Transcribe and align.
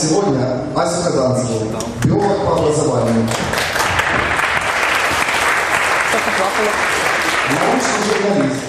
сегодня 0.00 0.46
Асю 0.74 1.02
Казанскую, 1.04 1.60
биолог 2.04 2.38
по 2.46 2.56
образованию. 2.58 3.28
Научный 7.50 8.22
журналист, 8.22 8.60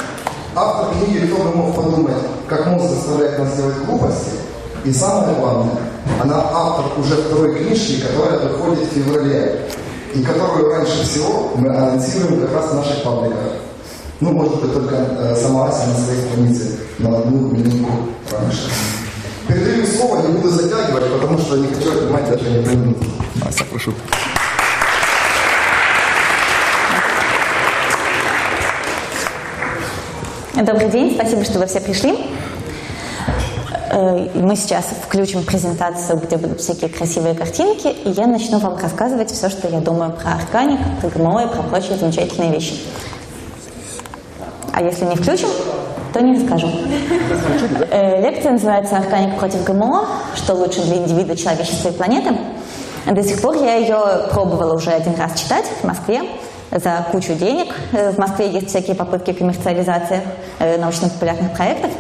автор 0.55 0.95
книги 0.95 1.27
«Кто 1.27 1.43
бы 1.43 1.55
мог 1.55 1.75
подумать, 1.75 2.15
как 2.49 2.65
мозг 2.67 2.89
заставляет 2.89 3.39
нас 3.39 3.55
делать 3.55 3.77
глупости». 3.85 4.31
И 4.83 4.91
самое 4.91 5.35
главное, 5.35 5.75
она 6.21 6.43
автор 6.53 6.99
уже 6.99 7.15
второй 7.15 7.55
книжки, 7.55 8.01
которая 8.01 8.39
выходит 8.39 8.89
в 8.89 8.93
феврале, 8.93 9.69
и 10.13 10.23
которую 10.23 10.71
раньше 10.71 11.03
всего 11.03 11.51
мы 11.55 11.69
анонсируем 11.69 12.41
как 12.41 12.55
раз 12.55 12.71
в 12.71 12.75
наших 12.75 13.03
пабликах. 13.03 13.37
Ну, 14.19 14.31
может 14.31 14.61
быть, 14.61 14.73
только 14.73 14.95
э, 14.95 15.35
сама 15.35 15.69
Ася 15.69 15.87
на 15.87 15.97
своей 15.97 16.21
странице 16.27 16.79
на 16.99 17.17
одну 17.17 17.51
минутку 17.51 17.91
раньше. 18.31 18.69
Передаю 19.47 19.85
слово, 19.85 20.27
не 20.27 20.33
буду 20.33 20.49
затягивать, 20.49 21.11
потому 21.11 21.37
что 21.39 21.57
не 21.57 21.67
хочу 21.67 21.91
отнимать 21.91 22.29
даже 22.29 22.49
не 22.49 22.57
минуту. 22.59 23.05
Ася, 23.47 23.63
прошу. 23.69 23.93
Добрый 30.55 30.89
день, 30.89 31.13
спасибо, 31.15 31.43
что 31.43 31.59
вы 31.59 31.65
все 31.65 31.81
пришли. 31.81 32.17
Э, 33.89 34.29
мы 34.35 34.55
сейчас 34.55 34.85
включим 35.05 35.43
презентацию, 35.43 36.19
где 36.19 36.37
будут 36.37 36.61
всякие 36.61 36.89
красивые 36.89 37.33
картинки, 37.33 37.87
и 37.87 38.09
я 38.11 38.27
начну 38.27 38.59
вам 38.59 38.77
рассказывать 38.77 39.31
все, 39.31 39.49
что 39.49 39.67
я 39.67 39.79
думаю 39.79 40.11
про 40.11 40.33
органик, 40.33 40.79
про 41.01 41.09
ГМО 41.09 41.43
и 41.43 41.47
про 41.47 41.63
прочие 41.63 41.97
замечательные 41.97 42.51
вещи. 42.51 42.75
А 44.71 44.81
если 44.81 45.05
не 45.05 45.15
включим, 45.15 45.49
то 46.13 46.21
не 46.21 46.39
расскажу. 46.39 46.69
Э, 47.89 48.21
лекция 48.21 48.53
называется 48.53 48.97
«Органик 48.97 49.37
против 49.37 49.63
ГМО. 49.63 50.05
Что 50.35 50.53
лучше 50.53 50.81
для 50.81 50.97
индивида, 50.97 51.35
человечества 51.35 51.89
и 51.89 51.93
планеты?». 51.93 52.35
До 53.05 53.23
сих 53.23 53.41
пор 53.41 53.55
я 53.55 53.75
ее 53.75 54.27
пробовала 54.31 54.75
уже 54.75 54.91
один 54.91 55.15
раз 55.15 55.39
читать 55.39 55.65
в 55.81 55.83
Москве 55.83 56.21
за 56.71 57.05
кучу 57.11 57.33
денег. 57.33 57.73
Э, 57.93 58.11
в 58.11 58.17
Москве 58.17 58.49
есть 58.49 58.69
всякие 58.69 58.95
попытки 58.95 59.33
коммерциализации 59.33 60.21
научно-популярных 60.59 61.53
проектов. 61.53 61.91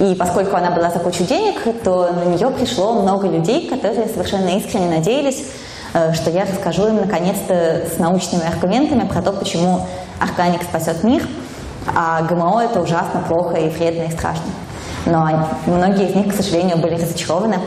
И 0.00 0.14
поскольку 0.14 0.56
она 0.56 0.70
была 0.70 0.90
за 0.90 0.98
кучу 0.98 1.24
денег, 1.24 1.60
то 1.84 2.10
на 2.10 2.24
нее 2.24 2.50
пришло 2.50 2.94
много 2.94 3.28
людей, 3.28 3.68
которые 3.68 4.08
совершенно 4.08 4.48
искренне 4.56 4.88
надеялись, 4.88 5.44
э, 5.92 6.14
что 6.14 6.30
я 6.30 6.46
расскажу 6.46 6.88
им 6.88 6.96
наконец-то 6.96 7.82
с 7.94 7.98
научными 7.98 8.46
аргументами 8.46 9.06
про 9.06 9.20
то, 9.20 9.32
почему 9.32 9.86
органик 10.18 10.62
спасет 10.62 11.04
мир, 11.04 11.26
а 11.86 12.22
ГМО 12.22 12.62
это 12.64 12.80
ужасно 12.80 13.22
плохо 13.26 13.56
и 13.56 13.68
вредно 13.68 14.04
и 14.04 14.10
страшно. 14.10 14.46
Но 15.06 15.48
многие 15.66 16.08
из 16.08 16.14
них, 16.14 16.32
к 16.32 16.36
сожалению, 16.36 16.76
были 16.76 16.94
разочарованы. 16.94 17.58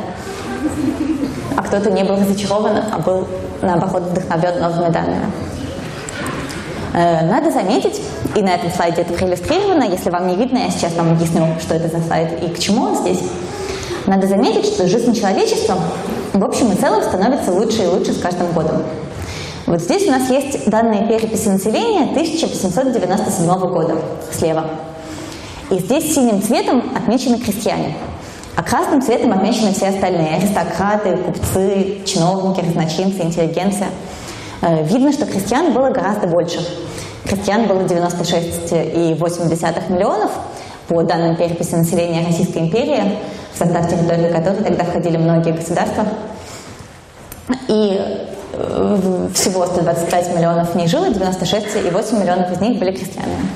А 1.56 1.62
кто-то 1.62 1.92
не 1.92 2.04
был 2.04 2.16
разочарован, 2.16 2.78
а 2.92 3.00
был, 3.00 3.28
наоборот, 3.62 4.04
вдохновлен 4.04 4.62
новыми 4.62 4.92
данными. 4.92 5.26
Э, 6.94 7.26
надо 7.26 7.50
заметить, 7.52 8.02
и 8.36 8.42
на 8.42 8.50
этом 8.50 8.72
слайде 8.72 9.02
это 9.02 9.14
проиллюстрировано, 9.14 9.84
если 9.84 10.10
вам 10.10 10.28
не 10.28 10.36
видно, 10.36 10.60
я 10.60 10.70
сейчас 10.70 10.94
вам 10.94 11.12
объясню, 11.12 11.48
что 11.60 11.74
это 11.74 11.88
за 11.88 12.04
слайд 12.04 12.44
и 12.44 12.50
к 12.50 12.60
чему 12.60 12.84
он 12.84 12.96
здесь. 12.96 13.22
Надо 14.06 14.28
заметить, 14.28 14.66
что 14.66 14.88
жизнь 14.88 15.14
человечества 15.14 15.78
в 16.34 16.44
общем 16.44 16.72
и 16.72 16.76
целом 16.76 17.02
становится 17.02 17.52
лучше 17.52 17.84
и 17.84 17.88
лучше 17.88 18.14
с 18.14 18.20
каждым 18.20 18.52
годом. 18.52 18.84
Вот 19.66 19.82
здесь 19.82 20.08
у 20.08 20.12
нас 20.12 20.30
есть 20.30 20.70
данные 20.70 21.08
переписи 21.08 21.48
населения 21.48 22.12
1897 22.12 23.48
года 23.70 23.96
слева. 24.32 24.66
И 25.70 25.80
здесь 25.80 26.14
синим 26.14 26.42
цветом 26.42 26.84
отмечены 26.96 27.40
крестьяне, 27.40 27.96
а 28.56 28.64
красным 28.64 29.02
цветом 29.02 29.32
отмечены 29.32 29.74
все 29.74 29.88
остальные– 29.88 30.36
аристократы, 30.38 31.18
купцы, 31.18 32.02
чиновники, 32.06 32.66
разночинцы, 32.66 33.24
интеллигенция– 33.24 33.88
Э, 34.64 34.84
видно, 34.86 35.12
что 35.12 35.26
крестьян 35.26 35.74
было 35.74 35.90
гораздо 35.90 36.28
больше. 36.28 36.66
Крестьян 37.26 37.68
было 37.68 37.82
96,8 37.82 39.92
миллионов 39.92 40.32
по 40.88 41.04
данным 41.04 41.36
переписи 41.36 41.76
населения 41.76 42.26
Российской 42.26 42.60
империи, 42.60 43.20
в 43.54 43.58
состав 43.58 43.90
территории 43.90 44.32
которой 44.32 44.64
тогда 44.64 44.86
входили 44.86 45.18
многие 45.18 45.52
государства. 45.52 46.06
И 47.68 48.00
всего 49.34 49.66
125 49.66 50.36
миллионов 50.36 50.74
в 50.74 50.76
ней 50.76 50.88
жило, 50.88 51.06
96,8 51.06 52.20
миллионов 52.20 52.52
из 52.52 52.62
них 52.62 52.80
были 52.80 52.92
крестьянами. 52.92 53.48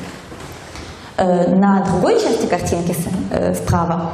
Э, 1.18 1.56
на 1.56 1.84
другой 1.86 2.20
части 2.22 2.46
картинки 2.46 2.96
справа 3.56 4.12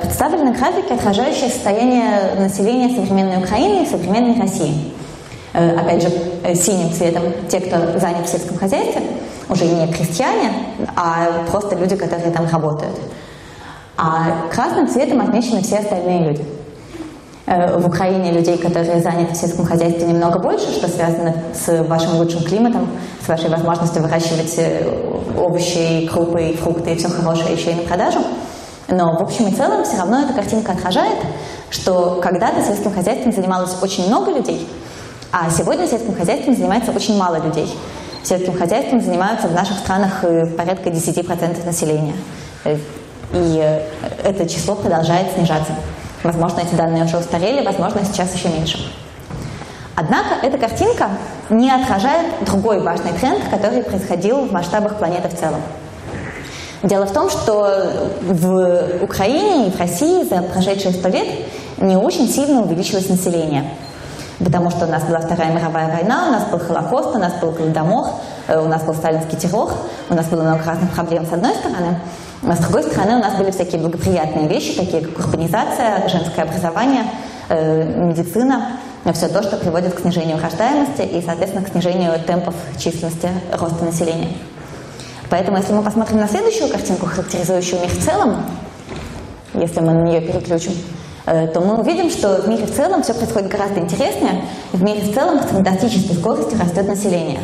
представлены 0.00 0.52
графики, 0.52 0.92
отражающие 0.92 1.50
состояние 1.50 2.34
населения 2.38 2.94
современной 2.94 3.38
Украины 3.38 3.82
и 3.82 3.86
современной 3.86 4.40
России. 4.40 4.92
Э, 5.54 5.76
опять 5.76 6.02
же, 6.02 6.08
э, 6.44 6.54
синим 6.54 6.92
цветом 6.92 7.24
те, 7.48 7.60
кто 7.60 7.98
занят 7.98 8.26
в 8.26 8.30
сельском 8.30 8.56
хозяйстве, 8.56 9.02
уже 9.50 9.66
не 9.66 9.86
крестьяне, 9.92 10.50
а 10.96 11.44
просто 11.50 11.76
люди, 11.76 11.94
которые 11.94 12.30
там 12.30 12.48
работают. 12.48 12.98
А 13.98 14.48
красным 14.50 14.88
цветом 14.88 15.20
отмечены 15.20 15.62
все 15.62 15.78
остальные 15.78 16.24
люди. 16.24 16.44
Э, 17.46 17.78
в 17.78 17.86
Украине 17.86 18.32
людей, 18.32 18.58
которые 18.58 19.00
заняты 19.00 19.34
в 19.34 19.36
сельском 19.36 19.66
хозяйстве, 19.66 20.06
немного 20.06 20.38
больше, 20.38 20.70
что 20.72 20.88
связано 20.88 21.34
с 21.54 21.82
вашим 21.84 22.16
лучшим 22.16 22.42
климатом, 22.42 22.88
с 23.24 23.28
вашей 23.28 23.50
возможностью 23.50 24.02
выращивать 24.02 24.58
овощи, 25.38 26.08
крупы, 26.12 26.56
фрукты 26.60 26.92
и 26.92 26.96
все 26.96 27.08
хорошее 27.08 27.54
еще 27.54 27.72
и 27.72 27.74
на 27.74 27.82
продажу. 27.82 28.20
Но 28.88 29.16
в 29.16 29.22
общем 29.22 29.48
и 29.48 29.52
целом 29.52 29.84
все 29.84 29.96
равно 29.96 30.20
эта 30.20 30.34
картинка 30.34 30.72
отражает, 30.72 31.18
что 31.70 32.20
когда-то 32.22 32.62
сельским 32.62 32.92
хозяйством 32.92 33.32
занималось 33.32 33.74
очень 33.82 34.06
много 34.06 34.30
людей– 34.30 34.68
а 35.34 35.48
сегодня 35.48 35.88
сельским 35.88 36.14
хозяйством 36.14 36.54
занимается 36.54 36.92
очень 36.92 37.16
мало 37.16 37.36
людей. 37.36 37.66
Сельским 38.22 38.56
хозяйством 38.56 39.00
занимаются 39.00 39.48
в 39.48 39.54
наших 39.54 39.78
странах 39.78 40.22
э, 40.24 40.44
порядка 40.44 40.90
10% 40.90 41.64
населения. 41.64 42.12
Э, 42.64 42.76
и 43.32 43.58
э, 43.58 43.80
это 44.24 44.46
число 44.46 44.74
продолжает 44.74 45.32
снижаться. 45.32 45.72
Возможно, 46.22 46.60
эти 46.60 46.74
данные 46.74 47.04
уже 47.04 47.18
устарели, 47.18 47.64
возможно, 47.64 48.00
сейчас 48.04 48.34
еще 48.34 48.48
меньше. 48.48 48.78
Однако 49.94 50.34
эта 50.42 50.58
картинка 50.58 51.10
не 51.50 51.70
отражает 51.70 52.44
другой 52.46 52.80
важный 52.80 53.12
тренд, 53.12 53.44
который 53.50 53.82
происходил 53.82 54.46
в 54.46 54.52
масштабах 54.52 54.96
планеты 54.96 55.28
в 55.28 55.38
целом. 55.38 55.60
Дело 56.82 57.06
в 57.06 57.12
том, 57.12 57.30
что 57.30 58.10
в 58.22 59.02
Украине 59.02 59.68
и 59.68 59.70
в 59.70 59.78
России 59.78 60.24
за 60.24 60.42
прошедшие 60.42 60.92
сто 60.92 61.08
лет 61.08 61.28
не 61.76 61.96
очень 61.96 62.28
сильно 62.28 62.62
увеличилось 62.62 63.08
население– 63.08 63.64
потому 64.44 64.70
что 64.70 64.86
у 64.86 64.88
нас 64.88 65.02
была 65.04 65.20
Вторая 65.20 65.52
мировая 65.52 65.94
война, 65.94 66.28
у 66.28 66.32
нас 66.32 66.44
был 66.44 66.58
Холокост, 66.58 67.14
у 67.14 67.18
нас 67.18 67.34
был 67.40 67.50
Голодомор, 67.52 68.08
э, 68.48 68.58
у 68.58 68.68
нас 68.68 68.82
был 68.82 68.94
сталинский 68.94 69.38
террор, 69.38 69.72
у 70.10 70.14
нас 70.14 70.26
было 70.26 70.42
много 70.42 70.62
разных 70.64 70.90
проблем 70.92 71.26
с 71.26 71.32
одной 71.32 71.54
стороны, 71.54 71.98
с 72.42 72.58
другой 72.58 72.82
стороны 72.82 73.16
у 73.16 73.20
нас 73.20 73.36
были 73.36 73.50
всякие 73.50 73.80
благоприятные 73.80 74.48
вещи, 74.48 74.74
такие 74.74 75.02
как 75.02 75.26
урбанизация, 75.26 76.08
женское 76.08 76.42
образование, 76.42 77.04
э, 77.48 77.84
медицина, 77.84 78.78
все 79.12 79.28
то, 79.28 79.42
что 79.42 79.56
приводит 79.56 79.94
к 79.94 80.00
снижению 80.00 80.40
рождаемости 80.40 81.02
и, 81.02 81.22
соответственно, 81.22 81.64
к 81.64 81.68
снижению 81.68 82.18
темпов 82.26 82.54
численности 82.78 83.28
роста 83.52 83.84
населения. 83.84 84.28
Поэтому, 85.30 85.58
если 85.58 85.72
мы 85.72 85.82
посмотрим 85.82 86.18
на 86.18 86.28
следующую 86.28 86.68
картинку, 86.68 87.06
характеризующую 87.06 87.80
мир 87.80 87.90
в 87.90 88.04
целом, 88.04 88.44
если 89.54 89.80
мы 89.80 89.92
на 89.92 90.02
нее 90.02 90.20
переключим, 90.20 90.72
Э, 91.24 91.46
то 91.46 91.60
мы 91.60 91.78
увидим, 91.78 92.10
что 92.10 92.42
в 92.42 92.48
мире 92.48 92.66
в 92.66 92.74
целом 92.74 93.02
все 93.02 93.14
происходит 93.14 93.48
гораздо 93.48 93.80
интереснее. 93.80 94.44
В 94.72 94.82
мире 94.82 95.02
в 95.02 95.14
целом 95.14 95.40
с 95.40 95.46
фантастической 95.46 96.16
скоростью 96.16 96.58
растет 96.58 96.88
население. 96.88 97.38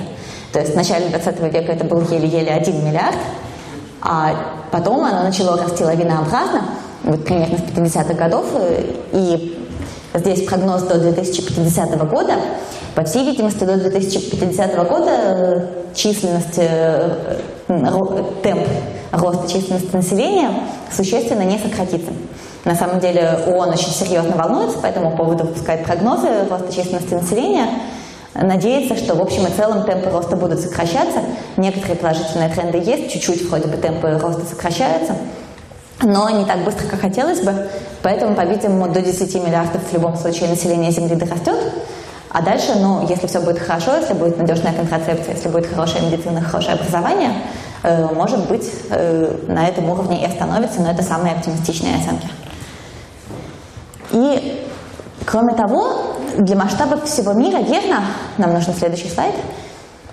То 0.52 0.60
есть 0.60 0.72
в 0.72 0.76
начале 0.76 1.08
20 1.08 1.40
века 1.40 1.72
это 1.72 1.84
был 1.84 2.00
еле-еле 2.02 2.50
1 2.50 2.84
миллиард, 2.84 3.18
а 4.02 4.34
потом 4.70 5.04
оно 5.04 5.24
начало 5.24 5.60
расти 5.60 5.84
лавинообразно, 5.84 6.64
вот 7.04 7.24
примерно 7.24 7.58
с 7.58 7.62
50-х 7.62 8.14
годов, 8.14 8.46
э, 8.54 8.84
и 9.12 9.58
здесь 10.14 10.46
прогноз 10.46 10.82
до 10.82 10.98
2050 10.98 12.08
года. 12.08 12.34
По 12.94 13.04
всей 13.04 13.24
видимости, 13.24 13.64
до 13.64 13.76
2050 13.76 14.88
года 14.88 15.10
э, 15.10 15.66
численность, 15.94 16.60
темп 18.42 18.68
роста 19.12 19.48
численности 19.50 19.94
населения 19.94 20.50
существенно 20.94 21.42
не 21.42 21.58
сократится. 21.58 22.10
На 22.64 22.74
самом 22.74 23.00
деле 23.00 23.40
ООН 23.46 23.70
очень 23.70 23.90
серьезно 23.90 24.36
волнуется 24.36 24.78
по 24.78 24.86
этому 24.86 25.16
поводу, 25.16 25.44
выпускает 25.44 25.84
прогнозы 25.84 26.28
роста 26.50 26.72
численности 26.72 27.14
населения, 27.14 27.66
надеется, 28.42 28.96
что 28.96 29.14
в 29.14 29.20
общем 29.20 29.46
и 29.46 29.50
целом 29.50 29.84
темпы 29.84 30.10
роста 30.10 30.36
будут 30.36 30.60
сокращаться. 30.60 31.20
Некоторые 31.56 31.96
положительные 31.96 32.48
тренды 32.48 32.78
есть, 32.78 33.12
чуть-чуть 33.12 33.48
вроде 33.48 33.68
бы 33.68 33.76
темпы 33.76 34.18
роста 34.18 34.44
сокращаются, 34.44 35.16
но 36.02 36.30
не 36.30 36.44
так 36.44 36.64
быстро, 36.64 36.86
как 36.86 37.00
хотелось 37.00 37.40
бы. 37.40 37.68
Поэтому, 38.02 38.34
по-видимому, 38.34 38.88
до 38.92 39.00
10 39.00 39.34
миллиардов 39.34 39.82
в 39.88 39.92
любом 39.92 40.16
случае 40.16 40.48
население 40.48 40.90
Земли 40.90 41.16
дорастет. 41.16 41.56
А 42.30 42.42
дальше, 42.42 42.74
ну, 42.76 43.06
если 43.08 43.26
все 43.26 43.40
будет 43.40 43.58
хорошо, 43.58 43.96
если 43.96 44.12
будет 44.12 44.36
надежная 44.38 44.72
контрацепция, 44.72 45.34
если 45.34 45.48
будет 45.48 45.66
хорошая 45.66 46.02
медицина, 46.02 46.42
хорошее 46.42 46.74
образование, 46.74 47.30
э, 47.82 48.06
может 48.14 48.46
быть, 48.48 48.70
э, 48.90 49.34
на 49.48 49.66
этом 49.66 49.88
уровне 49.88 50.22
и 50.22 50.26
остановится, 50.26 50.80
но 50.82 50.90
это 50.90 51.02
самые 51.02 51.34
оптимистичные 51.34 51.96
оценки. 51.96 52.28
И, 54.12 54.67
кроме 55.30 55.54
того, 55.54 56.16
для 56.38 56.56
масштабов 56.56 57.04
всего 57.04 57.32
мира 57.34 57.58
верно, 57.58 58.02
нам 58.38 58.54
нужен 58.54 58.74
следующий 58.74 59.08
слайд, 59.10 59.34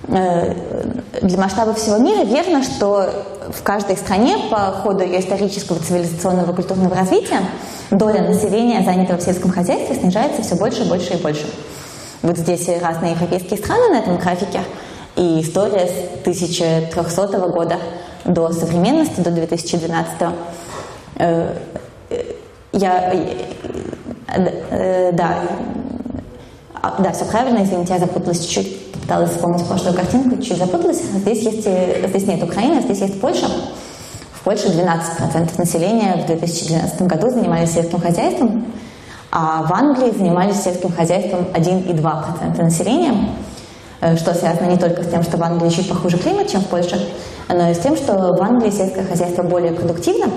э, 0.09 0.53
для 1.21 1.37
масштабов 1.37 1.79
всего 1.79 1.97
мира 1.97 2.25
верно, 2.25 2.61
что 2.63 3.09
в 3.49 3.63
каждой 3.63 3.95
стране 3.95 4.37
по 4.51 4.71
ходу 4.71 5.03
ее 5.03 5.21
исторического, 5.21 5.79
цивилизационного, 5.79 6.53
культурного 6.53 6.95
развития 6.95 7.39
доля 7.91 8.23
населения, 8.23 8.83
занятого 8.83 9.17
в 9.17 9.21
сельском 9.21 9.51
хозяйстве, 9.51 9.95
снижается 9.95 10.41
все 10.41 10.55
больше, 10.55 10.83
больше 10.83 11.13
и 11.13 11.21
больше. 11.21 11.45
Вот 12.21 12.37
здесь 12.37 12.67
разные 12.81 13.13
европейские 13.13 13.59
страны 13.59 13.89
на 13.89 13.99
этом 13.99 14.17
графике, 14.17 14.61
и 15.15 15.41
история 15.41 15.87
с 15.87 16.21
1300 16.21 17.39
года 17.49 17.77
до 18.25 18.51
современности, 18.51 19.21
до 19.21 19.31
2012. 19.31 20.11
Э, 21.17 21.53
я, 22.73 23.13
да, 24.27 25.39
а, 26.73 27.01
да, 27.01 27.11
все 27.11 27.25
правильно, 27.25 27.63
извините, 27.63 27.93
я 27.93 27.99
запуталась 27.99 28.39
чуть-чуть, 28.45 28.91
пыталась 28.93 29.31
вспомнить 29.31 29.65
прошлую 29.65 29.95
картинку, 29.95 30.41
чуть 30.41 30.57
запуталась. 30.57 31.01
Здесь, 31.01 31.43
есть, 31.43 31.67
здесь 32.07 32.27
нет 32.27 32.43
Украины, 32.43 32.81
здесь 32.81 32.99
есть 33.01 33.19
Польша. 33.19 33.47
В 34.33 34.43
Польше 34.43 34.67
12% 34.67 35.57
населения 35.57 36.21
в 36.23 36.27
2012 36.27 37.01
году 37.03 37.29
занимались 37.29 37.73
сельским 37.73 37.99
хозяйством, 37.99 38.65
а 39.31 39.63
в 39.63 39.73
Англии 39.73 40.11
занимались 40.11 40.61
сельским 40.61 40.91
хозяйством 40.91 41.47
1,2% 41.53 42.61
населения, 42.61 43.13
э, 44.01 44.15
что 44.15 44.33
связано 44.33 44.67
не 44.67 44.77
только 44.77 45.03
с 45.03 45.07
тем, 45.07 45.23
что 45.23 45.37
в 45.37 45.43
Англии 45.43 45.69
чуть 45.69 45.89
похуже 45.89 46.17
климат, 46.17 46.47
чем 46.49 46.61
в 46.61 46.67
Польше, 46.67 47.09
но 47.49 47.69
и 47.69 47.73
с 47.73 47.79
тем, 47.79 47.97
что 47.97 48.13
в 48.13 48.41
Англии 48.41 48.69
сельское 48.69 49.03
хозяйство 49.03 49.43
более 49.43 49.73
продуктивно, 49.73 50.25
э, 50.25 50.29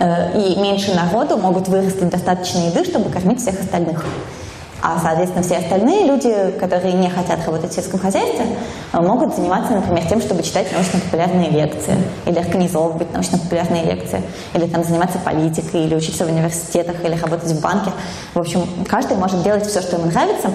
и 0.00 0.58
меньше 0.58 0.94
народу 0.94 1.36
могут 1.36 1.68
вырастить 1.68 2.08
достаточно 2.08 2.66
еды, 2.66 2.84
чтобы 2.84 3.10
кормить 3.10 3.40
всех 3.40 3.60
остальных. 3.60 4.04
А, 4.82 4.98
соответственно, 4.98 5.42
все 5.42 5.58
остальные 5.58 6.06
люди, 6.06 6.54
которые 6.58 6.94
не 6.94 7.10
хотят 7.10 7.44
работать 7.44 7.70
в 7.70 7.74
сельском 7.74 8.00
хозяйстве, 8.00 8.46
э, 8.92 9.00
могут 9.00 9.34
заниматься, 9.34 9.74
например, 9.74 10.06
тем, 10.08 10.22
чтобы 10.22 10.42
читать 10.42 10.72
научно-популярные 10.72 11.50
лекции, 11.50 11.96
или 12.24 12.38
организовывать 12.38 13.12
научно-популярные 13.12 13.84
лекции, 13.84 14.22
или 14.54 14.66
там 14.66 14.82
заниматься 14.82 15.18
политикой, 15.18 15.84
или 15.84 15.94
учиться 15.94 16.24
в 16.24 16.28
университетах, 16.28 17.04
или 17.04 17.14
работать 17.14 17.50
в 17.50 17.60
банке. 17.60 17.90
В 18.32 18.38
общем, 18.38 18.66
каждый 18.88 19.18
может 19.18 19.42
делать 19.42 19.66
все, 19.66 19.82
что 19.82 19.96
ему 19.96 20.06
нравится, 20.06 20.50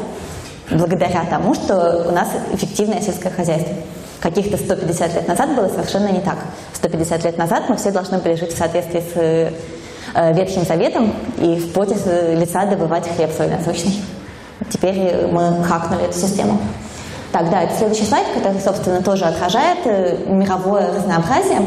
благодаря 0.71 1.24
тому, 1.30 1.53
что 1.53 2.07
у 2.09 2.12
нас 2.12 2.30
эффективное 2.51 3.01
сельское 3.01 3.30
хозяйство. 3.30 3.75
Каких-то 4.25 4.57
150 4.57 5.13
лет 5.13 5.27
назад 5.27 5.56
было 5.56 5.68
совершенно 5.68 6.07
не 6.07 6.19
так. 6.19 6.38
150 6.74 7.24
лет 7.25 7.38
назад 7.38 7.69
мы 7.69 7.77
все 7.77 7.92
должны 7.92 8.18
были 8.18 8.33
жить 8.33 8.54
в 8.54 8.57
соответствии 8.57 9.00
с 9.00 9.12
э, 9.13 10.33
Ветхим 10.33 10.63
Заветом 10.63 11.13
и 11.38 11.57
в 11.57 11.72
поте 11.74 11.94
лица 12.33 12.66
добывать 12.66 13.07
хлеб 13.16 13.31
свой 13.31 13.50
насущный. 13.50 14.01
Теперь 14.72 15.27
мы 15.27 15.63
хакнули 15.63 16.06
эту 16.06 16.18
систему. 16.18 16.57
Так, 17.31 17.51
да, 17.51 17.62
это 17.62 17.75
следующий 17.75 18.06
слайд, 18.06 18.25
который, 18.33 18.60
собственно, 18.60 19.04
тоже 19.04 19.25
отражает 19.25 19.86
э, 19.86 20.18
мировое 20.25 20.92
разнообразие 20.95 21.62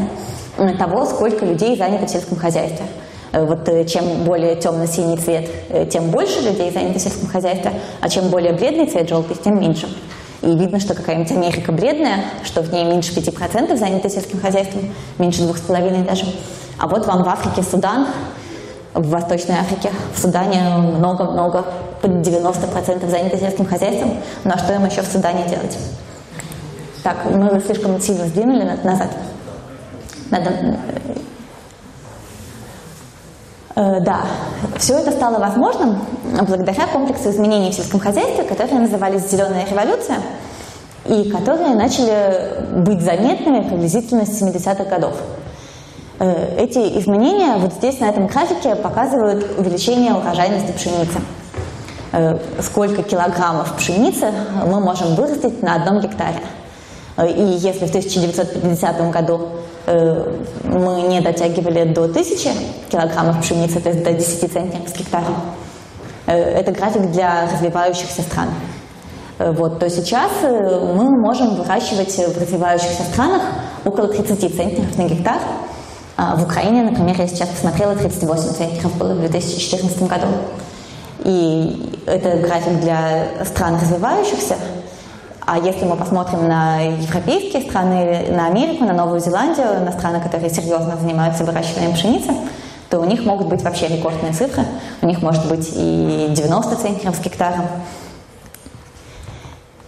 того, 0.77 1.05
сколько 1.05 1.45
людей 1.45 1.77
занято 1.77 2.07
в 2.07 2.09
сельском 2.09 2.37
хозяйстве. 2.37 2.85
Э, 3.31 3.45
вот 3.45 3.69
э, 3.69 3.85
чем 3.85 4.25
более 4.25 4.57
темно-синий 4.57 5.15
цвет, 5.15 5.49
тем 5.89 6.11
больше 6.11 6.41
людей 6.41 6.71
занято 6.71 6.99
в 6.99 7.01
сельском 7.01 7.29
хозяйстве, 7.29 7.71
а 8.01 8.09
чем 8.09 8.27
более 8.27 8.51
бледный 8.51 8.87
цвет, 8.87 9.07
желтый, 9.07 9.37
тем 9.41 9.61
меньше. 9.61 9.87
И 10.41 10.47
видно, 10.55 10.79
что 10.79 10.93
какая-нибудь 10.93 11.31
Америка 11.31 11.71
бледная, 11.71 12.23
что 12.43 12.61
в 12.61 12.71
ней 12.71 12.85
меньше 12.85 13.13
5% 13.13 13.75
занято 13.75 14.09
сельским 14.09 14.39
хозяйством, 14.39 14.93
меньше 15.17 15.41
2,5% 15.41 16.05
даже. 16.05 16.25
А 16.77 16.87
вот 16.87 17.05
вам 17.05 17.23
в 17.23 17.27
Африке 17.27 17.61
Судан, 17.61 18.07
в 18.93 19.09
Восточной 19.09 19.55
Африке, 19.55 19.91
в 20.15 20.19
Судане 20.19 20.61
много-много, 20.77 21.65
под 22.01 22.11
90% 22.11 23.09
заняты 23.09 23.37
сельским 23.37 23.65
хозяйством. 23.65 24.17
Ну 24.45 24.51
а 24.53 24.57
что 24.57 24.73
им 24.73 24.85
еще 24.85 25.01
в 25.01 25.07
Судане 25.07 25.43
делать? 25.49 25.77
Так, 27.03 27.17
мы 27.25 27.59
слишком 27.59 27.99
сильно 27.99 28.25
сдвинули 28.25 28.63
назад. 28.83 29.09
Надо... 30.31 30.51
Э, 33.79 34.01
да, 34.01 34.23
все 34.75 34.95
это 34.95 35.11
стало 35.11 35.39
возможным 35.39 35.99
благодаря 36.45 36.85
комплексу 36.87 37.29
изменений 37.29 37.71
в 37.71 37.73
сельском 37.73 38.01
хозяйстве, 38.01 38.43
которые 38.43 38.81
назывались 38.81 39.31
«Зеленая 39.31 39.65
революция», 39.65 40.17
и 41.05 41.31
которые 41.31 41.75
начали 41.75 42.83
быть 42.83 43.01
заметными 43.01 43.65
приблизительно 43.65 44.25
с 44.25 44.41
70-х 44.41 44.83
годов. 44.83 45.13
Э, 46.19 46.57
эти 46.57 46.99
изменения 46.99 47.55
вот 47.55 47.71
здесь 47.71 48.01
на 48.01 48.09
этом 48.09 48.27
графике 48.27 48.75
показывают 48.75 49.45
увеличение 49.57 50.13
урожайности 50.13 50.73
пшеницы. 50.73 51.21
Э, 52.11 52.37
сколько 52.61 53.01
килограммов 53.01 53.77
пшеницы 53.77 54.33
мы 54.65 54.81
можем 54.81 55.15
вырастить 55.15 55.63
на 55.63 55.75
одном 55.75 56.01
гектаре. 56.01 56.41
И 57.17 57.41
если 57.41 57.85
в 57.85 57.89
1950 57.89 59.09
году 59.09 59.47
мы 60.63 61.01
не 61.03 61.21
дотягивали 61.21 61.85
до 61.93 62.03
1000 62.03 62.49
килограммов 62.91 63.41
пшеницы, 63.41 63.79
то 63.79 63.89
есть 63.89 64.03
до 64.03 64.13
10 64.13 64.51
центнеров 64.51 64.89
с 64.89 64.93
гектара, 64.97 65.25
это 66.25 66.71
график 66.71 67.11
для 67.11 67.49
развивающихся 67.51 68.21
стран. 68.21 68.49
Вот, 69.39 69.79
то 69.79 69.89
сейчас 69.89 70.31
мы 70.41 71.09
можем 71.21 71.55
выращивать 71.55 72.11
в 72.11 72.39
развивающихся 72.39 73.03
странах 73.11 73.41
около 73.85 74.07
30 74.07 74.39
центнеров 74.39 74.97
на 74.97 75.03
гектар, 75.03 75.39
а, 76.21 76.35
в 76.35 76.43
Украине, 76.43 76.83
например, 76.83 77.15
я 77.17 77.27
сейчас 77.27 77.47
посмотрела, 77.47 77.95
38 77.95 78.53
центнеров 78.53 78.97
было 78.97 79.13
в 79.13 79.19
2014 79.19 80.05
году. 80.05 80.27
И 81.23 81.97
это 82.05 82.35
график 82.39 82.81
для 82.81 83.45
стран 83.45 83.75
развивающихся. 83.75 84.55
А 85.51 85.57
если 85.57 85.83
мы 85.83 85.95
посмотрим 85.95 86.47
на 86.47 86.79
европейские 86.79 87.63
страны, 87.63 88.27
на 88.29 88.45
Америку, 88.45 88.83
на 88.83 88.93
Новую 88.93 89.19
Зеландию, 89.19 89.83
на 89.83 89.91
страны, 89.91 90.21
которые 90.21 90.51
серьезно 90.51 90.95
занимаются 90.95 91.43
выращиванием 91.43 91.93
пшеницы, 91.93 92.35
то 92.87 92.99
у 92.99 93.05
них 93.05 93.25
могут 93.25 93.47
быть 93.47 93.63
вообще 93.63 93.87
рекордные 93.87 94.31
цифры. 94.31 94.63
У 95.01 95.07
них 95.07 95.23
может 95.23 95.47
быть 95.47 95.67
и 95.73 96.27
90 96.29 96.75
центнеров 96.75 97.15
с 97.15 97.19
гектаром. 97.19 97.65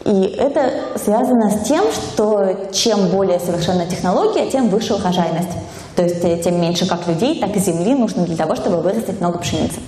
И 0.04 0.36
это 0.40 0.98
связано 0.98 1.52
с 1.52 1.68
тем, 1.68 1.84
что 1.92 2.72
чем 2.74 3.10
более 3.10 3.40
совершенна 3.40 3.86
технология, 3.86 4.50
тем 4.50 4.68
выше 4.70 4.96
урожайность. 4.96 5.52
То 5.96 6.02
есть 6.02 6.24
э, 6.24 6.42
тем 6.44 6.60
меньше 6.60 6.88
как 6.88 7.08
людей, 7.08 7.40
так 7.40 7.56
и 7.56 7.60
земли 7.60 7.94
нужно 7.94 8.26
для 8.26 8.36
того, 8.36 8.56
чтобы 8.56 8.78
вырастить 8.78 9.22
много 9.22 9.38
пшеницы. 9.38 9.80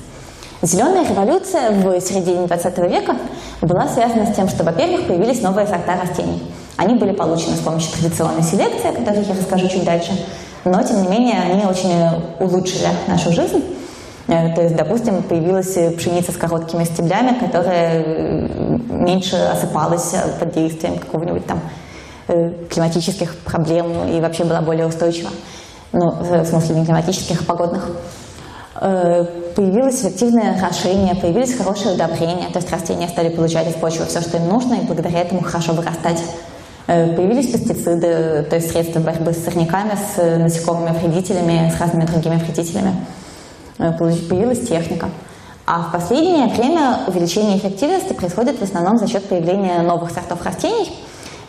Зеленая 0.64 1.06
революция 1.06 1.72
в 1.72 2.00
середине 2.00 2.48
20 2.48 2.78
века 2.90 3.18
была 3.60 3.86
связана 3.90 4.26
с 4.26 4.34
тем, 4.34 4.48
что, 4.48 4.64
во-первых, 4.64 5.08
появились 5.08 5.42
новые 5.42 5.68
сорта 5.68 6.00
растений. 6.02 6.42
Они 6.78 6.96
были 6.96 7.12
получены 7.12 7.58
с 7.58 7.60
помощью 7.60 7.92
традиционной 7.92 8.44
селекции, 8.44 8.90
о 8.90 8.94
которой 8.94 9.26
я 9.26 9.34
расскажу 9.36 9.68
чуть 9.68 9.84
дальше, 9.84 10.14
но, 10.64 10.82
тем 10.82 11.02
не 11.02 11.10
менее, 11.10 11.42
они 11.42 11.66
очень 11.66 11.92
улучшили 12.40 12.88
нашу 13.08 13.34
жизнь. 13.34 13.62
Э, 14.30 14.56
то 14.56 14.62
есть, 14.62 14.78
допустим, 14.78 15.22
появилась 15.24 15.74
пшеница 15.98 16.32
с 16.32 16.38
короткими 16.38 16.86
стеблями, 16.86 17.38
которая 17.38 18.02
э, 18.02 18.48
меньше 18.88 19.36
осыпалась 19.36 20.16
под 20.40 20.54
действием 20.54 20.98
какого-нибудь 20.98 21.46
там 21.46 21.60
климатических 22.70 23.36
проблем 23.40 24.08
и 24.08 24.22
вообще 24.22 24.46
была 24.46 24.62
более 24.62 24.88
устойчива 24.88 25.30
ну, 25.94 26.10
в 26.10 26.46
смысле 26.46 26.76
не 26.76 26.86
климатических, 26.86 27.42
а 27.42 27.46
погодных, 27.46 27.88
э, 27.88 27.92
появилось 28.84 30.02
эффективное 30.02 30.58
орошение, 30.58 31.16
появились 31.16 31.56
хорошие 31.56 31.96
удобрения, 31.96 32.50
то 32.52 32.60
есть 32.60 32.70
растения 32.72 33.08
стали 33.08 33.30
получать 33.30 33.70
из 33.70 33.76
почвы 33.76 34.06
все, 34.06 34.20
что 34.22 34.38
им 34.38 34.50
нужно, 34.50 34.74
и 34.76 34.86
благодаря 34.86 35.22
этому 35.22 35.42
хорошо 35.42 35.74
вырастать. 35.74 36.22
Э, 36.86 37.16
появились 37.16 37.48
пестициды, 37.48 38.46
то 38.50 38.56
есть 38.56 38.72
средства 38.72 39.00
борьбы 39.00 39.32
с 39.32 39.44
сорняками, 39.44 39.92
с 39.96 40.38
насекомыми 40.38 40.98
вредителями, 40.98 41.72
с 41.76 41.80
разными 41.80 42.06
другими 42.06 42.36
вредителями. 42.36 42.94
Э, 43.80 43.94
появилась 43.94 44.68
техника. 44.68 45.10
А 45.66 45.84
в 45.84 45.92
последнее 45.94 46.48
время 46.48 47.00
увеличение 47.08 47.58
эффективности 47.58 48.12
происходит 48.12 48.60
в 48.60 48.64
основном 48.64 48.98
за 48.98 49.08
счет 49.08 49.24
появления 49.30 49.82
новых 49.82 50.12
сортов 50.12 50.44
растений. 50.44 50.92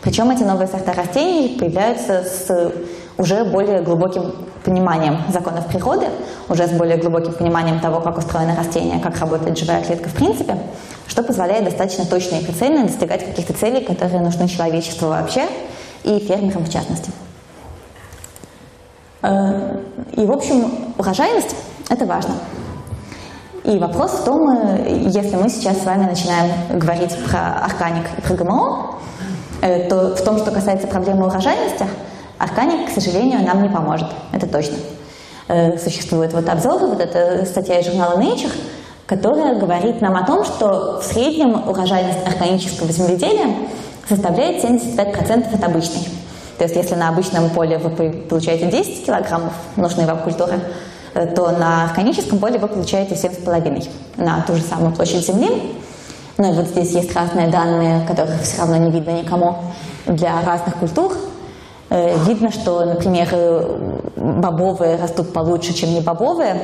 Причем 0.01 0.31
эти 0.31 0.43
новые 0.43 0.67
сорта 0.67 0.93
растений 0.93 1.57
появляются 1.59 2.23
с 2.23 2.71
уже 3.17 3.45
более 3.45 3.81
глубоким 3.81 4.33
пониманием 4.63 5.19
законов 5.29 5.67
природы, 5.67 6.07
уже 6.49 6.67
с 6.67 6.71
более 6.71 6.97
глубоким 6.97 7.33
пониманием 7.33 7.79
того, 7.79 8.01
как 8.01 8.17
устроено 8.17 8.55
растение, 8.55 8.99
как 8.99 9.17
работает 9.19 9.57
живая 9.57 9.83
клетка 9.83 10.09
в 10.09 10.13
принципе, 10.13 10.57
что 11.07 11.23
позволяет 11.23 11.65
достаточно 11.65 12.05
точно 12.05 12.37
и 12.37 12.43
прицельно 12.43 12.83
достигать 12.83 13.25
каких-то 13.25 13.53
целей, 13.53 13.85
которые 13.85 14.21
нужны 14.21 14.47
человечеству 14.47 15.09
вообще 15.09 15.47
и 16.03 16.19
фермерам 16.19 16.65
в 16.65 16.69
частности. 16.69 17.11
Э, 19.21 19.79
и, 20.13 20.25
в 20.25 20.31
общем, 20.31 20.71
урожайность– 20.97 21.55
это 21.89 22.05
важно. 22.05 22.33
И 23.63 23.79
вопрос 23.79 24.11
в 24.11 24.23
том, 24.25 24.75
если 25.07 25.37
мы 25.37 25.49
сейчас 25.49 25.81
с 25.81 25.85
вами 25.85 26.05
начинаем 26.05 26.51
говорить 26.79 27.15
про 27.25 27.65
органик 27.65 28.05
и 28.15 28.21
про 28.21 28.35
ГМО, 28.35 28.95
то 29.89 30.15
в 30.15 30.21
том, 30.21 30.37
что 30.37 30.51
касается 30.51 30.85
проблемы 30.85 31.25
урожайности, 31.25 31.87
органик, 32.37 32.89
к 32.89 32.93
сожалению, 32.93 33.43
нам 33.43 33.61
не 33.63 33.69
поможет. 33.69 34.07
Это 34.31 34.47
точно. 34.47 34.75
Существует 35.77 36.33
вот 36.33 36.49
обзор, 36.49 36.79
вот 36.87 36.99
эта 36.99 37.45
статья 37.45 37.79
из 37.79 37.85
журнала 37.85 38.19
Nature, 38.19 38.51
которая 39.05 39.59
говорит 39.59 40.01
нам 40.01 40.15
о 40.15 40.25
том, 40.25 40.43
что 40.43 40.99
в 40.99 41.03
среднем 41.03 41.67
урожайность 41.67 42.25
органического 42.25 42.91
земледелия 42.91 43.55
составляет 44.07 44.63
75% 44.63 45.53
от 45.53 45.63
обычной. 45.63 46.03
То 46.57 46.63
есть 46.63 46.75
если 46.75 46.95
на 46.95 47.09
обычном 47.09 47.49
поле 47.49 47.77
вы 47.77 47.89
получаете 47.89 48.67
10 48.67 49.05
килограммов 49.05 49.53
нужной 49.75 50.05
вам 50.05 50.19
культуры, 50.19 50.59
э, 51.13 51.27
то 51.27 51.51
на 51.51 51.85
органическом 51.85 52.39
поле 52.39 52.57
вы 52.57 52.67
получаете 52.67 53.15
7,5 53.15 53.89
на 54.17 54.41
ту 54.41 54.55
же 54.55 54.61
самую 54.61 54.93
площадь 54.95 55.25
земли. 55.25 55.49
Ну 56.37 56.51
и 56.51 56.55
вот 56.55 56.67
здесь 56.67 56.91
есть 56.91 57.13
разные 57.13 57.47
данные, 57.47 58.05
которых 58.07 58.41
все 58.41 58.59
равно 58.59 58.77
не 58.77 58.91
видно 58.91 59.11
никому 59.11 59.57
для 60.05 60.41
разных 60.45 60.75
культур. 60.75 61.13
Э, 61.89 62.17
видно, 62.25 62.51
что, 62.51 62.85
например, 62.85 63.27
э, 63.31 63.99
бобовые 64.15 64.95
растут 64.97 65.33
получше, 65.33 65.73
чем 65.73 65.93
не 65.93 66.01
бобовые, 66.01 66.57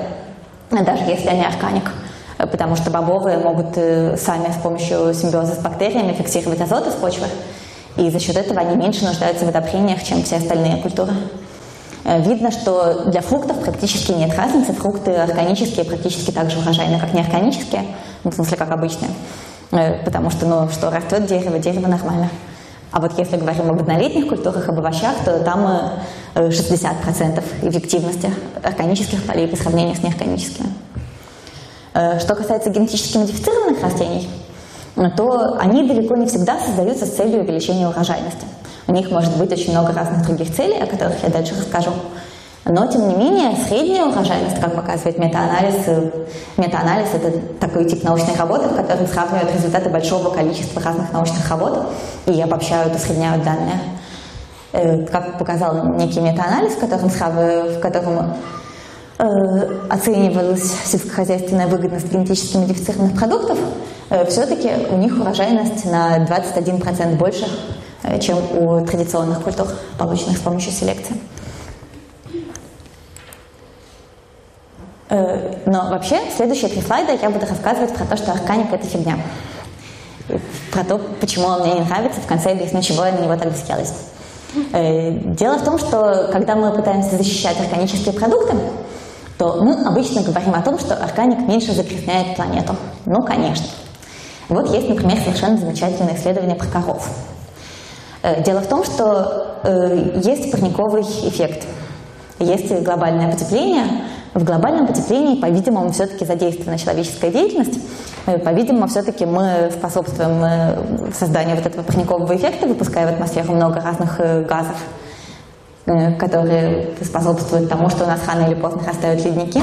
даже 0.69 1.03
если 1.03 1.29
они 1.29 1.45
органик 1.45 1.91
потому 2.37 2.75
что 2.75 2.89
бобовые 2.89 3.37
могут 3.37 3.75
сами 3.75 4.51
с 4.51 4.59
помощью 4.63 5.13
симбиоза 5.13 5.53
с 5.53 5.59
бактериями 5.59 6.13
фиксировать 6.13 6.59
азот 6.59 6.87
из 6.87 6.93
почвы, 6.93 7.27
и 7.97 8.09
за 8.09 8.19
счет 8.19 8.37
этого 8.37 8.61
они 8.61 8.75
меньше 8.75 9.05
нуждаются 9.05 9.45
в 9.45 9.49
удобрениях, 9.49 10.03
чем 10.03 10.23
все 10.23 10.37
остальные 10.37 10.77
культуры. 10.77 11.13
Э, 12.03 12.21
видно, 12.21 12.51
что 12.51 13.05
для 13.09 13.21
фруктов 13.21 13.59
практически 13.59 14.11
нет 14.11 14.35
разницы. 14.35 14.73
Фрукты 14.73 15.11
органические 15.11 15.85
практически 15.85 16.31
так 16.31 16.49
же 16.49 16.59
урожайны, 16.59 16.99
как 16.99 17.13
неорганические, 17.13 17.83
в 18.23 18.31
смысле, 18.31 18.57
как 18.57 18.71
обычные. 18.71 19.11
Э, 19.71 20.03
потому 20.03 20.29
что, 20.29 20.45
ну, 20.45 20.69
что 20.69 20.89
растет 20.89 21.25
дерево, 21.25 21.59
дерево 21.59 21.87
нормально. 21.87 22.29
А 22.91 22.99
вот 22.99 23.17
если 23.17 23.37
говорим 23.37 23.69
об 23.69 23.79
однолетних 23.79 24.27
культурах, 24.27 24.67
об 24.67 24.79
овощах, 24.79 25.15
то 25.23 25.39
там 25.39 25.93
60% 26.35 27.43
э, 27.61 27.69
эффективности 27.69 28.29
органических 28.61 29.23
полей 29.23 29.47
по 29.47 29.55
сравнению 29.55 29.95
с 29.95 30.03
неорганическими. 30.03 30.67
Что 31.93 32.35
касается 32.35 32.69
генетически 32.69 33.17
модифицированных 33.17 33.81
растений, 33.81 34.29
то 35.17 35.57
они 35.59 35.87
далеко 35.87 36.15
не 36.15 36.25
всегда 36.25 36.57
создаются 36.59 37.05
с 37.05 37.15
целью 37.15 37.41
увеличения 37.41 37.87
урожайности. 37.87 38.45
У 38.87 38.93
них 38.93 39.09
может 39.11 39.37
быть 39.37 39.51
очень 39.51 39.71
много 39.71 39.93
разных 39.93 40.25
других 40.25 40.53
целей, 40.55 40.81
о 40.81 40.85
которых 40.85 41.21
я 41.23 41.29
дальше 41.29 41.53
расскажу. 41.57 41.91
Но, 42.65 42.85
тем 42.85 43.07
не 43.07 43.15
менее, 43.15 43.55
средняя 43.67 44.05
урожайность, 44.05 44.59
как 44.61 44.75
показывает 44.75 45.17
метаанализ, 45.17 45.75
метаанализ– 46.57 47.07
это 47.13 47.31
такой 47.59 47.85
тип 47.85 48.03
научной 48.03 48.35
работы, 48.35 48.69
в 48.69 48.75
котором 48.75 49.07
сравнивают 49.07 49.53
результаты 49.55 49.89
большого 49.89 50.29
количества 50.29 50.81
разных 50.81 51.11
научных 51.11 51.49
работ 51.49 51.87
и 52.27 52.39
обобщают, 52.39 52.95
усредняют 52.95 53.43
данные. 53.43 53.81
Э, 54.73 55.05
как 55.07 55.39
показал 55.39 55.95
некий 55.95 56.19
метаанализ, 56.19 56.73
в 56.73 56.79
котором, 56.79 57.09
в 57.09 57.79
котором 57.79 58.35
э, 59.17 59.87
оценивалась 59.89 60.71
сельскохозяйственная 60.85 61.67
выгодность 61.67 62.11
генетически 62.11 62.57
модифицированных 62.57 63.17
продуктов, 63.17 63.57
Э, 64.11 64.25
все-таки 64.25 64.69
у 64.89 64.97
них 64.97 65.17
урожайность 65.17 65.85
на 65.85 66.19
21% 66.25 67.15
больше, 67.15 67.47
э, 68.03 68.19
чем 68.19 68.37
у 68.57 68.85
традиционных 68.85 69.41
культур, 69.41 69.67
полученных 69.97 70.37
с 70.37 70.41
помощью 70.41 70.73
селекции. 70.73 71.15
Но 75.65 75.89
вообще, 75.89 76.21
следующие 76.35 76.69
три 76.69 76.81
слайда 76.81 77.11
я 77.21 77.29
буду 77.29 77.45
рассказывать 77.45 77.93
про 77.93 78.05
то, 78.05 78.15
что 78.15 78.31
органик– 78.31 78.67
это 78.71 78.87
фигня. 78.87 79.17
Про 80.71 80.85
то, 80.85 80.97
почему 81.19 81.47
он 81.47 81.61
мне 81.63 81.73
не 81.73 81.81
нравится, 81.81 82.21
в 82.21 82.27
конце 82.27 82.51
объясню, 82.51 82.81
чего 82.81 83.05
я 83.05 83.11
на 83.11 83.19
него 83.19 83.35
так 83.35 83.51
взялась. 83.51 83.93
Дело 84.73 85.57
в 85.57 85.63
том, 85.65 85.77
что 85.77 86.29
когда 86.31 86.55
мы 86.55 86.71
пытаемся 86.71 87.17
защищать 87.17 87.59
органические 87.59 88.13
продукты, 88.13 88.55
то 89.37 89.57
мы 89.61 89.83
обычно 89.85 90.21
говорим 90.21 90.53
о 90.53 90.61
том, 90.61 90.79
что 90.79 90.95
органик 90.95 91.39
меньше 91.47 91.73
загрязняет 91.73 92.35
планету. 92.35 92.75
Ну, 93.05 93.21
конечно. 93.23 93.65
Вот 94.49 94.71
есть, 94.73 94.87
например, 94.87 95.17
совершенно 95.17 95.57
замечательное 95.57 96.15
исследование 96.15 96.55
про 96.55 96.67
коров. 96.67 97.09
Э, 98.21 98.43
дело 98.43 98.59
в 98.59 98.67
том, 98.67 98.83
что 98.83 99.59
э, 99.63 100.19
есть 100.23 100.51
парниковый 100.51 101.01
эффект, 101.01 101.65
есть 102.39 102.71
глобальное 102.83 103.31
потепление. 103.31 104.03
В 104.33 104.43
глобальном 104.43 104.87
потеплении, 104.87 105.39
по-видимому, 105.39 105.91
все-таки 105.91 106.25
задействована 106.25 106.77
человеческая 106.77 107.31
деятельность. 107.31 107.79
Э, 108.25 108.37
по-видимому, 108.37 108.87
все-таки 108.87 109.25
мы 109.25 109.71
способствуем 109.71 111.13
созданию 111.13 111.57
вот 111.57 111.65
этого 111.65 111.83
парникового 111.83 112.35
эффекта, 112.35 112.67
выпуская 112.67 113.07
в 113.07 113.13
атмосферу 113.13 113.53
много 113.53 113.81
разных 113.81 114.17
газов, 114.47 114.77
которые 116.19 116.89
способствуют 117.01 117.69
тому, 117.69 117.89
что 117.89 118.05
у 118.05 118.07
нас 118.07 118.21
рано 118.27 118.47
или 118.47 118.55
поздно 118.55 118.81
растают 118.87 119.25
ледники. 119.25 119.61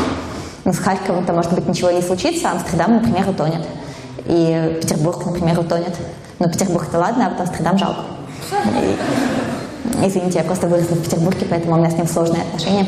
Но 0.64 0.72
с 0.72 0.78
Харьковом-то, 0.78 1.32
может 1.32 1.52
быть, 1.54 1.66
ничего 1.66 1.90
не 1.90 2.02
случится, 2.02 2.50
а 2.50 2.52
Амстердам, 2.52 2.96
например, 2.96 3.28
утонет 3.30 3.64
и 4.28 4.78
Петербург, 4.80 5.24
например, 5.24 5.58
утонет. 5.58 5.96
Но 6.38 6.48
Петербург-то 6.48 6.98
ладно, 6.98 7.26
а 7.26 7.30
вот 7.30 7.40
Амстердам 7.40 7.78
жалко. 7.78 8.02
И, 10.02 10.06
извините, 10.06 10.38
я 10.38 10.44
просто 10.44 10.66
выросла 10.66 10.94
в 10.94 11.02
Петербурге, 11.02 11.46
поэтому 11.48 11.74
у 11.74 11.78
меня 11.78 11.90
с 11.90 11.94
ним 11.94 12.06
сложные 12.06 12.42
отношения. 12.42 12.86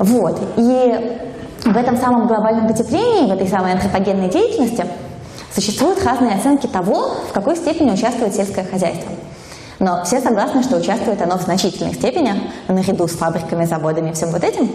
Вот. 0.00 0.40
И 0.56 1.18
в 1.64 1.76
этом 1.76 1.96
самом 1.98 2.26
глобальном 2.26 2.66
потеплении, 2.66 3.30
в 3.30 3.34
этой 3.34 3.46
самой 3.46 3.72
антропогенной 3.72 4.30
деятельности 4.30 4.86
существуют 5.54 6.02
разные 6.04 6.36
оценки 6.36 6.66
того, 6.66 7.16
в 7.28 7.32
какой 7.32 7.54
степени 7.54 7.90
участвует 7.90 8.34
сельское 8.34 8.64
хозяйство. 8.64 9.12
Но 9.78 10.02
все 10.04 10.20
согласны, 10.20 10.62
что 10.62 10.76
участвует 10.76 11.20
оно 11.20 11.38
в 11.38 11.42
значительной 11.42 11.94
степени, 11.94 12.34
наряду 12.68 13.06
с 13.06 13.12
фабриками, 13.12 13.66
заводами 13.66 14.10
и 14.10 14.12
всем 14.12 14.30
вот 14.30 14.42
этим. 14.42 14.70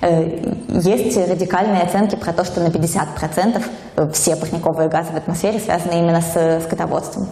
Э, 0.00 0.54
есть 0.68 1.16
радикальные 1.16 1.82
оценки 1.82 2.16
про 2.16 2.32
то, 2.32 2.44
что 2.44 2.60
на 2.60 2.68
50% 2.68 4.12
все 4.12 4.36
парниковые 4.36 4.88
газы 4.88 5.12
в 5.12 5.16
атмосфере 5.16 5.58
связаны 5.60 5.92
именно 5.92 6.22
с 6.22 6.62
скотоводством. 6.64 7.28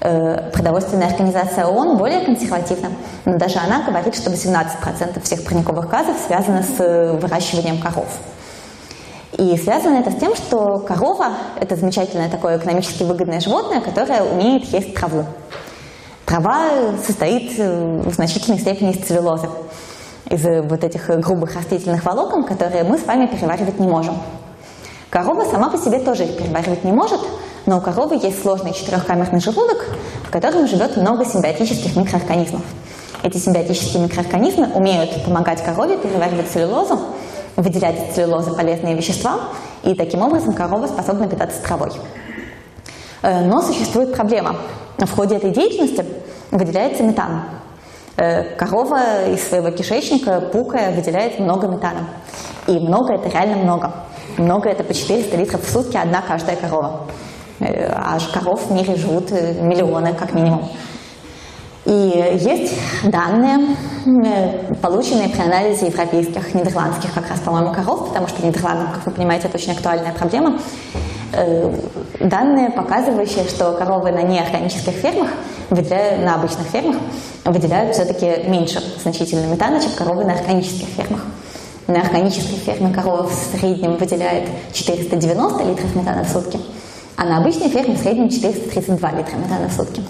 Э, 0.00 0.50
продовольственная 0.52 1.08
организация 1.08 1.64
ООН 1.64 1.96
более 1.96 2.20
консервативна, 2.20 2.90
но 3.24 3.38
даже 3.38 3.58
она 3.58 3.82
говорит, 3.82 4.14
что 4.14 4.30
18% 4.30 5.22
всех 5.22 5.44
парниковых 5.44 5.88
газов 5.88 6.16
связано 6.26 6.62
с 6.62 6.78
выращиванием 6.78 7.80
коров. 7.80 8.08
И 9.32 9.56
связано 9.56 9.96
это 9.96 10.10
с 10.10 10.16
тем, 10.16 10.34
что 10.34 10.78
корова– 10.78 11.32
это 11.60 11.76
замечательное 11.76 12.28
такое 12.28 12.58
экономически 12.58 13.04
выгодное 13.04 13.40
животное, 13.40 13.80
которое 13.80 14.22
умеет 14.22 14.64
есть 14.66 14.94
траву. 14.94 15.24
Трава 16.26 16.68
состоит 17.06 17.58
в 17.58 18.12
значительной 18.12 18.58
степени 18.58 18.92
из 18.92 19.06
целлюлозы 19.06 19.48
из 20.30 20.42
вот 20.42 20.82
этих 20.82 21.06
грубых 21.20 21.54
растительных 21.54 22.04
волокон, 22.04 22.44
которые 22.44 22.84
мы 22.84 22.98
с 22.98 23.06
вами 23.06 23.26
переваривать 23.26 23.78
не 23.78 23.86
можем. 23.86 24.18
Корова 25.08 25.44
сама 25.44 25.70
по 25.70 25.78
себе 25.78 26.00
тоже 26.00 26.24
их 26.24 26.36
переваривать 26.36 26.84
не 26.84 26.92
может, 26.92 27.20
но 27.66 27.78
у 27.78 27.80
коровы 27.80 28.16
есть 28.16 28.40
сложный 28.42 28.72
четырехкамерный 28.72 29.40
желудок, 29.40 29.84
в 30.24 30.30
котором 30.30 30.66
живет 30.66 30.96
много 30.96 31.24
симбиотических 31.24 31.96
микроорганизмов. 31.96 32.62
Эти 33.22 33.38
симбиотические 33.38 34.04
микроорганизмы 34.04 34.68
умеют 34.72 35.24
помогать 35.24 35.62
корове 35.64 35.98
переваривать 35.98 36.48
целлюлозу, 36.48 36.98
выделять 37.56 38.08
из 38.08 38.14
целлюлозы 38.14 38.54
полезные 38.54 38.94
вещества, 38.94 39.40
и 39.82 39.94
таким 39.94 40.22
образом 40.22 40.52
корова 40.52 40.86
способна 40.86 41.28
питаться 41.28 41.60
травой. 41.62 41.90
Э, 43.22 43.44
но 43.44 43.62
существует 43.62 44.14
проблема. 44.14 44.56
В 44.98 45.10
ходе 45.10 45.36
этой 45.36 45.50
деятельности 45.50 46.04
выделяется 46.52 47.02
метан. 47.02 47.42
Э, 48.16 48.54
корова 48.56 49.28
из 49.28 49.42
своего 49.48 49.70
кишечника, 49.70 50.40
пукая, 50.40 50.94
выделяет 50.94 51.40
много 51.40 51.66
метана. 51.66 52.08
И 52.66 52.78
много 52.78 53.14
это 53.14 53.28
реально 53.28 53.56
много. 53.56 53.92
Много 54.38 54.68
это 54.68 54.84
по 54.84 54.94
400 54.94 55.36
литров 55.36 55.64
в 55.64 55.70
сутки 55.70 55.96
одна 55.96 56.22
каждая 56.22 56.56
корова. 56.56 57.06
Э, 57.60 57.92
а 57.92 58.18
коров 58.32 58.66
в 58.68 58.72
мире 58.72 58.96
живут 58.96 59.32
э, 59.32 59.54
миллионы 59.60 60.12
как 60.14 60.34
минимум. 60.34 60.68
И 61.86 62.38
есть 62.40 62.74
данные, 63.04 63.76
полученные 64.82 65.28
при 65.28 65.40
анализе 65.40 65.86
европейских, 65.86 66.52
нидерландских 66.52 67.14
как 67.14 67.30
раз, 67.30 67.38
по-моему, 67.38 67.72
коров, 67.72 68.08
потому 68.08 68.26
что 68.26 68.42
в 68.42 68.44
Нидерландах, 68.44 68.94
как 68.94 69.06
вы 69.06 69.12
понимаете, 69.12 69.46
это 69.46 69.56
очень 69.56 69.70
актуальная 69.70 70.12
проблема. 70.12 70.58
Данные, 72.18 72.70
показывающие, 72.70 73.44
что 73.44 73.72
коровы 73.74 74.10
на 74.10 74.22
неорганических 74.22 74.94
фермах 74.94 75.28
выделяют, 75.70 76.24
на 76.24 76.34
обычных 76.34 76.66
фермах 76.66 76.96
выделяют 77.44 77.94
все-таки 77.94 78.48
меньше 78.48 78.82
значительно 79.00 79.46
метана, 79.46 79.80
чем 79.80 79.92
коровы 79.92 80.24
на 80.24 80.32
органических 80.32 80.88
фермах. 80.88 81.20
На 81.86 82.00
органической 82.00 82.56
ферме 82.56 82.92
корова 82.92 83.28
в 83.28 83.32
среднем 83.32 83.96
выделяет 83.96 84.48
490 84.72 85.62
литров 85.62 85.94
метана 85.94 86.24
в 86.24 86.28
сутки, 86.28 86.58
а 87.16 87.24
на 87.24 87.38
обычной 87.38 87.68
ферме 87.68 87.94
в 87.94 87.98
среднем 87.98 88.28
432 88.28 89.10
литра 89.12 89.36
метана 89.36 89.68
в 89.68 89.72
сутки. 89.72 90.02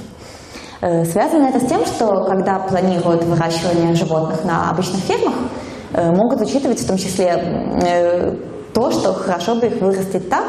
Э, 0.81 1.05
связано 1.05 1.47
это 1.47 1.61
с 1.61 1.69
тем, 1.69 1.87
что 1.87 2.25
когда 2.25 2.59
планируют 2.59 3.25
выращивание 3.25 3.95
животных 3.95 4.45
на 4.45 4.71
обычных 4.71 5.01
фермах, 5.03 5.35
э, 5.93 6.11
могут 6.11 6.41
учитывать 6.41 6.81
в 6.81 6.87
том 6.87 6.99
числе 6.99 7.43
э, 7.83 8.37
то, 8.75 8.91
что 8.91 9.15
хорошо 9.15 9.55
бы 9.55 9.67
их 9.67 9.81
вырастить 9.81 10.29
так, 10.29 10.45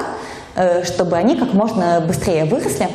чтобы 0.84 1.16
они 1.16 1.38
как 1.38 1.54
можно 1.54 2.04
быстрее 2.06 2.44
выросли 2.44 2.90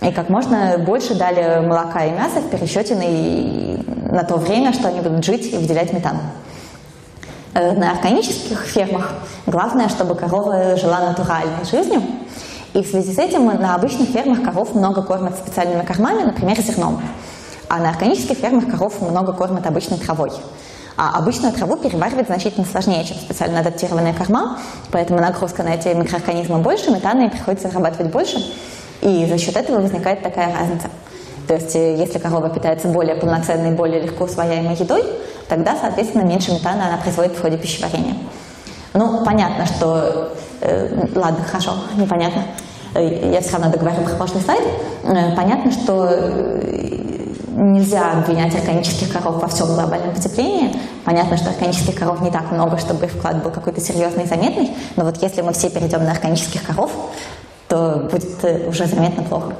и 0.00 0.12
как 0.12 0.28
можно 0.30 0.78
больше 0.78 1.16
дали 1.16 1.66
молока 1.66 2.04
и 2.04 2.12
мяса 2.12 2.40
в 2.40 2.48
пересчете 2.48 2.94
на, 2.94 4.16
на 4.16 4.22
то 4.22 4.36
время, 4.36 4.72
что 4.72 4.88
они 4.88 5.00
будут 5.00 5.24
жить 5.24 5.52
и 5.52 5.56
выделять 5.56 5.92
метан. 5.92 6.18
На 7.52 7.90
органических 7.90 8.60
фермах 8.60 9.10
главное, 9.46 9.88
чтобы 9.88 10.14
корова 10.14 10.76
жила 10.76 11.00
натуральной 11.00 11.64
жизнью. 11.68 12.00
И 12.72 12.82
в 12.82 12.86
связи 12.86 13.12
с 13.12 13.18
этим 13.18 13.46
на 13.46 13.74
обычных 13.74 14.10
фермах 14.10 14.42
коров 14.44 14.74
много 14.74 15.02
кормят 15.02 15.36
специальными 15.36 15.84
кормами, 15.84 16.22
например, 16.22 16.60
зерном. 16.60 17.02
А 17.68 17.78
на 17.78 17.90
органических 17.90 18.36
фермах 18.36 18.70
коров 18.70 19.00
много 19.00 19.32
кормят 19.32 19.66
обычной 19.66 19.98
травой. 19.98 20.30
А 20.96 21.18
обычную 21.18 21.52
траву 21.52 21.76
переваривать 21.76 22.26
значительно 22.26 22.66
сложнее, 22.66 23.04
чем 23.04 23.16
специально 23.16 23.60
адаптированная 23.60 24.12
корма, 24.12 24.58
поэтому 24.92 25.20
нагрузка 25.20 25.62
на 25.62 25.70
эти 25.70 25.88
микроорганизмы 25.88 26.58
больше, 26.58 26.90
метана 26.90 27.22
им 27.22 27.30
приходится 27.30 27.68
зарабатывать 27.68 28.12
больше, 28.12 28.38
и 29.00 29.26
за 29.26 29.38
счет 29.38 29.56
этого 29.56 29.80
возникает 29.80 30.22
такая 30.22 30.54
разница. 30.54 30.88
То 31.48 31.54
есть, 31.54 31.74
э, 31.74 31.96
если 31.96 32.18
корова 32.18 32.50
питается 32.50 32.86
более 32.86 33.16
полноценной, 33.16 33.72
более 33.72 34.02
легко 34.02 34.24
усвояемой 34.24 34.76
едой, 34.76 35.04
тогда, 35.48 35.76
соответственно, 35.80 36.22
меньше 36.22 36.52
метана 36.52 36.86
она 36.88 36.98
производит 36.98 37.32
в 37.32 37.40
ходе 37.40 37.56
пищеварения. 37.56 38.14
Ну, 38.94 39.24
понятно, 39.24 39.66
что... 39.66 40.32
Э, 40.60 41.06
ладно, 41.14 41.44
хорошо, 41.44 41.72
непонятно. 41.96 42.42
Э, 42.94 43.32
я 43.32 43.40
все 43.40 43.52
равно 43.52 43.70
договорю 43.70 44.02
про 44.02 44.14
прошлый 44.14 44.42
слайд. 44.42 44.62
Э, 45.04 45.34
понятно, 45.36 45.70
что 45.70 46.08
э, 46.10 47.30
нельзя 47.56 48.12
обвинять 48.12 48.54
органических 48.54 49.12
коров 49.12 49.40
во 49.40 49.48
всем 49.48 49.68
глобальном 49.68 50.14
потеплении. 50.14 50.74
Понятно, 51.04 51.36
что 51.36 51.50
органических 51.50 51.94
коров 51.94 52.20
не 52.20 52.30
так 52.30 52.50
много, 52.50 52.78
чтобы 52.78 53.06
их 53.06 53.12
вклад 53.12 53.42
был 53.42 53.50
какой-то 53.50 53.80
серьезный 53.80 54.24
и 54.24 54.26
заметный, 54.26 54.70
но 54.96 55.04
вот 55.04 55.22
если 55.22 55.42
мы 55.42 55.52
все 55.52 55.70
перейдем 55.70 56.04
на 56.04 56.12
органических 56.12 56.62
коров, 56.64 56.90
то 57.68 58.08
будет 58.10 58.68
уже 58.68 58.86
заметно 58.86 59.22
плохо. 59.22 59.52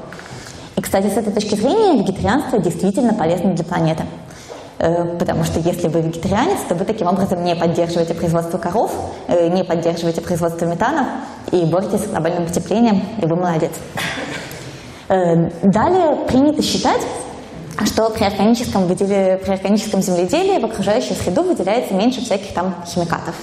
И, 0.75 0.81
кстати, 0.81 1.07
с 1.07 1.17
этой 1.17 1.31
точки 1.31 1.55
зрения 1.55 2.01
вегетарианство 2.01 2.59
действительно 2.59 3.13
полезно 3.13 3.53
для 3.53 3.63
планеты. 3.63 4.03
Потому 5.19 5.43
что 5.43 5.59
если 5.59 5.87
вы 5.89 6.01
вегетарианец, 6.01 6.59
то 6.67 6.73
вы 6.73 6.85
таким 6.85 7.07
образом 7.07 7.43
не 7.43 7.55
поддерживаете 7.55 8.15
производство 8.15 8.57
коров, 8.57 8.91
не 9.27 9.63
поддерживаете 9.63 10.21
производство 10.21 10.65
метана 10.65 11.21
и 11.51 11.65
боретесь 11.65 12.05
с 12.05 12.07
глобальным 12.07 12.47
потеплением, 12.47 13.03
и 13.21 13.25
вы 13.27 13.35
молодец. 13.35 13.71
Далее 15.07 16.25
принято 16.25 16.63
считать, 16.63 17.01
что 17.85 18.09
при 18.09 18.23
органическом, 18.23 18.87
выделе, 18.87 19.39
при 19.43 19.51
органическом 19.51 20.01
земледелии 20.01 20.59
в 20.59 20.65
окружающую 20.65 21.15
среду 21.15 21.43
выделяется 21.43 21.93
меньше 21.93 22.21
всяких 22.21 22.53
там 22.53 22.75
химикатов. 22.85 23.35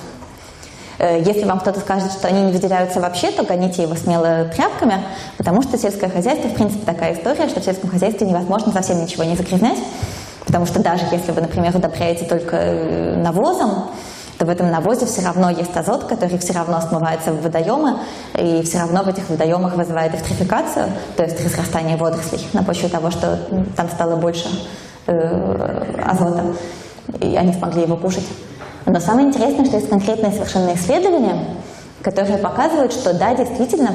Э, 0.99 1.21
если 1.21 1.45
вам 1.45 1.61
кто-то 1.61 1.80
скажет, 1.80 2.12
что 2.12 2.28
они 2.28 2.42
не 2.42 2.52
выделяются 2.52 3.00
вообще, 3.00 3.30
то 3.30 3.45
гоните 3.45 3.83
его 3.83 3.95
смело 3.95 4.45
тряпками, 4.54 5.02
потому 5.37 5.62
что 5.62 5.78
сельское 5.78 6.09
хозяйство, 6.09 6.49
в 6.49 6.54
принципе, 6.54 6.85
такая 6.85 7.14
история, 7.14 7.49
что 7.49 7.61
в 7.61 7.64
сельском 7.64 7.90
хозяйстве 7.90 8.26
невозможно 8.26 8.73
совсем 8.73 9.00
ничего 9.00 9.25
не 9.25 9.37
загрязнять, 9.37 9.78
потому 10.49 10.64
что 10.64 10.83
даже 10.83 11.05
если 11.12 11.31
вы, 11.31 11.43
например, 11.43 11.76
удобряете 11.76 12.25
только 12.25 12.57
э, 12.57 13.17
навозом, 13.17 13.90
то 14.38 14.47
в 14.47 14.49
этом 14.49 14.71
навозе 14.71 15.05
все 15.05 15.21
равно 15.21 15.50
есть 15.50 15.76
азот, 15.76 16.05
который 16.05 16.38
все 16.38 16.55
равно 16.55 16.81
смывается 16.81 17.33
в 17.33 17.43
водоемы, 17.43 17.99
и 18.35 18.62
все 18.62 18.78
равно 18.78 19.02
в 19.02 19.09
этих 19.09 19.28
водоемах 19.28 19.75
вызывает 19.75 20.14
эвтрификацию, 20.14 20.87
то 21.17 21.23
есть 21.23 21.45
разрастание 21.45 21.99
водорослей 21.99 22.49
на 22.55 22.62
почве 22.62 22.88
того, 22.88 23.11
что 23.11 23.38
там 23.76 23.90
стало 23.90 24.17
больше 24.17 24.49
э, 25.07 26.02
азота, 26.07 26.45
и 27.21 27.37
они 27.37 27.52
смогли 27.52 27.83
его 27.83 27.97
кушать. 27.97 28.26
Но 28.87 29.00
самое 29.00 29.28
интересное, 29.28 29.67
что 29.67 29.76
есть 29.76 29.91
конкретные 29.91 30.32
совершенно 30.32 30.73
исследования, 30.75 31.45
которые 32.02 32.39
показывают, 32.39 32.93
что 32.93 33.13
да, 33.13 33.34
действительно, 33.34 33.91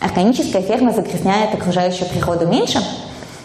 органическая 0.00 0.62
ферма 0.62 0.92
загрязняет 0.92 1.52
окружающую 1.52 2.08
природу 2.08 2.46
меньше, 2.46 2.78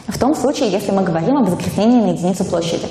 в 0.08 0.20
том 0.20 0.36
случае, 0.36 0.70
если 0.70 0.92
мы 0.92 1.04
говорим 1.04 1.38
об 1.38 1.50
загрязнении 1.50 2.02
на 2.02 2.12
единицу 2.12 2.46
площади. 2.46 2.88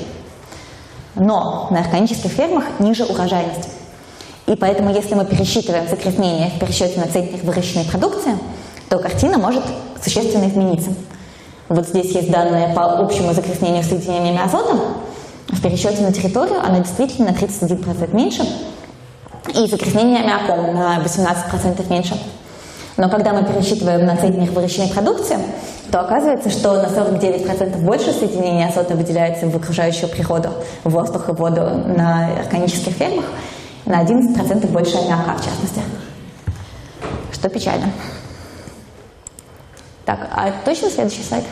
Но 1.14 1.68
на 1.70 1.80
органических 1.80 2.30
фермах 2.30 2.64
ниже 2.80 3.04
урожайность. 3.04 3.68
И 4.46 4.56
поэтому, 4.56 4.92
если 4.92 5.14
мы 5.14 5.24
пересчитываем 5.24 5.88
загрязнение 5.88 6.50
в 6.50 6.58
пересчете 6.58 7.00
на 7.00 7.06
центнер 7.06 7.40
выращенной 7.44 7.84
продукции, 7.84 8.36
то 8.88 8.98
картина 8.98 9.38
может 9.38 9.62
существенно 10.02 10.48
измениться. 10.48 10.90
Вот 11.68 11.86
здесь 11.86 12.14
есть 12.14 12.30
данные 12.30 12.74
по 12.74 12.98
общему 12.98 13.32
загрязнению 13.32 13.84
соединениями 13.84 14.44
азота. 14.44 14.76
В 15.48 15.62
пересчете 15.62 16.02
на 16.02 16.12
территорию 16.12 16.60
она 16.60 16.80
действительно 16.80 17.30
на 17.30 17.34
31% 17.34 18.14
меньше. 18.14 18.42
И 19.54 19.66
загрязнение 19.66 20.20
аммиаком 20.20 20.74
на 20.74 20.98
18% 20.98 21.90
меньше. 21.90 22.18
Но 22.96 23.08
когда 23.08 23.32
мы 23.32 23.44
пересчитываем 23.44 24.06
на 24.06 24.16
центнер 24.16 24.50
выращенной 24.52 24.88
продукции, 24.88 25.38
то 25.90 26.00
оказывается, 26.00 26.48
что 26.48 26.74
на 26.74 26.86
49% 26.86 27.78
больше 27.84 28.12
соединений 28.12 28.66
азота 28.66 28.94
выделяется 28.94 29.46
в 29.46 29.56
окружающую 29.56 30.08
природу, 30.08 30.50
в 30.84 30.90
воздух 30.90 31.28
и 31.28 31.32
воду 31.32 31.62
на 31.62 32.28
органических 32.38 32.92
фермах, 32.92 33.24
на 33.84 34.02
11% 34.02 34.70
больше 34.70 34.96
аммиака 34.96 35.36
в 35.36 35.44
частности. 35.44 35.80
Что 37.32 37.48
печально. 37.48 37.90
Так, 40.04 40.28
а 40.32 40.52
точно 40.64 40.90
следующий 40.90 41.22
слайд? 41.22 41.44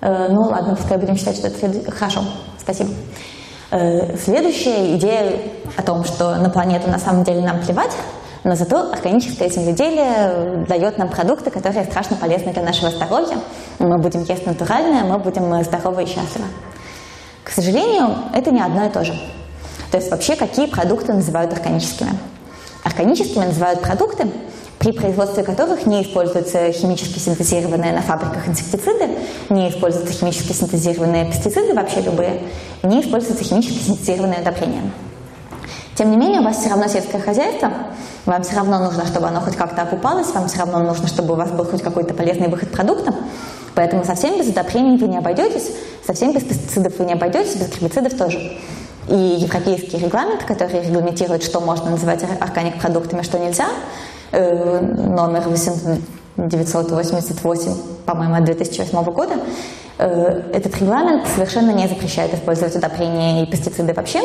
Э, 0.00 0.28
ну 0.28 0.42
ладно, 0.42 0.76
пускай 0.76 0.98
будем 0.98 1.16
считать, 1.16 1.36
что 1.36 1.48
это 1.48 1.58
следующий. 1.58 1.90
Хорошо, 1.90 2.22
спасибо. 2.58 2.90
Э, 3.70 4.16
следующая 4.16 4.94
идея 4.96 5.40
о 5.76 5.82
том, 5.82 6.04
что 6.04 6.36
на 6.36 6.50
планету 6.50 6.90
на 6.90 6.98
самом 6.98 7.24
деле 7.24 7.40
нам 7.40 7.60
плевать, 7.60 7.92
но 8.44 8.54
зато 8.54 8.92
органическое 8.92 9.48
земледелие 9.48 10.66
дает 10.68 10.98
нам 10.98 11.08
продукты, 11.08 11.50
которые 11.50 11.84
страшно 11.84 12.16
полезны 12.16 12.52
для 12.52 12.62
нашего 12.62 12.90
здоровья. 12.90 13.38
Мы 13.78 13.98
будем 13.98 14.22
есть 14.22 14.46
натуральное, 14.46 15.02
мы 15.04 15.18
будем 15.18 15.64
здоровы 15.64 16.02
и 16.02 16.06
счастливы. 16.06 16.46
К 17.42 17.50
сожалению, 17.50 18.16
это 18.34 18.50
не 18.50 18.60
одно 18.60 18.86
и 18.86 18.90
то 18.90 19.02
же. 19.02 19.14
То 19.90 19.96
есть 19.96 20.10
вообще 20.10 20.36
какие 20.36 20.66
продукты 20.66 21.14
называют 21.14 21.52
органическими? 21.52 22.10
Органическими 22.84 23.46
называют 23.46 23.80
продукты, 23.80 24.28
при 24.78 24.92
производстве 24.92 25.42
которых 25.42 25.86
не 25.86 26.02
используются 26.02 26.70
химически 26.72 27.18
синтезированные 27.18 27.92
на 27.92 28.02
фабриках 28.02 28.46
инсектициды, 28.46 29.08
не 29.48 29.70
используются 29.70 30.12
химически 30.12 30.52
синтезированные 30.52 31.26
пестициды, 31.26 31.72
вообще 31.72 32.02
любые, 32.02 32.42
не 32.82 33.00
используются 33.00 33.44
химически 33.44 33.78
синтезированные 33.78 34.42
удобрения. 34.42 34.82
Тем 35.96 36.10
не 36.10 36.16
менее, 36.16 36.40
у 36.40 36.44
вас 36.44 36.58
все 36.58 36.70
равно 36.70 36.88
сельское 36.88 37.20
хозяйство, 37.20 37.70
вам 38.26 38.42
все 38.42 38.56
равно 38.56 38.78
нужно, 38.78 39.06
чтобы 39.06 39.28
оно 39.28 39.40
хоть 39.40 39.54
как-то 39.54 39.82
окупалось, 39.82 40.32
вам 40.34 40.48
все 40.48 40.58
равно 40.58 40.80
нужно, 40.80 41.06
чтобы 41.06 41.34
у 41.34 41.36
вас 41.36 41.50
был 41.50 41.64
хоть 41.64 41.82
какой-то 41.82 42.14
полезный 42.14 42.48
выход 42.48 42.70
продукта. 42.70 43.14
Поэтому 43.74 44.04
совсем 44.04 44.38
без 44.38 44.48
удобрений 44.48 44.96
вы 44.96 45.08
не 45.08 45.18
обойдетесь, 45.18 45.70
совсем 46.06 46.32
без 46.32 46.42
пестицидов 46.42 46.98
вы 46.98 47.04
не 47.04 47.12
обойдетесь, 47.12 47.56
без 47.56 47.68
гербицидов 47.68 48.14
тоже. 48.14 48.58
И 49.08 49.14
европейский 49.14 49.98
регламент, 49.98 50.44
который 50.44 50.82
регламентирует, 50.82 51.42
что 51.42 51.60
можно 51.60 51.90
называть 51.90 52.24
органик 52.40 52.80
продуктами, 52.80 53.22
что 53.22 53.38
нельзя, 53.38 53.66
э, 54.32 54.80
номер 54.80 55.44
988, 56.36 57.74
по-моему, 58.06 58.34
от 58.36 58.44
2008 58.44 59.12
года, 59.12 59.34
э, 59.98 60.42
этот 60.52 60.80
регламент 60.80 61.26
совершенно 61.34 61.70
не 61.70 61.86
запрещает 61.86 62.34
использовать 62.34 62.74
удобрения 62.74 63.42
и 63.42 63.46
пестициды 63.46 63.92
вообще. 63.92 64.22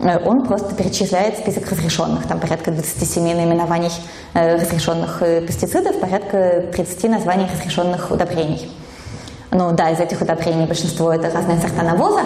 Э, 0.00 0.18
он 0.24 0.46
просто 0.46 0.74
перечисляет 0.74 1.38
список 1.38 1.70
разрешенных, 1.70 2.26
там 2.26 2.40
порядка 2.40 2.70
27 2.70 3.22
наименований 3.22 3.90
э, 4.34 4.56
разрешенных 4.56 5.22
э, 5.22 5.42
пестицидов, 5.42 6.00
порядка 6.00 6.64
30 6.72 7.10
названий 7.10 7.46
разрешенных 7.52 8.10
удобрений. 8.10 8.70
Ну 9.50 9.72
да, 9.72 9.90
из 9.90 9.98
этих 9.98 10.20
удобрений 10.20 10.66
большинство 10.66 11.12
это 11.12 11.30
разные 11.30 11.58
сорта 11.58 11.82
навоза. 11.82 12.22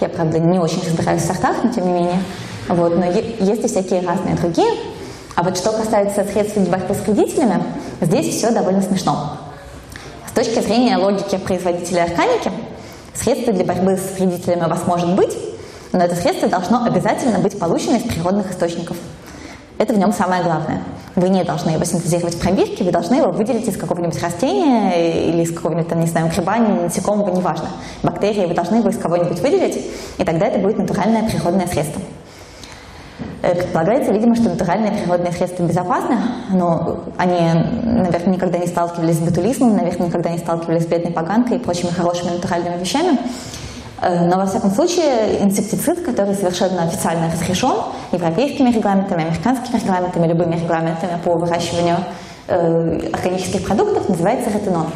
Я, 0.00 0.08
правда, 0.08 0.38
не 0.38 0.58
очень 0.58 0.82
разбираюсь 0.84 1.22
в 1.22 1.26
сортах, 1.26 1.56
но 1.64 1.72
тем 1.72 1.86
не 1.86 1.92
менее. 1.92 2.22
Вот, 2.68 2.96
но 2.96 3.06
есть 3.06 3.64
и 3.64 3.66
всякие 3.66 4.02
разные 4.02 4.34
другие. 4.36 4.68
А 5.34 5.42
вот 5.42 5.56
что 5.56 5.72
касается 5.72 6.24
средств 6.24 6.58
борьбы 6.58 6.94
с 6.94 7.06
вредителями, 7.06 7.62
здесь 8.00 8.34
все 8.34 8.50
довольно 8.50 8.82
смешно. 8.82 9.38
С 10.28 10.32
точки 10.32 10.60
зрения 10.60 10.98
логики 10.98 11.38
производителя 11.38 12.02
органики, 12.02 12.50
средства 13.14 13.54
для 13.54 13.64
борьбы 13.64 13.96
с 13.96 14.18
вредителями 14.18 14.64
у 14.64 14.68
вас 14.68 14.86
может 14.86 15.14
быть, 15.14 15.34
но 15.96 16.04
это 16.04 16.14
средство 16.14 16.48
должно 16.48 16.84
обязательно 16.84 17.38
быть 17.38 17.58
получено 17.58 17.96
из 17.96 18.02
природных 18.02 18.50
источников. 18.50 18.98
Это 19.78 19.94
в 19.94 19.98
нем 19.98 20.12
самое 20.12 20.42
главное. 20.42 20.82
Вы 21.14 21.30
не 21.30 21.42
должны 21.42 21.70
его 21.70 21.84
синтезировать 21.84 22.34
в 22.34 22.40
пробирке, 22.40 22.84
вы 22.84 22.90
должны 22.90 23.14
его 23.14 23.30
выделить 23.30 23.66
из 23.66 23.78
какого-нибудь 23.78 24.22
растения 24.22 25.30
или 25.30 25.42
из 25.42 25.54
какого-нибудь, 25.54 25.88
там, 25.88 26.00
не 26.00 26.06
знаю, 26.06 26.30
гриба, 26.30 26.58
насекомого, 26.58 27.34
неважно. 27.34 27.68
Бактерии, 28.02 28.44
вы 28.44 28.54
должны 28.54 28.76
его 28.76 28.90
из 28.90 28.98
кого-нибудь 28.98 29.40
выделить, 29.40 29.86
и 30.18 30.24
тогда 30.24 30.48
это 30.48 30.58
будет 30.58 30.76
натуральное 30.76 31.28
природное 31.30 31.66
средство. 31.66 32.02
Э, 33.40 33.54
предполагается, 33.54 34.12
видимо, 34.12 34.34
что 34.34 34.50
натуральные 34.50 34.92
природные 34.92 35.32
средства 35.32 35.62
безопасны, 35.62 36.18
но 36.50 37.04
они, 37.16 37.40
наверное, 37.84 38.34
никогда 38.34 38.58
не 38.58 38.66
сталкивались 38.66 39.16
с 39.16 39.20
ботулизмом, 39.20 39.76
наверное, 39.76 40.08
никогда 40.08 40.28
не 40.28 40.38
сталкивались 40.38 40.82
с 40.82 40.86
бедной 40.86 41.12
поганкой 41.12 41.56
и 41.56 41.60
прочими 41.60 41.90
хорошими 41.90 42.32
натуральными 42.32 42.78
вещами. 42.78 43.18
Э, 44.00 44.24
но, 44.24 44.36
во 44.36 44.46
всяком 44.46 44.70
случае, 44.70 45.42
инсектицид, 45.42 46.04
который 46.04 46.34
совершенно 46.34 46.82
официально 46.84 47.30
разрешен 47.32 47.74
европейскими 48.12 48.70
регламентами, 48.70 49.24
американскими 49.24 49.80
регламентами, 49.80 50.26
любыми 50.26 50.56
регламентами 50.56 51.18
по 51.24 51.36
выращиванию 51.36 51.98
э, 52.48 53.10
органических 53.12 53.64
продуктов, 53.64 54.08
называется 54.08 54.50
ретинон. 54.50 54.88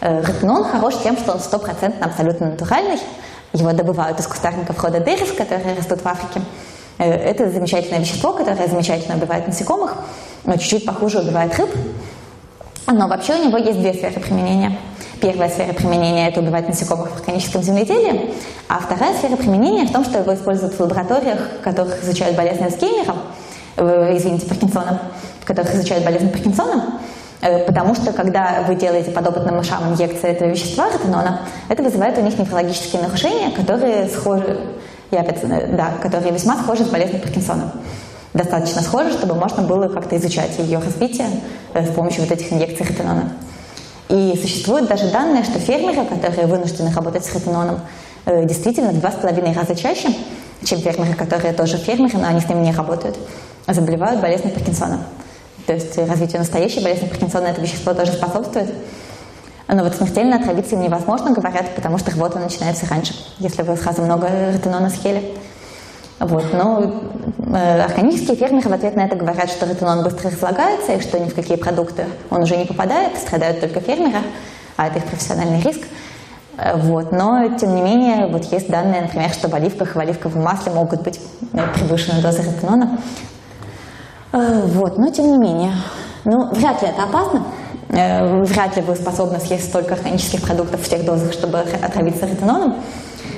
Э, 0.00 0.20
ретинон 0.20 0.64
хорош 0.64 0.94
тем, 1.02 1.16
что 1.16 1.32
он 1.32 1.40
стопроцентно 1.40 2.06
абсолютно 2.06 2.50
натуральный. 2.50 2.98
Его 3.52 3.72
добывают 3.72 4.18
из 4.18 4.26
кустарников 4.26 4.82
рода 4.82 5.00
дерис, 5.00 5.32
которые 5.32 5.76
растут 5.76 6.00
в 6.02 6.06
Африке. 6.06 6.42
Это 6.98 7.50
замечательное 7.50 8.00
вещество, 8.00 8.32
которое 8.32 8.68
замечательно 8.68 9.16
убивает 9.16 9.46
насекомых, 9.46 9.96
но 10.44 10.56
чуть-чуть 10.56 10.86
похуже 10.86 11.20
убивает 11.20 11.54
рыб. 11.56 11.68
Но 12.86 13.06
вообще 13.06 13.34
у 13.34 13.46
него 13.46 13.58
есть 13.58 13.78
две 13.78 13.92
сферы 13.92 14.18
применения– 14.18 14.78
Первая 15.20 15.48
сфера 15.48 15.72
применения– 15.72 16.28
это 16.28 16.40
убивать 16.40 16.68
насекомых 16.68 17.10
в 17.10 17.16
органическом 17.16 17.62
земледелии, 17.62 18.34
а 18.68 18.80
вторая 18.80 19.14
сфера 19.14 19.36
применения 19.36 19.86
в 19.86 19.92
том, 19.92 20.04
что 20.04 20.18
его 20.18 20.34
используют 20.34 20.74
в 20.74 20.80
лабораториях, 20.80 21.38
в 21.58 21.64
которых 21.64 22.02
изучают 22.04 22.36
болезнь 22.36 22.62
Альцгеймера, 22.62 23.14
э, 23.78 24.16
извините, 24.16 24.46
Паркинсона, 24.46 25.00
в 25.40 25.46
которых 25.46 25.74
изучают 25.74 26.04
болезнь 26.04 26.30
Паркинсона, 26.30 27.00
э, 27.40 27.64
потому 27.64 27.94
что 27.94 28.12
когда 28.12 28.62
вы 28.68 28.74
делаете 28.74 29.10
подопытным 29.10 29.56
мышам 29.56 29.94
инъекции 29.94 30.28
этого 30.28 30.50
вещества, 30.50 30.88
ретинона, 30.92 31.40
это 31.70 31.82
вызывает 31.82 32.18
у 32.18 32.20
них 32.20 32.38
неврологические 32.38 33.00
нарушения, 33.00 33.52
которые 33.52 34.08
схожи, 34.08 34.58
я 35.10 35.20
опять, 35.20 35.42
э, 35.42 35.76
да, 35.76 35.92
которые 36.02 36.32
весьма 36.32 36.56
схожи 36.58 36.84
с 36.84 36.88
болезнью 36.88 37.22
Паркинсона. 37.22 37.72
Достаточно 38.34 38.82
схожи, 38.82 39.12
чтобы 39.12 39.34
можно 39.34 39.62
было 39.62 39.88
как-то 39.88 40.14
изучать 40.18 40.58
ее 40.58 40.78
развитие 40.78 41.28
с 41.72 41.88
помощью 41.94 42.24
вот 42.24 42.32
этих 42.32 42.52
инъекций 42.52 42.84
ретинона. 42.84 43.32
И 44.08 44.38
существуют 44.40 44.88
даже 44.88 45.10
данные, 45.10 45.42
что 45.42 45.58
фермеры, 45.58 46.06
которые 46.06 46.46
вынуждены 46.46 46.92
работать 46.92 47.24
с 47.24 47.34
ретиноном, 47.34 47.80
э, 48.24 48.44
действительно 48.44 48.90
в 48.92 49.00
два 49.00 49.10
с 49.10 49.16
половиной 49.16 49.52
раза 49.52 49.74
чаще, 49.74 50.08
чем 50.64 50.78
фермеры, 50.78 51.14
которые 51.14 51.52
тоже 51.52 51.76
фермеры, 51.76 52.18
но 52.18 52.28
они 52.28 52.40
с 52.40 52.48
ними 52.48 52.60
не 52.60 52.72
работают, 52.72 53.16
заболевают 53.66 54.20
болезнью 54.20 54.52
Паркинсона. 54.52 55.00
То 55.66 55.72
есть 55.72 55.98
развитию 55.98 56.38
настоящей 56.38 56.80
болезни 56.80 57.08
Паркинсона 57.08 57.46
это 57.46 57.60
вещество 57.60 57.94
тоже 57.94 58.12
способствует. 58.12 58.72
Но 59.68 59.82
вот 59.82 59.96
смертельно 59.96 60.36
отравиться 60.36 60.76
им 60.76 60.82
невозможно, 60.82 61.32
говорят, 61.32 61.74
потому 61.74 61.98
что 61.98 62.12
работа 62.12 62.38
начинается 62.38 62.86
раньше, 62.86 63.14
если 63.38 63.62
вы 63.62 63.76
сразу 63.76 64.02
много 64.02 64.28
ретинона 64.52 64.90
съели. 64.90 65.34
Вот. 66.18 66.52
Но 66.52 67.02
э, 67.38 67.80
органические 67.82 68.36
фермеры 68.36 68.68
в 68.70 68.72
ответ 68.72 68.96
на 68.96 69.04
это 69.04 69.16
говорят, 69.16 69.50
что 69.50 69.66
ретинон 69.66 70.02
быстро 70.02 70.30
разлагается, 70.30 70.94
и 70.94 71.00
что 71.00 71.18
ни 71.18 71.28
в 71.28 71.34
какие 71.34 71.56
продукты 71.56 72.06
он 72.30 72.42
уже 72.42 72.56
не 72.56 72.64
попадает, 72.64 73.18
страдают 73.18 73.60
только 73.60 73.80
фермеры, 73.80 74.20
а 74.76 74.86
это 74.86 74.98
их 74.98 75.04
профессиональный 75.04 75.60
риск. 75.60 75.80
Э, 76.56 76.76
вот. 76.76 77.12
Но, 77.12 77.48
тем 77.58 77.74
не 77.74 77.82
менее, 77.82 78.28
вот 78.28 78.44
есть 78.44 78.70
данные, 78.70 79.02
например, 79.02 79.30
что 79.30 79.48
в 79.48 79.54
оливках 79.54 79.94
и 79.94 79.98
в 79.98 80.00
оливковом 80.00 80.42
масле 80.42 80.72
могут 80.72 81.02
быть 81.02 81.20
э, 81.52 81.58
превышены 81.74 82.22
дозы 82.22 82.42
ретинона. 82.42 82.98
Э, 84.32 84.62
вот. 84.64 84.96
Но, 84.96 85.10
тем 85.10 85.30
не 85.32 85.38
менее, 85.38 85.72
ну, 86.24 86.48
вряд 86.54 86.80
ли 86.82 86.88
это 86.88 87.04
опасно. 87.04 87.44
Вряд 87.88 88.74
ли 88.74 88.82
вы 88.82 88.96
способны 88.96 89.38
съесть 89.38 89.68
столько 89.68 89.94
органических 89.94 90.42
продуктов 90.42 90.82
в 90.82 90.88
тех 90.88 91.04
дозах, 91.04 91.32
чтобы 91.32 91.60
отравиться 91.60 92.26
ретиноном. 92.26 92.74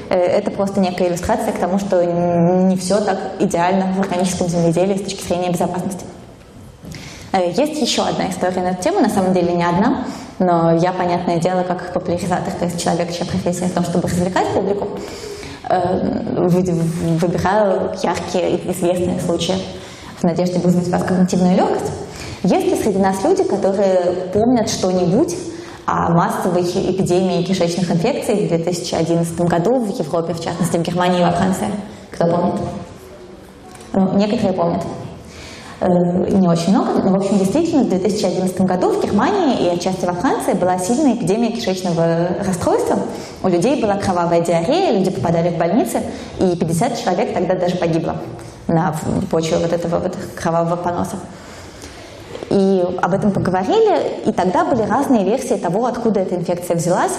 Э, 0.08 0.14
это 0.14 0.50
просто 0.50 0.80
некая 0.80 1.08
иллюстрация 1.08 1.52
к 1.52 1.58
тому, 1.58 1.78
что 1.78 2.04
не 2.04 2.76
все 2.76 3.00
так 3.00 3.18
идеально 3.38 3.92
в 3.92 4.00
органическом 4.00 4.48
земледелии 4.48 4.96
с 4.96 5.02
точки 5.02 5.26
зрения 5.26 5.50
безопасности. 5.50 6.04
Э, 7.32 7.50
есть 7.50 7.80
еще 7.80 8.02
одна 8.02 8.30
история 8.30 8.62
на 8.62 8.68
эту 8.68 8.82
тему, 8.82 9.00
на 9.00 9.10
самом 9.10 9.34
деле 9.34 9.52
не 9.52 9.64
одна, 9.64 10.06
но 10.38 10.74
я, 10.76 10.92
понятное 10.92 11.38
дело, 11.38 11.62
как 11.62 11.92
популяризатор, 11.92 12.52
то 12.52 12.64
есть 12.64 12.82
человек, 12.82 13.12
чья 13.12 13.26
профессия 13.26 13.66
в 13.66 13.72
том, 13.72 13.84
чтобы 13.84 14.08
развлекать 14.08 14.48
публику, 14.54 14.88
э, 15.68 16.48
выбираю 17.18 17.92
яркие 18.02 18.56
и 18.56 18.70
известные 18.72 19.20
случаи 19.20 19.56
в 20.18 20.24
надежде 20.24 20.58
вызвать 20.58 20.88
у 20.88 20.90
вас 20.90 21.02
когнитивную 21.04 21.56
легкость. 21.56 21.92
Есть 22.44 22.66
ли 22.66 22.76
среди 22.76 22.98
нас 22.98 23.22
люди, 23.24 23.42
которые 23.42 24.30
помнят 24.32 24.70
что-нибудь 24.70 25.36
о 25.88 26.10
массовой 26.10 26.64
эпидемии 26.64 27.42
кишечных 27.42 27.90
инфекций 27.90 28.44
в 28.44 28.48
2011 28.48 29.40
году 29.40 29.80
в 29.80 29.88
Европе, 29.98 30.34
в 30.34 30.44
частности 30.44 30.76
в 30.76 30.82
Германии 30.82 31.20
и 31.20 31.24
во 31.24 31.30
Франции. 31.30 31.68
Кто 32.10 32.26
помнит? 32.26 32.60
Ну, 33.94 34.12
некоторые 34.18 34.52
помнят. 34.52 34.82
Э, 35.80 35.86
не 35.86 36.46
очень 36.46 36.72
много, 36.72 37.02
но, 37.02 37.12
в 37.12 37.16
общем, 37.16 37.38
действительно, 37.38 37.84
в 37.84 37.88
2011 37.88 38.60
году 38.62 38.90
в 38.90 39.02
Германии 39.02 39.64
и 39.64 39.68
отчасти 39.68 40.04
во 40.04 40.12
Франции 40.12 40.52
была 40.52 40.78
сильная 40.78 41.14
эпидемия 41.14 41.52
кишечного 41.52 42.36
расстройства. 42.46 42.98
У 43.42 43.48
людей 43.48 43.80
была 43.80 43.94
кровавая 43.94 44.42
диарея, 44.42 44.92
люди 44.92 45.10
попадали 45.10 45.48
в 45.48 45.56
больницы, 45.56 46.02
и 46.38 46.54
50 46.54 47.02
человек 47.02 47.32
тогда 47.32 47.54
даже 47.54 47.76
погибло 47.76 48.16
на 48.66 48.94
почве 49.30 49.56
вот 49.56 49.72
этого 49.72 50.00
вот 50.00 50.14
кровавого 50.36 50.76
поноса. 50.76 51.16
И 52.50 52.84
об 53.02 53.12
этом 53.12 53.30
поговорили, 53.30 54.22
и 54.26 54.32
тогда 54.32 54.64
были 54.64 54.82
разные 54.82 55.24
версии 55.24 55.54
того, 55.54 55.86
откуда 55.86 56.20
эта 56.20 56.36
инфекция 56.36 56.76
взялась. 56.76 57.12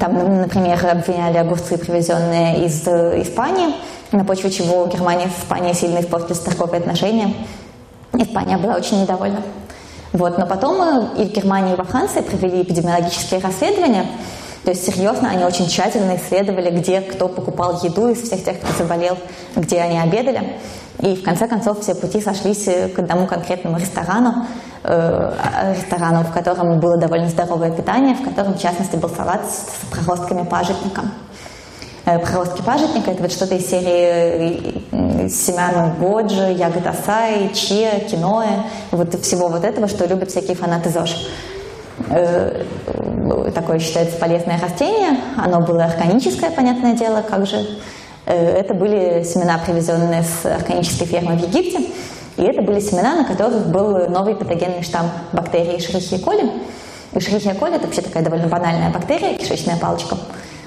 Там, 0.00 0.40
например, 0.40 0.78
обвиняли 0.86 1.38
огурцы, 1.38 1.76
привезенные 1.76 2.64
из 2.64 2.86
э, 2.86 3.20
Испании, 3.22 3.74
на 4.12 4.24
почве 4.24 4.50
чего 4.50 4.86
Германия 4.86 5.24
и 5.24 5.28
Испания 5.28 5.74
сильно 5.74 6.00
испортились 6.00 6.38
торговые 6.38 6.78
отношения. 6.80 7.34
Испания 8.14 8.56
была 8.58 8.74
очень 8.74 9.02
недовольна. 9.02 9.42
Вот. 10.12 10.38
Но 10.38 10.46
потом 10.46 10.80
э, 10.80 11.22
и 11.22 11.24
в 11.26 11.32
Германии, 11.32 11.74
и 11.74 11.76
во 11.76 11.84
Франции 11.84 12.20
провели 12.20 12.62
эпидемиологические 12.62 13.40
расследования. 13.40 14.06
То 14.64 14.70
есть 14.70 14.86
серьезно 14.86 15.30
они 15.30 15.44
очень 15.44 15.66
тщательно 15.66 16.16
исследовали, 16.16 16.70
где 16.70 17.00
кто 17.00 17.28
покупал 17.28 17.80
еду 17.82 18.08
из 18.08 18.22
всех 18.22 18.44
тех, 18.44 18.60
кто 18.60 18.72
заболел, 18.84 19.18
где 19.56 19.80
они 19.80 19.98
обедали. 19.98 20.56
И 21.00 21.16
в 21.16 21.22
конце 21.22 21.48
концов 21.48 21.80
все 21.80 21.94
пути 21.94 22.20
сошлись 22.20 22.64
к 22.64 22.98
одному 22.98 23.26
конкретному 23.26 23.78
ресторану, 23.78 24.46
э, 24.84 25.32
ресторану, 25.76 26.22
в 26.22 26.32
котором 26.32 26.78
было 26.80 26.96
довольно 26.96 27.28
здоровое 27.28 27.70
питание, 27.70 28.14
в 28.14 28.22
котором, 28.22 28.54
в 28.54 28.60
частности, 28.60 28.96
был 28.96 29.08
салат 29.08 29.40
с 29.44 29.86
проростками 29.90 30.44
пажитника. 30.44 31.02
Э, 32.04 32.18
проростки 32.18 32.62
пажитника– 32.62 33.10
это 33.12 33.22
вот 33.22 33.32
что-то 33.32 33.54
из 33.54 33.68
серии 33.68 34.84
э, 34.92 35.28
семян 35.28 35.94
годжи, 35.98 36.52
ягод 36.52 36.86
асаи, 36.86 37.48
чиа, 37.54 38.00
киноэ, 38.08 38.64
вот 38.90 39.14
всего 39.22 39.48
вот 39.48 39.64
этого, 39.64 39.88
что 39.88 40.06
любят 40.06 40.30
всякие 40.30 40.56
фанаты 40.56 40.90
ЗОЖ. 40.90 41.28
Э, 42.10 42.64
такое 43.54 43.78
считается 43.78 44.18
полезное 44.18 44.60
растение, 44.60 45.18
оно 45.36 45.60
было 45.60 45.84
органическое, 45.84 46.50
понятное 46.50 46.94
дело, 46.94 47.22
как 47.28 47.46
же 47.46 47.56
Э, 47.56 48.01
это 48.30 48.74
были 48.74 49.24
семена, 49.24 49.58
привезенные 49.64 50.22
с 50.22 50.46
органической 50.46 51.06
фермы 51.06 51.36
в 51.36 51.42
Египте. 51.42 51.80
И 52.36 52.42
это 52.42 52.62
были 52.62 52.80
семена, 52.80 53.16
на 53.16 53.24
которых 53.24 53.66
был 53.66 54.08
новый 54.08 54.34
патогенный 54.34 54.82
штамм 54.82 55.10
бактерии 55.32 55.78
Шрихия 55.78 56.18
коли. 56.18 56.50
И 57.12 57.20
Шрихия 57.20 57.54
коли– 57.54 57.74
это 57.76 57.86
вообще 57.86 58.02
такая 58.02 58.22
довольно 58.22 58.48
банальная 58.48 58.90
бактерия, 58.90 59.36
кишечная 59.36 59.76
палочка. 59.76 60.16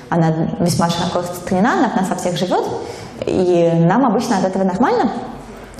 Она 0.09 0.49
весьма 0.59 0.89
широко 0.89 1.19
распространена, 1.19 1.73
она 1.73 1.87
от 1.87 1.95
нас 1.95 2.09
во 2.09 2.15
всех 2.15 2.37
живет, 2.37 2.63
и 3.25 3.71
нам 3.73 4.05
обычно 4.05 4.37
от 4.37 4.45
этого 4.45 4.63
нормально. 4.63 5.11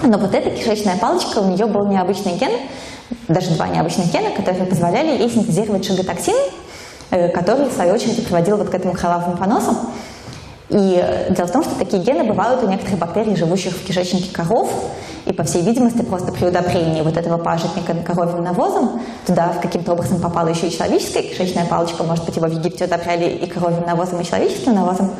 Но 0.01 0.17
вот 0.17 0.33
эта 0.33 0.49
кишечная 0.49 0.97
палочка, 0.97 1.39
у 1.39 1.49
нее 1.49 1.67
был 1.67 1.85
необычный 1.85 2.33
ген, 2.33 2.51
даже 3.27 3.51
два 3.51 3.67
необычных 3.67 4.11
гена, 4.11 4.31
которые 4.31 4.65
позволяли 4.65 5.21
ей 5.21 5.29
синтезировать 5.29 5.85
шиготоксин, 5.85 6.35
э, 7.11 7.29
который, 7.29 7.69
в 7.69 7.73
свою 7.73 7.93
очередь, 7.93 8.25
приводил 8.25 8.57
вот 8.57 8.69
к 8.69 8.73
этому 8.73 8.93
кровавому 8.93 9.37
поносу. 9.37 9.75
И 10.69 11.27
дело 11.29 11.47
в 11.47 11.51
том, 11.51 11.63
что 11.63 11.75
такие 11.75 12.01
гены 12.01 12.23
бывают 12.23 12.63
у 12.63 12.67
некоторых 12.67 12.99
бактерий, 12.99 13.35
живущих 13.35 13.73
в 13.73 13.85
кишечнике 13.85 14.33
коров, 14.33 14.69
и, 15.25 15.33
по 15.33 15.43
всей 15.43 15.63
видимости, 15.63 16.03
просто 16.03 16.31
при 16.31 16.45
удобрении 16.45 17.01
вот 17.01 17.17
этого 17.17 17.37
пажитника 17.37 17.95
коровьим 18.05 18.43
навозом 18.43 19.01
туда 19.25 19.53
каким-то 19.59 19.93
образом 19.93 20.19
попала 20.19 20.49
еще 20.49 20.67
и 20.67 20.71
человеческая 20.71 21.23
кишечная 21.23 21.65
палочка, 21.65 22.03
может 22.03 22.25
быть, 22.25 22.35
его 22.35 22.47
в 22.47 22.51
Египте 22.51 22.85
удобряли 22.85 23.29
и 23.29 23.47
коровьим 23.47 23.85
навозом, 23.85 24.21
и 24.21 24.25
человеческим 24.25 24.75
навозом. 24.75 25.11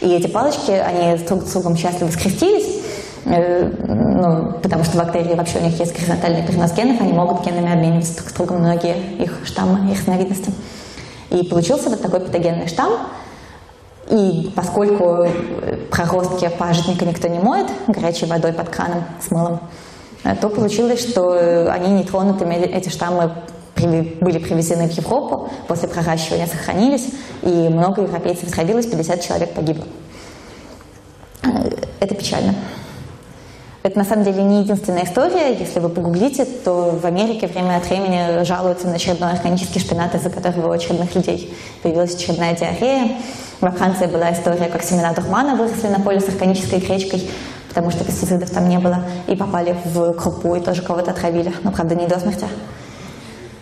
И 0.00 0.08
эти 0.08 0.28
палочки, 0.28 0.70
они 0.70 1.18
друг 1.24 1.42
с 1.42 1.52
другом 1.52 1.76
счастливо 1.76 2.10
скрестились, 2.10 2.82
э, 3.26 3.70
ну, 3.86 4.52
потому 4.62 4.82
что 4.84 4.96
бактерии 4.96 5.34
вообще 5.34 5.58
у 5.58 5.62
них 5.62 5.78
есть 5.78 5.94
горизонтальный 5.94 6.42
перенос 6.42 6.72
генов, 6.72 7.00
они 7.02 7.12
могут 7.12 7.44
генами 7.44 7.70
обмениваться 7.70 8.16
друг 8.16 8.30
с 8.30 8.32
другом 8.32 8.60
многие 8.60 8.96
их 9.18 9.40
штаммы, 9.44 9.92
их 9.92 9.98
разновидности. 9.98 10.52
И 11.28 11.44
получился 11.44 11.90
вот 11.90 12.00
такой 12.00 12.20
патогенный 12.20 12.66
штамм, 12.66 12.94
и 14.10 14.50
поскольку 14.56 15.26
проростки 15.90 16.48
пажитника 16.58 17.04
никто 17.04 17.28
не 17.28 17.38
моет 17.38 17.66
горячей 17.86 18.26
водой 18.26 18.52
под 18.52 18.68
краном 18.68 19.04
с 19.20 19.30
мылом, 19.30 19.60
э, 20.24 20.34
то 20.36 20.48
получилось, 20.48 21.00
что 21.00 21.70
они 21.70 21.90
нетронутыми, 21.92 22.54
эти 22.54 22.88
штаммы 22.88 23.32
были 23.76 24.38
привезены 24.38 24.88
в 24.88 24.92
Европу, 24.92 25.48
после 25.66 25.88
проращивания 25.88 26.46
сохранились, 26.46 27.08
и 27.42 27.48
много 27.48 28.02
европейцев 28.02 28.50
сходилось, 28.50 28.86
50 28.86 29.22
человек 29.22 29.54
погибло. 29.54 29.84
Э, 31.42 31.70
это 32.00 32.14
печально. 32.14 32.54
Это 33.82 33.98
на 33.98 34.04
самом 34.04 34.24
деле 34.24 34.42
не 34.42 34.60
единственная 34.60 35.04
история. 35.04 35.54
Если 35.54 35.80
вы 35.80 35.88
погуглите, 35.88 36.44
то 36.44 36.98
в 37.02 37.06
Америке 37.06 37.46
время 37.46 37.78
от 37.78 37.88
времени 37.88 38.44
жалуются 38.44 38.86
на 38.86 38.96
очередной 38.96 39.30
органический 39.30 39.80
шпинат, 39.80 40.14
из-за 40.14 40.28
которого 40.28 40.68
у 40.68 40.70
очередных 40.70 41.14
людей 41.14 41.56
появилась 41.82 42.14
очередная 42.14 42.54
диарея. 42.54 43.16
Во 43.62 43.70
Франции 43.70 44.04
была 44.04 44.32
история, 44.32 44.66
как 44.66 44.82
семена 44.82 45.14
дурмана 45.14 45.54
выросли 45.54 45.88
на 45.88 46.00
поле 46.00 46.20
с 46.20 46.28
органической 46.28 46.78
гречкой, 46.78 47.30
потому 47.68 47.90
что 47.90 48.04
пестицидов 48.04 48.50
там 48.50 48.68
не 48.68 48.78
было, 48.78 49.02
и 49.26 49.34
попали 49.34 49.74
в 49.86 50.12
крупу, 50.12 50.54
и 50.56 50.60
тоже 50.60 50.82
кого-то 50.82 51.12
отравили, 51.12 51.52
но, 51.62 51.72
правда, 51.72 51.94
не 51.94 52.06
до 52.06 52.18
смерти. 52.18 52.46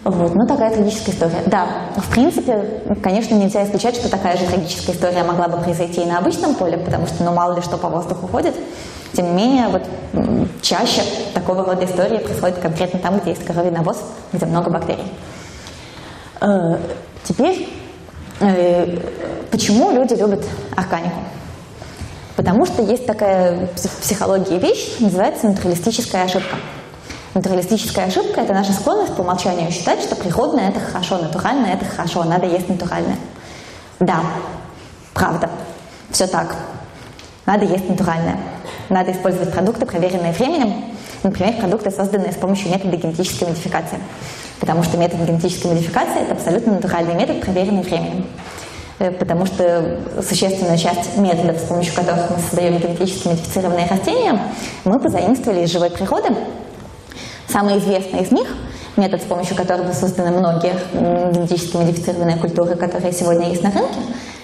Вот, 0.03 0.35
ну 0.35 0.47
такая 0.47 0.75
трагическая 0.75 1.13
история. 1.15 1.43
Да, 1.47 1.67
в 1.97 2.11
принципе, 2.11 2.83
конечно, 3.03 3.35
нельзя 3.35 3.65
исключать, 3.65 3.95
что 3.95 4.09
такая 4.09 4.37
же 4.37 4.47
трагическая 4.47 4.95
история 4.95 5.23
могла 5.23 5.49
бы 5.49 5.59
произойти 5.59 6.03
и 6.03 6.07
на 6.07 6.19
обычном 6.19 6.55
поле, 6.55 6.77
потому 6.79 7.07
что, 7.07 7.23
ну, 7.23 7.33
мало 7.33 7.55
ли 7.55 7.63
что 7.63 7.77
по 7.77 7.89
воздуху 7.89 8.27
ходит. 8.27 8.55
Тем 9.13 9.27
не 9.27 9.33
менее, 9.33 9.69
вот 9.69 9.83
чаще 10.63 11.03
такого 11.35 11.65
рода 11.65 11.85
истории 11.85 12.19
происходят 12.19 12.59
конкретно 12.59 12.99
там, 13.01 13.19
где 13.19 13.31
есть 13.31 13.45
коровий 13.45 13.71
навоз, 13.71 13.99
где 14.33 14.47
много 14.47 14.71
бактерий. 14.71 15.13
Э, 16.41 16.79
теперь, 17.25 17.69
э, 18.41 18.99
почему 19.51 19.91
люди 19.91 20.15
любят 20.15 20.45
органику? 20.77 21.21
Потому 22.37 22.67
что 22.67 22.83
есть 22.83 23.07
такая 23.07 23.67
в 23.67 24.01
психологии 24.01 24.59
вещь, 24.59 24.99
называется 25.01 25.49
натуралистическая 25.49 26.25
ошибка. 26.25 26.57
Натуралистическая 27.35 28.07
ошибка– 28.07 28.41
это 28.43 28.53
наша 28.53 28.73
склонность 28.73 29.15
по 29.17 29.23
умолчанию 29.23 29.71
считать, 29.71 30.01
что 30.03 30.15
природное– 30.15 30.69
это 30.71 30.81
хорошо, 30.81 31.19
натуральное– 31.19 31.75
это 31.75 31.85
хорошо, 31.85 32.25
надо 32.25 32.47
есть 32.47 32.69
натуральное. 32.69 33.17
Да, 34.01 34.21
правда, 35.15 35.51
все 36.11 36.27
так. 36.27 36.55
Надо 37.45 37.65
есть 37.65 37.89
натуральное. 37.89 38.39
Надо 38.89 39.13
использовать 39.13 39.53
продукты, 39.53 39.87
проверенные 39.87 40.33
временем, 40.33 40.85
например, 41.23 41.55
продукты, 41.55 41.91
созданные 41.91 42.33
с 42.33 42.37
помощью 42.37 42.71
метода 42.71 42.97
генетической 42.97 43.45
модификации. 43.45 43.99
Потому 44.61 44.83
что 44.83 44.97
метод 44.97 45.21
генетической 45.21 45.69
модификации– 45.69 46.23
это 46.23 46.33
абсолютно 46.33 46.75
натуральный 46.75 47.15
метод, 47.15 47.41
проверенный 47.41 47.83
временем. 47.83 48.27
Э, 48.99 49.11
потому 49.11 49.47
что 49.47 50.01
существенная 50.23 50.79
часть 50.79 51.17
методов, 51.17 51.59
с 51.59 51.65
помощью 51.65 51.95
которых 51.95 52.31
мы 52.31 52.39
создаем 52.39 52.79
генетически 52.79 53.29
модифицированные 53.29 53.87
растения, 53.87 54.41
мы 54.85 54.99
позаимствовали 54.99 55.65
из 55.65 55.71
живой 55.71 55.91
природы, 55.91 56.35
Самый 57.49 57.79
известный 57.79 58.21
из 58.21 58.31
них, 58.31 58.47
метод, 58.97 59.23
с 59.23 59.25
помощью 59.25 59.57
которого 59.57 59.91
созданы 59.93 60.31
многие 60.39 60.75
генетически 60.93 61.79
модифицированные 61.79 62.37
культуры, 62.37 62.77
которые 62.77 63.13
сегодня 63.13 63.49
есть 63.49 63.63
на 63.63 63.71
рынке, 63.71 64.01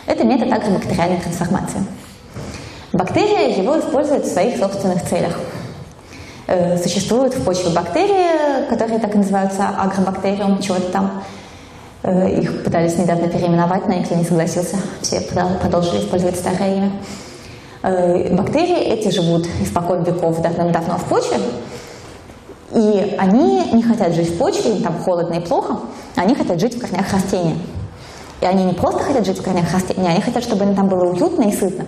это 0.07 0.25
метод 0.25 0.51
агробактериальной 0.51 1.21
трансформации. 1.21 1.85
Бактерия 2.95 3.49
его 3.61 3.77
использует 3.77 4.25
в 4.25 4.33
своих 4.33 4.57
собственных 4.57 5.05
целях. 5.05 5.37
Э, 6.47 6.79
существуют 6.79 7.35
в 7.35 7.45
почве 7.45 7.71
бактерии, 7.71 8.69
которые 8.69 9.01
так 9.01 9.13
и 9.17 9.19
называются 9.19 9.69
агробактериум, 9.69 10.63
чего-то 10.63 10.93
там. 10.93 11.25
Э, 12.05 12.31
их 12.31 12.63
пытались 12.63 12.97
недавно 12.97 13.27
переименовать, 13.27 13.89
но 13.89 13.95
никто 13.95 14.15
не 14.15 14.23
согласился. 14.23 14.77
Все 15.03 15.21
продолжили 15.21 16.03
использовать 16.03 16.37
старое 16.37 16.77
имя. 16.77 16.93
Э, 17.83 18.33
бактерии 18.33 18.79
эти 18.79 19.09
живут 19.09 19.49
испокон 19.61 20.05
веков 20.05 20.41
давным-давно 20.41 20.97
в 20.99 21.05
почве, 21.07 21.39
и 22.77 23.17
они 23.19 23.73
не 23.73 23.83
хотят 23.83 24.15
жить 24.15 24.31
в 24.31 24.39
почве, 24.39 24.71
им 24.71 24.83
там 24.85 25.01
холодно 25.01 25.35
и 25.35 25.41
плохо, 25.41 25.79
они 26.15 26.37
хотят 26.37 26.61
жить 26.61 26.77
в 26.77 26.81
корнях 26.81 27.13
растения. 27.13 27.57
И 28.41 28.47
они 28.47 28.63
не 28.63 28.75
просто 28.75 29.03
хотят 29.03 29.27
жить 29.27 29.41
в 29.41 29.43
корнях 29.43 29.73
растения, 29.73 30.11
они 30.11 30.21
хотят, 30.21 30.45
чтобы 30.45 30.65
им 30.65 30.77
там 30.77 30.89
было 30.89 31.07
уютно 31.11 31.43
и 31.43 31.53
сытно. 31.53 31.87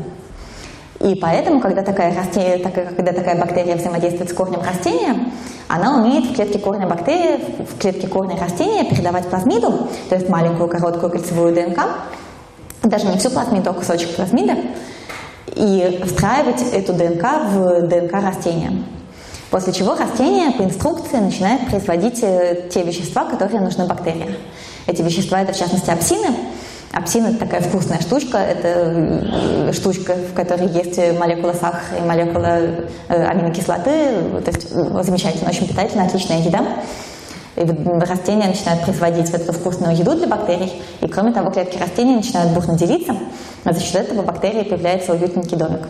И 1.00 1.14
поэтому, 1.14 1.60
когда 1.60 1.82
такая, 1.82 2.16
растение, 2.16 2.58
когда 2.58 3.12
такая 3.12 3.38
бактерия 3.38 3.76
взаимодействует 3.76 4.30
с 4.30 4.32
корнем 4.32 4.62
растения, 4.62 5.30
она 5.68 6.00
умеет 6.00 6.24
в 6.24 6.34
клетке 6.34 6.58
корня 6.58 6.86
бактерии, 6.86 7.64
в 7.64 7.78
клетке 7.78 8.06
корня 8.06 8.36
растения 8.40 8.84
передавать 8.84 9.26
плазмиду, 9.28 9.88
то 10.08 10.14
есть 10.14 10.28
маленькую 10.28 10.68
короткую 10.68 11.10
кольцевую 11.10 11.54
ДНК, 11.54 11.80
даже 12.82 13.06
не 13.06 13.18
всю 13.18 13.30
плазмиду, 13.30 13.70
а 13.70 13.74
кусочек 13.74 14.14
плазмида, 14.16 14.56
и 15.54 16.02
встраивать 16.04 16.62
эту 16.72 16.92
ДНК 16.92 17.24
в 17.50 17.88
ДНК 17.88 18.12
растения. 18.14 18.72
После 19.50 19.72
чего 19.72 19.94
растение 19.94 20.50
по 20.52 20.62
инструкции 20.62 21.18
начинает 21.18 21.68
производить 21.68 22.20
э, 22.22 22.68
те 22.72 22.82
вещества, 22.82 23.24
которые 23.24 23.60
нужны 23.60 23.86
бактериям. 23.86 24.34
Эти 24.86 25.02
вещества 25.02 25.40
это 25.40 25.52
в 25.52 25.58
частности 25.58 25.90
апсины. 25.90 26.28
Апсин 26.96 27.26
это 27.26 27.40
такая 27.40 27.60
вкусная 27.60 28.00
штучка, 28.00 28.38
это 28.38 28.68
э, 28.68 29.72
штучка, 29.74 30.14
в 30.14 30.32
которой 30.32 30.66
есть 30.68 30.96
молекула 31.18 31.52
сахара 31.52 31.98
и 31.98 32.00
молекула 32.00 32.58
э, 33.08 33.26
аминокислоты, 33.26 33.90
то 34.42 34.50
есть 34.50 34.70
замечательно, 35.04 35.50
очень 35.50 35.68
питательная, 35.68 36.06
отличная 36.06 36.40
еда. 36.40 36.64
И 37.56 37.60
растения 38.00 38.46
начинают 38.46 38.82
производить 38.84 39.30
вот 39.30 39.42
эту 39.42 39.52
вкусную 39.52 39.94
еду 39.94 40.14
для 40.14 40.26
бактерий, 40.26 40.72
и 41.02 41.06
кроме 41.06 41.32
того, 41.32 41.50
клетки 41.50 41.76
растений 41.76 42.16
начинают 42.16 42.52
бурно 42.52 42.78
делиться, 42.78 43.14
а 43.64 43.74
за 43.74 43.80
счет 43.80 43.96
этого 43.96 44.22
бактерии 44.22 44.62
появляется 44.62 45.12
уютненький 45.12 45.58
домик. 45.58 45.86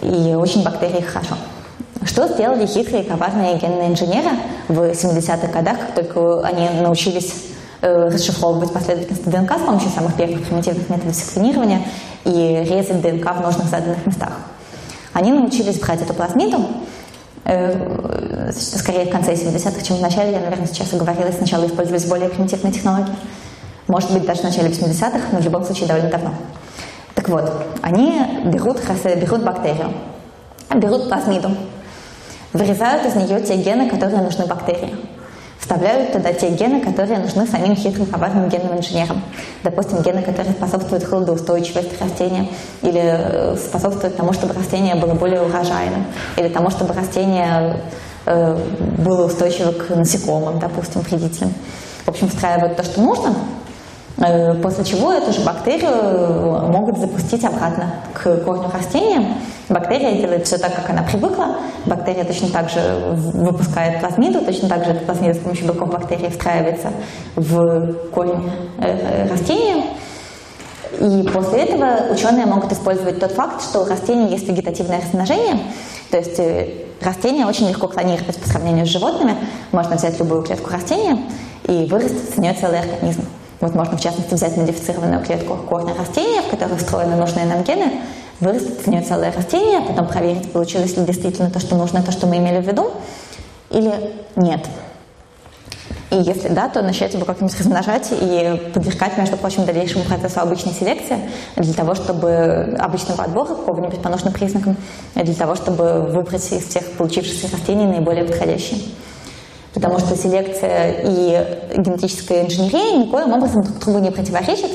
И 0.00 0.34
очень 0.34 0.64
бактерии 0.64 1.02
хорошо. 1.02 1.34
Что 2.04 2.26
сделали 2.26 2.64
хитрые 2.64 3.04
коварные 3.04 3.58
генные 3.58 3.88
инженеры 3.88 4.30
в 4.68 4.80
70-х 4.80 5.48
годах, 5.48 5.76
как 5.78 5.94
только 5.94 6.40
они 6.46 6.66
научились 6.80 7.32
э, 7.32 7.49
расшифровывать 7.80 8.72
последовательность 8.72 9.28
ДНК 9.28 9.56
с 9.56 9.62
помощью 9.62 9.90
самых 9.90 10.14
первых 10.14 10.46
примитивных 10.46 10.88
методов 10.88 11.14
секвенирования 11.14 11.82
и 12.24 12.66
резать 12.68 13.00
ДНК 13.00 13.34
в 13.36 13.40
нужных 13.40 13.68
заданных 13.68 14.04
местах. 14.06 14.32
Они 15.12 15.32
научились 15.32 15.78
брать 15.78 16.02
эту 16.02 16.14
плазмиду, 16.14 16.58
э, 17.44 18.52
скорее 18.52 19.06
в 19.06 19.10
конце 19.10 19.32
70-х, 19.32 19.82
чем 19.82 19.96
в 19.96 20.00
начале, 20.00 20.32
я, 20.32 20.40
наверное, 20.40 20.66
сейчас 20.66 20.92
оговорилась, 20.92 21.36
сначала 21.36 21.66
использовались 21.66 22.04
более 22.04 22.28
примитивные 22.28 22.72
технологии. 22.72 23.14
Может 23.88 24.12
быть, 24.12 24.24
даже 24.24 24.40
в 24.40 24.44
начале 24.44 24.68
80-х, 24.68 25.20
но 25.32 25.38
в 25.38 25.44
любом 25.44 25.64
случае 25.64 25.88
довольно 25.88 26.10
давно. 26.10 26.34
Так 27.14 27.28
вот, 27.28 27.50
они 27.82 28.22
берут, 28.44 28.78
берут 29.04 29.42
бактерию, 29.42 29.92
берут 30.74 31.08
плазмиду, 31.08 31.50
Вырезают 32.52 33.06
из 33.06 33.14
нее 33.14 33.40
те 33.40 33.56
гены, 33.56 33.88
которые 33.88 34.22
нужны 34.22 34.44
бактерии. 34.44 34.96
Вставляют 35.70 36.12
туда 36.12 36.32
те 36.32 36.50
гены, 36.50 36.80
которые 36.80 37.20
нужны 37.20 37.46
самим 37.46 37.76
хитрым 37.76 38.04
коварным 38.06 38.48
генным 38.48 38.76
инженерам. 38.76 39.22
Допустим, 39.62 40.02
гены, 40.02 40.20
которые 40.20 40.52
способствуют 40.52 41.04
холодоустойчивости 41.04 41.94
растения, 42.02 42.48
или 42.82 43.00
э, 43.00 43.56
способствуют 43.56 44.16
тому, 44.16 44.32
чтобы 44.32 44.52
растение 44.54 44.96
было 44.96 45.14
более 45.14 45.42
урожайным, 45.42 46.06
или 46.36 46.48
тому, 46.48 46.70
чтобы 46.70 46.92
растение 46.92 47.80
э, 48.26 48.58
было 48.98 49.26
устойчиво 49.26 49.70
к 49.70 49.90
насекомым, 49.90 50.58
допустим, 50.58 51.02
вредителям. 51.02 51.54
В 52.04 52.08
общем, 52.08 52.28
встраивают 52.28 52.76
то, 52.76 52.82
что 52.82 53.00
нужно, 53.00 53.36
после 54.62 54.84
чего 54.84 55.12
эту 55.12 55.32
же 55.32 55.40
бактерию 55.40 56.68
могут 56.70 56.98
запустить 56.98 57.42
обратно 57.44 57.94
к 58.12 58.36
корню 58.44 58.70
растения. 58.72 59.34
Бактерия 59.70 60.12
делает 60.20 60.46
все 60.46 60.58
так, 60.58 60.74
как 60.74 60.90
она 60.90 61.02
привыкла. 61.02 61.56
Бактерия 61.86 62.24
точно 62.24 62.48
так 62.48 62.68
же 62.68 62.80
выпускает 63.14 64.00
плазмиду, 64.00 64.44
точно 64.44 64.68
так 64.68 64.84
же 64.84 64.90
эта 64.90 65.06
плазмида 65.06 65.34
с 65.34 65.38
помощью 65.38 65.66
белков 65.66 65.90
бактерии 65.90 66.28
встраивается 66.28 66.90
в 67.36 67.94
корень 68.10 68.50
э, 68.78 69.26
растения. 69.28 69.84
И 71.00 71.22
после 71.32 71.60
этого 71.60 72.12
ученые 72.12 72.44
могут 72.44 72.72
использовать 72.72 73.20
тот 73.20 73.32
факт, 73.32 73.62
что 73.62 73.80
у 73.80 73.84
растений 73.86 74.28
есть 74.28 74.46
вегетативное 74.46 75.00
размножение, 75.00 75.60
то 76.10 76.18
есть 76.18 76.38
э, 76.38 76.68
растения 77.00 77.46
очень 77.46 77.68
легко 77.68 77.88
клонировать 77.88 78.36
по 78.36 78.48
сравнению 78.48 78.84
с 78.84 78.90
животными. 78.90 79.34
Можно 79.72 79.96
взять 79.96 80.18
любую 80.18 80.42
клетку 80.42 80.70
растения 80.70 81.18
и 81.66 81.86
вырастить 81.86 82.34
с 82.34 82.36
нее 82.36 82.52
целый 82.52 82.80
организм. 82.80 83.22
Вот 83.60 83.74
можно, 83.74 83.96
в 83.96 84.00
частности, 84.00 84.34
взять 84.34 84.56
модифицированную 84.56 85.22
клетку 85.22 85.56
корня 85.56 85.94
растения, 85.94 86.42
в 86.42 86.48
которой 86.48 86.76
встроены 86.76 87.16
нужные 87.16 87.44
нам 87.44 87.62
гены, 87.62 87.92
вырастить 88.40 88.80
из 88.80 88.86
нее 88.86 89.02
целое 89.02 89.32
растение, 89.32 89.82
потом 89.82 90.06
проверить, 90.06 90.50
получилось 90.50 90.96
ли 90.96 91.04
действительно 91.04 91.50
то, 91.50 91.60
что 91.60 91.76
нужно, 91.76 92.02
то, 92.02 92.10
что 92.10 92.26
мы 92.26 92.38
имели 92.38 92.60
в 92.60 92.66
виду, 92.66 92.90
или 93.68 93.92
нет. 94.36 94.66
И 96.10 96.16
если 96.16 96.48
да, 96.48 96.68
то 96.68 96.82
начать 96.82 97.14
его 97.14 97.24
как-нибудь 97.24 97.56
размножать 97.56 98.08
и 98.10 98.70
подвергать, 98.74 99.16
между 99.16 99.36
прочим, 99.36 99.64
дальнейшему 99.64 100.04
процессу 100.04 100.40
обычной 100.40 100.72
селекции 100.72 101.18
для 101.56 101.74
того, 101.74 101.94
чтобы 101.94 102.76
обычного 102.80 103.24
отбора 103.24 103.54
какого-нибудь 103.54 104.00
по 104.00 104.08
нужным 104.08 104.32
признакам, 104.32 104.76
для 105.14 105.34
того, 105.34 105.54
чтобы 105.54 106.00
выбрать 106.06 106.50
из 106.50 106.66
всех 106.66 106.84
получившихся 106.92 107.48
растений 107.52 107.86
наиболее 107.86 108.24
подходящие 108.24 108.80
потому 109.74 109.98
что 109.98 110.16
селекция 110.16 111.02
и 111.04 111.76
генетическая 111.76 112.44
инженерия 112.44 112.98
никоим 112.98 113.32
образом 113.32 113.62
друг 113.62 113.78
другу 113.78 113.98
не 114.00 114.10
противоречат. 114.10 114.70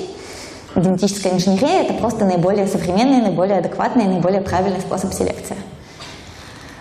Генетическая 0.75 1.33
инженерия– 1.33 1.83
это 1.83 1.93
просто 1.93 2.25
наиболее 2.25 2.67
современный, 2.67 3.21
наиболее 3.21 3.59
адекватный, 3.59 4.05
наиболее 4.05 4.41
правильный 4.41 4.81
способ 4.81 5.13
селекции. 5.13 5.55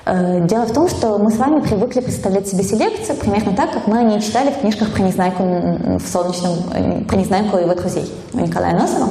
Э, 0.06 0.44
дело 0.46 0.66
в 0.66 0.72
том, 0.72 0.88
что 0.88 1.18
мы 1.18 1.30
с 1.30 1.36
вами 1.36 1.60
привыкли 1.60 2.00
представлять 2.00 2.46
себе 2.48 2.62
селекцию 2.62 3.16
примерно 3.16 3.54
так, 3.54 3.72
как 3.72 3.86
мы 3.86 3.98
о 3.98 4.02
ней 4.02 4.20
читали 4.20 4.50
в 4.50 4.60
книжках 4.60 4.90
про 4.92 5.02
Незнайку, 5.02 5.42
в 5.44 6.06
солнечном, 6.06 6.58
э, 6.74 7.04
про 7.04 7.16
Незнайку 7.16 7.56
и 7.56 7.62
его 7.62 7.74
друзей 7.74 8.12
у 8.32 8.40
Николая 8.40 8.74
Носова. 8.74 9.08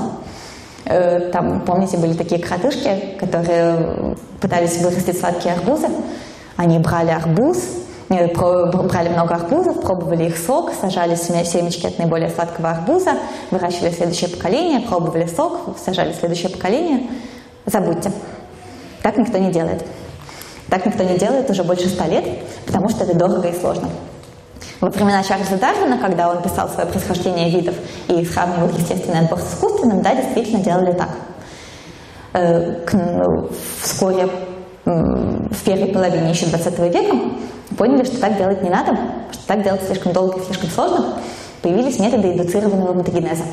Э, 0.85 1.31
там, 1.31 1.61
помните, 1.61 1.97
были 1.97 2.13
такие 2.13 2.41
кротышки, 2.41 3.17
которые 3.19 4.15
пытались 4.39 4.77
вырастить 4.81 5.17
сладкие 5.19 5.55
арбузы. 5.55 5.87
Они 6.57 6.77
брали 6.77 7.09
арбуз, 7.09 7.57
Э, 8.13 8.71
брали 8.71 9.09
много 9.09 9.35
арбузов, 9.35 9.81
пробовали 9.81 10.25
их 10.25 10.37
сок, 10.37 10.71
сажали 10.79 11.15
семечки 11.15 11.87
от 11.87 11.97
наиболее 11.97 12.29
сладкого 12.29 12.69
арбуза, 12.69 13.13
выращивали 13.49 13.91
следующее 13.91 14.29
поколение, 14.29 14.81
пробовали 14.81 15.25
сок, 15.25 15.77
сажали 15.83 16.13
следующее 16.13 16.51
поколение. 16.51 17.09
Забудьте. 17.65 18.11
Так 19.01 19.17
никто 19.17 19.37
не 19.37 19.51
делает. 19.51 19.83
Так 20.69 20.85
никто 20.85 21.03
не 21.03 21.17
делает 21.17 21.49
уже 21.49 21.63
больше 21.63 21.87
ста 21.87 22.05
лет, 22.07 22.25
потому 22.65 22.89
что 22.89 23.03
это 23.03 23.15
дорого 23.17 23.47
и 23.47 23.59
сложно. 23.59 23.89
Во 24.79 24.89
времена 24.89 25.23
Чарльза 25.23 25.57
Дарвина, 25.57 25.97
когда 25.97 26.29
он 26.29 26.41
писал 26.41 26.69
свое 26.69 26.87
происхождение 26.87 27.49
видов 27.49 27.75
и 28.09 28.23
сравнивал 28.25 28.69
естественный 28.69 29.19
отбор 29.19 29.39
с 29.39 29.53
искусственным, 29.53 30.01
да, 30.01 30.13
действительно 30.13 30.63
делали 30.63 30.91
так. 30.93 31.09
Э, 32.33 32.85
ну, 32.91 33.49
вскоре, 33.81 34.29
в 34.85 35.63
первой 35.63 35.87
половине 35.87 36.31
еще 36.31 36.45
20 36.47 36.79
века, 36.79 37.15
поняли, 37.77 38.03
что 38.03 38.19
так 38.19 38.37
делать 38.37 38.61
не 38.61 38.69
надо, 38.69 38.97
что 39.31 39.47
так 39.47 39.63
делать 39.63 39.81
слишком 39.85 40.13
долго 40.13 40.39
и 40.39 40.43
слишком 40.43 40.69
сложно. 40.69 41.19
Появились 41.61 41.99
методы 41.99 42.33
индуцированного 42.33 42.93
мутагенеза. 42.93 43.43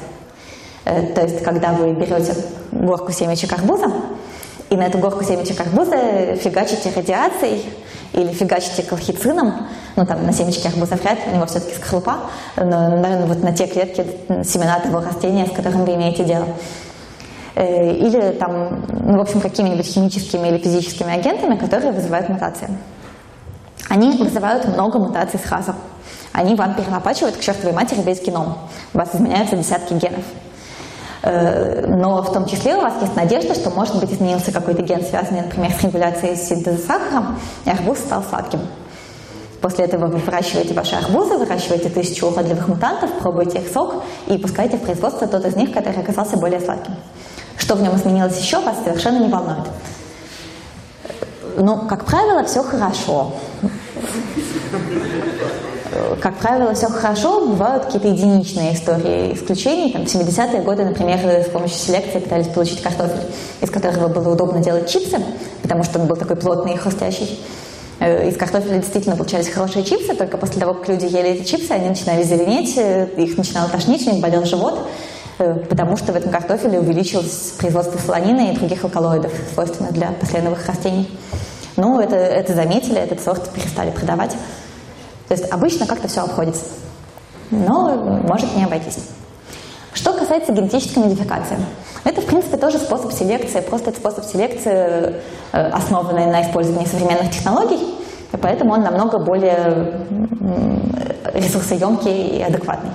Э, 0.84 1.06
то 1.14 1.22
есть, 1.22 1.42
когда 1.42 1.72
вы 1.72 1.92
берете 1.92 2.34
горку 2.72 3.12
семечек 3.12 3.52
арбуза, 3.52 3.92
и 4.70 4.76
на 4.76 4.86
эту 4.86 4.98
горку 4.98 5.24
семечек 5.24 5.60
арбуза 5.60 6.36
фигачите 6.36 6.92
радиацией 6.94 7.64
или 8.12 8.32
фигачите 8.32 8.82
колхицином, 8.82 9.68
ну 9.96 10.06
там 10.06 10.24
на 10.26 10.32
семечке 10.32 10.68
арбуза 10.68 10.96
вряд 10.96 11.18
у 11.30 11.34
него 11.34 11.46
все-таки 11.46 11.74
скорлупа, 11.74 12.18
но, 12.56 12.88
наверное, 12.88 13.26
вот 13.26 13.42
на 13.42 13.52
те 13.52 13.66
клетки 13.66 14.04
семена 14.44 14.80
того 14.80 15.00
растения, 15.00 15.46
с 15.46 15.50
которым 15.50 15.84
вы 15.84 15.94
имеете 15.94 16.24
дело. 16.24 16.46
Э, 17.60 17.92
или 17.92 18.32
там, 18.32 18.86
ну, 19.04 19.18
в 19.18 19.20
общем, 19.20 19.40
какими-нибудь 19.42 19.84
химическими 19.84 20.48
или 20.48 20.56
физическими 20.56 21.12
агентами, 21.12 21.56
которые 21.56 21.92
вызывают 21.92 22.30
мутации. 22.30 22.68
Они 23.90 24.12
вызывают 24.12 24.64
много 24.66 24.98
мутаций 24.98 25.38
сразу. 25.38 25.74
Они 26.32 26.54
вам 26.54 26.74
перелопачивают 26.74 27.36
к 27.36 27.40
чертовой 27.40 27.74
матери 27.74 28.00
весь 28.00 28.22
геном. 28.22 28.56
У 28.94 28.98
вас 28.98 29.14
изменяются 29.14 29.56
десятки 29.56 29.92
генов. 29.92 30.24
Э, 31.22 31.84
но 31.86 32.22
в 32.22 32.32
том 32.32 32.46
числе 32.46 32.76
у 32.76 32.80
вас 32.80 32.94
есть 33.02 33.14
надежда, 33.14 33.54
что, 33.54 33.68
может 33.68 34.00
быть, 34.00 34.10
изменился 34.10 34.52
какой-то 34.52 34.80
ген, 34.80 35.02
связанный, 35.02 35.42
например, 35.42 35.70
с 35.78 35.82
регуляцией 35.82 36.36
синтеза 36.36 36.78
сахара, 36.78 37.26
и 37.66 37.70
арбуз 37.70 37.98
стал 37.98 38.22
сладким. 38.22 38.60
После 39.60 39.84
этого 39.84 40.06
вы 40.06 40.16
выращиваете 40.16 40.72
ваши 40.72 40.96
арбузы, 40.96 41.36
выращиваете 41.36 41.90
тысячу 41.90 42.28
уродливых 42.28 42.68
мутантов, 42.68 43.10
пробуете 43.18 43.58
их 43.58 43.68
сок 43.68 44.02
и 44.28 44.38
пускаете 44.38 44.78
в 44.78 44.80
производство 44.80 45.26
тот 45.26 45.44
из 45.44 45.56
них, 45.56 45.74
который 45.74 46.00
оказался 46.00 46.38
более 46.38 46.60
сладким. 46.60 46.94
Что 47.70 47.76
в 47.76 47.82
нем 47.82 47.94
изменилось 47.94 48.36
еще, 48.36 48.58
вас 48.58 48.78
совершенно 48.82 49.18
не 49.18 49.28
волнует. 49.28 49.68
Ну, 51.56 51.86
как 51.86 52.04
правило, 52.04 52.42
все 52.42 52.64
хорошо 52.64 53.32
как 56.20 56.36
правило, 56.38 56.74
все 56.74 56.88
хорошо, 56.88 57.46
бывают 57.46 57.84
какие-то 57.84 58.08
единичные 58.08 58.74
истории 58.74 59.34
исключений. 59.34 59.92
Там, 59.92 60.04
в 60.04 60.08
70-е 60.12 60.62
годы, 60.62 60.84
например, 60.84 61.20
с 61.20 61.48
помощью 61.48 61.78
селекции 61.78 62.18
пытались 62.18 62.48
получить 62.48 62.82
картофель, 62.82 63.22
из 63.60 63.70
которого 63.70 64.08
было 64.08 64.32
удобно 64.32 64.60
делать 64.60 64.90
чипсы, 64.90 65.18
потому 65.62 65.84
что 65.84 66.00
он 66.00 66.08
был 66.08 66.16
такой 66.16 66.34
плотный 66.34 66.74
и 66.74 66.76
хрустящий. 66.76 67.38
Э, 68.00 68.28
из 68.28 68.36
картофеля 68.36 68.78
действительно 68.78 69.14
получались 69.14 69.48
хорошие 69.48 69.84
чипсы, 69.84 70.16
только 70.16 70.38
после 70.38 70.60
того, 70.60 70.74
как 70.74 70.88
люди 70.88 71.04
ели 71.04 71.30
эти 71.30 71.44
чипсы, 71.44 71.70
они 71.70 71.88
начинали 71.88 72.24
зеленеть, 72.24 72.76
э, 72.76 73.08
их 73.16 73.36
начинало 73.36 73.68
тошнить, 73.68 74.04
у 74.08 74.10
них 74.10 74.20
болел 74.20 74.44
живот, 74.44 74.88
потому 75.68 75.96
что 75.96 76.12
в 76.12 76.16
этом 76.16 76.30
картофеле 76.30 76.78
увеличилось 76.80 77.54
производство 77.58 77.98
солонины 77.98 78.52
и 78.52 78.56
других 78.56 78.84
алкалоидов, 78.84 79.32
свойственных 79.54 79.92
для 79.92 80.12
посленовых 80.12 80.66
растений. 80.66 81.10
Ну, 81.76 82.00
это, 82.00 82.16
это 82.16 82.54
заметили, 82.54 82.98
этот 82.98 83.20
сорт 83.20 83.50
перестали 83.50 83.90
продавать. 83.90 84.32
То 85.28 85.34
есть 85.34 85.50
обычно 85.50 85.86
как-то 85.86 86.08
все 86.08 86.22
обходится, 86.22 86.64
но 87.50 87.96
может 88.26 88.54
не 88.56 88.64
обойтись. 88.64 88.98
Что 89.92 90.12
касается 90.12 90.52
генетической 90.52 91.00
модификации, 91.00 91.56
это, 92.04 92.20
в 92.20 92.26
принципе, 92.26 92.56
тоже 92.56 92.78
способ 92.78 93.12
селекции, 93.12 93.60
просто 93.60 93.90
это 93.90 93.98
способ 93.98 94.24
селекции, 94.24 95.16
э, 95.52 95.68
основанный 95.70 96.26
на 96.26 96.42
использовании 96.42 96.86
современных 96.86 97.30
технологий, 97.30 97.94
и 98.32 98.36
поэтому 98.36 98.74
он 98.74 98.82
намного 98.82 99.18
более 99.18 100.00
ресурсоемкий 101.34 102.38
и 102.38 102.42
адекватный. 102.42 102.90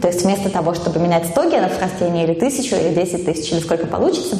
То 0.00 0.08
есть 0.08 0.22
вместо 0.24 0.50
того, 0.50 0.74
чтобы 0.74 0.98
менять 0.98 1.26
100 1.26 1.50
генов 1.50 1.80
растении, 1.80 2.24
или 2.24 2.34
1000, 2.34 2.76
или 2.76 2.94
10 2.94 3.24
тысяч, 3.24 3.52
или 3.52 3.60
сколько 3.60 3.86
получится, 3.86 4.38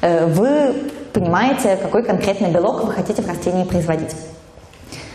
э, 0.00 0.26
вы 0.26 0.74
понимаете, 1.12 1.76
какой 1.76 2.04
конкретный 2.04 2.50
белок 2.50 2.84
вы 2.84 2.92
хотите 2.92 3.22
в 3.22 3.28
растении 3.28 3.64
производить. 3.64 4.14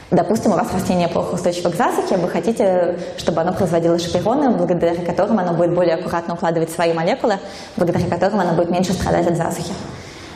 Допустим, 0.09 0.51
у 0.51 0.55
вас 0.55 0.67
растение 0.73 1.07
плохо 1.07 1.35
устойчиво 1.35 1.69
к 1.69 1.75
засухе, 1.75 2.17
вы 2.17 2.27
хотите, 2.27 2.99
чтобы 3.17 3.39
оно 3.41 3.53
производило 3.53 3.97
шпироны, 3.97 4.49
благодаря 4.49 4.95
которым 5.05 5.39
оно 5.39 5.53
будет 5.53 5.73
более 5.73 5.95
аккуратно 5.95 6.33
укладывать 6.33 6.69
свои 6.69 6.91
молекулы, 6.91 7.35
благодаря 7.77 8.09
которым 8.09 8.41
оно 8.41 8.53
будет 8.53 8.71
меньше 8.71 8.91
страдать 8.91 9.27
от 9.27 9.37
засухи. 9.37 9.71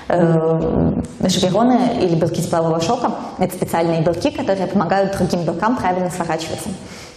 Э, 0.07 1.01
шпироны 1.27 1.97
или 1.99 2.15
белки 2.15 2.41
теплового 2.41 2.79
шока– 2.79 3.11
это 3.39 3.53
специальные 3.53 4.01
белки, 4.01 4.31
которые 4.31 4.67
помогают 4.67 5.17
другим 5.17 5.43
белкам 5.43 5.75
правильно 5.75 6.09
сворачиваться. 6.09 6.69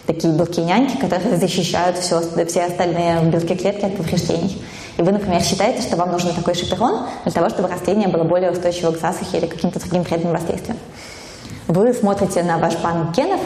Такие 0.08 0.32
белки-няньки, 0.32 0.96
которые 0.96 1.36
защищают 1.36 1.98
все, 1.98 2.22
все 2.46 2.64
остальные 2.64 3.20
белки 3.24 3.54
клетки 3.54 3.84
от 3.84 3.94
повреждений. 3.94 4.58
И 4.96 5.02
вы, 5.02 5.12
например, 5.12 5.42
считаете, 5.42 5.82
что 5.82 5.96
вам 5.96 6.12
нужен 6.12 6.34
такой 6.34 6.54
шаперон 6.54 7.06
для 7.24 7.32
того, 7.32 7.50
чтобы 7.50 7.68
растение 7.68 8.08
было 8.08 8.24
более 8.24 8.50
устойчиво 8.50 8.92
к 8.92 8.98
засухе 8.98 9.36
или 9.36 9.46
каким-то 9.46 9.78
другим 9.80 10.04
вредным 10.04 10.32
воздействиям. 10.32 10.78
Вы 11.66 11.92
смотрите 11.92 12.42
на 12.42 12.56
ваш 12.56 12.78
банк 12.78 13.14
генов, 13.14 13.40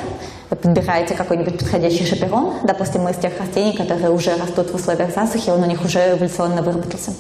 подбираете 0.50 1.14
какой-нибудь 1.14 1.58
подходящий 1.58 2.06
шаперон, 2.06 2.54
допустим, 2.62 3.08
из 3.08 3.16
тех 3.16 3.32
растений, 3.40 3.76
которые 3.76 4.10
уже 4.10 4.36
растут 4.36 4.70
в 4.70 4.76
условиях 4.76 5.12
засухи, 5.12 5.50
он 5.50 5.64
у 5.64 5.66
них 5.66 5.84
уже 5.84 6.12
эволюционно 6.12 6.62
выработался. 6.62 7.12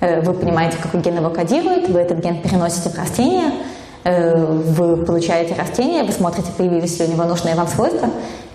Э, 0.00 0.22
вы 0.22 0.32
понимаете, 0.32 0.78
какой 0.82 1.02
ген 1.02 1.16
его 1.16 1.28
кодирует, 1.28 1.90
вы 1.90 2.00
этот 2.00 2.20
ген 2.20 2.40
переносите 2.40 2.88
в 2.88 2.98
растение, 2.98 3.52
вы 4.04 5.04
получаете 5.04 5.54
растение, 5.54 6.02
вы 6.02 6.12
смотрите, 6.12 6.48
появились 6.56 6.98
ли 6.98 7.06
у 7.06 7.10
него 7.10 7.24
нужные 7.24 7.54
вам 7.54 7.66
свойства. 7.66 8.08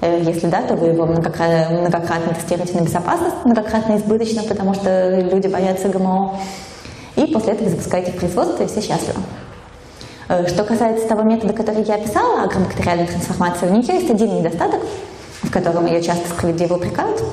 Э, 0.04 0.22
если 0.22 0.48
да, 0.48 0.62
то 0.62 0.76
вы 0.76 0.88
его 0.88 1.06
многократно, 1.06 1.80
многократно 1.80 2.34
тестируете 2.34 2.78
на 2.78 2.84
безопасность, 2.84 3.36
многократно 3.46 3.96
избыточно, 3.96 4.44
потому 4.44 4.74
что 4.74 5.22
люди 5.22 5.48
боятся 5.48 5.88
ГМО. 5.88 6.40
И 7.16 7.28
после 7.28 7.54
этого 7.54 7.70
запускаете 7.70 8.12
в 8.12 8.18
производство, 8.18 8.64
и 8.64 8.68
все 8.68 8.82
счастливы. 8.82 9.20
Э, 10.28 10.46
что 10.48 10.66
касается 10.66 11.08
того 11.08 11.24
метода, 11.24 11.54
который 11.54 11.84
я 11.84 11.96
описала, 11.96 12.44
агробактериальной 12.44 13.08
трансформации, 13.08 13.68
у 13.68 13.72
нее 13.72 13.94
есть 13.94 14.10
один 14.10 14.36
недостаток, 14.36 14.82
в 15.42 15.52
котором 15.52 15.86
ее 15.86 16.02
часто 16.02 16.28
справедливо 16.28 16.76
упрекают. 16.76 17.24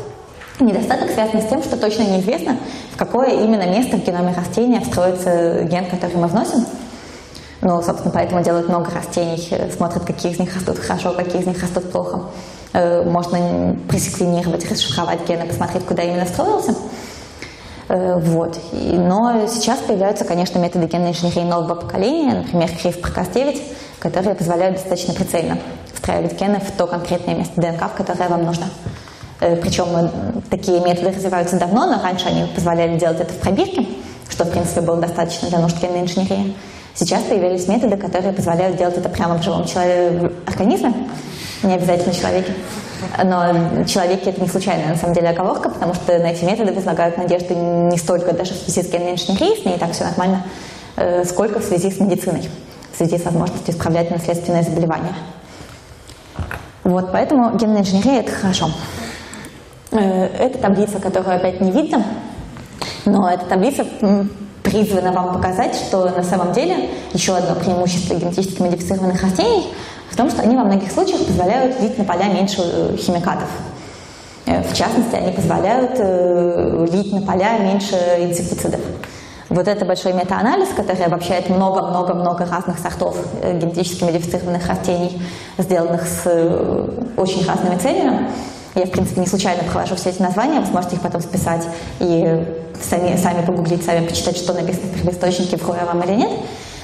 Недостаток 0.60 1.10
связан 1.10 1.40
с 1.40 1.46
тем, 1.46 1.62
что 1.62 1.76
точно 1.76 2.02
неизвестно, 2.02 2.56
в 2.92 2.96
какое 2.96 3.30
именно 3.30 3.66
место 3.66 3.96
в 3.96 4.04
геноме 4.04 4.32
растения 4.36 4.80
встроится 4.80 5.64
ген, 5.64 5.86
который 5.86 6.16
мы 6.16 6.28
вносим. 6.28 6.66
Ну, 7.62 7.82
собственно, 7.82 8.10
поэтому 8.10 8.42
делают 8.42 8.68
много 8.68 8.90
растений, 8.90 9.46
э, 9.50 9.70
смотрят, 9.70 10.04
какие 10.04 10.32
из 10.32 10.38
них 10.38 10.54
растут 10.54 10.78
хорошо, 10.78 11.12
какие 11.12 11.42
из 11.42 11.46
них 11.46 11.60
растут 11.60 11.90
плохо. 11.92 12.22
Э, 12.72 13.02
можно 13.02 13.76
пресеквенировать, 13.88 14.70
расшифровать 14.70 15.28
гены, 15.28 15.46
посмотреть, 15.46 15.84
куда 15.84 16.02
именно 16.02 16.24
встроился. 16.24 16.74
Э, 17.88 18.18
вот. 18.18 18.58
Но 18.72 19.46
сейчас 19.46 19.80
появляются, 19.80 20.24
конечно, 20.24 20.58
методы 20.58 20.86
генной 20.86 21.10
инженерии 21.10 21.42
нового 21.42 21.74
поколения, 21.74 22.44
например, 22.44 22.70
CRISPR-Cas9, 22.82 23.60
которые 23.98 24.34
позволяют 24.34 24.76
достаточно 24.76 25.12
прицельно 25.12 25.58
встраивать 25.92 26.40
гены 26.40 26.60
в 26.60 26.70
то 26.72 26.86
конкретное 26.86 27.34
место 27.34 27.60
ДНК, 27.60 27.90
в 27.92 27.94
которое 27.94 28.28
вам 28.30 28.44
нужно. 28.44 28.66
Причем 29.38 29.86
такие 30.50 30.80
методы 30.80 31.12
развиваются 31.12 31.58
давно, 31.58 31.86
но 31.86 32.02
раньше 32.02 32.28
они 32.28 32.46
позволяли 32.54 32.98
делать 32.98 33.20
это 33.20 33.32
в 33.32 33.38
пробирке, 33.38 33.86
что, 34.28 34.44
в 34.44 34.50
принципе, 34.50 34.82
было 34.82 34.96
достаточно 34.96 35.48
для 35.48 35.58
нужд 35.58 35.80
генной 35.80 36.02
инженерии. 36.02 36.54
Сейчас 37.00 37.22
появились 37.22 37.66
методы, 37.66 37.96
которые 37.96 38.34
позволяют 38.34 38.76
делать 38.76 38.98
это 38.98 39.08
прямо 39.08 39.38
в 39.38 39.42
живом 39.42 39.64
организме, 40.44 40.92
не 41.62 41.72
обязательно 41.72 42.14
человеке. 42.14 42.52
Но 43.24 43.84
человеки 43.86 44.28
это 44.28 44.42
не 44.42 44.46
случайная 44.46 44.88
на 44.88 44.96
самом 44.96 45.14
деле 45.14 45.30
оговорка, 45.30 45.70
потому 45.70 45.94
что 45.94 46.18
на 46.18 46.26
эти 46.26 46.44
методы 46.44 46.74
возлагают 46.74 47.16
надежды 47.16 47.54
не 47.54 47.96
столько 47.96 48.34
даже 48.34 48.52
в 48.52 48.58
связи 48.58 48.82
с 48.82 48.90
с 49.56 49.64
ней 49.64 49.76
и 49.76 49.78
так 49.78 49.92
все 49.92 50.04
нормально, 50.04 50.44
э, 50.96 51.24
сколько 51.24 51.60
в 51.60 51.64
связи 51.64 51.90
с 51.90 52.00
медициной, 52.00 52.50
в 52.92 52.98
связи 52.98 53.16
с 53.16 53.24
возможностью 53.24 53.72
исправлять 53.72 54.10
наследственные 54.10 54.62
заболевания. 54.62 55.14
Вот, 56.84 57.12
поэтому 57.12 57.56
генная 57.56 57.80
инженерия– 57.80 58.20
это 58.20 58.32
хорошо. 58.32 58.68
Э, 59.92 60.26
это 60.26 60.58
таблица, 60.58 61.00
которую 61.00 61.34
опять 61.34 61.62
не 61.62 61.70
видно, 61.70 62.04
но 63.06 63.26
эта 63.26 63.46
таблица 63.46 63.86
призвана 64.62 65.12
вам 65.12 65.32
показать, 65.34 65.74
что 65.74 66.08
на 66.10 66.22
самом 66.22 66.52
деле 66.52 66.90
еще 67.12 67.36
одно 67.36 67.54
преимущество 67.54 68.14
генетически 68.14 68.62
модифицированных 68.62 69.22
растений 69.22 69.72
в 70.10 70.16
том, 70.16 70.30
что 70.30 70.42
они 70.42 70.56
во 70.56 70.64
многих 70.64 70.90
случаях 70.90 71.24
позволяют 71.24 71.80
лить 71.80 71.96
на 71.98 72.04
поля 72.04 72.26
меньше 72.26 72.60
э, 72.60 72.96
химикатов. 72.96 73.48
Э, 74.46 74.62
в 74.62 74.74
частности, 74.74 75.14
они 75.14 75.32
позволяют 75.32 75.92
э, 75.98 76.86
лить 76.92 77.12
на 77.12 77.22
поля 77.22 77.58
меньше 77.58 77.96
инсектицидов. 78.18 78.80
Вот 79.50 79.66
это 79.66 79.84
большой 79.84 80.12
метаанализ, 80.12 80.68
который 80.76 81.04
обобщает 81.04 81.48
много-много-много 81.48 82.46
разных 82.46 82.78
сортов 82.78 83.16
э, 83.42 83.58
генетически 83.58 84.04
модифицированных 84.04 84.66
растений, 84.68 85.20
сделанных 85.58 86.06
с 86.06 86.22
э, 86.24 86.88
очень 87.16 87.44
разными 87.44 87.76
целями. 87.76 88.30
Я, 88.74 88.86
в 88.86 88.90
принципе, 88.90 89.20
не 89.20 89.26
случайно 89.26 89.64
провожу 89.64 89.96
все 89.96 90.10
эти 90.10 90.22
названия, 90.22 90.60
вы 90.60 90.66
сможете 90.66 90.96
их 90.96 91.02
потом 91.02 91.20
списать 91.20 91.66
и 91.98 92.44
сами, 92.80 93.16
сами 93.16 93.44
погуглить, 93.44 93.84
сами 93.84 94.06
почитать, 94.06 94.36
что 94.36 94.52
написано 94.52 94.86
в 94.86 94.98
первоисточнике, 94.98 95.56
вру 95.56 95.74
вам 95.74 96.02
или 96.02 96.14
нет. 96.14 96.30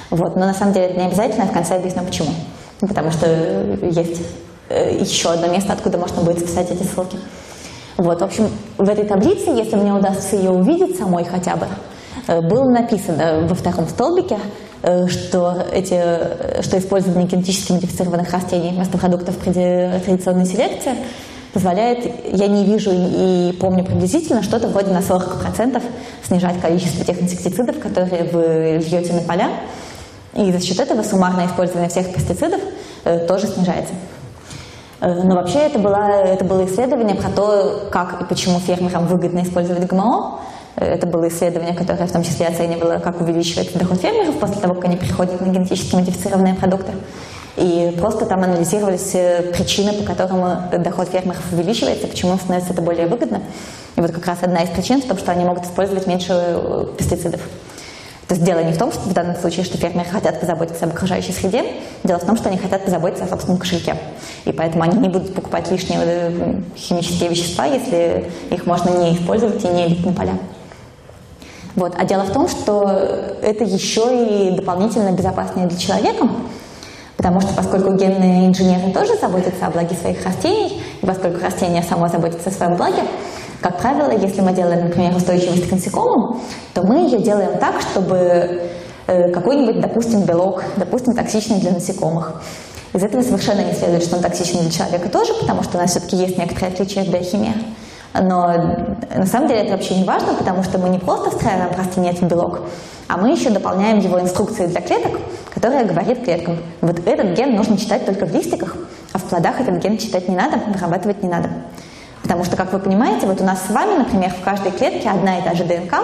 Вот. 0.09 0.35
Но 0.35 0.45
на 0.45 0.53
самом 0.53 0.73
деле 0.73 0.87
это 0.87 0.99
не 0.99 1.07
обязательно, 1.07 1.43
я 1.43 1.49
в 1.49 1.53
конце 1.53 1.75
объясню 1.75 2.03
почему. 2.03 2.29
Потому 2.79 3.11
что 3.11 3.27
есть 3.83 4.21
э, 4.69 4.97
еще 4.99 5.31
одно 5.31 5.47
место, 5.47 5.73
откуда 5.73 5.97
можно 5.97 6.21
будет 6.21 6.39
списать 6.39 6.69
эти 6.71 6.83
ссылки. 6.83 7.17
Вот, 7.97 8.21
в 8.21 8.23
общем, 8.23 8.49
в 8.77 8.87
этой 8.87 9.05
таблице, 9.05 9.49
если 9.49 9.75
мне 9.75 9.93
удастся 9.93 10.35
ее 10.35 10.51
увидеть 10.51 10.97
самой 10.97 11.23
хотя 11.23 11.55
бы, 11.55 11.65
э, 12.27 12.41
было 12.41 12.69
написано 12.69 13.47
во 13.47 13.55
втором 13.55 13.87
столбике, 13.87 14.37
э, 14.83 15.07
что, 15.07 15.65
эти, 15.71 16.61
что 16.61 16.77
использование 16.77 17.27
генетически 17.27 17.71
модифицированных 17.71 18.31
растений 18.31 18.71
вместо 18.71 18.97
продуктов 18.97 19.37
при 19.37 19.51
традиционной 19.51 20.45
селекции 20.45 20.93
позволяет, 21.57 22.05
я 22.31 22.47
не 22.47 22.65
вижу 22.65 22.91
и 22.93 23.51
помню 23.59 23.83
приблизительно, 23.83 24.43
что-то 24.43 24.67
вроде 24.67 24.91
на 24.91 24.99
40% 24.99 25.81
снижать 26.23 26.61
количество 26.61 27.03
тех 27.03 27.19
инсектицидов, 27.19 27.79
которые 27.79 28.25
вы 28.25 28.77
льете 28.77 29.13
на 29.13 29.21
поля. 29.21 29.49
И 30.35 30.51
за 30.51 30.59
счет 30.61 30.79
этого 30.79 31.01
суммарное 31.01 31.47
использование 31.47 31.89
всех 31.89 32.13
пестицидов 32.13 32.61
э, 33.05 33.25
тоже 33.25 33.47
снижается. 33.47 33.95
Э, 35.01 35.23
но 35.23 35.33
вообще 35.33 35.57
это, 35.61 35.79
было, 35.79 35.95
это 35.95 36.45
было 36.45 36.63
исследование 36.67 37.15
про 37.15 37.31
то, 37.31 37.89
как 37.91 38.21
и 38.21 38.25
почему 38.25 38.59
фермерам 38.59 39.07
выгодно 39.07 39.39
использовать 39.39 39.87
ГМО. 39.87 40.41
Э, 40.75 40.85
это 40.85 41.07
было 41.07 41.27
исследование, 41.27 41.73
которое 41.73 42.05
в 42.05 42.11
том 42.11 42.21
числе 42.21 42.45
оценивало, 42.45 42.99
как 42.99 43.19
увеличивается 43.19 43.79
доход 43.79 43.99
фермеров 43.99 44.37
после 44.37 44.61
того, 44.61 44.75
как 44.75 44.85
они 44.85 44.97
переходят 44.97 45.41
на 45.41 45.49
генетически 45.51 45.95
модифицированные 45.95 46.53
продукты. 46.53 46.91
И 47.57 47.91
просто 47.99 48.27
там 48.27 48.43
анализировались 48.43 49.15
э, 49.15 49.51
причины, 49.51 49.93
по 49.93 50.03
которым 50.03 50.69
доход 50.83 51.09
фермеров 51.09 51.41
увеличивается, 51.51 52.07
почему 52.07 52.37
становится 52.37 52.71
это 52.71 52.83
более 52.83 53.07
выгодно. 53.07 53.41
И 53.95 54.01
вот 54.01 54.11
как 54.11 54.27
раз 54.27 54.37
одна 54.43 54.61
из 54.61 54.69
причин 54.69 55.01
в 55.01 55.05
том, 55.05 55.17
что 55.17 55.31
они 55.31 55.43
могут 55.43 55.65
использовать 55.65 56.05
меньше 56.05 56.33
э, 56.33 56.85
пестицидов. 56.95 57.41
То 58.27 58.35
есть 58.35 58.45
дело 58.45 58.59
не 58.59 58.73
в 58.73 58.77
том, 58.77 58.91
что 58.91 59.01
в 59.01 59.13
данном 59.13 59.35
случае, 59.37 59.65
что 59.65 59.77
фермеры 59.77 60.07
хотят 60.07 60.39
позаботиться 60.39 60.85
об 60.85 60.91
окружающей 60.91 61.31
среде, 61.31 61.63
дело 62.03 62.19
в 62.19 62.25
том, 62.25 62.37
что 62.37 62.49
они 62.49 62.59
хотят 62.59 62.85
позаботиться 62.85 63.23
о 63.23 63.27
собственном 63.27 63.57
кошельке. 63.57 63.95
И 64.45 64.51
поэтому 64.51 64.83
они 64.83 64.99
не 64.99 65.09
будут 65.09 65.33
покупать 65.33 65.71
лишние 65.71 65.99
э, 66.03 66.61
химические 66.75 67.29
вещества, 67.29 67.65
если 67.65 68.29
их 68.51 68.67
можно 68.67 68.89
не 68.99 69.15
использовать 69.15 69.63
и 69.63 69.67
не 69.67 69.87
лить 69.87 70.05
на 70.05 70.13
поля. 70.13 70.37
Вот. 71.75 71.95
А 71.97 72.05
дело 72.05 72.23
в 72.23 72.31
том, 72.31 72.47
что 72.47 72.83
это 73.41 73.63
еще 73.63 74.51
и 74.51 74.51
дополнительно 74.51 75.11
безопаснее 75.11 75.67
для 75.67 75.77
человека, 75.77 76.27
Потому 77.17 77.41
что 77.41 77.53
поскольку 77.55 77.93
генные 77.93 78.47
инженеры 78.47 78.91
тоже 78.93 79.15
заботятся 79.19 79.65
о 79.65 79.71
благе 79.71 79.95
своих 79.95 80.23
растений, 80.23 80.81
и 81.01 81.05
поскольку 81.05 81.43
растение 81.43 81.81
само 81.81 82.07
заботится 82.07 82.49
о 82.49 82.53
своем 82.53 82.75
благе, 82.75 83.01
как 83.61 83.79
правило, 83.79 84.11
если 84.11 84.41
мы 84.41 84.53
делаем, 84.53 84.85
например, 84.85 85.15
устойчивость 85.15 85.67
к 85.67 85.71
насекомым, 85.71 86.39
то 86.75 86.83
мы 86.83 87.05
ее 87.05 87.19
делаем 87.19 87.57
так, 87.57 87.81
чтобы 87.81 88.69
э, 89.07 89.31
какой-нибудь, 89.31 89.81
допустим, 89.81 90.21
белок, 90.21 90.63
допустим, 90.75 91.15
токсичный 91.15 91.59
для 91.59 91.71
насекомых. 91.71 92.39
Из 92.93 93.03
этого 93.03 93.21
совершенно 93.23 93.61
не 93.61 93.73
следует, 93.73 94.03
что 94.03 94.15
он 94.17 94.21
токсичный 94.21 94.61
для 94.61 94.71
человека 94.71 95.09
тоже, 95.09 95.33
потому 95.33 95.63
что 95.63 95.77
у 95.77 95.81
нас 95.81 95.91
все-таки 95.91 96.15
есть 96.15 96.37
некоторые 96.37 96.73
отличия 96.73 97.03
в 97.03 97.09
биохимии. 97.09 97.53
Но 98.13 98.53
на 99.15 99.25
самом 99.25 99.47
деле 99.47 99.61
это 99.61 99.73
вообще 99.73 99.95
не 99.95 100.03
важно, 100.03 100.33
потому 100.33 100.63
что 100.63 100.77
мы 100.77 100.89
не 100.89 100.99
просто 100.99 101.31
встраиваем 101.31 101.71
растение 101.77 102.13
в 102.13 102.21
белок, 102.23 102.61
а 103.07 103.17
мы 103.17 103.31
еще 103.31 103.49
дополняем 103.49 103.99
его 103.99 104.19
инструкции 104.19 104.67
для 104.67 104.81
клеток, 104.81 105.19
которая 105.57 105.85
говорит 105.85 106.23
клеткам, 106.23 106.57
вот 106.81 106.99
этот 107.07 107.35
ген 107.35 107.55
нужно 107.55 107.79
читать 107.79 108.05
только 108.05 108.27
в 108.27 108.31
листиках, 108.31 108.77
а 109.11 109.17
в 109.17 109.23
плодах 109.23 109.59
этот 109.59 109.81
ген 109.81 109.97
читать 109.97 110.29
не 110.29 110.35
надо, 110.35 110.57
вырабатывать 110.57 111.23
не 111.23 111.29
надо. 111.29 111.49
Потому 112.21 112.43
что, 112.43 112.55
как 112.55 112.71
вы 112.73 112.77
понимаете, 112.77 113.25
вот 113.25 113.41
у 113.41 113.43
нас 113.43 113.63
с 113.67 113.71
вами, 113.71 113.97
например, 113.97 114.29
в 114.29 114.43
каждой 114.43 114.71
клетке 114.71 115.09
одна 115.09 115.39
и 115.39 115.41
та 115.41 115.55
же 115.55 115.63
ДНК, 115.63 115.95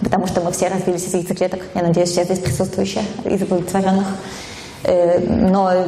потому 0.00 0.26
что 0.26 0.40
мы 0.40 0.52
все 0.52 0.68
развились 0.68 1.06
из 1.06 1.12
яйцеклеток, 1.12 1.60
я 1.74 1.82
надеюсь, 1.82 2.12
все 2.12 2.24
здесь 2.24 2.38
присутствующие, 2.38 3.04
из 3.26 3.42
оплодотворенных. 3.42 4.06
Э, 4.84 5.18
но, 5.18 5.86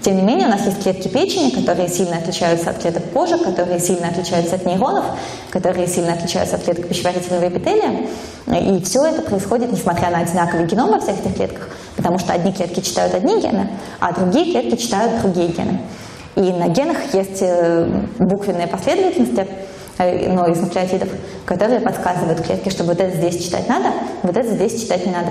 тем 0.00 0.16
не 0.16 0.22
менее, 0.22 0.48
у 0.48 0.50
нас 0.50 0.66
есть 0.66 0.82
клетки 0.82 1.06
печени, 1.06 1.50
которые 1.50 1.88
сильно 1.88 2.16
отличаются 2.16 2.70
от 2.70 2.78
клеток 2.78 3.04
кожи, 3.12 3.38
которые 3.38 3.78
сильно 3.78 4.08
отличаются 4.08 4.56
от 4.56 4.66
нейронов, 4.66 5.04
которые 5.50 5.86
сильно 5.86 6.14
отличаются 6.14 6.56
от 6.56 6.64
клеток 6.64 6.88
пищеварительного 6.88 7.48
эпителия. 7.48 8.08
И 8.48 8.82
все 8.82 9.04
это 9.04 9.22
происходит, 9.22 9.70
несмотря 9.70 10.10
на 10.10 10.18
одинаковый 10.18 10.66
геном 10.66 10.90
во 10.90 10.98
всех 10.98 11.20
этих 11.20 11.36
клетках, 11.36 11.68
потому 12.00 12.18
что 12.18 12.32
одни 12.32 12.50
клетки 12.50 12.80
читают 12.80 13.14
одни 13.14 13.40
гены, 13.42 13.68
а 14.00 14.12
другие 14.12 14.52
клетки 14.52 14.80
читают 14.80 15.20
другие 15.20 15.48
гены. 15.48 15.80
И 16.34 16.40
на 16.40 16.68
генах 16.68 16.96
есть 17.12 17.42
э, 17.42 17.86
буквенные 18.18 18.66
последовательности, 18.66 19.46
э, 19.98 20.32
но 20.32 20.46
из 20.46 20.58
нуклеотидов, 20.60 21.10
которые 21.44 21.80
подсказывают 21.80 22.40
клетке, 22.40 22.70
что 22.70 22.84
вот 22.84 22.98
это 22.98 23.14
здесь 23.14 23.44
читать 23.44 23.68
надо, 23.68 23.88
вот 24.22 24.34
это 24.34 24.48
здесь 24.48 24.80
читать 24.80 25.04
не 25.04 25.12
надо. 25.12 25.30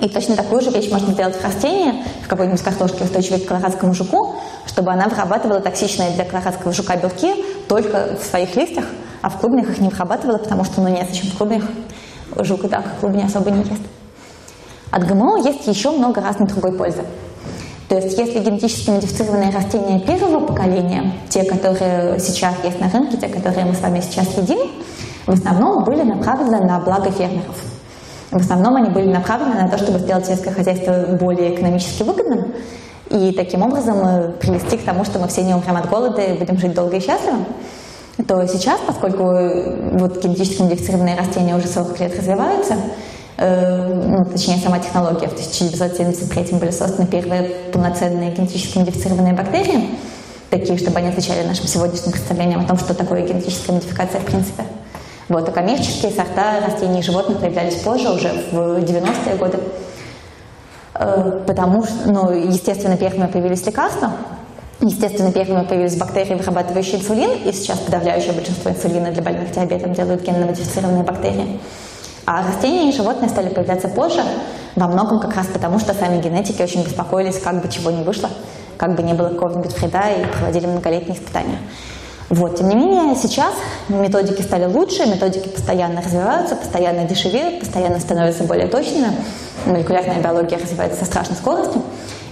И 0.00 0.08
точно 0.08 0.34
такую 0.34 0.60
же 0.60 0.70
вещь 0.70 0.90
можно 0.90 1.12
сделать 1.12 1.36
в 1.36 1.44
растении, 1.44 2.02
в 2.24 2.28
какой-нибудь 2.28 2.60
картошке, 2.62 3.04
устойчивой 3.04 3.38
к 3.38 3.46
колорадскому 3.46 3.94
жуку, 3.94 4.34
чтобы 4.66 4.90
она 4.90 5.06
вырабатывала 5.06 5.60
токсичные 5.60 6.10
для 6.10 6.24
колорадского 6.24 6.72
жука 6.72 6.96
белки 6.96 7.32
только 7.68 8.16
в 8.20 8.26
своих 8.26 8.56
листьях, 8.56 8.86
а 9.22 9.30
в 9.30 9.38
клубнях 9.38 9.70
их 9.70 9.78
не 9.78 9.88
вырабатывала, 9.88 10.38
потому 10.38 10.64
что 10.64 10.80
ну 10.80 10.88
нет, 10.88 11.06
зачем 11.08 11.30
в 11.30 11.38
клубнях 11.38 11.62
жук 12.38 12.64
и 12.64 12.68
так 12.68 12.84
клубни 13.00 13.22
особо 13.22 13.50
не 13.52 13.60
ест. 13.60 13.82
От 14.90 15.06
ГМО 15.06 15.38
есть 15.38 15.66
еще 15.66 15.90
много 15.90 16.20
разной 16.20 16.48
другой 16.48 16.72
пользы. 16.72 17.02
То 17.88 17.96
есть 17.96 18.18
если 18.18 18.40
генетически 18.40 18.90
модифицированные 18.90 19.50
растения 19.50 20.00
первого 20.00 20.44
поколения, 20.44 21.12
те, 21.28 21.44
которые 21.44 22.18
сейчас 22.18 22.54
есть 22.64 22.80
на 22.80 22.90
рынке, 22.90 23.16
те, 23.16 23.28
которые 23.28 23.64
мы 23.66 23.74
с 23.74 23.80
вами 23.80 24.00
сейчас 24.00 24.36
едим, 24.36 24.58
в 25.26 25.32
основном 25.32 25.84
были 25.84 26.02
направлены 26.02 26.60
на 26.60 26.80
благо 26.80 27.10
фермеров– 27.10 27.56
в 28.30 28.40
основном 28.40 28.76
они 28.76 28.90
были 28.90 29.08
направлены 29.12 29.62
на 29.62 29.68
то, 29.68 29.78
чтобы 29.78 29.98
сделать 29.98 30.26
сельское 30.26 30.50
хозяйство 30.50 31.16
более 31.18 31.54
экономически 31.54 32.02
выгодным 32.02 32.52
и 33.08 33.32
таким 33.32 33.62
образом 33.62 33.98
э, 34.04 34.32
привести 34.32 34.78
к 34.78 34.82
тому, 34.84 35.04
что 35.04 35.20
мы 35.20 35.28
все 35.28 35.42
не 35.42 35.54
умрем 35.54 35.76
от 35.76 35.88
голода 35.88 36.20
и 36.20 36.36
будем 36.36 36.58
жить 36.58 36.74
долго 36.74 36.96
и 36.96 37.00
счастливо. 37.00 37.38
То 38.26 38.46
сейчас, 38.48 38.80
поскольку 38.84 39.30
э, 39.30 39.98
вот 39.98 40.22
генетически 40.22 40.62
модифицированные 40.62 41.16
растения 41.16 41.54
уже 41.54 41.68
40 41.68 42.00
лет 42.00 42.18
развиваются, 42.18 42.74
ну, 43.38 44.24
точнее, 44.24 44.58
сама 44.58 44.78
технология, 44.78 45.28
в 45.28 45.32
1973 45.32 46.58
были 46.58 46.70
созданы 46.70 47.06
первые 47.06 47.42
полноценные 47.72 48.30
генетически 48.30 48.78
модифицированные 48.78 49.34
бактерии, 49.34 49.90
такие, 50.50 50.78
чтобы 50.78 50.98
они 50.98 51.08
отвечали 51.08 51.46
нашим 51.46 51.66
сегодняшним 51.66 52.12
представлениям 52.12 52.60
о 52.60 52.64
том, 52.64 52.78
что 52.78 52.94
такое 52.94 53.26
генетическая 53.26 53.72
модификация 53.72 54.20
в 54.20 54.24
принципе. 54.24 54.64
Вот, 55.28 55.48
а 55.48 55.52
коммерческие 55.52 56.12
сорта 56.12 56.60
растений 56.64 57.00
и 57.00 57.02
животных 57.02 57.40
появлялись 57.40 57.74
позже, 57.76 58.10
уже 58.10 58.28
в 58.52 58.78
90-е 58.78 59.36
годы. 59.36 59.58
Э, 60.94 61.42
потому 61.46 61.84
что, 61.84 62.10
ну, 62.10 62.30
естественно, 62.30 62.96
первыми 62.96 63.26
появились 63.26 63.66
лекарства, 63.66 64.12
Естественно, 64.80 65.32
первыми 65.32 65.64
появились 65.64 65.96
бактерии, 65.96 66.34
вырабатывающие 66.34 67.00
инсулин, 67.00 67.30
и 67.46 67.52
сейчас 67.52 67.78
подавляющее 67.78 68.34
большинство 68.34 68.70
инсулина 68.70 69.10
для 69.10 69.22
больных 69.22 69.50
диабетом 69.50 69.94
делают 69.94 70.22
генно-модифицированные 70.22 71.02
бактерии. 71.02 71.58
А 72.26 72.46
растения 72.46 72.90
и 72.90 72.92
животные 72.92 73.30
стали 73.30 73.48
появляться 73.48 73.88
позже, 73.88 74.22
во 74.74 74.88
многом 74.88 75.20
как 75.20 75.34
раз 75.36 75.46
потому, 75.46 75.78
что 75.78 75.94
сами 75.94 76.20
генетики 76.20 76.60
очень 76.60 76.84
беспокоились, 76.84 77.38
как 77.38 77.62
бы 77.62 77.68
чего 77.68 77.90
не 77.90 78.02
вышло, 78.02 78.28
как 78.76 78.96
бы 78.96 79.02
не 79.02 79.14
было 79.14 79.28
какого-нибудь 79.28 79.78
вреда, 79.78 80.10
и 80.10 80.24
проводили 80.24 80.66
многолетние 80.66 81.16
испытания. 81.16 81.58
Вот. 82.28 82.56
Тем 82.56 82.68
не 82.68 82.74
менее, 82.74 83.14
сейчас 83.14 83.54
методики 83.88 84.42
стали 84.42 84.64
лучше, 84.64 85.06
методики 85.06 85.48
постоянно 85.48 86.02
развиваются, 86.02 86.56
постоянно 86.56 87.04
дешевеют, 87.04 87.60
постоянно 87.60 88.00
становятся 88.00 88.42
более 88.42 88.66
точными. 88.66 89.12
Молекулярная 89.64 90.20
биология 90.20 90.58
развивается 90.58 90.98
со 90.98 91.04
страшной 91.04 91.36
скоростью. 91.36 91.82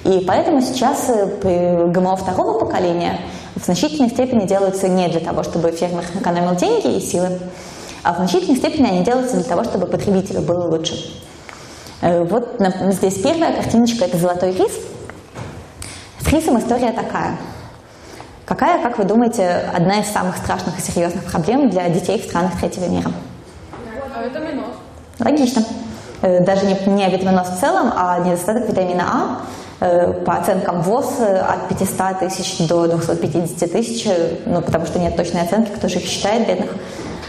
И 0.05 0.25
поэтому 0.27 0.61
сейчас 0.61 1.09
э, 1.09 1.87
ГМО 1.87 2.17
второго 2.17 2.59
поколения 2.59 3.21
в 3.55 3.65
значительной 3.65 4.11
степени 4.11 4.47
делаются 4.47 4.89
не 4.89 5.09
для 5.09 5.21
того, 5.21 5.45
чтобы 5.45 5.71
фермер 5.71 6.05
экономил 6.15 6.57
деньги 6.57 6.97
и 6.97 7.01
силы, 7.01 7.39
а 8.05 8.13
в 8.13 8.17
значительной 8.19 8.57
степени 8.57 8.87
они 8.87 9.05
делаются 9.05 9.37
для 9.37 9.45
того, 9.45 9.65
чтобы 9.65 9.87
потребителю 9.87 10.43
было 10.43 10.69
лучше. 10.69 10.95
Э, 12.01 12.23
вот 12.23 12.61
здесь 12.91 13.15
первая 13.15 13.53
картиночка– 13.53 14.05
это 14.07 14.19
золотой 14.19 14.53
рис. 14.53 14.73
С 16.21 16.29
рисом 16.29 16.59
история 16.59 16.93
такая– 16.93 17.37
Какая, 18.47 18.83
как 18.83 18.99
вы 18.99 19.05
думаете, 19.05 19.71
одна 19.75 20.01
из 20.01 20.07
самых 20.09 20.37
страшных 20.37 20.79
и 20.79 20.83
серьезных 20.83 21.25
проблем 21.25 21.71
для 21.71 21.89
детей 21.89 22.21
в 22.21 22.25
странах 22.25 22.53
третьего 22.61 22.87
мира? 22.87 23.11
Витаминоз. 24.23 24.67
Логично. 25.19 25.65
Э, 26.21 26.45
даже 26.45 26.67
не, 26.67 26.77
не 26.87 27.09
витаминоз 27.09 27.49
в 27.49 27.61
целом, 27.61 27.91
а 27.97 28.19
недостаток 28.19 28.69
витамина 28.69 29.05
А. 29.11 29.41
Э, 29.81 30.13
по 30.13 30.37
оценкам 30.37 30.83
ВОЗ 30.83 31.21
от 31.21 31.69
500 31.69 32.19
тысяч 32.21 32.67
до 32.69 32.87
250 32.87 33.73
тысяч, 33.73 34.07
ну, 34.45 34.61
потому 34.61 34.85
что 34.85 34.99
нет 34.99 35.17
точной 35.17 35.43
оценки, 35.43 35.71
кто 35.71 35.89
же 35.89 35.99
их 35.99 36.07
считает, 36.07 36.47
бедных, 36.47 36.71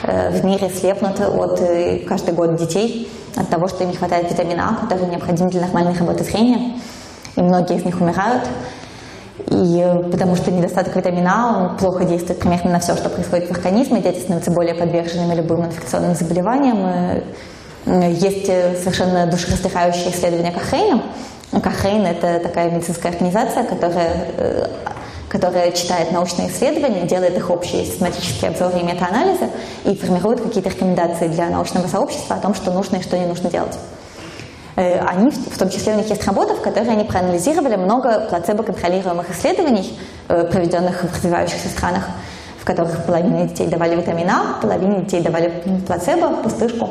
в 0.04 0.46
мире 0.46 0.70
слепнут 0.70 1.20
от 1.20 1.62
каждый 2.08 2.34
год 2.34 2.56
детей 2.56 3.12
от 3.36 3.50
того, 3.50 3.68
что 3.68 3.84
им 3.84 3.92
не 3.92 3.98
хватает 3.98 4.32
витамина 4.32 4.70
А, 4.70 4.84
который 4.84 5.08
необходим 5.08 5.50
для 5.50 5.62
нормальной 5.62 5.94
работы 5.98 6.24
зрения. 6.24 6.80
И 7.36 7.42
многие 7.42 7.78
из 7.78 7.86
них 7.86 8.00
умирают. 8.00 8.44
И 9.48 9.86
потому 10.12 10.36
что 10.36 10.52
недостаток 10.52 10.96
витамина 10.96 11.32
А, 11.36 11.58
он 11.58 11.78
плохо 11.78 12.06
действует 12.06 12.40
примерно 12.40 12.72
на 12.72 12.80
все, 12.80 12.96
что 12.96 13.10
происходит 13.10 13.50
в 13.50 13.52
организме. 13.52 14.02
Дети 14.02 14.20
становятся 14.20 14.52
более 14.52 14.76
подверженными 14.76 15.36
любым 15.36 15.66
инфекционным 15.66 16.16
заболеваниям. 16.16 17.22
Есть 17.86 18.46
совершенно 18.46 19.28
душераздирающие 19.28 20.12
исследования 20.12 20.52
Кохрейна. 20.52 21.04
Кохрейн– 21.52 22.06
это 22.08 22.40
такая 22.40 22.72
медицинская 22.72 23.12
организация, 23.12 23.64
которая 23.64 24.28
которая 25.36 25.72
читает 25.72 26.14
научные 26.14 26.48
исследования, 26.50 27.02
делает 27.02 27.36
их 27.36 27.50
общие 27.50 27.84
систематические 27.84 28.52
обзоры 28.52 28.80
и 28.80 28.84
метаанализы 28.84 29.50
и 29.84 29.94
формирует 29.94 30.40
какие-то 30.40 30.70
рекомендации 30.70 31.28
для 31.28 31.50
научного 31.50 31.88
сообщества 31.88 32.38
о 32.38 32.40
том, 32.40 32.56
что 32.56 32.72
нужно 32.72 32.98
и 32.98 33.02
что 33.02 33.18
не 33.18 33.26
нужно 33.26 33.50
делать. 33.50 33.78
Э, 34.78 35.00
они, 35.00 35.32
в 35.32 35.58
том 35.58 35.70
числе 35.70 35.94
у 35.94 35.98
них 35.98 36.10
есть 36.10 36.26
работа, 36.26 36.56
в 36.56 36.62
которой 36.62 36.90
они 36.92 37.04
проанализировали 37.04 37.76
много 37.76 38.28
плацебо-контролируемых 38.30 39.30
исследований, 39.32 40.00
э, 40.30 40.46
проведенных 40.46 41.04
в 41.04 41.14
развивающихся 41.14 41.68
странах, 41.68 42.08
в 42.62 42.64
которых 42.64 43.06
половине 43.06 43.48
детей 43.48 43.68
давали 43.68 43.98
витамин 43.98 44.30
А, 44.30 44.58
половине 44.62 45.02
детей 45.02 45.22
давали 45.22 45.52
плацебо, 45.86 46.30
пустышку. 46.44 46.90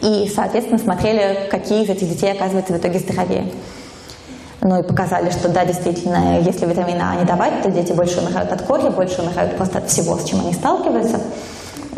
И, 0.00 0.32
соответственно, 0.34 0.78
смотрели, 0.78 1.46
какие 1.50 1.84
из 1.84 1.90
этих 1.90 2.08
детей 2.08 2.32
оказываются 2.32 2.72
в 2.72 2.78
итоге 2.78 3.00
здоровее. 3.00 3.52
Ну 4.64 4.80
и 4.80 4.82
показали, 4.82 5.30
что 5.30 5.50
да, 5.50 5.66
действительно, 5.66 6.40
если 6.40 6.64
витамина 6.64 7.10
А 7.10 7.16
не 7.16 7.26
давать, 7.26 7.62
то 7.62 7.70
дети 7.70 7.92
больше 7.92 8.20
умирают 8.20 8.50
от 8.50 8.62
кори, 8.62 8.88
больше 8.88 9.20
умирают 9.20 9.58
просто 9.58 9.76
от 9.76 9.90
всего, 9.90 10.16
с 10.16 10.24
чем 10.24 10.40
они 10.40 10.54
сталкиваются. 10.54 11.20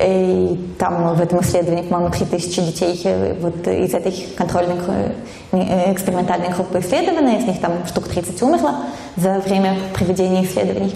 И 0.00 0.74
там 0.76 1.14
в 1.14 1.20
этом 1.22 1.40
исследовании, 1.42 1.82
по-моему, 1.82 2.12
3000 2.12 2.62
детей 2.62 3.00
э, 3.04 3.34
вот 3.40 3.68
из 3.68 3.94
этой 3.94 4.12
контрольной 4.36 4.78
э, 5.52 5.92
экспериментальной 5.92 6.48
группы 6.48 6.80
исследованы, 6.80 7.38
из 7.38 7.44
них 7.44 7.60
там 7.60 7.86
штук 7.86 8.08
30 8.08 8.42
умерло 8.42 8.74
за 9.14 9.38
время 9.38 9.76
проведения 9.94 10.44
исследований. 10.44 10.92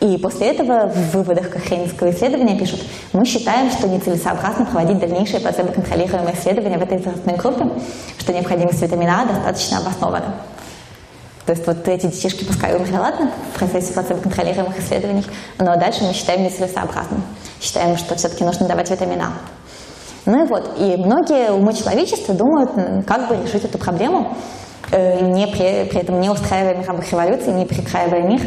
И 0.00 0.18
после 0.18 0.48
этого 0.48 0.88
в 0.88 1.14
выводах 1.14 1.50
Кохренского 1.50 2.10
исследования 2.10 2.58
пишут, 2.58 2.80
мы 3.12 3.24
считаем, 3.24 3.70
что 3.70 3.88
нецелесообразно 3.88 4.66
проводить 4.66 4.98
дальнейшие 4.98 5.38
плацебо-контролируемые 5.38 6.34
исследования 6.34 6.78
в 6.78 6.82
этой 6.82 6.98
возрастной 6.98 7.36
группе, 7.36 7.66
что 8.18 8.32
необходимость 8.32 8.82
витамина 8.82 9.22
А 9.22 9.26
достаточно 9.26 9.78
обоснована. 9.78 10.34
То 11.46 11.52
есть 11.52 11.64
вот 11.64 11.86
эти 11.86 12.06
детишки 12.06 12.44
пускай 12.44 12.74
умерли, 12.74 12.96
ладно, 12.96 13.30
в 13.54 13.58
процессе 13.58 13.92
плацебо-контролируемых 13.92 14.76
исследований, 14.80 15.24
но 15.58 15.76
дальше 15.76 16.02
мы 16.02 16.12
считаем 16.12 16.42
нецелесообразным. 16.42 17.22
Считаем, 17.60 17.96
что 17.96 18.16
все-таки 18.16 18.44
нужно 18.44 18.66
давать 18.66 18.90
витамина. 18.90 19.32
Ну 20.26 20.44
и 20.44 20.48
вот, 20.48 20.74
и 20.76 20.96
многие 20.96 21.52
умы 21.52 21.72
человечества 21.72 22.34
думают, 22.34 22.72
как 23.06 23.28
бы 23.28 23.36
решить 23.36 23.64
эту 23.64 23.78
проблему, 23.78 24.36
э, 24.90 25.20
не 25.20 25.46
при, 25.46 25.84
при 25.88 26.00
этом 26.00 26.20
не 26.20 26.28
устраивая 26.28 26.78
мировых 26.78 27.12
революций, 27.12 27.52
не 27.52 27.64
перекраивая 27.64 28.22
мир, 28.22 28.40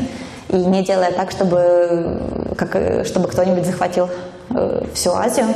и 0.50 0.58
не 0.58 0.84
делая 0.84 1.14
так, 1.14 1.32
чтобы, 1.32 2.22
как, 2.58 3.06
чтобы 3.06 3.30
кто-нибудь 3.30 3.66
захватил 3.66 4.10
э, 4.50 4.84
всю 4.94 5.14
Азию 5.14 5.48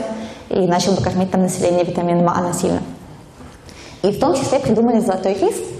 и 0.50 0.66
начал 0.66 0.94
бы 0.94 1.04
кормить 1.04 1.30
там 1.30 1.41
население 1.41 1.84
витамином 1.84 2.30
А 2.30 2.41
насильно. 2.41 2.82
И 4.02 4.12
в 4.12 4.20
том 4.20 4.34
числе 4.34 4.62
придумали 4.62 5.02
золотой 5.02 5.34
рис– 5.34 5.56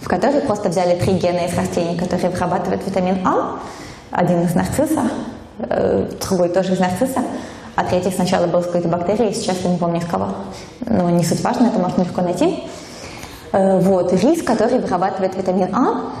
в 0.00 0.08
которой 0.08 0.40
просто 0.42 0.68
взяли 0.68 0.98
три 0.98 1.14
гена 1.14 1.46
из 1.46 1.56
растений, 1.56 1.96
которые 1.98 2.30
вырабатывают 2.30 2.86
витамин 2.86 3.26
А, 3.26 3.58
один 4.10 4.42
из 4.42 4.54
нарцисса, 4.54 5.10
э, 5.58 6.10
другой 6.28 6.48
тоже 6.48 6.74
из 6.74 6.78
нарцисса, 6.78 7.22
а 7.74 7.84
третий 7.84 8.10
сначала 8.10 8.46
был 8.46 8.60
с 8.62 8.66
какой-то 8.66 8.88
бактерией, 8.88 9.32
сейчас 9.32 9.58
я 9.62 9.70
не 9.70 9.78
помню 9.78 10.00
из 10.00 10.06
кого. 10.06 10.28
Но 10.80 11.10
не 11.10 11.24
суть 11.24 11.42
важно, 11.42 11.68
это 11.68 11.78
можно 11.78 12.02
легко 12.02 12.22
найти. 12.22 12.64
Э, 13.52 13.78
вот, 13.78 14.12
рис, 14.12 14.42
который 14.42 14.78
вырабатывает 14.78 15.34
витамин 15.36 15.74
А, 15.74 16.12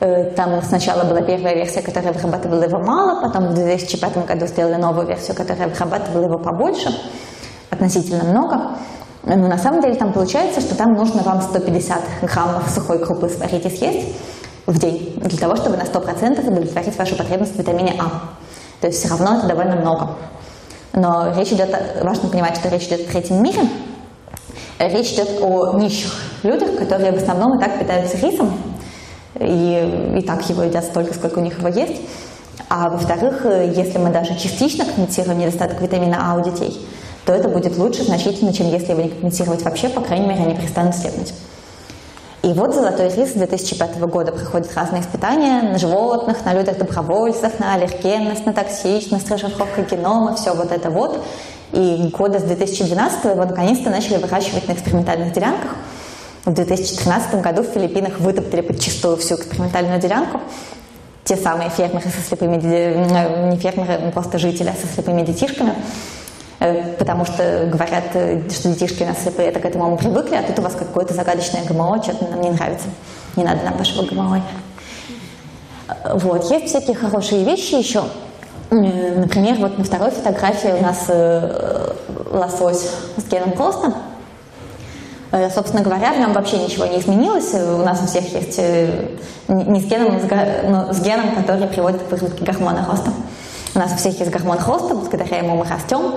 э, 0.00 0.30
там 0.36 0.62
сначала 0.62 1.04
была 1.04 1.20
первая 1.20 1.54
версия, 1.54 1.82
которая 1.82 2.12
вырабатывала 2.12 2.62
его 2.64 2.78
мало, 2.78 3.22
потом 3.22 3.48
в 3.48 3.54
2005 3.54 4.26
году 4.26 4.46
сделали 4.46 4.76
новую 4.76 5.06
версию, 5.06 5.36
которая 5.36 5.68
вырабатывала 5.68 6.24
его 6.24 6.38
побольше, 6.38 6.90
относительно 7.70 8.24
много. 8.24 8.76
Но 9.26 9.48
на 9.48 9.58
самом 9.58 9.80
деле 9.80 9.94
там 9.94 10.12
получается, 10.12 10.60
что 10.60 10.74
там 10.74 10.92
нужно 10.92 11.22
вам 11.22 11.40
150 11.40 12.02
граммов 12.22 12.68
сухой 12.70 12.98
крупы 12.98 13.28
сварить 13.28 13.64
и 13.64 13.70
съесть 13.70 14.14
в 14.66 14.78
день, 14.78 15.14
для 15.16 15.38
того, 15.38 15.56
чтобы 15.56 15.76
на 15.76 15.82
100% 15.82 16.46
удовлетворить 16.46 16.96
вашу 16.98 17.16
потребность 17.16 17.54
в 17.54 17.58
витамине 17.58 17.94
А. 17.98 18.34
То 18.80 18.88
есть 18.88 18.98
все 18.98 19.08
равно 19.08 19.38
это 19.38 19.46
довольно 19.46 19.76
много. 19.76 20.10
Но 20.92 21.32
речь 21.36 21.52
идет, 21.52 21.74
важно 22.02 22.28
понимать, 22.28 22.56
что 22.56 22.68
речь 22.68 22.84
идет 22.84 23.08
о 23.08 23.12
третьем 23.12 23.42
мире. 23.42 23.62
Речь 24.78 25.12
идет 25.12 25.40
о 25.40 25.78
нищих 25.78 26.12
людях, 26.42 26.76
которые 26.76 27.12
в 27.12 27.16
основном 27.16 27.58
и 27.58 27.60
так 27.62 27.78
питаются 27.78 28.18
рисом, 28.18 28.52
и, 29.40 30.18
и 30.18 30.22
так 30.22 30.48
его 30.50 30.62
едят 30.62 30.84
столько, 30.84 31.14
сколько 31.14 31.38
у 31.38 31.42
них 31.42 31.58
его 31.58 31.68
есть. 31.68 32.02
А 32.68 32.90
во-вторых, 32.90 33.44
если 33.44 33.98
мы 33.98 34.10
даже 34.10 34.36
частично 34.36 34.84
компенсируем 34.84 35.38
недостаток 35.38 35.80
витамина 35.80 36.18
А 36.20 36.36
у 36.36 36.42
детей, 36.42 36.86
то 37.24 37.32
это 37.32 37.48
будет 37.48 37.76
лучше 37.78 38.04
значительно, 38.04 38.52
чем 38.52 38.70
если 38.70 38.92
его 38.92 39.02
не 39.02 39.08
компенсировать 39.08 39.62
вообще, 39.62 39.88
по 39.88 40.00
крайней 40.00 40.26
мере, 40.26 40.42
они 40.42 40.54
перестанут 40.54 40.94
слепнуть. 40.94 41.32
И 42.42 42.48
вот 42.48 42.74
«Золотой 42.74 43.08
рис» 43.08 43.30
с 43.30 43.32
2005 43.32 43.98
года 44.00 44.30
проходит 44.30 44.74
разные 44.74 45.00
испытания 45.00 45.62
на 45.62 45.78
животных, 45.78 46.44
на 46.44 46.52
людях-добровольцах, 46.52 47.58
на 47.58 47.72
аллергенность, 47.72 48.44
на 48.44 48.52
токсичность, 48.52 49.30
расшифровка 49.30 49.80
генома, 49.82 50.36
все 50.36 50.52
вот 50.52 50.70
это 50.70 50.90
вот. 50.90 51.24
И 51.72 52.12
года 52.12 52.38
с 52.38 52.42
2012 52.42 53.24
его 53.24 53.44
наконец-то 53.46 53.88
начали 53.88 54.18
выращивать 54.18 54.68
на 54.68 54.72
экспериментальных 54.72 55.32
делянках. 55.32 55.70
В 56.44 56.52
2013 56.52 57.40
году 57.40 57.62
в 57.62 57.68
Филиппинах 57.68 58.20
вытоптали 58.20 58.60
подчистую 58.60 59.16
всю 59.16 59.36
экспериментальную 59.36 59.98
делянку. 59.98 60.42
Те 61.24 61.36
самые 61.36 61.70
фермеры 61.70 62.10
со 62.10 62.20
слепыми, 62.28 62.60
э, 62.62 63.50
не 63.50 63.56
фермеры, 63.56 64.12
просто 64.12 64.38
жители 64.38 64.70
со 64.78 64.86
слепыми 64.86 65.22
детишками– 65.22 65.74
потому 66.58 67.24
что 67.24 67.68
говорят, 67.70 68.04
э, 68.14 68.48
что 68.50 68.68
детишки 68.68 69.02
у 69.02 69.06
нас 69.06 69.22
слепые, 69.22 69.48
это 69.48 69.60
к 69.60 69.64
этому 69.64 69.90
мы 69.90 69.96
привыкли, 69.96 70.36
а 70.36 70.42
тут 70.42 70.58
у 70.58 70.62
вас 70.62 70.74
какое-то 70.74 71.14
загадочное 71.14 71.64
ГМО, 71.64 72.02
что-то 72.02 72.26
нам 72.26 72.40
не 72.40 72.50
нравится. 72.50 72.86
Не 73.36 73.44
надо 73.44 73.64
нам 73.64 73.76
вашего 73.76 74.04
ГМО. 74.04 74.42
Э, 75.88 76.16
вот. 76.16 76.50
Есть 76.50 76.68
всякие 76.68 76.96
хорошие 76.96 77.44
вещи 77.44 77.74
еще. 77.74 78.04
Например, 78.70 79.56
вот 79.58 79.78
на 79.78 79.84
второй 79.84 80.10
фотографии 80.10 80.68
у 80.68 80.82
нас 80.82 81.08
лосось 82.32 82.90
с 83.16 83.30
геном 83.30 83.52
Коста. 83.52 83.94
Собственно 85.54 85.82
говоря, 85.82 86.12
в 86.12 86.18
нем 86.18 86.32
вообще 86.32 86.58
ничего 86.58 86.86
не 86.86 86.98
изменилось. 86.98 87.54
У 87.54 87.84
нас 87.84 88.00
у 88.02 88.06
всех 88.06 88.24
есть 88.32 88.58
не 89.48 89.80
с 89.80 89.84
геном, 89.84 90.18
но 90.68 90.92
с 90.92 91.00
геном, 91.00 91.36
который 91.36 91.68
приводит 91.68 92.02
к 92.02 92.10
выработке 92.10 92.44
гормона 92.44 92.84
роста. 92.90 93.12
У 93.74 93.78
нас 93.78 93.92
у 93.92 93.96
всех 93.96 94.18
есть 94.18 94.30
гормон 94.30 94.58
роста, 94.64 94.94
благодаря 94.94 95.38
ему 95.38 95.56
мы 95.56 95.64
растем. 95.64 96.14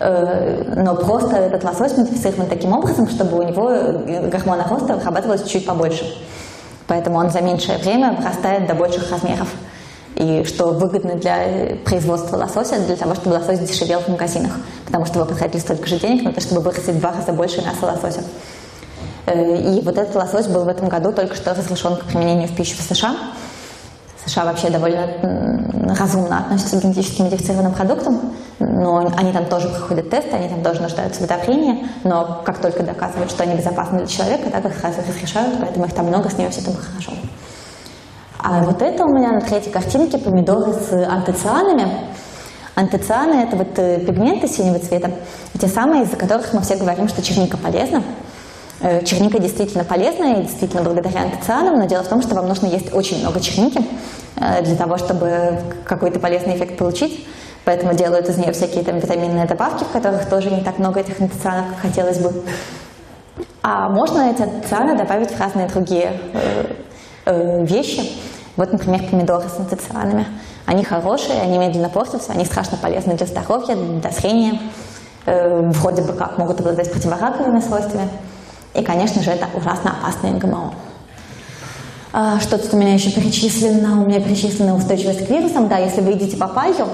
Э, 0.00 0.62
но 0.76 0.94
просто 0.94 1.36
этот 1.36 1.64
лосось 1.64 1.96
модифицирован 1.96 2.48
таким 2.48 2.72
образом, 2.72 3.08
чтобы 3.08 3.38
у 3.38 3.42
него 3.42 3.70
э, 3.70 4.28
гормона 4.28 4.66
роста 4.68 4.94
вырабатывалось 4.94 5.48
чуть 5.48 5.66
побольше. 5.66 6.04
Поэтому 6.86 7.18
он 7.18 7.30
за 7.30 7.40
меньшее 7.40 7.78
время 7.78 8.12
вырастает 8.12 8.66
до 8.66 8.74
больших 8.74 9.10
размеров. 9.10 9.48
И 10.14 10.44
что 10.44 10.68
выгодно 10.68 11.14
для 11.14 11.76
производства 11.84 12.36
лосося, 12.36 12.78
для 12.80 12.96
того, 12.96 13.14
чтобы 13.14 13.34
лосось 13.34 13.58
дешевел 13.60 14.00
в 14.00 14.08
магазинах. 14.08 14.52
Потому 14.86 15.04
что 15.04 15.20
вы 15.20 15.26
потратили 15.26 15.60
столько 15.60 15.86
же 15.86 15.98
денег 15.98 16.24
на 16.24 16.32
то, 16.32 16.40
чтобы 16.40 16.60
вырастить 16.60 16.94
в 16.94 17.00
два 17.00 17.12
раза 17.12 17.32
больше 17.32 17.58
мяса 17.62 17.86
лосося. 17.86 18.22
Э, 19.26 19.56
и 19.56 19.80
вот 19.80 19.98
этот 19.98 20.14
лосось 20.14 20.46
был 20.46 20.64
в 20.64 20.68
этом 20.68 20.88
году 20.88 21.12
только 21.12 21.34
что 21.34 21.54
разрешен 21.54 21.96
к 21.96 22.04
применению 22.04 22.48
в 22.48 22.54
пищу 22.54 22.76
в 22.78 22.82
США. 22.82 23.16
США 24.26 24.44
вообще 24.44 24.70
довольно 24.70 25.08
разумно 25.98 26.38
относятся 26.38 26.76
к 26.76 26.82
генетически 26.82 27.22
модифицированным 27.22 27.72
продуктам, 27.72 28.20
но 28.58 29.10
они 29.16 29.32
там 29.32 29.46
тоже 29.46 29.68
проходят 29.68 30.10
тесты, 30.10 30.34
они 30.34 30.48
там 30.48 30.62
тоже 30.62 30.82
нуждаются 30.82 31.20
в 31.20 31.24
одобрении, 31.24 31.86
но 32.04 32.42
как 32.44 32.58
только 32.58 32.82
доказывают, 32.82 33.30
что 33.30 33.44
они 33.44 33.54
безопасны 33.54 33.98
для 33.98 34.06
человека, 34.06 34.50
так 34.50 34.64
их 34.64 34.78
сразу 34.78 34.98
разрешают, 35.06 35.58
поэтому 35.60 35.86
их 35.86 35.94
там 35.94 36.06
много, 36.06 36.28
с 36.28 36.36
ними 36.36 36.48
все 36.48 36.62
там 36.62 36.74
хорошо. 36.74 37.12
А 38.38 38.62
вот 38.62 38.82
это 38.82 39.04
у 39.04 39.08
меня 39.08 39.32
на 39.32 39.40
третьей 39.40 39.72
картинке 39.72 40.18
помидоры 40.18 40.72
с 40.72 40.92
антоцианами. 40.92 41.88
Антоцианы– 42.74 43.34
это 43.42 43.56
вот 43.56 43.76
э, 43.78 43.98
пигменты 43.98 44.46
синего 44.46 44.78
цвета, 44.78 45.10
те 45.60 45.66
самые, 45.66 46.04
из-за 46.04 46.16
которых 46.16 46.52
мы 46.52 46.60
все 46.60 46.76
говорим, 46.76 47.08
что 47.08 47.20
черника 47.20 47.56
полезна. 47.56 48.02
Э, 48.80 49.04
черника 49.04 49.40
действительно 49.40 49.82
полезная 49.82 50.36
и 50.36 50.42
действительно 50.42 50.82
благодаря 50.82 51.22
антоцианам, 51.22 51.80
но 51.80 51.86
дело 51.86 52.04
в 52.04 52.08
том, 52.08 52.22
что 52.22 52.36
вам 52.36 52.46
нужно 52.46 52.66
есть 52.66 52.94
очень 52.94 53.20
много 53.20 53.40
черники 53.40 53.84
э, 54.36 54.62
для 54.62 54.76
того, 54.76 54.96
чтобы 54.98 55.58
какой-то 55.84 56.20
полезный 56.20 56.56
эффект 56.56 56.78
получить. 56.78 57.26
Поэтому 57.68 57.92
делают 57.92 58.26
из 58.30 58.38
нее 58.38 58.52
всякие 58.52 58.82
там 58.82 58.98
витаминные 58.98 59.44
добавки, 59.44 59.84
в 59.84 59.88
которых 59.88 60.24
тоже 60.24 60.50
не 60.50 60.62
так 60.62 60.78
много 60.78 61.00
этих 61.00 61.20
антоцианов, 61.20 61.66
как 61.66 61.80
хотелось 61.80 62.16
бы. 62.18 62.32
А 63.62 63.90
можно 63.90 64.30
эти 64.30 64.40
антоцианы 64.40 64.96
добавить 64.96 65.32
в 65.32 65.38
разные 65.38 65.68
другие 65.68 66.18
э, 66.32 66.64
э, 67.26 67.66
вещи. 67.66 68.10
Вот, 68.56 68.72
например, 68.72 69.02
помидоры 69.10 69.50
с 69.50 69.58
антоцианами. 69.58 70.24
Они 70.64 70.82
хорошие, 70.82 71.42
они 71.42 71.58
медленно 71.58 71.90
портятся, 71.90 72.32
они 72.32 72.46
страшно 72.46 72.78
полезны 72.78 73.12
для 73.16 73.26
здоровья, 73.26 73.76
для 73.76 74.10
зрения, 74.12 74.58
э, 75.26 75.60
вроде 75.68 76.00
бы 76.00 76.14
как 76.14 76.38
могут 76.38 76.60
обладать 76.60 76.90
противораковыми 76.90 77.60
свойствами. 77.60 78.08
И, 78.72 78.82
конечно 78.82 79.22
же, 79.22 79.30
это 79.30 79.46
ужасно 79.52 79.94
опасные 80.00 80.32
ГМО. 80.32 80.72
А, 82.14 82.40
что 82.40 82.56
тут 82.56 82.72
у 82.72 82.78
меня 82.78 82.94
еще 82.94 83.10
перечислено? 83.10 84.00
У 84.00 84.06
меня 84.06 84.22
перечислена 84.22 84.74
устойчивость 84.74 85.26
к 85.26 85.28
вирусам. 85.28 85.68
Да, 85.68 85.76
если 85.76 86.00
вы 86.00 86.12
едите 86.12 86.38
папайю, 86.38 86.88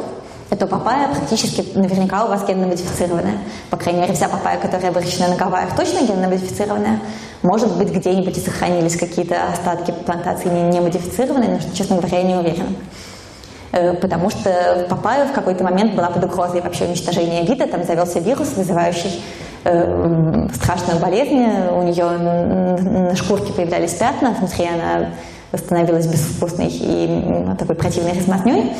то 0.50 0.66
папайя 0.66 1.08
практически 1.08 1.64
наверняка 1.76 2.24
у 2.24 2.28
вас 2.28 2.46
генно-модифицированная. 2.46 3.38
По 3.70 3.76
крайней 3.76 4.02
мере, 4.02 4.14
вся 4.14 4.28
папайя, 4.28 4.58
которая 4.58 4.92
выращена 4.92 5.28
на 5.28 5.36
Гавайях, 5.36 5.74
точно 5.74 6.06
генно-модифицированная. 6.06 7.00
Может 7.42 7.76
быть, 7.76 7.90
где-нибудь 7.90 8.36
и 8.36 8.40
сохранились 8.40 8.96
какие-то 8.96 9.36
остатки 9.52 9.92
плантации 10.06 10.48
не 10.48 10.80
модифицированные, 10.80 11.50
но, 11.50 11.58
честно 11.74 11.96
говоря, 11.96 12.18
я 12.18 12.24
не 12.24 12.34
уверена. 12.34 12.68
Э, 13.72 13.94
потому 13.94 14.30
что 14.30 14.86
папайя 14.88 15.26
в 15.26 15.32
какой-то 15.32 15.64
момент 15.64 15.94
была 15.94 16.08
под 16.08 16.24
угрозой 16.24 16.60
вообще 16.60 16.84
уничтожения 16.84 17.42
вида, 17.42 17.66
там 17.66 17.82
завелся 17.82 18.20
вирус, 18.20 18.52
вызывающий 18.56 19.20
э, 19.64 20.48
страшную 20.54 21.00
болезнь, 21.00 21.44
у 21.72 21.82
нее 21.82 22.04
на 22.04 23.16
шкурке 23.16 23.52
появлялись 23.52 23.94
пятна, 23.94 24.30
внутри 24.30 24.66
она 24.66 25.10
становилась 25.56 26.06
безвкусной 26.06 26.68
и 26.68 27.56
такой 27.58 27.74
противной 27.74 28.12
размазней. 28.12 28.72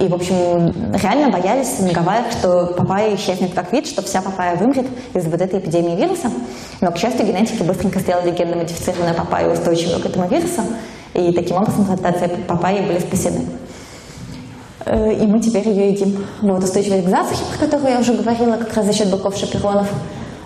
И, 0.00 0.08
в 0.08 0.14
общем, 0.14 0.72
реально 0.94 1.30
боялись 1.30 1.78
на 1.78 1.92
Гавайях, 1.92 2.32
что 2.32 2.68
папайя 2.68 3.14
исчезнет 3.14 3.52
как 3.52 3.70
вид, 3.70 3.86
что 3.86 4.00
вся 4.00 4.22
папайя 4.22 4.56
вымрет 4.56 4.86
из 5.12 5.26
вот 5.26 5.40
этой 5.42 5.60
эпидемии 5.60 5.94
вируса. 5.94 6.30
Но, 6.80 6.90
к 6.90 6.96
счастью, 6.96 7.26
генетики 7.26 7.62
быстренько 7.62 8.00
сделали 8.00 8.30
генно-модифицированную 8.30 9.14
папайю 9.14 9.52
устойчивую 9.52 10.00
к 10.00 10.06
этому 10.06 10.26
вирусу, 10.26 10.62
и 11.12 11.32
таким 11.32 11.58
образом 11.58 11.84
плантации 11.84 12.28
папайи 12.48 12.80
были 12.80 12.98
спасены. 12.98 13.44
Э, 14.86 15.12
и 15.12 15.26
мы 15.26 15.38
теперь 15.38 15.68
ее 15.68 15.90
едим. 15.90 16.24
Вот 16.40 16.64
устойчивость 16.64 17.04
к 17.04 17.08
засухе, 17.08 17.42
про 17.50 17.66
которую 17.66 17.92
я 17.92 18.00
уже 18.00 18.14
говорила, 18.14 18.56
как 18.56 18.74
раз 18.74 18.86
за 18.86 18.94
счет 18.94 19.10
белков 19.10 19.36
шаперонов, 19.36 19.88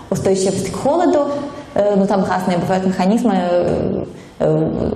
устойчивость 0.09 0.69
к 0.69 0.75
холоду, 0.75 1.29
э, 1.75 1.95
ну 1.95 2.05
там 2.05 2.25
разные 2.25 2.57
бывают 2.57 2.85
механизмы, 2.85 4.05
э, 4.39 4.91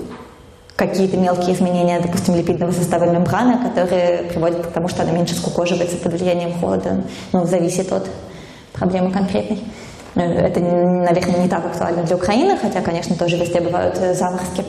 какие-то 0.79 1.17
мелкие 1.17 1.53
изменения, 1.53 1.99
допустим, 1.99 2.35
липидного 2.35 2.71
состава 2.71 3.03
мембраны, 3.03 3.57
которые 3.67 4.29
приводят 4.29 4.65
к 4.65 4.71
тому, 4.71 4.87
что 4.87 5.03
она 5.03 5.11
меньше 5.11 5.35
скукоживается 5.35 5.97
под 5.97 6.13
влиянием 6.13 6.53
холода. 6.53 7.03
Ну, 7.33 7.45
зависит 7.45 7.91
от 7.91 8.07
проблемы 8.71 9.11
конкретной. 9.11 9.59
Это, 10.15 10.59
наверное, 10.61 11.43
не 11.43 11.49
так 11.49 11.65
актуально 11.65 12.03
для 12.03 12.15
Украины, 12.15 12.57
хотя, 12.57 12.81
конечно, 12.81 13.15
тоже 13.15 13.35
везде 13.35 13.59
бывают 13.59 13.97
заморозки. 13.97 14.63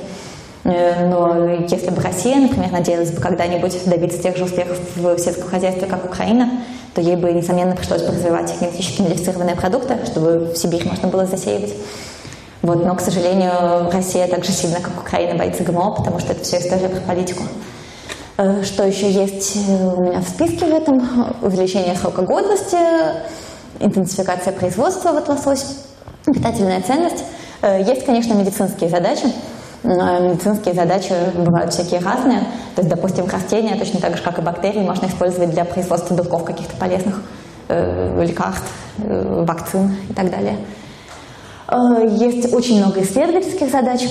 Э, 0.65 1.07
но 1.09 1.49
если 1.69 1.91
бы 1.91 2.03
Россия, 2.03 2.37
например, 2.37 2.73
надеялась 2.73 3.13
бы 3.13 3.21
когда-нибудь 3.21 3.85
добиться 3.87 4.21
тех 4.21 4.37
же 4.37 4.45
успехов 4.45 4.79
в 4.97 5.17
сельском 5.19 5.49
хозяйстве, 5.49 5.87
как 5.87 6.05
Украина, 6.05 6.51
то 6.95 7.01
ей 7.01 7.17
бы, 7.17 7.33
несомненно, 7.33 7.77
пришлось 7.77 8.03
бы 8.03 8.09
развивать 8.09 8.53
генетически 8.61 9.03
модифицированные 9.03 9.55
продукты, 9.55 9.97
чтобы 10.07 10.53
в 10.53 10.57
Сибирь 10.57 10.87
можно 10.87 11.09
было 11.09 11.25
засеивать. 11.25 11.73
Вот, 12.63 12.85
но, 12.85 12.95
к 12.95 13.01
сожалению, 13.01 13.91
Россия 13.91 14.27
так 14.29 14.45
же 14.45 14.53
сильно, 14.53 14.81
как 14.81 15.01
Украина, 15.01 15.39
боится 15.39 15.65
ГМО, 15.65 15.95
потому 15.97 16.19
что 16.19 16.33
это 16.33 16.45
все 16.45 16.59
история 16.59 16.89
про 16.89 17.01
политику. 17.01 17.45
Э, 18.37 18.63
что 18.63 18.87
еще 18.87 19.11
есть 19.11 19.57
у 19.57 20.03
меня 20.03 20.21
в 20.21 20.29
списке 20.29 20.67
в 20.67 20.75
этом? 20.75 21.01
Увеличение 21.41 21.97
срока 21.97 22.23
годности, 22.23 22.77
интенсификация 23.79 24.53
производства, 24.53 25.13
вот 25.13 25.29
лосось, 25.29 25.79
питательная 26.27 26.83
ценность. 26.83 27.25
Э, 27.63 27.83
есть, 27.83 28.05
конечно, 28.05 28.35
медицинские 28.35 28.91
задачи, 28.91 29.33
медицинские 29.83 30.75
задачи 30.75 31.15
бывают 31.35 31.73
всякие 31.73 32.01
разные. 32.01 32.41
То 32.75 32.83
есть, 32.83 32.89
допустим, 32.89 33.27
растения, 33.27 33.77
точно 33.77 34.01
так 34.01 34.17
же, 34.17 34.23
как 34.23 34.39
и 34.39 34.43
бактерии, 34.43 34.81
можно 34.81 35.07
использовать 35.07 35.51
для 35.51 35.65
производства 35.65 36.15
белков 36.15 36.45
каких-то 36.45 36.77
полезных, 36.77 37.23
э, 37.69 38.23
лекарств, 38.23 38.71
э, 38.99 39.45
вакцин 39.47 39.97
и 40.09 40.13
так 40.13 40.31
далее. 40.31 40.57
Э, 41.71 42.07
есть 42.07 42.53
очень 42.53 42.79
много 42.79 43.03
исследовательских 43.03 43.71
задач. 43.71 44.03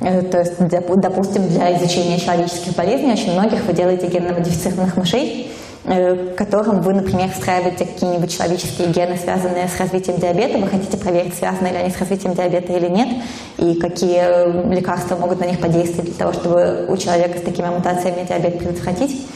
Э, 0.00 0.22
то 0.22 0.38
есть, 0.38 0.54
допустим, 0.58 1.48
для 1.48 1.76
изучения 1.76 2.18
человеческих 2.18 2.74
болезней 2.74 3.12
очень 3.12 3.32
многих 3.32 3.64
вы 3.64 3.72
делаете 3.72 4.06
генно-модифицированных 4.06 4.96
мышей, 4.96 5.50
Э, 5.90 6.34
которым 6.36 6.82
вы, 6.82 6.92
например, 6.92 7.30
встраиваете 7.30 7.86
какие-нибудь 7.86 8.30
человеческие 8.30 8.88
гены, 8.88 9.16
связанные 9.16 9.68
с 9.68 9.80
развитием 9.80 10.18
диабета, 10.18 10.58
вы 10.58 10.66
хотите 10.66 10.98
проверить, 10.98 11.34
связаны 11.34 11.68
ли 11.68 11.76
они 11.76 11.90
с 11.90 11.98
развитием 11.98 12.34
диабета 12.34 12.74
или 12.74 12.88
нет, 12.88 13.08
и 13.56 13.74
какие 13.74 14.70
лекарства 14.74 15.16
могут 15.16 15.40
на 15.40 15.44
них 15.44 15.60
подействовать 15.60 16.10
для 16.10 16.18
того, 16.18 16.34
чтобы 16.34 16.84
у 16.90 16.96
человека 16.98 17.38
с 17.38 17.42
такими 17.42 17.68
мутациями 17.68 18.26
диабет 18.28 18.58
предотвратить. 18.58 19.26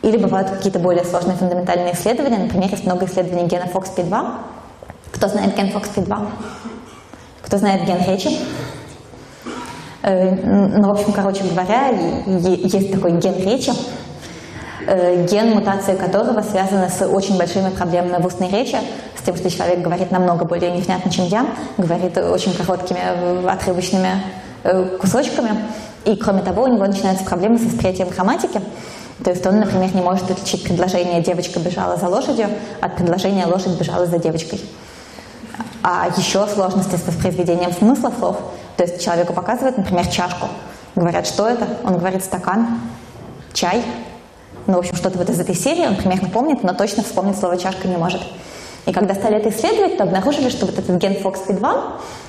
Или 0.00 0.16
бывают 0.16 0.48
какие-то 0.48 0.78
более 0.78 1.04
сложные 1.04 1.36
фундаментальные 1.36 1.92
исследования. 1.92 2.38
Например, 2.38 2.70
есть 2.70 2.86
много 2.86 3.04
исследований 3.04 3.46
гена 3.46 3.68
FOXP2. 3.70 4.26
Кто 5.12 5.28
знает 5.28 5.54
ген 5.54 5.66
FOXP2? 5.66 6.28
Кто 7.48 7.58
знает 7.58 7.84
ген 7.84 7.98
речи? 8.06 8.30
Э, 10.02 10.30
ну, 10.76 10.88
в 10.88 10.92
общем, 10.92 11.12
короче 11.12 11.42
говоря, 11.44 11.88
есть 11.88 12.92
такой 12.92 13.12
ген 13.12 13.36
речи, 13.36 13.72
Э, 14.90 15.26
ген, 15.26 15.50
мутации 15.50 15.96
которого 15.96 16.40
связаны 16.40 16.88
с 16.88 17.04
очень 17.06 17.36
большими 17.36 17.68
проблемами 17.68 18.22
в 18.22 18.26
устной 18.26 18.48
речи, 18.48 18.78
с 19.18 19.22
тем, 19.22 19.36
что 19.36 19.50
человек 19.50 19.80
говорит 19.80 20.10
намного 20.10 20.46
более 20.46 20.70
невнятно, 20.70 21.10
чем 21.10 21.26
я, 21.26 21.46
говорит 21.76 22.16
очень 22.16 22.54
короткими 22.54 23.00
э, 23.02 23.46
отрывочными 23.46 24.22
кусочками. 24.98 25.50
И 26.06 26.16
кроме 26.16 26.40
того, 26.40 26.62
у 26.62 26.66
него 26.68 26.86
начинаются 26.86 27.24
проблемы 27.24 27.58
с 27.58 27.64
восприятием 27.64 28.08
грамматики. 28.08 28.60
То 29.22 29.30
есть 29.30 29.46
он, 29.46 29.60
например, 29.60 29.94
не 29.94 30.00
может 30.00 30.30
отличить 30.30 30.64
предложение 30.64 31.22
«девочка 31.22 31.60
бежала 31.60 31.96
за 31.96 32.08
лошадью» 32.08 32.48
от 32.80 32.96
предложения 32.96 33.46
«лошадь 33.46 33.78
бежала 33.78 34.06
за 34.06 34.18
девочкой». 34.18 34.60
А 35.82 36.08
еще 36.16 36.46
сложности 36.46 36.96
с 36.96 37.06
воспроизведением 37.06 37.72
смысла 37.72 38.12
слов. 38.18 38.36
То 38.76 38.84
есть 38.84 39.02
человеку 39.02 39.32
показывают, 39.32 39.78
например, 39.78 40.06
чашку. 40.06 40.48
Говорят, 40.94 41.26
что 41.26 41.48
это? 41.48 41.66
Он 41.84 41.98
говорит 41.98 42.24
«стакан», 42.24 42.80
«чай», 43.52 43.82
ну, 44.68 44.74
в 44.74 44.78
общем, 44.80 44.96
что-то 44.96 45.16
вот 45.16 45.30
из 45.30 45.40
этой 45.40 45.54
серии, 45.54 45.86
он 45.86 45.96
примерно 45.96 46.28
помнит, 46.28 46.62
но 46.62 46.74
точно 46.74 47.02
вспомнить 47.02 47.38
слово 47.38 47.56
«чашка» 47.56 47.88
не 47.88 47.96
может. 47.96 48.20
И 48.84 48.92
когда 48.92 49.14
стали 49.14 49.36
это 49.36 49.48
исследовать, 49.48 49.96
то 49.96 50.04
обнаружили, 50.04 50.50
что 50.50 50.66
вот 50.66 50.78
этот 50.78 50.96
ген 50.96 51.14
FOXP2 51.14 51.82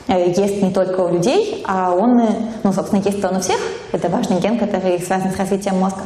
э, 0.08 0.30
есть 0.30 0.62
не 0.62 0.72
только 0.72 1.02
у 1.02 1.10
людей, 1.10 1.64
а 1.68 1.92
он, 1.92 2.20
э, 2.20 2.28
ну, 2.64 2.72
собственно, 2.72 3.02
есть 3.02 3.24
он 3.24 3.36
у 3.36 3.40
всех. 3.42 3.58
Это 3.92 4.08
важный 4.10 4.40
ген, 4.40 4.58
который 4.58 5.00
связан 5.00 5.32
с 5.32 5.38
развитием 5.38 5.78
мозга. 5.80 6.02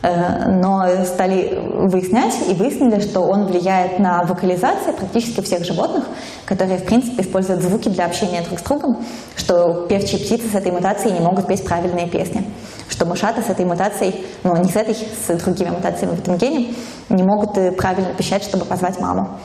Э, 0.00 0.48
но 0.48 1.04
стали 1.04 1.58
выяснять 1.88 2.34
и 2.48 2.54
выяснили, 2.54 3.00
что 3.00 3.20
он 3.20 3.46
влияет 3.46 3.98
на 3.98 4.22
вокализацию 4.22 4.94
практически 4.94 5.40
всех 5.40 5.64
животных, 5.64 6.04
которые, 6.44 6.78
в 6.78 6.84
принципе, 6.84 7.22
используют 7.22 7.62
звуки 7.62 7.88
для 7.88 8.06
общения 8.06 8.42
друг 8.42 8.60
с 8.60 8.62
другом, 8.62 9.04
что 9.36 9.86
певчие 9.88 10.20
птицы 10.20 10.48
с 10.48 10.54
этой 10.54 10.70
мутацией 10.70 11.14
не 11.14 11.20
могут 11.20 11.46
петь 11.46 11.64
правильные 11.64 12.08
песни 12.08 12.44
что 12.90 13.04
мышата 13.04 13.42
с 13.42 13.50
этой 13.50 13.64
мутацией, 13.64 14.24
ну 14.42 14.56
не 14.56 14.70
с 14.70 14.74
этой, 14.74 14.94
с 14.94 15.40
другими 15.44 15.68
мутациями 15.68 16.16
в 16.16 16.20
этом 16.20 16.36
гене, 16.36 16.74
не 17.10 17.22
могут 17.22 17.56
э, 17.56 17.70
правильно 17.70 18.14
пищать, 18.14 18.42
чтобы 18.42 18.64
позвать 18.64 18.98
маму. 18.98 19.38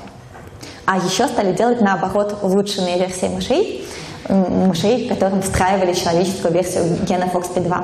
А 0.86 0.98
еще 0.98 1.28
стали 1.28 1.54
делать, 1.54 1.82
наоборот, 1.82 2.38
улучшенные 2.42 2.98
версии 2.98 3.28
мышей, 3.28 3.86
мышей, 4.30 5.08
которым 5.08 5.42
встраивали 5.42 5.94
человеческую 5.94 6.54
версию 6.54 6.98
гена 7.06 7.30
FOXP2. 7.34 7.84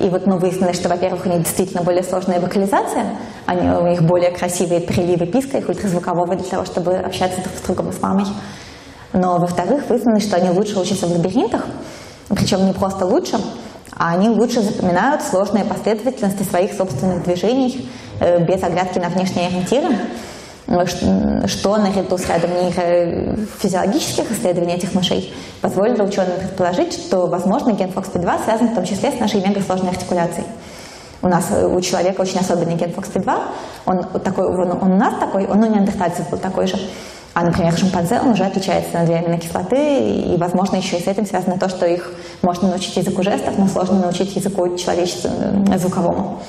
И 0.00 0.08
вот 0.08 0.26
ну, 0.26 0.38
выяснилось, 0.38 0.76
что, 0.76 0.88
во-первых, 0.88 1.24
у 1.26 1.28
них 1.28 1.42
действительно 1.42 1.82
более 1.82 2.02
сложная 2.02 2.40
вокализация, 2.40 3.16
они, 3.46 3.68
у 3.68 3.86
них 3.86 4.02
более 4.02 4.32
красивые 4.32 4.80
приливы 4.80 5.26
писка, 5.26 5.58
их 5.58 5.68
ультразвукового 5.68 6.34
для 6.34 6.48
того, 6.48 6.64
чтобы 6.64 6.96
общаться 6.96 7.40
друг 7.40 7.54
с 7.56 7.60
другом 7.60 7.90
и 7.90 7.92
с 7.92 8.02
мамой. 8.02 8.26
Но, 9.12 9.38
во-вторых, 9.38 9.88
выяснилось, 9.88 10.24
что 10.24 10.36
они 10.36 10.50
лучше 10.50 10.78
учатся 10.78 11.06
в 11.06 11.12
лабиринтах, 11.12 11.64
причем 12.28 12.66
не 12.66 12.72
просто 12.72 13.06
лучше, 13.06 13.38
а 13.96 14.14
они 14.14 14.28
лучше 14.28 14.60
запоминают 14.60 15.22
сложные 15.22 15.64
последовательности 15.64 16.42
своих 16.42 16.72
собственных 16.72 17.22
движений 17.22 17.88
э, 18.18 18.44
без 18.44 18.60
оглядки 18.64 18.98
на 18.98 19.08
внешние 19.08 19.46
ориентиры, 19.46 19.96
что 20.66 21.76
наряду 21.76 22.16
с 22.16 22.26
рядом 22.28 22.50
нейрофизиологических 22.50 24.30
исследований 24.30 24.74
этих 24.74 24.94
мышей 24.94 25.32
позволило 25.60 26.04
ученым 26.04 26.38
предположить, 26.38 26.94
что, 26.94 27.26
возможно, 27.26 27.72
ген 27.72 27.90
FOXP2 27.90 28.44
связан 28.44 28.68
в 28.68 28.74
том 28.74 28.84
числе 28.84 29.12
с 29.12 29.20
нашей 29.20 29.46
мегасложной 29.46 29.90
артикуляцией. 29.90 30.46
У 31.20 31.28
нас, 31.28 31.46
э, 31.50 31.66
у 31.66 31.80
человека 31.80 32.22
очень 32.22 32.38
особенный 32.38 32.76
ген 32.76 32.90
FOXP2, 32.90 33.38
он, 33.86 34.04
такой, 34.20 34.46
он, 34.46 34.72
он 34.72 34.92
у 34.92 34.96
нас 34.96 35.14
такой, 35.18 35.46
он 35.46 35.62
у 35.62 35.66
неандертальцев 35.66 36.28
был 36.30 36.38
такой 36.38 36.66
же. 36.66 36.78
А, 37.34 37.42
например, 37.42 37.76
шимпанзе, 37.76 38.20
он 38.20 38.28
уже 38.28 38.44
отличается 38.44 38.94
на 38.94 39.04
две 39.04 39.16
аминокислоты, 39.16 39.76
и, 39.76 40.36
возможно, 40.36 40.76
еще 40.76 40.98
и 40.98 41.02
с 41.02 41.08
этим 41.08 41.26
связано 41.26 41.58
то, 41.58 41.68
что 41.68 41.84
их 41.84 42.12
можно 42.42 42.68
научить 42.68 42.96
языку 42.96 43.22
жестов, 43.22 43.58
но 43.58 43.66
сложно 43.66 43.98
научить 43.98 44.36
языку 44.36 44.76
человеческому, 44.76 45.66
э, 45.72 45.78
звуковому. 45.78 46.40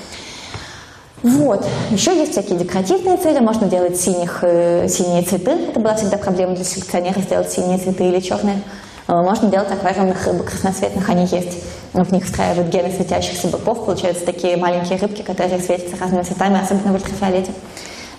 Вот. 1.26 1.66
Еще 1.90 2.16
есть 2.16 2.34
всякие 2.34 2.60
декоративные 2.60 3.18
цели. 3.18 3.40
Можно 3.40 3.68
делать 3.68 4.00
синих, 4.00 4.44
э, 4.44 4.88
синие 4.88 5.24
цветы. 5.24 5.52
Это 5.70 5.80
была 5.80 5.96
всегда 5.96 6.18
проблема 6.18 6.54
для 6.54 6.64
селекционера, 6.64 7.20
сделать 7.20 7.52
синие 7.52 7.80
цветы 7.80 8.08
или 8.08 8.20
черные. 8.20 8.62
Можно 9.08 9.50
делать 9.50 9.72
аквариумных 9.72 10.24
рыбок 10.28 10.52
красноцветных, 10.52 11.10
они 11.10 11.26
есть. 11.26 11.64
В 11.94 12.12
них 12.12 12.26
встраивают 12.26 12.70
гены 12.70 12.92
светящихся 12.92 13.48
боков, 13.48 13.86
получаются 13.86 14.24
такие 14.24 14.56
маленькие 14.58 15.00
рыбки, 15.00 15.24
которые 15.24 15.60
светятся 15.60 15.98
разными 16.00 16.22
цветами, 16.22 16.62
особенно 16.62 16.92
в 16.92 16.96
ультрафиолете. 16.96 17.52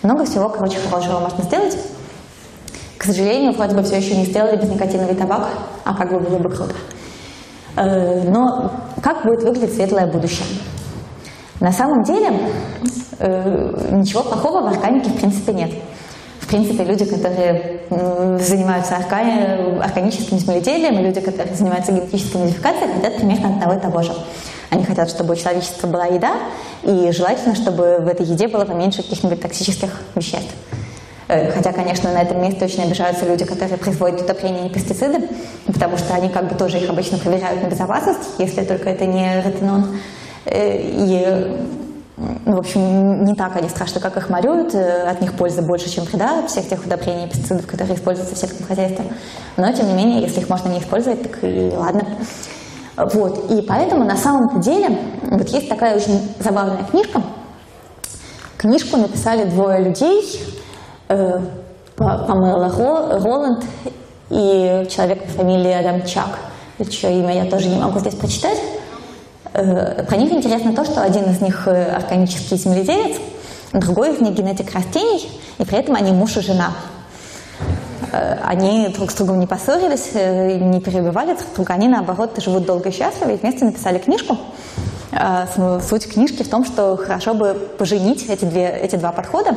Много 0.02 0.24
всего, 0.24 0.48
короче, 0.48 0.78
хорошего 0.90 1.20
можно 1.20 1.44
сделать. 1.44 1.76
К 2.98 3.04
сожалению, 3.04 3.52
вроде 3.52 3.76
бы 3.76 3.84
все 3.84 3.98
еще 3.98 4.16
не 4.16 4.24
сделали 4.24 4.57
без 4.57 4.68
никотиновый 4.68 5.14
табак, 5.14 5.48
а 5.84 5.94
как 5.94 6.12
бы 6.12 6.18
было 6.18 6.38
бы 6.38 6.50
круто. 6.50 6.74
Э, 7.76 8.22
но 8.28 8.72
как 9.00 9.24
будет 9.24 9.44
выглядеть 9.44 9.74
светлое 9.74 10.07
будущее? 10.07 10.46
На 11.61 11.72
самом 11.72 12.02
деле 12.02 12.30
э, 13.18 13.90
ничего 13.92 14.22
плохого 14.22 14.62
в 14.62 14.66
органике 14.66 15.11
в 15.11 15.16
принципе 15.16 15.52
нет. 15.52 15.70
В 16.40 16.48
принципе, 16.48 16.84
люди, 16.84 17.04
которые 17.04 17.80
занимаются 18.38 18.96
органи, 18.96 19.80
органическим 19.82 20.38
земледелием, 20.38 21.04
люди, 21.04 21.20
которые 21.20 21.57
занимаются 21.57 21.90
генетической 21.90 22.36
модификацией, 22.36 22.92
хотят 22.94 23.16
примерно 23.16 23.48
одного 23.48 23.74
и 23.74 23.80
того 23.80 24.02
же. 24.02 24.12
Они 24.70 24.84
хотят, 24.84 25.11
чтобы 25.11 25.32
у 25.32 25.36
человечества 25.36 25.88
была 25.88 26.07
еда, 26.07 26.34
и 26.84 27.11
желательно, 27.11 27.57
чтобы 27.57 27.98
в 27.98 28.07
этой 28.07 28.26
еде 28.26 28.46
было 28.46 28.64
поменьше 28.64 29.02
каких-нибудь 29.02 29.40
токсических 29.40 29.90
веществ. 30.14 30.54
Э, 31.28 31.50
хотя, 31.50 31.72
конечно, 31.72 32.12
на 32.12 32.22
этом 32.22 32.40
месте 32.40 32.64
очень 32.64 32.84
обижаются 32.84 33.26
люди, 33.26 33.44
которые 33.44 33.78
производят 33.78 34.22
удобрения 34.22 34.66
и 34.66 34.72
пестициды, 34.72 35.28
потому 35.66 35.96
что 35.96 36.14
они 36.14 36.28
как 36.28 36.48
бы 36.48 36.54
тоже 36.54 36.78
их 36.78 36.88
обычно 36.88 37.18
проверяют 37.18 37.62
на 37.62 37.66
безопасность, 37.66 38.28
если 38.38 38.62
только 38.64 38.90
это 38.90 39.07
не 39.07 39.42
ретинон. 39.42 39.98
Э, 40.47 40.78
и, 40.80 41.57
ну, 42.16 42.55
в 42.55 42.59
общем, 42.59 43.24
не 43.24 43.34
так 43.34 43.57
они 43.57 43.68
страшны, 43.68 44.01
как 44.01 44.16
их 44.16 44.30
морют, 44.30 44.74
э, 44.74 45.03
от 45.03 45.20
них 45.20 45.34
пользы 45.34 45.62
больше, 45.62 45.90
чем 45.90 46.05
вреда, 46.05 46.47
всех 46.47 46.68
тех 46.68 46.84
удобрений 46.84 47.26
и 47.26 47.28
пестицидов, 47.28 47.66
которые 47.66 47.97
используются 47.97 48.34
в 48.34 48.38
сельском 48.38 48.66
хозяйстве. 48.66 49.05
Но, 49.57 49.72
тем 49.72 49.88
не 49.88 49.94
менее, 49.94 50.22
если 50.22 50.40
их 50.40 50.49
можно 50.49 50.68
не 50.68 50.78
использовать, 50.78 51.22
так 51.22 51.42
и 51.42 51.72
ладно. 51.76 52.07
Вот. 52.97 53.51
И 53.51 53.61
поэтому 53.61 54.05
на 54.05 54.16
самом 54.16 54.61
деле 54.61 54.99
вот 55.22 55.49
есть 55.49 55.68
такая 55.68 55.97
очень 55.97 56.34
забавная 56.38 56.84
книжка. 56.84 57.22
Книжку 58.57 58.97
написали 58.97 59.44
двое 59.44 59.82
людей, 59.82 60.22
э, 61.09 61.40
по-моему, 61.97 63.22
Роланд 63.22 63.64
и 64.30 64.86
человек 64.90 65.24
по 65.24 65.30
фамилии 65.30 65.72
Адамчак, 65.72 66.38
чье 66.90 67.18
имя 67.18 67.34
я 67.34 67.51
тоже 67.51 67.68
не 67.68 67.78
могу 67.78 67.99
здесь 67.99 68.14
прочитать. 68.14 68.59
Э, 69.57 70.02
про 70.02 70.16
них 70.16 70.32
интересно 70.32 70.74
то, 70.74 70.84
что 70.84 71.02
один 71.02 71.24
из 71.24 71.40
них 71.40 71.66
э, 71.66 71.90
органический 71.90 72.59
земледелец, 72.59 73.16
другой 73.72 74.14
из 74.14 74.20
них 74.20 74.34
генетик 74.34 74.74
растений, 74.74 75.30
и 75.59 75.64
при 75.64 75.78
этом 75.78 75.94
они 75.94 76.12
муж 76.12 76.36
и 76.36 76.40
жена. 76.42 76.72
Э, 78.12 78.36
они 78.44 78.88
друг 78.88 79.11
с 79.11 79.14
другом 79.14 79.40
не 79.40 79.46
поссорились, 79.46 80.12
не 80.12 80.80
перебивали 80.80 81.34
друг 81.34 81.54
друга, 81.54 81.72
они 81.72 81.88
наоборот 81.88 82.38
живут 82.42 82.66
долго 82.66 82.90
и 82.90 82.92
счастливо 82.92 83.30
и 83.30 83.36
вместе 83.36 83.64
написали 83.64 83.98
книжку. 83.98 84.36
Суть 85.88 86.12
книжки 86.12 86.42
в 86.42 86.50
том, 86.50 86.66
что 86.66 86.98
хорошо 86.98 87.32
бы 87.32 87.54
поженить 87.78 88.28
эти, 88.28 88.44
две, 88.44 88.68
эти 88.68 88.96
два 88.96 89.12
подхода 89.12 89.57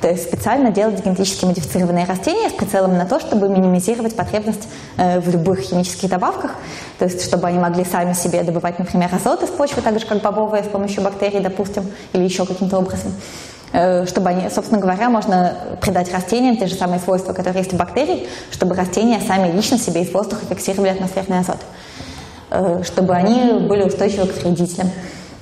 то 0.00 0.08
есть 0.08 0.24
специально 0.24 0.70
делать 0.70 1.04
генетически 1.04 1.44
модифицированные 1.44 2.04
растения 2.04 2.48
с 2.48 2.52
прицелом 2.52 2.96
на 2.96 3.04
то, 3.04 3.18
чтобы 3.18 3.48
минимизировать 3.48 4.14
потребность 4.14 4.68
э, 4.96 5.18
в 5.18 5.28
любых 5.28 5.60
химических 5.60 6.08
добавках, 6.08 6.52
то 6.98 7.04
есть 7.04 7.24
чтобы 7.24 7.48
они 7.48 7.58
могли 7.58 7.84
сами 7.84 8.12
себе 8.12 8.42
добывать, 8.42 8.78
например, 8.78 9.10
азот 9.12 9.42
из 9.42 9.48
почвы, 9.48 9.82
так 9.82 9.98
же 9.98 10.06
как 10.06 10.22
бобовые 10.22 10.62
с 10.62 10.68
помощью 10.68 11.02
бактерий, 11.02 11.40
допустим, 11.40 11.84
или 12.12 12.22
еще 12.22 12.46
каким-то 12.46 12.78
образом. 12.78 13.12
Э, 13.72 14.06
чтобы 14.06 14.30
они, 14.30 14.48
собственно 14.50 14.80
говоря, 14.80 15.10
можно 15.10 15.54
придать 15.80 16.12
растениям 16.12 16.56
те 16.56 16.66
же 16.66 16.74
самые 16.74 17.00
свойства, 17.00 17.32
которые 17.32 17.62
есть 17.62 17.74
у 17.74 17.76
бактерий, 17.76 18.28
чтобы 18.50 18.74
растения 18.74 19.20
сами 19.26 19.50
лично 19.50 19.78
себе 19.78 20.02
из 20.02 20.12
воздуха 20.12 20.46
фиксировали 20.48 20.90
атмосферный 20.90 21.40
азот, 21.40 21.58
э, 22.50 22.82
чтобы 22.84 23.14
они 23.14 23.66
были 23.66 23.82
устойчивы 23.82 24.28
к 24.28 24.42
вредителям. 24.42 24.90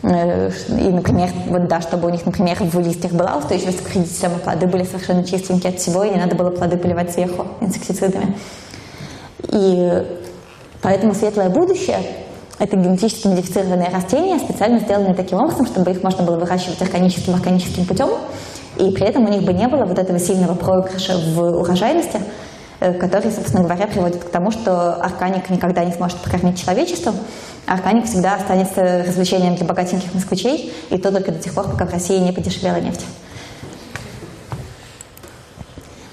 Э, 0.02 0.50
и, 0.68 0.88
например, 0.88 1.30
вот 1.46 1.68
да, 1.68 1.80
чтобы 1.80 2.08
у 2.08 2.10
них, 2.10 2.24
например, 2.26 2.56
в 2.60 2.78
листьях 2.80 3.12
была 3.12 3.36
устойчивость 3.36 3.82
к 3.82 3.88
вредителям, 3.88 4.32
а 4.36 4.38
плоды 4.38 4.66
были 4.66 4.84
совершенно 4.84 5.24
чистенькие 5.24 5.72
от 5.72 5.80
всего, 5.80 6.04
и 6.04 6.10
не 6.10 6.16
надо 6.16 6.36
было 6.36 6.50
плоды 6.50 6.76
поливать 6.76 7.12
сверху 7.12 7.46
инсектицидами. 7.60 8.36
И 9.48 10.02
поэтому 10.82 11.14
светлое 11.14 11.48
будущее– 11.48 11.98
это 12.58 12.76
генетически 12.76 13.26
модифицированные 13.26 13.90
растения, 13.90 14.38
специально 14.38 14.78
сделанные 14.78 15.14
таким 15.14 15.38
образом, 15.38 15.66
чтобы 15.66 15.90
их 15.90 16.02
можно 16.02 16.24
было 16.24 16.36
выращивать 16.36 16.80
органическим 16.80 17.34
органическим 17.34 17.84
путем, 17.86 18.08
и 18.76 18.90
при 18.90 19.06
этом 19.06 19.24
у 19.24 19.28
них 19.28 19.42
бы 19.42 19.52
не 19.52 19.68
было 19.68 19.84
вот 19.84 19.98
этого 19.98 20.18
сильного 20.18 20.54
проигрыша 20.54 21.18
в 21.18 21.60
урожайности, 21.60 22.20
э, 22.80 22.92
который, 22.94 23.30
собственно 23.30 23.64
говоря, 23.64 23.86
приводит 23.86 24.24
к 24.24 24.28
тому, 24.28 24.50
что 24.50 24.94
органик 24.94 25.50
никогда 25.50 25.84
не 25.84 25.92
сможет 25.92 26.18
покормить 26.18 26.60
человечество, 26.62 27.14
Органик 27.66 28.06
всегда 28.06 28.36
останется 28.36 29.04
развлечением 29.06 29.56
для 29.56 29.66
богатеньких 29.66 30.14
москвичей, 30.14 30.72
и 30.90 30.98
то 30.98 31.10
только 31.10 31.32
до 31.32 31.38
тех 31.38 31.52
пор, 31.52 31.68
пока 31.68 31.84
в 31.84 31.92
России 31.92 32.18
не 32.18 32.32
подешевела 32.32 32.76
нефть. 32.76 33.04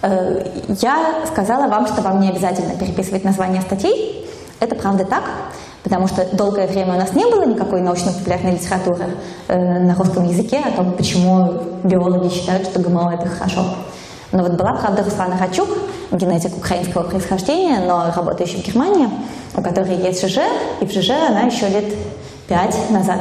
Э, 0.01 0.45
я 0.81 1.25
сказала 1.27 1.67
вам, 1.67 1.87
что 1.87 2.01
вам 2.01 2.19
не 2.19 2.29
обязательно 2.29 2.75
переписывать 2.75 3.23
названия 3.23 3.61
статей. 3.61 4.27
Это 4.59 4.75
правда 4.75 5.05
так, 5.05 5.23
потому 5.83 6.07
что 6.07 6.25
долгое 6.35 6.67
время 6.67 6.95
у 6.95 6.97
нас 6.97 7.13
не 7.13 7.25
было 7.25 7.45
никакой 7.45 7.81
научно-популярной 7.81 8.53
литературы 8.53 9.15
э, 9.47 9.79
на 9.79 9.93
русском 9.95 10.27
языке 10.27 10.59
о 10.59 10.71
том, 10.71 10.93
почему 10.93 11.53
биологи 11.83 12.29
считают, 12.29 12.67
что 12.67 12.79
ГМО– 12.79 13.13
это 13.19 13.29
хорошо. 13.29 13.63
Но 14.31 14.41
вот 14.41 14.53
была, 14.53 14.73
правда, 14.73 15.03
Руслана 15.03 15.37
Рачук, 15.37 15.69
генетик 16.13 16.55
украинского 16.57 17.03
происхождения, 17.03 17.79
но 17.79 18.11
работающий 18.15 18.61
в 18.61 18.65
Германии, 18.65 19.09
у 19.55 19.61
которой 19.61 19.95
есть 19.95 20.25
ЖЖ, 20.25 20.39
и 20.81 20.85
в 20.85 20.91
ЖЖ 20.91 21.11
она 21.29 21.41
еще 21.41 21.67
лет 21.67 21.85
пять 22.47 22.89
назад 22.89 23.19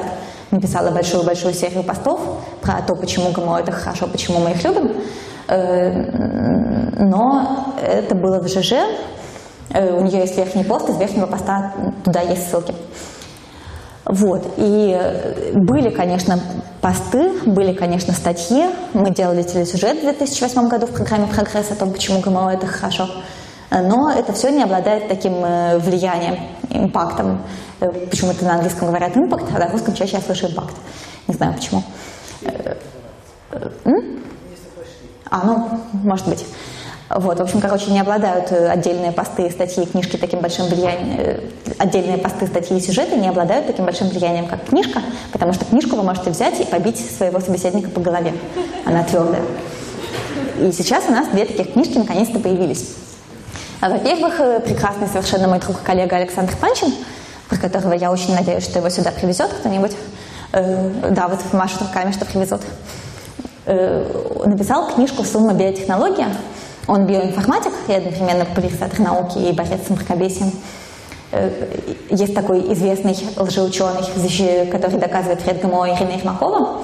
написала 0.50 0.90
большую-большую 0.90 1.54
серию 1.54 1.82
постов 1.82 2.20
про 2.60 2.82
то, 2.82 2.94
почему 2.94 3.30
ГМО 3.30 3.60
это 3.60 3.72
хорошо, 3.72 4.06
почему 4.06 4.38
мы 4.38 4.50
их 4.50 4.62
любим. 4.64 4.92
Э, 5.48 5.90
но 6.98 7.74
это 7.82 8.14
было 8.14 8.38
в 8.40 8.48
ЖЖ. 8.48 8.74
Э, 9.70 9.96
у 9.96 10.02
нее 10.02 10.20
есть 10.20 10.36
верхний 10.36 10.64
пост, 10.64 10.88
из 10.90 10.98
верхнего 10.98 11.26
поста 11.26 11.72
туда 12.04 12.20
есть 12.20 12.50
ссылки. 12.50 12.74
Вот. 14.04 14.54
И 14.56 14.98
были, 15.54 15.90
конечно, 15.90 16.38
посты, 16.80 17.32
были, 17.46 17.72
конечно, 17.72 18.12
статьи. 18.12 18.66
Мы 18.94 19.10
делали 19.10 19.42
телесюжет 19.42 19.98
в 19.98 20.02
2008 20.02 20.68
году 20.68 20.86
в 20.86 20.92
программе 20.92 21.26
«Прогресс» 21.26 21.70
о 21.70 21.76
том, 21.76 21.92
почему 21.92 22.20
ГМО– 22.20 22.52
это 22.54 22.66
хорошо. 22.66 23.08
Но 23.70 24.10
это 24.10 24.32
все 24.32 24.50
не 24.50 24.62
обладает 24.62 25.08
таким 25.08 25.42
э, 25.44 25.78
влиянием, 25.78 26.36
импактом. 26.68 27.40
Э, 27.80 27.90
почему-то 28.10 28.44
на 28.44 28.54
английском 28.54 28.88
говорят 28.88 29.16
импакт, 29.16 29.44
а 29.54 29.58
на 29.58 29.68
русском 29.68 29.94
чаще 29.94 30.16
я 30.16 30.22
слышу 30.22 30.48
импакт. 30.48 30.74
Не 31.26 31.34
знаю 31.34 31.54
почему. 31.54 31.82
Э, 32.42 32.74
а, 35.30 35.46
ну, 35.46 35.80
может 35.92 36.28
быть. 36.28 36.44
Вот, 37.14 37.38
в 37.38 37.42
общем, 37.42 37.60
короче, 37.60 37.90
не 37.90 38.00
обладают 38.00 38.50
э, 38.52 38.68
отдельные 38.68 39.12
посты, 39.12 39.50
статьи, 39.50 39.84
книжки 39.84 40.16
таким 40.16 40.40
большим 40.40 40.66
влиянием, 40.66 41.20
э, 41.20 41.40
отдельные 41.78 42.16
посты, 42.16 42.46
статьи 42.46 42.78
и 42.78 42.80
сюжеты 42.80 43.16
не 43.16 43.28
обладают 43.28 43.66
таким 43.66 43.84
большим 43.84 44.08
влиянием, 44.08 44.46
как 44.46 44.64
книжка, 44.64 45.02
потому 45.30 45.52
что 45.52 45.66
книжку 45.66 45.96
вы 45.96 46.04
можете 46.04 46.30
взять 46.30 46.58
и 46.60 46.64
побить 46.64 46.98
своего 46.98 47.38
собеседника 47.40 47.90
по 47.90 48.00
голове. 48.00 48.32
Она 48.86 49.02
твердая. 49.02 49.42
И 50.58 50.72
сейчас 50.72 51.04
у 51.08 51.12
нас 51.12 51.28
две 51.28 51.44
таких 51.44 51.74
книжки 51.74 51.98
наконец-то 51.98 52.38
появились. 52.38 52.94
А, 53.82 53.90
во-первых, 53.90 54.40
э, 54.40 54.60
прекрасный 54.60 55.06
совершенно 55.06 55.48
мой 55.48 55.60
друг 55.60 55.82
и 55.82 55.84
коллега 55.84 56.16
Александр 56.16 56.56
Панчин, 56.56 56.94
про 57.50 57.58
которого 57.58 57.92
я 57.92 58.10
очень 58.10 58.34
надеюсь, 58.34 58.64
что 58.64 58.78
его 58.78 58.88
сюда 58.88 59.10
привезет 59.10 59.50
кто-нибудь. 59.52 59.92
Да, 60.52 61.28
вот 61.28 61.40
машут 61.52 61.80
руками, 61.80 62.12
что 62.12 62.26
привезут. 62.26 62.60
Написал 63.64 64.92
книжку 64.92 65.24
«Сумма 65.24 65.54
биотехнология», 65.54 66.28
он 66.86 67.06
биоинформатик 67.06 67.72
и 67.88 67.92
одновременно 67.92 68.44
популяризатор 68.44 68.98
науки 69.00 69.38
и 69.38 69.52
борец 69.52 69.86
с 69.86 69.90
мракобесием. 69.90 70.50
Э, 71.30 71.50
есть 72.10 72.34
такой 72.34 72.72
известный 72.72 73.16
лжеученый, 73.36 74.66
который 74.66 74.98
доказывает 74.98 75.42
вред 75.42 75.62
ГМО 75.62 75.94
Ирина 75.94 76.12
Ермакова. 76.12 76.80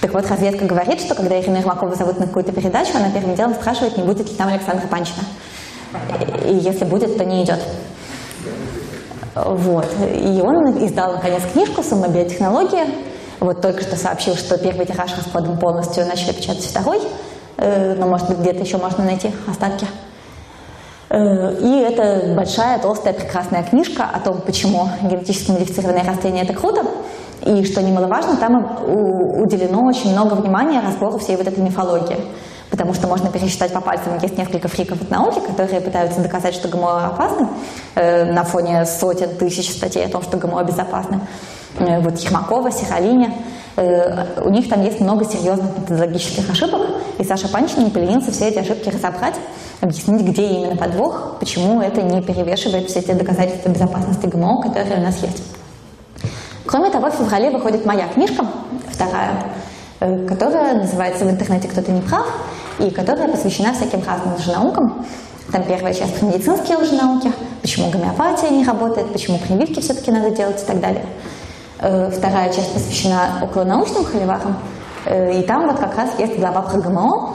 Так 0.00 0.12
вот, 0.14 0.28
разведка 0.28 0.66
говорит, 0.66 1.00
что 1.00 1.14
когда 1.14 1.40
Ирина 1.40 1.58
Ермакова 1.58 1.94
зовут 1.94 2.18
на 2.18 2.26
какую-то 2.26 2.52
передачу, 2.52 2.90
она 2.94 3.10
первым 3.10 3.34
делом 3.34 3.54
спрашивает, 3.54 3.96
не 3.96 4.04
будет 4.04 4.28
ли 4.28 4.36
там 4.36 4.48
Александра 4.48 4.86
Панчина. 4.86 5.24
И 6.46 6.54
если 6.54 6.84
будет, 6.84 7.16
то 7.16 7.24
не 7.24 7.44
идет. 7.44 7.60
Вот. 9.34 9.86
И 10.14 10.42
он 10.42 10.86
издал, 10.86 11.12
наконец, 11.14 11.42
книжку 11.52 11.82
«Сумма 11.82 12.08
биотехнология». 12.08 12.86
Вот 13.40 13.60
только 13.60 13.82
что 13.82 13.96
сообщил, 13.96 14.36
что 14.36 14.58
первый 14.58 14.86
тираж 14.86 15.16
распродан 15.16 15.58
полностью, 15.58 16.06
начали 16.06 16.32
печатать 16.32 16.64
второй– 16.64 17.00
но, 17.58 18.06
может 18.06 18.28
быть, 18.28 18.38
где-то 18.38 18.60
еще 18.60 18.78
можно 18.78 19.04
найти 19.04 19.30
остатки. 19.48 19.86
Э, 21.12 21.54
и 21.60 21.80
это 21.80 22.34
большая, 22.34 22.78
толстая, 22.78 23.12
прекрасная 23.12 23.62
книжка 23.62 24.04
о 24.04 24.18
том, 24.18 24.40
почему 24.40 24.88
генетически 25.02 25.50
модифицированные 25.50 26.04
растения– 26.04 26.42
это 26.44 26.54
круто. 26.54 26.84
И, 27.42 27.64
что 27.64 27.82
немаловажно, 27.82 28.36
там 28.36 28.54
уделено 29.42 29.84
очень 29.84 30.12
много 30.12 30.34
внимания 30.34 30.80
разбору 30.80 31.18
всей 31.18 31.36
вот 31.36 31.46
этой 31.46 31.62
мифологии. 31.62 32.16
потому 32.70 32.94
что 32.94 33.06
можно 33.06 33.30
пересчитать 33.30 33.70
по 33.74 33.82
пальцам. 33.82 34.16
Есть 34.22 34.38
несколько 34.38 34.66
фриков 34.66 35.02
от 35.02 35.10
науки, 35.10 35.40
которые 35.40 35.82
пытаются 35.82 36.22
доказать, 36.22 36.54
что 36.54 36.68
ГМО 36.68 37.06
опасны 37.08 37.46
э, 37.94 38.24
на 38.32 38.44
фоне 38.44 38.86
сотен 38.86 39.36
тысяч 39.36 39.70
статей 39.70 40.06
о 40.06 40.08
том, 40.08 40.22
что 40.22 40.38
ГМО 40.38 40.64
безопасны. 40.64 41.20
Э, 41.78 42.00
вот 42.00 42.18
Ермакова, 42.18 42.70
Сихалиня. 42.70 43.34
Э, 43.76 44.40
у 44.42 44.50
них 44.50 44.68
там 44.68 44.82
есть 44.82 45.00
много 45.00 45.24
серьезных 45.24 45.78
методологических 45.78 46.50
ошибок, 46.50 46.82
и 47.18 47.24
Саша 47.24 47.48
Панчин 47.48 47.84
не 47.84 47.90
поленился 47.90 48.30
все 48.30 48.48
эти 48.48 48.58
ошибки 48.58 48.88
разобрать, 48.88 49.34
объяснить, 49.80 50.22
где 50.22 50.46
именно 50.46 50.76
подвох, 50.76 51.36
почему 51.40 51.80
это 51.80 52.02
не 52.02 52.22
перевешивает 52.22 52.88
все 52.88 53.00
те 53.02 53.14
доказательства 53.14 53.70
безопасности 53.70 54.26
ГМО, 54.26 54.62
которые 54.62 54.98
у 54.98 55.02
нас 55.02 55.22
есть. 55.22 55.42
Кроме 56.66 56.90
того, 56.90 57.10
в 57.10 57.14
феврале 57.14 57.50
выходит 57.50 57.84
моя 57.86 58.06
книжка, 58.08 58.46
вторая, 58.90 59.42
э, 60.00 60.26
которая 60.26 60.74
называется 60.74 61.24
«В 61.24 61.30
интернете 61.30 61.68
кто-то 61.68 61.90
не 61.90 62.02
прав», 62.02 62.26
и 62.78 62.90
которая 62.90 63.28
посвящена 63.28 63.72
всяким 63.72 64.02
разным 64.06 64.34
лженаукам. 64.34 65.04
Там 65.50 65.64
первая 65.64 65.92
часть 65.92 66.18
про 66.18 66.26
медицинские 66.26 66.78
лженауки, 66.78 67.32
почему 67.60 67.90
гомеопатия 67.90 68.50
не 68.50 68.64
работает, 68.64 69.12
почему 69.12 69.38
прививки 69.38 69.80
все-таки 69.80 70.10
надо 70.10 70.30
делать 70.30 70.62
и 70.62 70.64
так 70.64 70.80
далее. 70.80 71.04
Э, 71.82 72.10
вторая 72.16 72.52
часть 72.52 72.72
посвящена 72.72 73.40
околонаучным 73.42 74.04
холиварам, 74.04 74.56
э, 75.04 75.40
и 75.40 75.42
там 75.42 75.66
вот 75.66 75.80
как 75.80 75.96
раз 75.96 76.10
есть 76.16 76.38
глава 76.38 76.62
про 76.62 76.80
ГМО. 76.80 77.34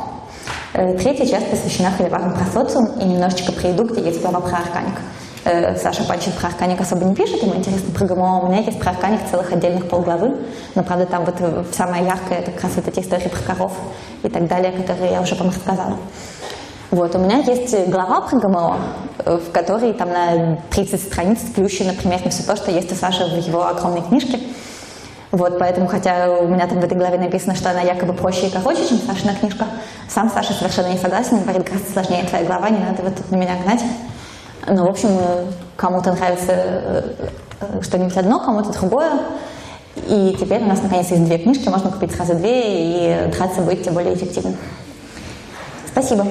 Третья 0.73 1.25
часть 1.25 1.49
посвящена 1.49 1.91
холиварам 1.91 2.33
про 2.33 2.45
социум 2.45 2.97
и 2.99 3.03
немножечко 3.03 3.51
про 3.51 3.69
еду, 3.69 3.83
где 3.83 4.01
есть 4.01 4.21
глава 4.21 4.39
про 4.39 4.57
органик. 4.59 4.95
Э, 5.43 5.75
Саша 5.75 6.03
Панчин 6.05 6.31
про 6.33 6.47
органик 6.47 6.79
особо 6.79 7.03
не 7.03 7.15
пишет, 7.15 7.41
ему 7.41 7.55
интересно 7.55 7.93
про 7.93 8.05
ГМО. 8.05 8.41
У 8.43 8.47
меня 8.47 8.59
есть 8.59 8.79
про 8.79 8.91
органик 8.91 9.21
целых 9.29 9.51
отдельных 9.51 9.89
полглавы, 9.89 10.37
но, 10.75 10.83
правда, 10.83 11.05
там 11.05 11.25
вот 11.25 11.35
э, 11.39 11.63
самое 11.73 12.05
яркое, 12.05 12.39
это 12.39 12.51
как 12.51 12.63
раз 12.63 12.71
вот 12.75 12.87
эти 12.87 12.99
истории 12.99 13.27
про 13.27 13.53
коров 13.53 13.73
и 14.23 14.29
так 14.29 14.47
далее, 14.47 14.71
которые 14.71 15.11
я 15.11 15.21
уже 15.21 15.35
вам 15.35 15.49
рассказала. 15.49 15.97
Вот, 16.89 17.13
у 17.15 17.19
меня 17.19 17.39
есть 17.39 17.89
глава 17.89 18.21
про 18.21 18.39
ГМО, 18.39 18.77
э, 19.25 19.37
в 19.37 19.51
которой 19.51 19.91
там 19.91 20.09
на 20.09 20.57
30 20.69 21.01
страниц 21.01 21.39
включено 21.39 21.93
примерно 21.93 22.29
все 22.31 22.43
то, 22.43 22.55
что 22.55 22.71
есть 22.71 22.89
у 22.93 22.95
Саши 22.95 23.25
в 23.25 23.45
его 23.45 23.67
огромной 23.67 24.01
книжке. 24.01 24.39
Вот, 25.31 25.59
поэтому, 25.59 25.87
хотя 25.87 26.29
у 26.31 26.47
меня 26.47 26.65
там 26.65 26.79
в 26.79 26.85
этой 26.85 26.97
главе 26.97 27.17
написано, 27.17 27.55
что 27.55 27.71
она 27.71 27.81
якобы 27.81 28.13
проще 28.13 28.47
и 28.47 28.49
короче, 28.49 28.87
чем 28.87 28.99
Сашина 28.99 29.35
книжка, 29.35 29.65
сам 30.07 30.29
Саша 30.29 30.53
совершенно 30.53 30.87
не 30.87 30.97
согласен, 30.97 31.41
говорит, 31.41 31.65
гораздо 31.65 31.91
сложнее 31.91 32.23
твоя 32.23 32.45
глава, 32.45 32.69
не 32.69 32.77
надо 32.77 33.03
вот 33.03 33.17
тут 33.17 33.31
на 33.31 33.35
меня 33.35 33.57
гнать. 33.61 33.83
Ну, 34.65 34.85
в 34.85 34.89
общем, 34.89 35.09
кому-то 35.75 36.13
нравится 36.13 36.53
э, 36.53 37.81
что-нибудь 37.81 38.15
одно, 38.15 38.39
кому-то 38.39 38.71
другое. 38.71 39.11
И 40.07 40.37
теперь 40.39 40.61
у 40.61 40.67
нас 40.67 40.81
наконец 40.81 41.09
есть 41.09 41.25
две 41.25 41.37
книжки, 41.37 41.67
можно 41.67 41.91
купить 41.91 42.15
сразу 42.15 42.33
две, 42.35 43.25
и 43.25 43.31
драться 43.31 43.59
будет 43.59 43.91
более 43.91 44.13
эффективно. 44.13 44.55
Спасибо. 45.91 46.25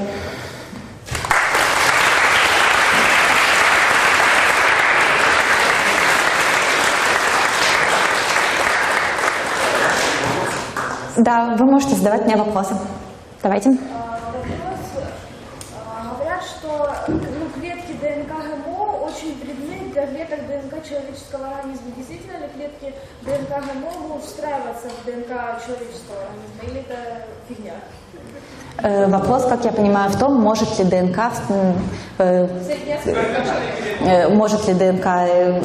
Да, 11.16 11.56
вы 11.58 11.66
можете 11.66 11.94
задавать 11.96 12.26
мне 12.26 12.36
вопросы. 12.36 12.74
Давайте. 13.42 13.70
человеческого 20.88 21.48
организма, 21.48 21.90
действительно 21.96 22.38
ли 22.38 22.48
клетки 22.48 22.94
ДНК 23.22 23.48
ГМО 23.48 23.90
могут 24.08 24.24
встраиваться 24.24 24.88
в 24.88 25.04
ДНК 25.04 25.28
человеческого 25.64 26.22
организма, 26.22 26.62
или 26.62 26.80
это 26.80 27.26
фигня? 27.48 27.74
Э, 28.82 29.06
вопрос, 29.06 29.44
как 29.44 29.64
я 29.64 29.72
понимаю, 29.72 30.10
в 30.10 30.18
том, 30.18 30.38
может 30.38 30.78
ли 30.78 30.84
ДНК, 30.84 31.32
э, 32.18 32.46
э, 34.00 34.28
может 34.28 34.68
ли 34.68 34.74
ДНК 34.74 35.06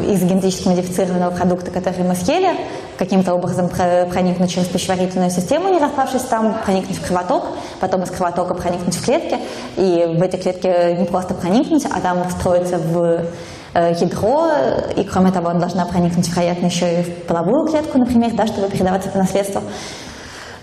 из 0.07 0.23
генетически 0.23 0.69
модифицированного 0.69 1.31
продукта, 1.31 1.71
который 1.71 2.03
мы 2.03 2.15
съели, 2.15 2.55
каким-то 2.97 3.33
образом 3.33 3.67
проникнуть 3.67 4.51
через 4.51 4.67
пищеварительную 4.67 5.29
систему, 5.29 5.69
не 5.69 5.79
распавшись 5.79 6.21
там, 6.21 6.55
проникнуть 6.63 6.97
в 6.97 7.05
кровоток, 7.05 7.47
потом 7.79 8.03
из 8.03 8.11
кровотока 8.11 8.53
проникнуть 8.53 8.95
в 8.95 9.03
клетки, 9.03 9.37
и 9.75 10.05
в 10.17 10.21
эти 10.21 10.37
клетки 10.37 10.95
не 10.97 11.05
просто 11.05 11.33
проникнуть, 11.33 11.85
а 11.85 11.99
там 11.99 12.27
встроиться 12.29 12.77
в 12.77 13.25
ядро, 13.73 14.51
и 14.95 15.03
кроме 15.03 15.31
того, 15.31 15.49
она 15.49 15.61
должна 15.61 15.85
проникнуть, 15.85 16.27
вероятно, 16.29 16.67
еще 16.67 16.99
и 16.99 17.03
в 17.03 17.23
половую 17.23 17.67
клетку, 17.67 17.97
например, 17.97 18.31
да, 18.33 18.45
чтобы 18.45 18.69
передаваться 18.69 19.09
по 19.09 19.17
наследству. 19.17 19.61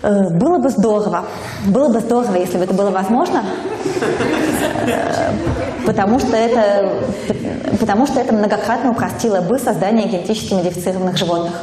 Э, 0.01 0.29
было 0.29 0.59
бы 0.59 0.69
здорово, 0.69 1.25
было 1.67 1.89
бы 1.89 1.99
здорово, 1.99 2.35
если 2.37 2.57
бы 2.57 2.63
это 2.63 2.73
было 2.73 2.89
возможно, 2.89 3.43
э, 4.85 5.31
потому 5.85 6.19
что 6.19 6.35
это, 6.37 6.89
потому 7.79 8.07
что 8.07 8.19
это 8.19 8.33
многократно 8.33 8.91
упростило 8.91 9.41
бы 9.41 9.59
создание 9.59 10.07
генетически 10.07 10.53
модифицированных 10.53 11.17
животных. 11.17 11.53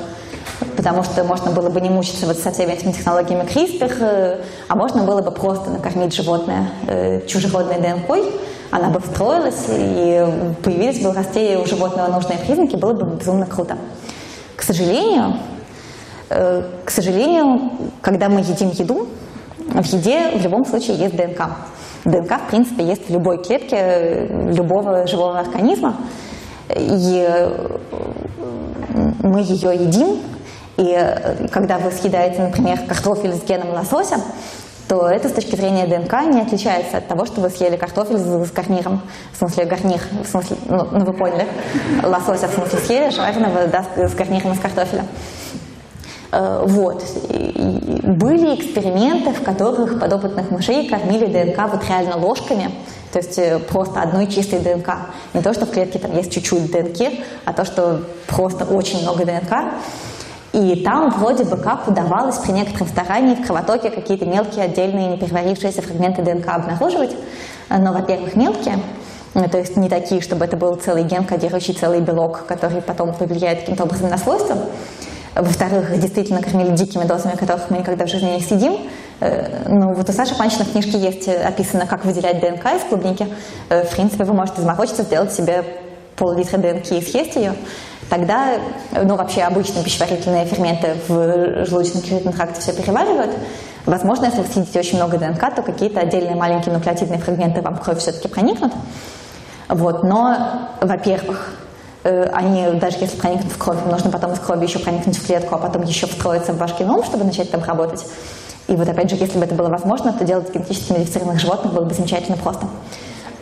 Потому 0.76 1.02
что 1.02 1.24
можно 1.24 1.50
было 1.50 1.70
бы 1.70 1.80
не 1.80 1.88
мучиться 1.88 2.26
вот 2.26 2.36
со 2.36 2.50
всеми 2.50 2.72
этими 2.72 2.92
технологиями 2.92 3.44
CRISPR, 3.44 4.44
а 4.68 4.76
можно 4.76 5.02
было 5.04 5.22
бы 5.22 5.30
просто 5.30 5.70
накормить 5.70 6.14
животное 6.14 6.68
чужеродной 7.26 7.80
ДНК, 7.80 8.16
она 8.70 8.90
бы 8.90 9.00
встроилась 9.00 9.64
и 9.68 10.26
появились 10.62 11.02
бы 11.02 11.10
в 11.10 11.16
росте 11.16 11.58
у 11.58 11.66
животного 11.66 12.08
нужные 12.08 12.38
признаки, 12.38 12.76
было 12.76 12.92
бы 12.92 13.16
безумно 13.16 13.46
круто. 13.46 13.78
К 14.54 14.62
сожалению, 14.62 15.34
э, 15.34 15.55
к 16.28 16.90
сожалению, 16.90 17.70
когда 18.00 18.28
мы 18.28 18.40
едим 18.40 18.70
еду, 18.70 19.08
в 19.58 19.84
еде 19.84 20.30
в 20.36 20.42
любом 20.42 20.64
случае 20.64 20.96
есть 20.96 21.16
ДНК. 21.16 21.48
ДНК, 22.04 22.40
в 22.40 22.50
принципе, 22.50 22.84
есть 22.84 23.08
в 23.08 23.12
любой 23.12 23.42
клетке 23.42 24.26
любого 24.28 25.06
живого 25.06 25.38
организма. 25.38 25.96
И 26.74 27.28
мы 29.22 29.40
ее 29.40 29.74
едим, 29.74 30.20
и 30.76 31.48
когда 31.52 31.78
вы 31.78 31.90
съедаете, 31.90 32.42
например, 32.42 32.80
картофель 32.86 33.32
с 33.32 33.42
геном 33.44 33.70
лосося, 33.70 34.16
то 34.88 35.08
это 35.08 35.28
с 35.28 35.32
точки 35.32 35.56
зрения 35.56 35.86
ДНК 35.86 36.12
не 36.32 36.40
отличается 36.40 36.98
от 36.98 37.08
того, 37.08 37.26
что 37.26 37.40
вы 37.40 37.50
съели 37.50 37.76
картофель 37.76 38.18
с, 38.18 38.48
с 38.48 38.52
гарниром. 38.52 39.02
В 39.32 39.36
смысле 39.38 39.64
гарнир, 39.64 40.00
в 40.22 40.28
смысле, 40.28 40.56
ну, 40.68 40.86
ну 40.92 41.04
вы 41.04 41.12
поняли, 41.12 41.46
лосося 42.04 42.46
в 42.46 42.52
смысле 42.52 42.78
съели, 42.78 43.10
жареного 43.10 43.66
да, 43.66 43.84
с 43.96 44.14
гарниром 44.14 44.52
из 44.52 44.60
картофеля. 44.60 45.04
Э, 46.36 46.64
вот. 46.66 47.02
Были 47.32 48.54
эксперименты, 48.56 49.30
в 49.30 49.42
которых 49.42 49.98
подопытных 49.98 50.50
мышей 50.50 50.86
кормили 50.86 51.26
ДНК 51.26 51.70
вот 51.72 51.88
реально 51.88 52.18
ложками, 52.18 52.70
то 53.10 53.18
есть 53.18 53.38
э, 53.38 53.58
просто 53.58 54.02
одной 54.02 54.26
чистой 54.26 54.58
ДНК. 54.58 54.90
Не 55.32 55.40
то, 55.40 55.54
что 55.54 55.64
в 55.64 55.70
клетке 55.70 55.98
там 55.98 56.14
есть 56.14 56.30
чуть-чуть 56.30 56.70
ДНК, 56.70 57.10
а 57.46 57.54
то, 57.54 57.64
что 57.64 58.02
просто 58.26 58.66
очень 58.66 59.00
много 59.00 59.24
ДНК. 59.24 59.72
И 60.52 60.82
там 60.84 61.10
вроде 61.10 61.44
бы 61.44 61.56
как 61.56 61.88
удавалось 61.88 62.36
при 62.38 62.52
некотором 62.52 62.88
старании 62.88 63.34
в 63.34 63.46
кровотоке 63.46 63.90
какие-то 63.90 64.26
мелкие 64.26 64.66
отдельные 64.66 65.08
не 65.08 65.16
переварившиеся 65.16 65.80
фрагменты 65.80 66.22
ДНК 66.22 66.48
обнаруживать. 66.48 67.16
Но, 67.70 67.92
во-первых, 67.92 68.36
мелкие, 68.36 68.78
то 69.34 69.58
есть 69.58 69.76
не 69.76 69.88
такие, 69.88 70.20
чтобы 70.20 70.44
это 70.44 70.56
был 70.56 70.76
целый 70.76 71.04
ген, 71.04 71.24
кодирующий 71.24 71.74
целый 71.74 72.00
белок, 72.00 72.46
который 72.46 72.80
потом 72.80 73.12
повлияет 73.12 73.60
каким-то 73.60 73.84
образом 73.84 74.10
на 74.10 74.18
свойства. 74.18 74.56
Во-вторых, 75.36 75.98
действительно 75.98 76.42
кормили 76.42 76.74
дикими 76.74 77.04
дозами, 77.04 77.36
которых 77.36 77.70
мы 77.70 77.78
никогда 77.78 78.06
в 78.06 78.08
жизни 78.08 78.30
не 78.30 78.40
съедим. 78.40 78.76
Э, 79.20 79.68
ну, 79.68 79.94
вот 79.94 80.08
у 80.08 80.12
Саши 80.12 80.34
Панчина 80.36 80.64
в 80.64 80.72
книжке 80.72 80.98
есть 80.98 81.28
описано, 81.28 81.86
как 81.86 82.04
выделять 82.04 82.40
ДНК 82.40 82.64
из 82.74 82.82
клубники. 82.88 83.26
Э, 83.68 83.84
в 83.84 83.90
принципе, 83.90 84.24
вы 84.24 84.32
можете 84.32 84.62
заморочиться, 84.62 85.02
сделать 85.02 85.32
себе 85.32 85.64
пол-литра 86.16 86.58
ДНК 86.58 86.92
и 86.92 87.02
съесть 87.02 87.36
ее 87.36 87.54
тогда, 88.08 88.58
ну, 88.92 89.16
вообще 89.16 89.42
обычные 89.42 89.84
пищеварительные 89.84 90.46
ферменты 90.46 90.96
в 91.08 91.64
желудочно-кишечном 91.64 92.32
тракте 92.32 92.60
все 92.60 92.72
переваривают. 92.72 93.32
Возможно, 93.84 94.26
если 94.26 94.40
вы 94.40 94.46
съедите 94.46 94.78
очень 94.78 94.96
много 94.96 95.18
ДНК, 95.18 95.54
то 95.54 95.62
какие-то 95.62 96.00
отдельные 96.00 96.36
маленькие 96.36 96.74
нуклеотидные 96.74 97.18
фрагменты 97.18 97.62
вам 97.62 97.76
в 97.76 97.80
кровь 97.80 97.98
все-таки 97.98 98.28
проникнут. 98.28 98.72
Вот, 99.68 100.02
но, 100.04 100.68
во-первых, 100.80 101.50
э, 101.50 101.65
они, 102.32 102.78
даже 102.78 102.98
если 103.00 103.16
проникнут 103.16 103.52
в 103.52 103.58
кровь, 103.58 103.78
нужно 103.84 104.10
потом 104.10 104.32
из 104.32 104.38
крови 104.38 104.64
еще 104.64 104.78
проникнуть 104.78 105.18
в 105.18 105.26
клетку, 105.26 105.54
а 105.54 105.58
потом 105.58 105.82
еще 105.82 106.06
встроиться 106.06 106.52
в 106.52 106.58
ваш 106.58 106.78
геном, 106.78 107.02
чтобы 107.04 107.24
начать 107.24 107.50
там 107.50 107.62
работать. 107.64 108.04
И 108.68 108.74
вот 108.74 108.88
опять 108.88 109.10
же, 109.10 109.16
если 109.16 109.38
бы 109.38 109.44
это 109.44 109.54
было 109.54 109.68
возможно, 109.68 110.12
то 110.12 110.24
делать 110.24 110.52
генетически 110.52 110.92
модифицированных 110.92 111.40
животных 111.40 111.72
было 111.72 111.84
бы 111.84 111.94
замечательно 111.94 112.36
просто. 112.36 112.66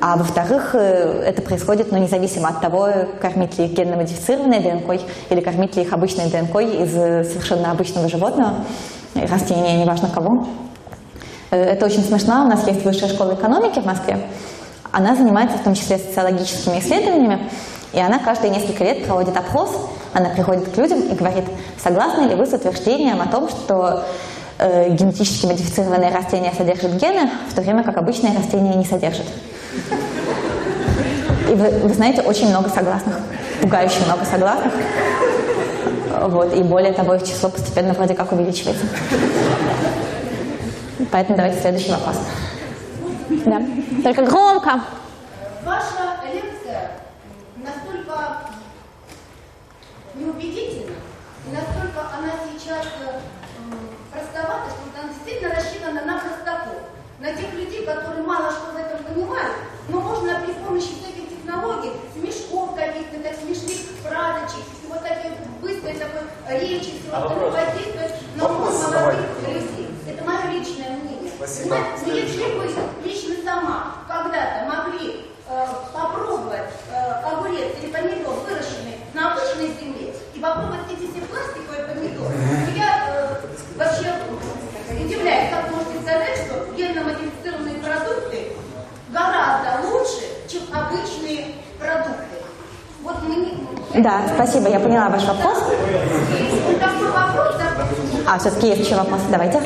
А 0.01 0.17
во-вторых, 0.17 0.75
э, 0.75 1.23
это 1.27 1.41
происходит 1.41 1.91
ну, 1.91 1.97
независимо 1.97 2.49
от 2.49 2.61
того, 2.61 2.89
кормить 3.23 3.59
ли 3.59 3.65
их 3.65 3.73
генно-модифицированной 3.73 4.61
ДНК 4.61 5.01
или 5.31 5.41
кормить 5.41 5.77
ли 5.77 5.83
их 5.83 5.93
обычной 5.95 6.27
ДНК 6.27 6.57
из 6.61 6.95
э, 6.95 7.25
совершенно 7.25 7.71
обычного 7.71 8.07
животного, 8.09 8.53
растения, 9.15 9.81
неважно 9.81 10.11
кого. 10.11 10.47
Э, 11.51 11.57
это 11.57 11.87
очень 11.87 12.05
смешно. 12.05 12.45
У 12.45 12.49
нас 12.49 12.67
есть 12.67 12.85
высшая 12.85 13.09
школа 13.09 13.33
экономики 13.33 13.79
в 13.79 13.87
Москве. 13.87 14.19
Она 14.93 15.17
занимается 15.17 15.57
в 15.57 15.63
том 15.63 15.75
числе 15.75 15.97
социологическими 15.97 16.81
исследованиями, 16.81 17.49
и 17.95 18.01
она 18.01 18.19
каждые 18.19 18.51
несколько 18.51 18.85
лет 18.85 19.05
проводит 19.05 19.37
опрос. 19.37 19.71
Она 20.13 20.31
приходит 20.31 20.69
к 20.69 20.77
людям 20.77 21.01
и 21.01 21.15
говорит, 21.15 21.45
согласны 21.83 22.23
ли 22.23 22.35
вы 22.35 22.47
с 22.47 22.53
утверждением 22.53 23.21
о 23.21 23.27
том, 23.27 23.49
что 23.49 24.05
э, 24.59 24.91
генетически 24.91 25.47
модифицированные 25.47 26.11
растения 26.11 26.53
содержат 26.57 26.93
гены, 26.93 27.31
в 27.51 27.55
то 27.55 27.63
время 27.63 27.83
как 27.83 27.97
обычные 27.97 28.37
растения 28.37 28.75
не 28.75 28.85
содержат. 28.85 29.27
И 31.49 31.55
вы, 31.55 31.71
вы 31.71 31.95
знаете, 31.95 32.23
очень 32.23 32.49
много 32.49 32.69
согласных, 32.69 33.17
пугающе 33.61 34.05
много 34.07 34.25
согласных. 34.25 34.73
Вот, 36.23 36.55
и 36.55 36.63
более 36.63 36.93
того, 36.93 37.15
их 37.15 37.25
число 37.25 37.51
постепенно 37.51 37.93
вроде 37.93 38.15
как 38.15 38.33
увеличивается. 38.33 38.87
Поэтому 41.11 41.37
давайте 41.37 41.61
следующий 41.61 41.91
вопрос. 41.91 42.17
Да. 43.29 43.63
Только 44.03 44.23
громко. 44.23 44.81
Ваша 45.65 46.17
лекция 46.33 46.91
настолько 47.57 48.39
неубедительна, 50.35 50.97
и 51.47 51.53
настолько 51.53 52.01
она 52.17 52.33
сейчас 52.53 52.87
э, 53.01 53.21
простовата, 54.11 54.71
что 54.71 55.01
она 55.01 55.13
действительно 55.13 55.55
рассчитана 55.55 56.05
на 56.05 56.19
простоту, 56.19 56.81
на 57.21 57.33
тех 57.33 57.53
людей, 57.55 57.87
которые 57.87 58.23
мало 58.23 58.51
что 58.51 58.73
в 58.73 58.77
этом 58.77 59.05
понимают, 59.05 59.55
но 59.89 60.01
можно 60.01 60.41
при 60.45 60.53
помощи 60.55 60.95
всяких 60.99 61.29
технологий, 61.31 61.93
смешков 62.15 62.75
каких-то, 62.75 63.21
так 63.21 63.35
смешных 63.37 63.77
фразочек, 64.03 64.65
и 64.83 64.87
вот 64.89 65.03
такой 65.03 65.31
быстрой 65.63 65.95
такой 65.95 66.59
речи, 66.61 67.01
всего 67.01 67.17
остального 67.17 67.51
воздействовать 67.51 68.15
на 68.37 68.49
ум 68.49 68.61
молодых 68.61 69.49
людей. 69.49 69.91
Это 70.07 70.25
мое 70.25 70.51
личное 70.51 70.91
мнение. 70.97 71.33
Спасибо. 71.37 71.77
Но 72.07 72.13
если 72.13 72.43
вы 72.59 72.71
лично 73.05 73.35
сама 73.45 73.95
когда-то 74.09 74.67
могли 74.67 75.27
э, 75.49 75.67
попробовать 75.93 76.71
э, 76.91 77.13
огурец 77.25 77.77
или 77.83 77.91
помидор, 77.91 78.35
выращенный 78.35 78.99
на 79.15 79.33
обычной 79.33 79.69
земле, 79.81 80.15
эти 80.45 81.11
все 81.11 81.23
пластиковые 81.23 81.85
помидоры, 81.89 82.35
то 82.35 82.77
я 82.77 83.09
э, 83.09 83.37
вообще 83.79 84.13
удивляюсь, 85.03 85.51
как 85.51 85.71
можете 85.71 86.03
сказать, 86.03 86.37
что 86.37 86.71
генно-модифицированные 86.77 87.77
продукты 87.77 88.53
гораздо 89.09 89.89
лучше, 89.89 90.21
чем 90.49 90.63
обычные 90.71 91.55
продукты. 91.79 92.45
Вот 93.03 93.23
мы. 93.23 94.03
Да, 94.03 94.23
спасибо, 94.35 94.69
я 94.69 94.81
поняла 94.81 95.09
ваш 95.09 95.25
вопрос. 95.25 95.59
Есть 96.39 96.79
такой 96.81 97.11
вопрос, 97.11 97.55
допустим, 97.57 98.25
А, 98.27 98.39
все-таки 98.39 98.69
есть 98.69 98.81
еще 98.85 98.97
вопрос, 98.97 99.23
давайте. 99.31 99.63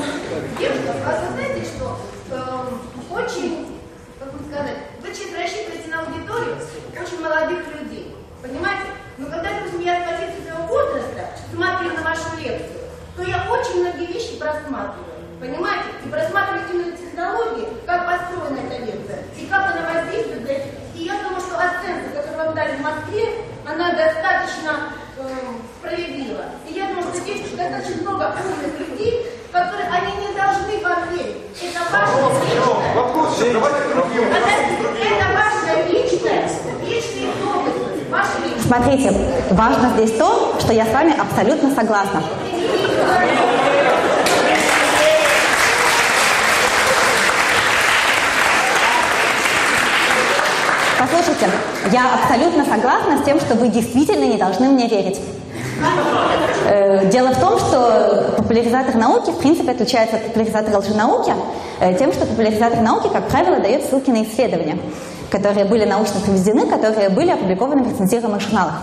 Девушка, 0.58 0.92
а 1.06 1.20
вы 1.20 1.34
знаете, 1.34 1.66
что 1.66 1.98
эм, 2.30 2.80
очень, 3.10 3.78
как 4.20 4.32
бы 4.32 4.38
сказать, 4.48 4.76
вы 5.00 5.08
рассчитываете 5.08 5.90
на 5.90 6.00
аудиторию 6.02 6.56
очень 7.00 7.20
молодых 7.22 7.66
людей, 7.80 8.14
понимаете? 8.42 8.92
Но 9.18 9.26
когда, 9.26 9.50
допустим, 9.54 9.80
я 9.80 10.00
с 10.00 10.04
позиции 10.04 10.27
своего 10.27 10.27
возраста 10.68 11.28
смотрю 11.52 11.92
на 11.94 12.02
вашу 12.02 12.36
лекцию, 12.38 12.80
то 13.16 13.22
я 13.22 13.44
очень 13.50 13.80
многие 13.80 14.06
вещи 14.06 14.38
просматриваю, 14.38 15.26
понимаете? 15.40 15.88
И 16.04 16.08
просматриваю 16.08 16.62
именно 16.72 16.96
технологии, 16.96 17.68
как 17.86 18.06
построена 18.06 18.60
эта 18.60 18.84
лекция, 18.84 19.24
и 19.36 19.46
как 19.46 19.74
она 19.74 19.82
воздействует. 19.92 20.62
И 20.94 21.04
я 21.04 21.14
думаю, 21.22 21.40
что 21.40 21.56
оценка, 21.56 22.10
которую 22.14 22.46
вам 22.46 22.54
дали 22.54 22.76
в 22.76 22.80
Москве, 22.80 23.44
она 23.66 23.92
достаточно 23.92 24.92
эм, 25.18 25.62
справедлива. 25.78 26.44
И 26.68 26.74
я 26.74 26.88
думаю, 26.88 27.02
что 27.04 27.20
здесь 27.20 27.50
достаточно 27.50 28.02
много 28.02 28.34
умных 28.38 28.80
людей, 28.80 29.26
которые 29.52 29.88
они 29.88 30.12
не 30.16 30.34
должны 30.34 30.78
вам 30.82 31.08
верить. 31.10 31.36
Это 31.60 31.80
ваше 31.90 32.44
личное. 32.44 32.94
Вопрос, 32.94 33.38
давайте 33.38 33.94
другим. 33.94 34.24
Это, 34.32 35.26
ваше 35.34 35.92
личное, 35.92 36.48
личные 36.82 37.32
домыслы, 37.40 38.04
ваши 38.10 38.38
личные. 38.44 38.57
Смотрите, 38.68 39.10
важно 39.52 39.88
здесь 39.96 40.12
то, 40.18 40.54
что 40.60 40.74
я 40.74 40.84
с 40.84 40.92
вами 40.92 41.18
абсолютно 41.18 41.74
согласна. 41.74 42.22
Послушайте, 50.98 51.46
я 51.90 52.12
абсолютно 52.22 52.66
согласна 52.66 53.18
с 53.18 53.24
тем, 53.24 53.40
что 53.40 53.54
вы 53.54 53.68
действительно 53.68 54.24
не 54.24 54.36
должны 54.36 54.68
мне 54.68 54.86
верить. 54.86 55.18
Э, 56.66 57.06
Дело 57.06 57.28
в 57.28 57.40
том, 57.40 57.58
что 57.58 58.34
популяризатор 58.36 58.96
науки, 58.96 59.30
в 59.30 59.38
принципе, 59.38 59.70
отличается 59.70 60.16
от 60.16 60.24
популяризатора 60.26 60.76
лженауки 60.76 61.32
э, 61.80 61.94
тем, 61.94 62.12
что 62.12 62.26
популяризатор 62.26 62.80
науки, 62.80 63.08
как 63.10 63.28
правило, 63.28 63.60
дает 63.60 63.86
ссылки 63.86 64.10
на 64.10 64.24
исследования, 64.24 64.78
которые 65.30 65.64
были 65.64 65.84
научно 65.84 66.20
проведены, 66.20 66.66
которые 66.66 67.08
были 67.10 67.30
опубликованы 67.30 67.82
в 67.84 67.88
рецензируемых 67.88 68.40
журналах. 68.40 68.82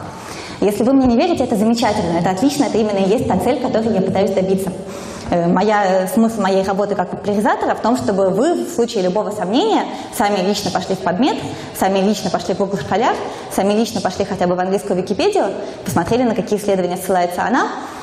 Если 0.61 0.83
вы 0.83 0.93
мне 0.93 1.07
не 1.07 1.17
верите, 1.17 1.43
это 1.43 1.55
замечательно, 1.55 2.17
это 2.17 2.29
отлично, 2.29 2.65
это 2.65 2.77
именно 2.77 2.97
и 2.97 3.09
есть 3.09 3.27
та 3.27 3.37
цель, 3.37 3.59
которой 3.61 3.93
я 3.93 4.01
пытаюсь 4.01 4.31
добиться. 4.31 4.71
Э, 5.29 5.47
Моя, 5.47 6.07
смысл 6.07 6.41
моей 6.41 6.63
работы 6.63 6.95
как 6.95 7.09
популяризатора 7.09 7.75
в 7.75 7.81
том, 7.81 7.97
чтобы 7.97 8.29
вы 8.29 8.63
в 8.63 8.69
случае 8.69 9.03
любого 9.03 9.31
сомнения 9.31 9.83
сами 10.15 10.47
лично 10.47 10.71
пошли 10.71 10.95
в 10.95 10.99
подмет, 10.99 11.37
сами 11.77 11.99
лично 11.99 12.29
пошли 12.29 12.53
в 12.53 12.59
Google 12.59 12.77
школяр, 12.77 13.15
сами 13.51 13.73
лично 13.73 14.01
пошли 14.01 14.23
хотя 14.23 14.47
бы 14.47 14.55
в 14.55 14.59
английскую 14.59 14.95
Википедию, 14.95 15.45
посмотрели, 15.83 16.23
на 16.23 16.35
какие 16.35 16.59
исследования 16.59 16.97
ссылается 16.97 17.43
она, 17.43 17.63
э, 17.63 17.94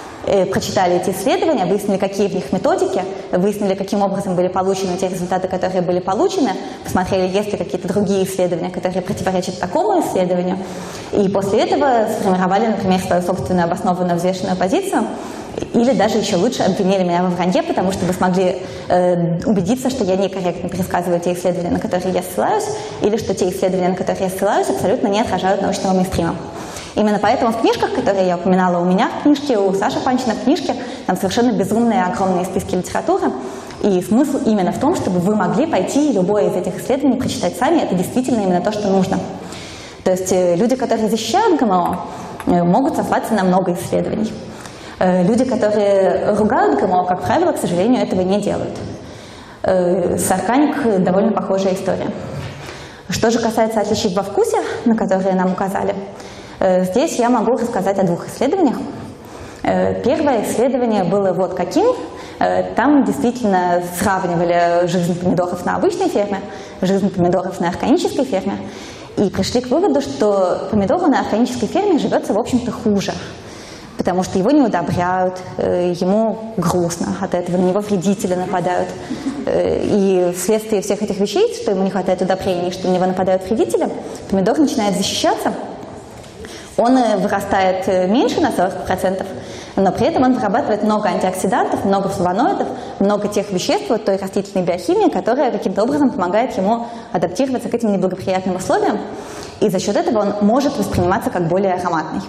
прочитали 0.52 0.96
эти 0.96 1.10
исследования, 1.10 1.66
выяснили, 1.66 1.98
какие 1.98 2.28
в 2.28 2.34
них 2.34 2.52
методики, 2.52 3.02
выяснили, 3.32 3.74
каким 3.74 4.02
образом 4.02 4.36
были 4.36 4.48
получены 4.48 4.96
те 4.96 5.08
результаты, 5.08 5.48
которые 5.48 5.82
были 5.82 6.00
получены, 6.00 6.50
посмотрели, 6.84 7.28
есть 7.28 7.52
ли 7.52 7.58
какие-то 7.58 7.88
другие 7.88 8.24
исследования, 8.24 8.70
которые 8.70 9.02
противоречат 9.02 9.58
такому 9.58 10.00
исследованию, 10.00 10.58
и 11.12 11.28
после 11.28 11.60
этого 11.60 12.06
сформировали, 12.20 12.66
например, 12.66 13.00
свою 13.00 13.22
собственную 13.22 13.64
обоснованную 13.66 14.16
взвешенную 14.16 14.56
позицию, 14.56 15.04
или 15.74 15.92
даже 15.92 16.18
еще 16.18 16.36
лучше 16.36 16.62
обвинили 16.62 17.02
меня 17.02 17.22
во 17.22 17.28
вранье, 17.28 17.62
потому 17.62 17.92
что 17.92 18.04
вы 18.06 18.12
смогли 18.12 18.62
э, 18.88 19.40
убедиться, 19.44 19.90
что 19.90 20.04
я 20.04 20.16
некорректно 20.16 20.68
пересказываю 20.68 21.20
те 21.20 21.34
исследования, 21.34 21.70
на 21.70 21.78
которые 21.78 22.14
я 22.14 22.22
ссылаюсь, 22.22 22.64
или 23.02 23.16
что 23.16 23.34
те 23.34 23.48
исследования, 23.50 23.88
на 23.88 23.96
которые 23.96 24.30
я 24.30 24.30
ссылаюсь, 24.30 24.68
абсолютно 24.68 25.08
не 25.08 25.20
отражают 25.20 25.62
научного 25.62 25.94
мейнстрима. 25.94 26.36
Именно 26.94 27.18
поэтому 27.18 27.52
в 27.52 27.60
книжках, 27.60 27.94
которые 27.94 28.26
я 28.26 28.36
упоминала 28.36 28.78
у 28.78 28.84
меня 28.84 29.10
в 29.20 29.22
книжке, 29.22 29.58
у 29.58 29.72
Саши 29.72 29.98
Панчина 30.00 30.34
в 30.34 30.44
книжке, 30.44 30.74
там 31.06 31.16
совершенно 31.16 31.52
безумные 31.52 32.04
огромные 32.04 32.44
списки 32.44 32.74
литературы. 32.74 33.32
И 33.82 34.00
смысл 34.02 34.38
именно 34.44 34.72
в 34.72 34.78
том, 34.78 34.94
чтобы 34.94 35.18
вы 35.18 35.34
могли 35.34 35.66
пойти 35.66 36.12
любое 36.12 36.50
из 36.50 36.54
этих 36.54 36.80
исследований 36.80 37.18
прочитать 37.18 37.56
сами. 37.56 37.80
Это 37.80 37.94
действительно 37.94 38.42
именно 38.42 38.60
то, 38.60 38.72
что 38.72 38.88
нужно. 38.88 39.18
То 40.04 40.10
есть 40.10 40.32
э, 40.32 40.56
люди, 40.56 40.76
которые 40.76 41.08
защищают 41.08 41.60
ГМО, 41.60 42.00
э, 42.46 42.62
могут 42.62 42.96
сослаться 42.96 43.34
на 43.34 43.44
много 43.44 43.72
исследований. 43.72 44.32
Э, 44.98 45.22
Люди, 45.24 45.44
которые 45.44 46.34
ругают 46.34 46.80
ГМО, 46.80 47.06
как 47.06 47.22
правило, 47.22 47.52
к 47.52 47.58
сожалению, 47.58 48.02
этого 48.02 48.20
не 48.20 48.40
делают. 48.40 48.76
С 49.64 50.28
органик 50.32 51.04
довольно 51.04 51.30
похожая 51.30 51.74
история. 51.74 52.10
Что 53.08 53.30
же 53.30 53.38
касается 53.38 53.80
отличий 53.80 54.12
во 54.12 54.24
вкусе, 54.24 54.56
на 54.84 54.96
которые 54.96 55.36
нам 55.36 55.52
указали, 55.52 55.94
здесь 56.62 57.18
я 57.18 57.28
могу 57.28 57.52
рассказать 57.52 57.98
о 57.98 58.04
двух 58.04 58.28
исследованиях. 58.28 58.76
Э, 59.62 60.02
Первое 60.02 60.42
исследование 60.44 61.04
было 61.04 61.32
вот 61.32 61.54
каким. 61.54 61.86
Э, 62.38 62.74
Там 62.74 63.04
действительно 63.04 63.82
сравнивали 63.98 64.86
жизнь 64.86 65.18
помидоров 65.18 65.64
на 65.64 65.76
обычной 65.76 66.08
ферме, 66.08 66.40
жизнь 66.80 67.10
помидоров 67.10 67.60
на 67.60 67.68
органической 67.68 68.24
ферме, 68.24 68.58
и 69.16 69.30
пришли 69.30 69.60
к 69.60 69.68
выводу, 69.68 70.00
что 70.00 70.68
помидору 70.70 71.06
на 71.06 71.20
органической 71.20 71.66
ферме 71.66 71.98
живется, 71.98 72.32
в 72.32 72.38
общем-то, 72.38 72.72
хуже 72.72 73.12
потому 73.98 74.24
что 74.24 74.36
его 74.36 74.50
не 74.50 74.62
удобряют, 74.62 75.38
э, 75.58 75.92
ему 75.94 76.54
грустно 76.56 77.14
от 77.20 77.34
этого, 77.34 77.56
на 77.56 77.66
него 77.66 77.78
вредители 77.78 78.34
нападают. 78.34 78.88
Э, 79.46 79.80
И 79.84 80.32
вследствие 80.32 80.82
всех 80.82 81.02
этих 81.02 81.20
вещей, 81.20 81.54
что 81.54 81.70
ему 81.70 81.84
не 81.84 81.90
хватает 81.90 82.20
удобрений, 82.20 82.72
что 82.72 82.88
на 82.88 82.94
него 82.94 83.06
нападают 83.06 83.48
вредители, 83.48 83.88
помидор 84.28 84.58
начинает 84.58 84.96
защищаться, 84.96 85.52
он 86.76 86.96
э, 86.96 87.16
вырастает 87.16 87.88
э, 87.88 88.06
меньше 88.06 88.40
на 88.40 88.48
40%, 88.48 89.24
но 89.76 89.92
при 89.92 90.06
этом 90.06 90.22
он 90.22 90.34
вырабатывает 90.34 90.82
много 90.82 91.08
антиоксидантов, 91.08 91.84
много 91.84 92.08
флавоноидов, 92.08 92.68
много 92.98 93.28
тех 93.28 93.50
веществ, 93.50 93.88
вот 93.88 94.04
той 94.04 94.16
растительной 94.16 94.64
биохимии, 94.64 95.10
которая 95.10 95.50
каким-то 95.50 95.82
образом 95.82 96.10
помогает 96.10 96.56
ему 96.56 96.86
адаптироваться 97.12 97.68
к 97.68 97.74
этим 97.74 97.92
неблагоприятным 97.92 98.56
условиям, 98.56 99.00
и 99.60 99.68
за 99.68 99.78
счет 99.78 99.96
этого 99.96 100.20
он 100.20 100.34
может 100.40 100.76
восприниматься 100.76 101.30
как 101.30 101.48
более 101.48 101.74
ароматный. 101.74 102.22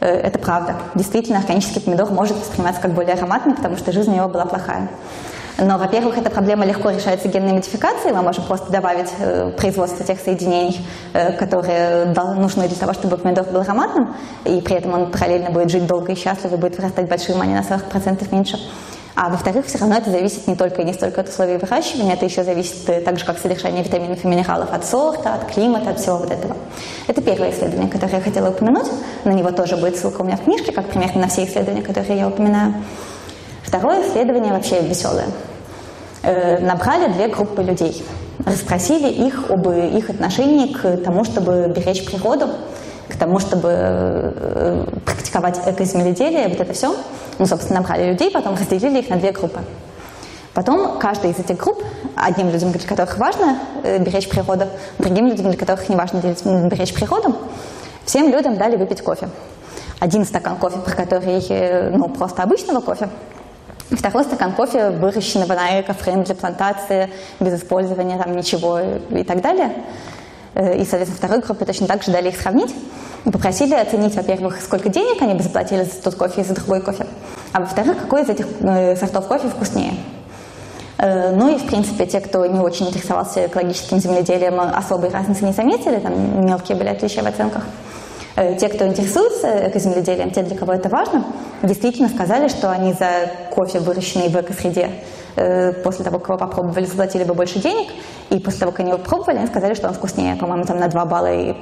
Э, 0.00 0.06
Это 0.06 0.38
правда. 0.38 0.76
Действительно, 0.94 1.38
органический 1.38 1.80
помидор 1.80 2.10
может 2.10 2.36
восприниматься 2.36 2.80
как 2.80 2.92
более 2.92 3.14
ароматный, 3.14 3.54
потому 3.54 3.76
что 3.76 3.92
жизнь 3.92 4.10
у 4.12 4.14
него 4.14 4.28
была 4.28 4.44
плохая. 4.44 4.88
Но, 5.58 5.78
во-первых, 5.78 6.18
эта 6.18 6.30
проблема 6.30 6.64
легко 6.64 6.90
решается 6.90 7.28
генной 7.28 7.52
модификацией. 7.52 8.12
Мы 8.12 8.22
можем 8.22 8.44
просто 8.44 8.72
добавить 8.72 9.10
э, 9.18 9.50
производство 9.56 10.04
тех 10.04 10.18
соединений, 10.18 10.84
э, 11.12 11.32
которые 11.32 12.06
нужны 12.36 12.66
для 12.66 12.76
того, 12.76 12.92
чтобы 12.92 13.16
помидор 13.16 13.44
был 13.44 13.60
ароматным, 13.60 14.14
и 14.44 14.60
при 14.60 14.76
этом 14.76 14.94
он 14.94 15.12
параллельно 15.12 15.50
будет 15.50 15.70
жить 15.70 15.86
долго 15.86 16.12
и 16.12 16.16
счастливо, 16.16 16.54
и 16.54 16.58
будет 16.58 16.76
вырастать 16.76 17.08
большим, 17.08 17.40
а 17.40 17.46
не 17.46 17.54
на 17.54 17.60
40% 17.60 18.32
меньше. 18.32 18.58
А 19.16 19.28
во-вторых, 19.28 19.66
все 19.66 19.78
равно 19.78 19.96
это 19.96 20.10
зависит 20.10 20.48
не 20.48 20.56
только 20.56 20.82
и 20.82 20.84
не 20.84 20.92
столько 20.92 21.20
от 21.20 21.28
условий 21.28 21.56
выращивания, 21.56 22.14
это 22.14 22.24
еще 22.24 22.42
зависит 22.42 22.88
э, 22.88 23.00
так 23.00 23.16
же, 23.16 23.24
как 23.24 23.38
содержание 23.38 23.84
витаминов 23.84 24.24
и 24.24 24.26
минералов 24.26 24.72
от 24.72 24.84
сорта, 24.84 25.34
от 25.34 25.52
климата, 25.52 25.90
от 25.90 26.00
всего 26.00 26.16
вот 26.16 26.32
этого. 26.32 26.56
Это 27.06 27.22
первое 27.22 27.52
исследование, 27.52 27.88
которое 27.88 28.16
я 28.16 28.20
хотела 28.20 28.50
упомянуть. 28.50 28.90
На 29.22 29.30
него 29.30 29.52
тоже 29.52 29.76
будет 29.76 29.96
ссылка 29.96 30.22
у 30.22 30.24
меня 30.24 30.36
в 30.36 30.42
книжке, 30.42 30.72
как 30.72 30.86
примерно 30.88 31.22
на 31.22 31.28
все 31.28 31.44
исследования, 31.44 31.82
которые 31.82 32.18
я 32.18 32.26
упоминаю. 32.26 32.74
Второе 33.64 34.06
исследование 34.06 34.52
вообще 34.52 34.80
веселое. 34.80 35.26
Э, 36.22 36.58
набрали 36.58 37.12
две 37.12 37.28
группы 37.28 37.62
людей, 37.62 38.04
расспросили 38.44 39.08
их 39.10 39.50
об 39.50 39.68
их 39.68 40.10
отношении 40.10 40.72
к 40.72 40.98
тому, 40.98 41.24
чтобы 41.24 41.72
беречь 41.74 42.04
природу, 42.04 42.48
к 43.08 43.16
тому, 43.16 43.38
чтобы 43.38 43.68
э, 43.72 44.84
практиковать 45.04 45.60
экоземледелие, 45.66 46.48
вот 46.48 46.60
это 46.60 46.72
все. 46.72 46.94
Ну, 47.38 47.46
собственно, 47.46 47.80
набрали 47.80 48.12
людей, 48.12 48.30
потом 48.30 48.54
разделили 48.58 49.00
их 49.00 49.08
на 49.08 49.16
две 49.16 49.32
группы. 49.32 49.60
Потом 50.52 50.98
каждая 50.98 51.32
из 51.32 51.38
этих 51.38 51.56
групп, 51.56 51.82
одним 52.14 52.50
людям, 52.50 52.70
для 52.70 52.86
которых 52.86 53.18
важно 53.18 53.58
э, 53.82 53.98
беречь 53.98 54.28
природу, 54.28 54.66
другим 54.98 55.26
людям, 55.26 55.48
для 55.48 55.58
которых 55.58 55.88
не 55.88 55.96
важно 55.96 56.18
беречь 56.18 56.94
природу, 56.94 57.36
всем 58.04 58.30
людям 58.30 58.56
дали 58.56 58.76
выпить 58.76 59.02
кофе. 59.02 59.28
Один 59.98 60.24
стакан 60.24 60.56
кофе, 60.56 60.78
про 60.78 60.94
который, 60.94 61.90
ну, 61.90 62.08
просто 62.08 62.42
обычного 62.42 62.80
кофе, 62.80 63.08
Второй 63.90 64.24
стакан 64.24 64.52
кофе, 64.52 64.90
выращенного 64.90 65.54
на 65.54 65.80
эко-френдли 65.80 66.32
плантации, 66.32 67.10
без 67.38 67.60
использования 67.60 68.18
там 68.18 68.34
ничего 68.34 68.80
и 69.10 69.24
так 69.24 69.42
далее. 69.42 69.72
Э, 70.54 70.74
и, 70.74 70.84
соответственно, 70.84 71.16
второй 71.16 71.40
группе 71.40 71.64
точно 71.64 71.86
так 71.86 72.02
же 72.02 72.10
дали 72.10 72.28
их 72.28 72.40
сравнить. 72.40 72.74
И 73.24 73.30
попросили 73.30 73.74
оценить, 73.74 74.14
во-первых, 74.14 74.60
сколько 74.62 74.88
денег 74.88 75.20
они 75.22 75.34
бы 75.34 75.42
заплатили 75.42 75.84
за 75.84 76.02
тот 76.02 76.14
кофе 76.14 76.42
и 76.42 76.44
за 76.44 76.54
другой 76.54 76.80
кофе, 76.80 77.06
а 77.52 77.60
во-вторых, 77.60 77.98
какой 77.98 78.22
из 78.22 78.28
этих 78.28 78.46
э, 78.60 78.96
сортов 78.96 79.26
кофе 79.26 79.48
вкуснее. 79.48 79.94
Э, 80.98 81.34
ну 81.34 81.54
и, 81.54 81.58
в 81.58 81.66
принципе, 81.66 82.06
те, 82.06 82.20
кто 82.20 82.46
не 82.46 82.60
очень 82.60 82.88
интересовался 82.88 83.46
экологическим 83.46 83.98
земледелием, 83.98 84.60
особой 84.60 85.10
разницы 85.10 85.44
не 85.44 85.52
заметили, 85.52 85.98
там 85.98 86.46
мелкие 86.46 86.76
были 86.76 86.88
отличия 86.88 87.22
в 87.22 87.26
оценках. 87.26 87.64
Те, 88.34 88.68
кто 88.68 88.86
интересуется 88.86 89.68
экоземледелием, 89.68 90.30
те, 90.32 90.42
для 90.42 90.56
кого 90.56 90.72
это 90.72 90.88
важно, 90.88 91.24
действительно 91.62 92.08
сказали, 92.08 92.48
что 92.48 92.70
они 92.70 92.92
за 92.92 93.30
кофе, 93.50 93.78
выращенный 93.78 94.28
в 94.28 94.34
экосреде, 94.34 94.90
после 95.84 96.04
того, 96.04 96.18
как 96.18 96.28
его 96.28 96.38
попробовали, 96.38 96.84
заплатили 96.84 97.22
бы 97.24 97.34
больше 97.34 97.60
денег, 97.60 97.92
и 98.30 98.38
после 98.40 98.60
того, 98.60 98.72
как 98.72 98.80
они 98.80 98.90
его 98.90 98.98
пробовали, 98.98 99.38
они 99.38 99.46
сказали, 99.46 99.74
что 99.74 99.86
он 99.86 99.94
вкуснее, 99.94 100.34
по-моему, 100.34 100.64
там 100.64 100.78
на 100.80 100.88
2 100.88 101.04
балла 101.04 101.32
и 101.32 101.54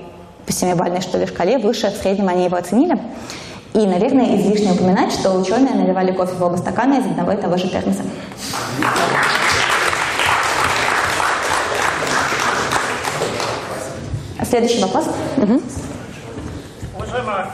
по 0.46 0.52
семибалльной, 0.52 1.02
что 1.02 1.18
ли, 1.18 1.26
шкале 1.26 1.58
выше, 1.58 1.90
в 1.90 1.96
среднем 2.02 2.28
они 2.28 2.44
его 2.44 2.56
оценили. 2.56 2.98
И, 3.74 3.86
наверное, 3.86 4.36
излишне 4.36 4.72
упоминать, 4.72 5.12
что 5.12 5.30
ученые 5.32 5.74
наливали 5.74 6.12
кофе 6.12 6.34
в 6.34 6.42
оба 6.42 6.56
стакана 6.56 7.00
из 7.00 7.06
одного 7.06 7.32
и 7.32 7.36
того 7.36 7.56
же 7.56 7.68
термоса. 7.68 8.02
Следующий 14.48 14.82
вопрос. 14.82 15.06
Угу. 15.38 15.60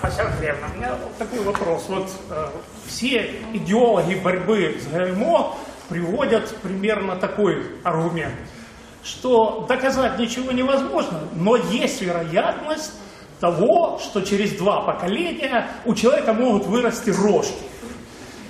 Ася 0.03 0.27
Андреевна, 0.27 0.67
у 0.73 0.77
меня 0.79 0.95
такой 1.19 1.41
вопрос. 1.41 1.87
Вот 1.89 2.09
э, 2.31 2.47
все 2.87 3.43
идеологи 3.53 4.15
борьбы 4.15 4.79
с 4.81 4.87
ГМО 4.87 5.55
приводят 5.89 6.55
примерно 6.63 7.17
такой 7.17 7.65
аргумент– 7.85 8.35
что 9.09 9.65
доказать 9.69 10.19
ничего 10.19 10.53
невозможно, 10.53 11.21
но 11.35 11.57
есть 11.57 12.03
вероятность 12.03 12.93
того, 13.41 13.99
что 13.99 14.21
через 14.21 14.53
два 14.53 14.83
поколения 14.83 15.69
у 15.85 15.95
человека 15.95 16.33
могут 16.33 16.67
вырасти 16.67 17.11
рожки. 17.11 17.63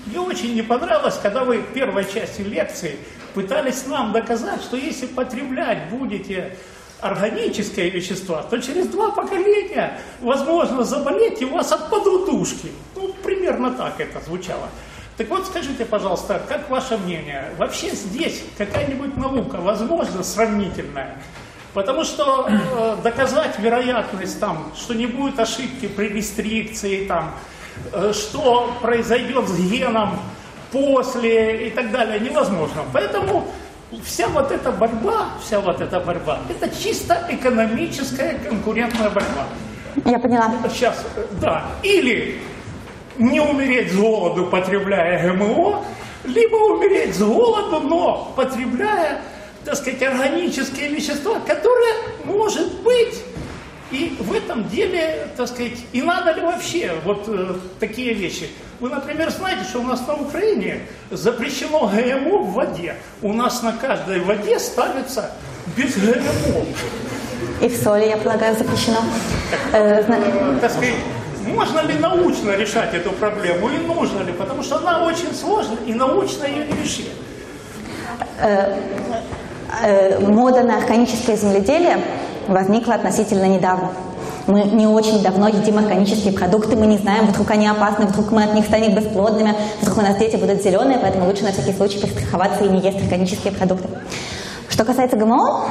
Мне 0.07 0.21
очень 0.21 0.55
не 0.55 0.63
понравилось, 0.63 1.19
когда 1.23 1.45
вы 1.45 1.59
в 1.59 1.73
первой 1.75 2.05
части 2.05 2.41
лекции 2.41 2.99
пытались 3.35 3.87
нам 3.87 4.13
доказать, 4.13 4.63
что 4.63 4.77
если 4.77 5.07
потреблять 5.07 5.91
будете 5.91 6.57
органические 7.01 7.91
вещества, 7.91 8.43
то 8.43 8.59
через 8.59 8.89
два 8.89 9.11
поколения 9.11 10.01
возможно 10.21 10.85
заболеть 10.85 11.41
и 11.41 11.45
у 11.45 11.51
вас 11.51 11.73
отпадут 11.73 12.29
ушки. 12.29 12.73
Ну, 12.97 13.13
примерно 13.23 13.71
так 13.73 14.01
это 14.01 14.21
звучало. 14.25 14.69
Так 15.17 15.29
вот, 15.31 15.47
скажите, 15.47 15.85
пожалуйста, 15.85 16.41
как 16.49 16.71
ваше 16.71 16.97
мнение, 16.97 17.51
вообще 17.59 17.91
здесь 17.91 18.43
какая-нибудь 18.57 19.17
наука, 19.17 19.57
возможно, 19.57 20.23
сравнительная? 20.23 21.21
Потому 21.75 22.05
что 22.05 22.49
э, 22.49 22.97
доказать 23.03 23.59
вероятность, 23.59 24.41
там, 24.41 24.73
что 24.77 24.95
не 24.95 25.07
будет 25.07 25.39
ошибки 25.39 25.87
при 25.87 26.09
рестрикции, 26.09 27.07
там, 27.07 27.35
э, 27.93 28.13
что 28.13 28.73
произойдет 28.81 29.49
с 29.49 29.59
геном 29.59 30.21
после 30.71 31.69
и 31.69 31.71
так 31.71 31.91
далее, 31.91 32.21
невозможно. 32.21 32.85
Поэтому 32.93 33.49
вся 34.05 34.29
вот 34.29 34.51
эта 34.51 34.71
борьба, 34.71 35.29
вся 35.43 35.61
вот 35.61 35.81
эта 35.81 36.01
борьба, 36.01 36.41
это 36.49 36.69
чисто 36.75 37.27
экономическая 37.29 38.39
конкурентная 38.47 39.11
борьба. 39.11 39.47
Я 40.05 40.19
поняла. 40.19 40.53
Сейчас, 40.69 41.05
да. 41.41 41.67
Или 41.83 42.41
не 43.19 43.41
умереть 43.41 43.93
с 43.93 43.97
голоду, 43.97 44.47
потребляя 44.47 45.33
ГМО, 45.33 45.85
либо 46.25 46.57
умереть 46.57 47.15
с 47.17 47.23
голоду, 47.23 47.81
но 47.81 48.33
потребляя, 48.37 49.21
так 49.65 49.77
сказать, 49.77 50.03
органические 50.03 50.89
вещества, 50.91 51.41
которые, 51.41 51.95
может 52.25 52.83
быть, 52.83 53.25
и 53.91 54.17
в 54.21 54.33
этом 54.35 54.69
деле, 54.69 55.29
так 55.37 55.49
сказать, 55.49 55.79
и 55.93 56.03
надо 56.03 56.33
ли 56.33 56.43
вообще 56.43 56.93
вот 57.05 57.25
э, 57.29 57.55
такие 57.81 58.13
вещи? 58.13 58.49
Вы, 58.81 58.91
например, 58.91 59.31
знаете, 59.31 59.65
что 59.65 59.81
у 59.81 59.85
нас 59.85 60.07
на 60.07 60.15
Украине 60.15 60.83
запрещено 61.11 61.89
ГМО 61.89 62.39
в 62.39 62.53
воде. 62.53 62.97
У 63.23 63.33
нас 63.33 63.63
на 63.63 63.73
каждой 63.73 64.21
воде 64.21 64.59
ставится 64.59 65.33
без 65.77 65.97
ГМО. 65.97 66.67
И 67.63 67.69
в 67.69 67.77
соли, 67.77 68.05
я 68.05 68.19
полагаю, 68.19 68.57
запрещено. 68.57 68.99
Э, 69.73 70.03
э, 70.07 70.59
так 70.61 70.71
сказать, 70.71 70.95
можно 71.47 71.81
ли 71.81 71.95
научно 71.95 72.51
решать 72.53 72.95
эту 72.95 73.11
проблему 73.13 73.71
и 73.71 73.79
нужно 73.79 74.23
ли, 74.23 74.33
потому 74.33 74.63
что 74.63 74.77
она 74.77 75.05
очень 75.05 75.35
сложная 75.35 75.79
и 75.87 75.95
научно 75.95 76.45
ее 76.45 76.67
не 76.67 76.83
решит. 76.83 77.09
Э, 78.41 78.79
э, 79.83 80.19
мода 80.21 80.63
на 80.63 80.79
органическое 80.79 81.37
земледелие 81.37 81.99
возникла 82.49 82.95
относительно 82.95 83.45
недавно. 83.45 83.91
Мы 84.47 84.63
не 84.63 84.87
очень 84.87 85.23
давно 85.23 85.49
едим 85.49 85.79
органические 85.79 86.33
продукты, 86.33 86.75
мы 86.75 86.87
не 86.87 86.97
знаем, 86.97 87.27
вдруг 87.27 87.51
они 87.51 87.69
опасны, 87.69 88.07
вдруг 88.07 88.31
мы 88.31 88.45
от 88.45 88.55
них 88.55 88.65
станем 88.65 88.95
бесплодными, 88.95 89.55
вдруг 89.83 89.99
у 89.99 90.01
нас 90.01 90.17
дети 90.17 90.37
будут 90.37 90.63
зеленые, 90.63 90.99
поэтому 90.99 91.27
лучше 91.27 91.45
на 91.45 91.53
всякий 91.53 91.75
случай 91.75 92.01
перестраховаться 92.01 92.65
и 92.65 92.69
не 92.69 92.81
есть 92.81 92.99
органические 92.99 93.53
продукты. 93.53 93.89
Что 94.71 94.85
касается 94.85 95.17
ГМО, 95.17 95.67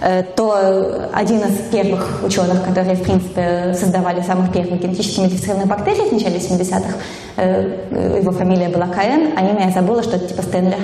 Э, 0.00 0.22
то 0.22 1.08
один 1.12 1.40
из 1.40 1.58
первых 1.72 2.22
ученых, 2.22 2.64
которые, 2.64 2.94
в 2.94 3.02
принципе, 3.02 3.74
создавали 3.74 4.20
самых 4.22 4.52
первых 4.52 4.80
генетически 4.80 5.20
модифицированных 5.20 5.66
бактерий 5.66 6.08
в 6.08 6.12
начале 6.12 6.38
70-х, 6.38 6.94
э, 7.36 8.18
его 8.20 8.30
фамилия 8.30 8.68
была 8.68 8.86
Каэн, 8.86 9.32
а 9.36 9.40
имя 9.40 9.66
я 9.66 9.70
забыла, 9.72 10.04
что 10.04 10.16
это 10.16 10.28
типа 10.28 10.42
Стэнли, 10.42 10.76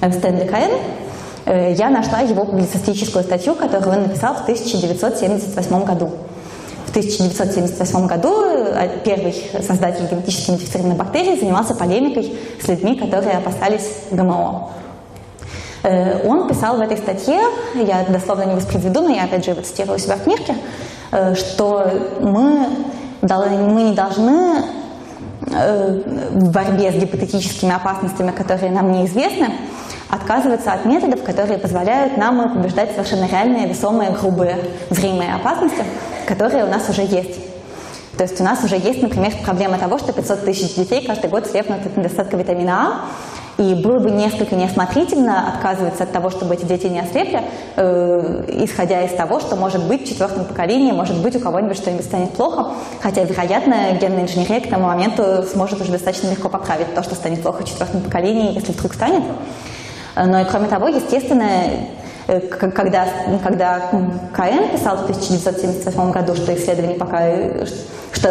э, 0.00 0.12
Стэнли 0.12 0.46
Каэн, 0.46 0.70
я 1.48 1.88
нашла 1.90 2.20
его 2.20 2.44
публицистическую 2.44 3.24
статью, 3.24 3.54
которую 3.54 3.96
он 3.96 4.02
написал 4.04 4.34
в 4.34 4.42
1978 4.42 5.84
году. 5.84 6.10
В 6.86 6.90
1978 6.90 8.06
году 8.06 8.34
первый 9.04 9.34
создатель 9.66 10.06
генетически 10.10 10.50
модифицированных 10.50 10.98
бактерий 10.98 11.38
занимался 11.38 11.74
полемикой 11.74 12.34
с 12.62 12.68
людьми, 12.68 12.96
которые 12.96 13.38
опасались 13.38 13.88
ГМО. 14.10 14.70
Э, 15.82 16.26
он 16.26 16.48
писал 16.48 16.76
в 16.76 16.80
этой 16.80 16.96
статье, 16.96 17.40
я 17.74 18.04
дословно 18.08 18.44
не 18.44 18.54
воспроизведу, 18.54 19.02
но 19.02 19.10
я 19.10 19.24
опять 19.24 19.44
же 19.44 19.52
его 19.52 19.62
цитирую 19.62 19.96
у 19.96 19.98
себя 19.98 20.16
в 20.16 20.24
книжке, 20.24 20.54
э, 21.12 21.34
что 21.34 21.90
мы, 22.20 22.68
мы 23.22 23.82
не 23.82 23.94
должны 23.94 24.64
э, 25.46 26.02
в 26.32 26.50
борьбе 26.50 26.92
с 26.92 26.94
гипотетическими 26.94 27.74
опасностями, 27.74 28.32
которые 28.32 28.72
нам 28.72 28.92
неизвестны, 28.92 29.50
отказываться 30.08 30.72
от 30.72 30.84
методов, 30.84 31.22
которые 31.22 31.58
позволяют 31.58 32.16
нам 32.16 32.54
побеждать 32.54 32.92
совершенно 32.92 33.26
реальные, 33.26 33.68
весомые, 33.68 34.10
грубые, 34.10 34.58
зримые 34.90 35.34
опасности, 35.34 35.84
которые 36.26 36.64
у 36.64 36.68
нас 36.68 36.88
уже 36.88 37.02
есть. 37.02 37.38
То 38.16 38.24
есть 38.24 38.40
у 38.40 38.44
нас 38.44 38.64
уже 38.64 38.76
есть, 38.76 39.00
например, 39.00 39.32
проблема 39.44 39.78
того, 39.78 39.96
что 39.98 40.12
500 40.12 40.44
тысяч 40.44 40.74
детей 40.74 41.06
каждый 41.06 41.30
год 41.30 41.46
слепнут 41.46 41.86
от 41.86 41.96
недостатка 41.96 42.36
витамина 42.36 42.72
А, 42.72 43.62
и 43.62 43.74
было 43.74 43.98
бы 43.98 44.10
несколько 44.10 44.56
неосмотрительно 44.56 45.48
отказываться 45.48 46.04
от 46.04 46.12
того, 46.12 46.30
чтобы 46.30 46.54
эти 46.54 46.64
дети 46.64 46.86
не 46.86 47.00
ослепли, 47.00 47.42
э, 47.76 48.44
исходя 48.64 49.02
из 49.02 49.12
того, 49.12 49.38
что, 49.38 49.56
может 49.56 49.86
быть, 49.86 50.04
в 50.04 50.08
четвертом 50.08 50.44
поколении, 50.44 50.92
может 50.92 51.20
быть, 51.22 51.36
у 51.36 51.40
кого-нибудь 51.40 51.76
что-нибудь 51.76 52.04
станет 52.04 52.30
плохо, 52.30 52.72
хотя, 53.00 53.22
вероятно, 53.24 53.74
генная 54.00 54.22
инженерия 54.22 54.60
к 54.60 54.68
тому 54.68 54.86
моменту 54.86 55.44
сможет 55.52 55.80
уже 55.80 55.92
достаточно 55.92 56.28
легко 56.30 56.48
поправить 56.48 56.94
то, 56.94 57.02
что 57.02 57.14
станет 57.14 57.42
плохо 57.42 57.62
в 57.62 57.68
четвертом 57.68 58.00
поколении, 58.00 58.54
если 58.54 58.72
вдруг 58.72 58.94
станет. 58.94 59.24
Но 60.16 60.40
и 60.40 60.44
кроме 60.44 60.68
того, 60.68 60.88
естественно, 60.88 61.46
Э, 62.28 62.40
когда, 62.40 63.08
когда 63.42 63.90
КН 64.34 64.68
писал 64.70 64.98
в 64.98 65.04
1978 65.04 66.10
году, 66.10 66.34
что 66.34 66.54
исследование 66.54 66.98
пока, 66.98 67.26
э, 67.26 67.64
что 68.12 68.28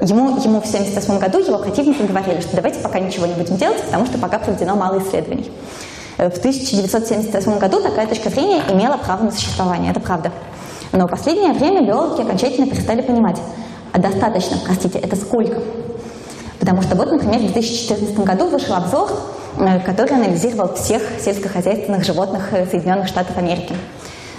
ему, 0.00 0.36
ему 0.40 0.60
в 0.60 0.66
1978 0.66 1.18
году 1.20 1.38
его 1.38 1.58
противники 1.58 2.02
говорили, 2.02 2.40
что 2.40 2.56
давайте 2.56 2.80
пока 2.80 2.98
ничего 2.98 3.24
не 3.26 3.34
будем 3.34 3.56
делать, 3.56 3.80
потому 3.84 4.04
что 4.06 4.18
пока 4.18 4.40
проведено 4.40 4.74
мало 4.74 4.98
исследований. 4.98 5.48
Э, 6.18 6.28
в 6.28 6.38
1978 6.38 7.58
году 7.58 7.80
такая 7.80 8.08
точка 8.08 8.30
зрения 8.30 8.62
имела 8.68 8.96
право 8.96 9.22
на 9.22 9.30
существование, 9.30 9.92
это 9.92 10.00
правда. 10.00 10.32
Но 10.90 11.06
в 11.06 11.10
последнее 11.10 11.52
время 11.52 11.86
биологи 11.86 12.22
окончательно 12.22 12.66
перестали 12.66 13.00
понимать, 13.00 13.38
а 13.92 14.00
достаточно, 14.00 14.56
простите, 14.64 14.98
это 14.98 15.14
сколько? 15.14 15.60
Потому 16.58 16.82
что 16.82 16.96
вот, 16.96 17.12
например, 17.12 17.38
в 17.38 17.52
2014 17.52 18.18
году 18.24 18.48
вышел 18.48 18.74
обзор, 18.74 19.08
э, 19.08 19.14
который 19.84 20.16
анализировал 20.16 20.74
всех 20.74 21.02
сельскохозяйственных 21.20 22.04
животных 22.04 22.52
э, 22.52 22.66
Соединенных 22.66 23.08
Штатов 23.08 23.36
Америки. 23.38 23.74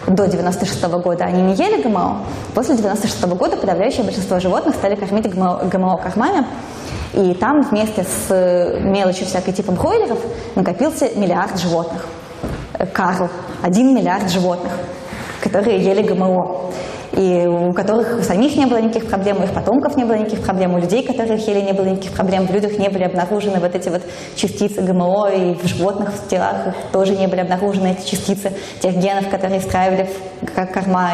До 0.07 0.27
96 0.27 0.84
года 0.84 1.26
они 1.26 1.41
не 1.41 1.56
ели 1.56 1.81
ГМО. 1.81 2.23
После 2.53 2.77
96 2.77 3.23
года 3.23 3.57
подавляющее 3.57 4.03
большинство 4.03 4.39
животных 4.39 4.76
стали 4.76 4.95
кормить 4.95 5.27
ГМО, 5.30 5.64
ГМО 5.65 5.98
кормами. 5.98 6.45
И 7.14 7.34
там 7.34 7.61
вместе 7.61 8.03
с 8.03 8.30
э, 8.30 8.80
мелочью 8.80 9.26
всякой 9.26 9.53
типа 9.53 9.72
бройлеров 9.72 10.19
накопился 10.56 11.10
миллиард 11.15 11.60
животных. 11.60 12.06
Карл, 12.94 13.30
один 13.64 13.95
миллиард 13.95 14.30
животных, 14.30 14.72
которые 15.41 15.80
ели 15.84 16.03
ГМО 16.03 16.72
и 17.18 17.48
у 17.48 17.73
которых 17.73 18.19
у 18.19 18.22
самих 18.22 18.56
не 18.56 18.68
было 18.68 18.77
никаких 18.77 19.10
проблем, 19.10 19.39
у 19.39 19.44
их 19.44 19.52
потомков 19.52 19.98
не 19.98 20.06
было 20.06 20.14
никаких 20.15 20.44
проблем, 20.44 20.76
у 20.76 20.77
людей, 20.77 21.03
которых 21.03 21.48
ели, 21.48 21.61
не 21.61 21.73
было 21.73 21.85
никаких 21.85 22.11
проблем, 22.11 22.45
в 22.45 22.52
людях 22.52 22.77
не 22.77 22.89
были 22.89 23.03
обнаружены 23.06 23.60
вот 23.60 23.73
эти 23.73 23.89
вот 23.89 24.03
частицы 24.35 24.81
ГМО, 24.81 25.30
и 25.31 25.56
в 25.56 25.65
животных 25.65 26.14
в 26.14 26.27
телах 26.27 26.76
тоже 26.91 27.15
не 27.15 27.26
были 27.27 27.41
обнаружены 27.41 27.98
эти 27.98 28.07
частицы 28.07 28.53
тех 28.81 28.95
генов, 28.98 29.30
которые 29.30 29.60
встраивали 29.60 30.07
в 30.41 30.65
корма. 30.73 31.14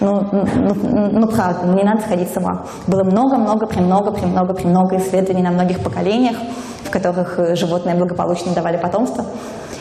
Ну, 0.00 0.26
ну, 0.32 0.44
ну, 0.54 1.08
ну, 1.12 1.26
правда, 1.28 1.66
не 1.68 1.82
надо 1.82 2.02
сходить 2.02 2.32
с 2.32 2.36
ума. 2.36 2.66
Было 2.86 3.04
много-много, 3.04 3.66
премного, 3.66 4.12
премного, 4.12 4.52
премного 4.54 4.96
исследований 4.96 5.42
на 5.42 5.50
многих 5.50 5.80
поколениях, 5.80 6.36
в 6.84 6.90
которых 6.90 7.38
э, 7.38 7.56
животные 7.56 7.96
благополучно 7.96 8.52
давали 8.54 8.76
потомство. 8.76 9.24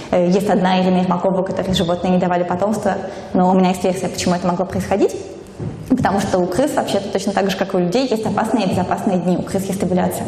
Э, 0.09 0.25
есть 0.27 0.49
одна 0.49 0.81
Ирина 0.81 1.01
Ермакова, 1.01 1.43
которой 1.43 1.73
животные 1.73 2.13
не 2.13 2.19
давали 2.19 2.43
потомство, 2.43 2.95
но 3.33 3.51
у 3.51 3.53
меня 3.53 3.69
есть 3.69 3.83
версия, 3.83 4.07
почему 4.07 4.33
это 4.33 4.47
могло 4.47 4.65
происходить. 4.65 5.15
Потому 5.89 6.19
что 6.19 6.39
у 6.39 6.45
крыс 6.45 6.75
вообще-то 6.75 7.09
точно 7.09 7.33
так 7.33 7.49
же, 7.49 7.57
как 7.57 7.73
и 7.73 7.77
у 7.77 7.79
людей, 7.79 8.07
есть 8.07 8.25
опасные 8.25 8.65
и 8.65 8.69
безопасные 8.69 9.17
дни. 9.17 9.37
У 9.37 9.41
крыс 9.41 9.65
есть 9.65 9.81
овуляция. 9.81 10.25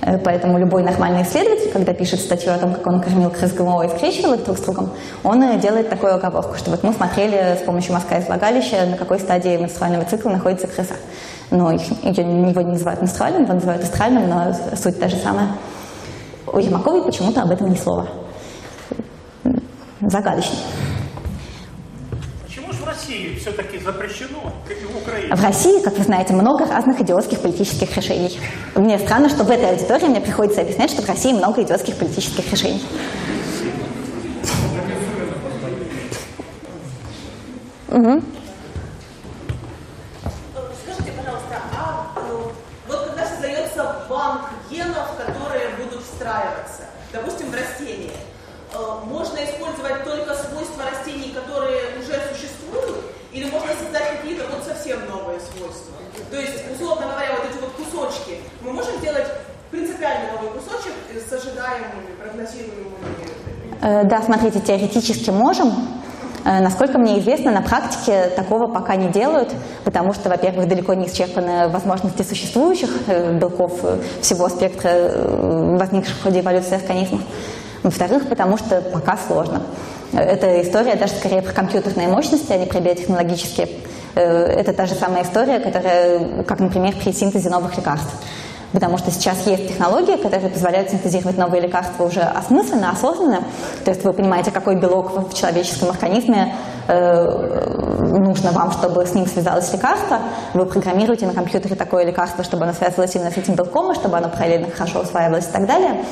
Э, 0.00 0.18
поэтому 0.18 0.58
любой 0.58 0.82
нормальный 0.82 1.22
исследователь, 1.22 1.70
когда 1.72 1.92
пишет 1.92 2.20
статью 2.20 2.52
о 2.52 2.58
том, 2.58 2.74
как 2.74 2.86
он 2.86 3.00
кормил 3.00 3.30
крыс 3.30 3.52
ГМО 3.52 3.84
и 3.84 3.88
скрещивал 3.88 4.34
их 4.34 4.44
друг 4.44 4.58
с 4.58 4.60
другом, 4.62 4.90
он 5.22 5.42
э, 5.42 5.58
делает 5.58 5.88
такую 5.88 6.14
оговорку, 6.14 6.56
что 6.56 6.70
вот 6.70 6.82
мы 6.82 6.92
смотрели 6.92 7.58
с 7.60 7.64
помощью 7.64 7.92
мазка 7.92 8.18
из 8.18 8.26
влагалища, 8.26 8.86
на 8.86 8.96
какой 8.96 9.18
стадии 9.20 9.56
менструального 9.56 10.04
цикла 10.04 10.30
находится 10.30 10.66
крыса. 10.66 10.94
Но 11.50 11.70
их, 11.70 11.82
его 12.02 12.60
не 12.62 12.72
называют 12.72 13.00
менструальным, 13.02 13.42
его 13.44 13.54
называют 13.54 13.82
астральным, 13.82 14.28
но 14.28 14.52
суть 14.76 14.98
та 14.98 15.08
же 15.08 15.16
самая. 15.16 15.48
У 16.46 16.58
Ермаковой 16.58 17.04
почему-то 17.04 17.42
об 17.42 17.50
этом 17.50 17.70
ни 17.70 17.76
слова. 17.76 18.08
Загадочно. 20.00 20.56
России 22.96 23.38
все-таки 23.38 23.78
запрещено, 23.78 24.52
как 24.66 24.80
и 24.80 24.84
в 24.86 24.96
Украине? 24.96 25.34
В 25.34 25.42
России, 25.42 25.82
как 25.82 25.98
вы 25.98 26.04
знаете, 26.04 26.32
много 26.32 26.64
разных 26.66 27.00
идиотских 27.00 27.40
политических 27.40 27.94
решений. 27.94 28.38
Мне 28.74 28.98
странно, 28.98 29.28
что 29.28 29.44
в 29.44 29.50
этой 29.50 29.70
аудитории 29.70 30.06
мне 30.06 30.20
приходится 30.20 30.62
объяснять, 30.62 30.90
что 30.90 31.02
в 31.02 31.08
России 31.08 31.32
много 31.32 31.62
идиотских 31.62 31.96
политических 31.96 32.50
решений. 32.50 32.82
Угу. 37.88 38.22
Скажите, 40.82 41.12
пожалуйста, 41.18 41.60
а 41.78 42.12
э, 42.16 42.20
вот 42.88 43.06
когда 43.06 43.26
создается 43.26 44.06
банк 44.08 44.42
генов, 44.70 45.08
которые 45.18 45.68
будут 45.82 46.02
встраиваться, 46.02 46.84
допустим, 47.12 47.50
в 47.50 47.54
растение, 47.54 48.12
э, 48.72 48.78
можно 49.04 49.38
использовать 49.44 50.04
только 50.04 50.34
свойства 50.34 50.84
растений, 50.90 51.32
которые 51.34 51.85
или 53.36 53.50
можно 53.50 53.68
создать 53.78 54.16
какие-то 54.16 54.44
вот 54.50 54.64
совсем 54.64 54.98
новые 55.10 55.38
свойства? 55.40 55.92
То 56.30 56.40
есть, 56.40 56.64
условно 56.72 57.06
говоря, 57.06 57.32
вот 57.36 57.50
эти 57.50 57.60
вот 57.60 57.72
кусочки, 57.72 58.38
мы 58.62 58.72
можем 58.72 58.98
делать 59.00 59.26
принципиально 59.70 60.32
новый 60.32 60.50
кусочек 60.58 60.92
с 61.12 61.32
ожидаемыми, 61.32 62.16
прогнозируемыми 62.18 62.96
э, 63.82 64.04
да, 64.04 64.22
смотрите, 64.22 64.60
теоретически 64.60 65.28
можем. 65.28 65.68
Э, 66.46 66.60
насколько 66.62 66.96
мне 66.96 67.18
известно, 67.18 67.50
на 67.50 67.60
практике 67.60 68.28
такого 68.34 68.68
пока 68.68 68.96
не 68.96 69.08
делают, 69.08 69.52
потому 69.84 70.14
что, 70.14 70.30
во-первых, 70.30 70.66
далеко 70.66 70.94
не 70.94 71.06
исчерпаны 71.06 71.68
возможности 71.68 72.22
существующих 72.22 72.90
э, 73.06 73.34
белков 73.34 73.84
всего 74.22 74.48
спектра 74.48 75.12
возникших 75.76 76.16
в 76.16 76.22
ходе 76.22 76.40
эволюции 76.40 76.76
организмов. 76.76 77.20
Во-вторых, 77.82 78.28
потому 78.30 78.56
что 78.56 78.80
пока 78.80 79.18
сложно. 79.18 79.62
Эта 80.12 80.62
история 80.62 80.94
даже 80.94 81.14
скорее 81.14 81.42
про 81.42 81.52
компьютерные 81.52 82.08
мощности, 82.08 82.52
а 82.52 82.56
не 82.56 82.66
про 82.66 82.80
биотехнологические. 82.80 83.68
Э, 84.14 84.46
это 84.46 84.72
та 84.72 84.86
же 84.86 84.94
самая 84.94 85.24
история, 85.24 85.58
которая, 85.58 86.42
как, 86.44 86.60
например, 86.60 86.94
при 86.96 87.12
синтезе 87.12 87.50
новых 87.50 87.76
лекарств. 87.76 88.12
Потому 88.72 88.98
что 88.98 89.10
сейчас 89.10 89.46
есть 89.46 89.68
технологии, 89.68 90.16
которые 90.16 90.50
позволяют 90.50 90.90
синтезировать 90.90 91.38
новые 91.38 91.62
лекарства 91.62 92.04
уже 92.04 92.20
осмысленно, 92.20 92.90
осознанно. 92.90 93.44
То 93.84 93.90
есть 93.90 94.04
вы 94.04 94.12
понимаете, 94.12 94.50
какой 94.50 94.76
белок 94.76 95.30
в 95.30 95.34
человеческом 95.34 95.90
организме 95.90 96.54
э, 96.88 97.24
нужно 98.18 98.50
вам, 98.50 98.72
чтобы 98.72 99.06
с 99.06 99.14
ним 99.14 99.26
связалось 99.26 99.72
лекарство. 99.72 100.18
Вы 100.52 100.66
программируете 100.66 101.26
на 101.26 101.32
компьютере 101.32 101.76
такое 101.76 102.04
лекарство, 102.04 102.42
чтобы 102.42 102.64
оно 102.64 102.72
связывалось 102.72 103.14
именно 103.14 103.30
с 103.30 103.36
этим 103.36 103.54
белком, 103.54 103.92
и 103.92 103.94
чтобы 103.94 104.16
оно 104.16 104.28
параллельно 104.28 104.70
хорошо 104.70 105.00
усваивалось 105.00 105.46
и 105.46 105.52
так 105.52 105.66
далее. 105.66 106.04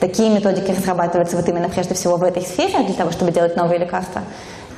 Такие 0.00 0.30
методики 0.30 0.70
разрабатываются 0.70 1.36
вот 1.36 1.48
именно 1.48 1.68
прежде 1.68 1.94
всего 1.94 2.16
в 2.16 2.22
этой 2.22 2.42
сфере 2.42 2.84
для 2.84 2.94
того, 2.94 3.10
чтобы 3.10 3.32
делать 3.32 3.56
новые 3.56 3.78
лекарства. 3.78 4.22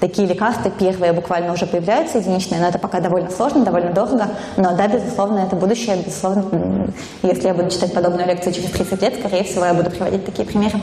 Такие 0.01 0.27
лекарства 0.27 0.71
первые 0.71 1.13
буквально 1.13 1.53
уже 1.53 1.67
появляются 1.67 2.19
единичные, 2.19 2.59
но 2.59 2.69
это 2.69 2.79
пока 2.79 3.01
довольно 3.01 3.31
сложно, 3.31 3.67
довольно 3.67 3.93
дорого. 3.93 4.29
Но 4.57 4.75
да, 4.75 4.89
безусловно, 4.89 5.41
это 5.41 5.57
будущее. 5.57 5.97
Безусловно, 5.97 6.91
если 7.23 7.49
я 7.49 7.55
буду 7.55 7.71
читать 7.71 7.93
подобную 7.93 8.27
лекцию 8.27 8.55
через 8.55 8.71
30 8.71 9.03
лет, 9.03 9.15
скорее 9.19 9.45
всего, 9.45 9.67
я 9.67 9.75
буду 9.75 9.91
приводить 9.91 10.25
такие 10.25 10.49
примеры. 10.49 10.81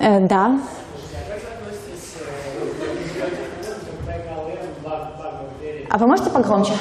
Э, 0.00 0.18
да. 0.26 0.58
А 5.88 5.98
вы 5.98 6.06
можете 6.08 6.30
погромче? 6.30 6.72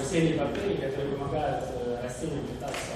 Скажем, 0.00 0.38
бактерий, 0.38 0.76
которые 0.76 1.16
помогают 1.16 1.64
э, 1.84 2.02
растениям 2.02 2.44
питаться, 2.46 2.92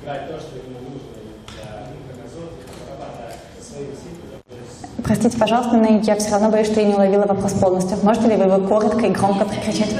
играть 0.00 0.28
то, 0.28 0.38
что 0.38 0.56
ему 0.56 0.78
нужно 0.80 1.00
для 1.48 1.86
микроазота, 1.92 2.52
вырабатывать 2.84 3.40
свои 3.60 3.86
силы. 3.86 5.02
Простите, 5.02 5.38
пожалуйста, 5.38 5.76
но 5.76 6.00
я 6.02 6.16
все 6.16 6.30
равно 6.30 6.50
боюсь, 6.50 6.66
что 6.66 6.80
я 6.80 6.86
не 6.86 6.94
уловила 6.94 7.26
вопрос 7.26 7.52
полностью. 7.54 7.98
Можете 8.02 8.28
ли 8.28 8.36
вы 8.36 8.44
его 8.44 8.66
коротко 8.66 9.06
и 9.06 9.10
громко 9.10 9.44
прокричать? 9.44 9.94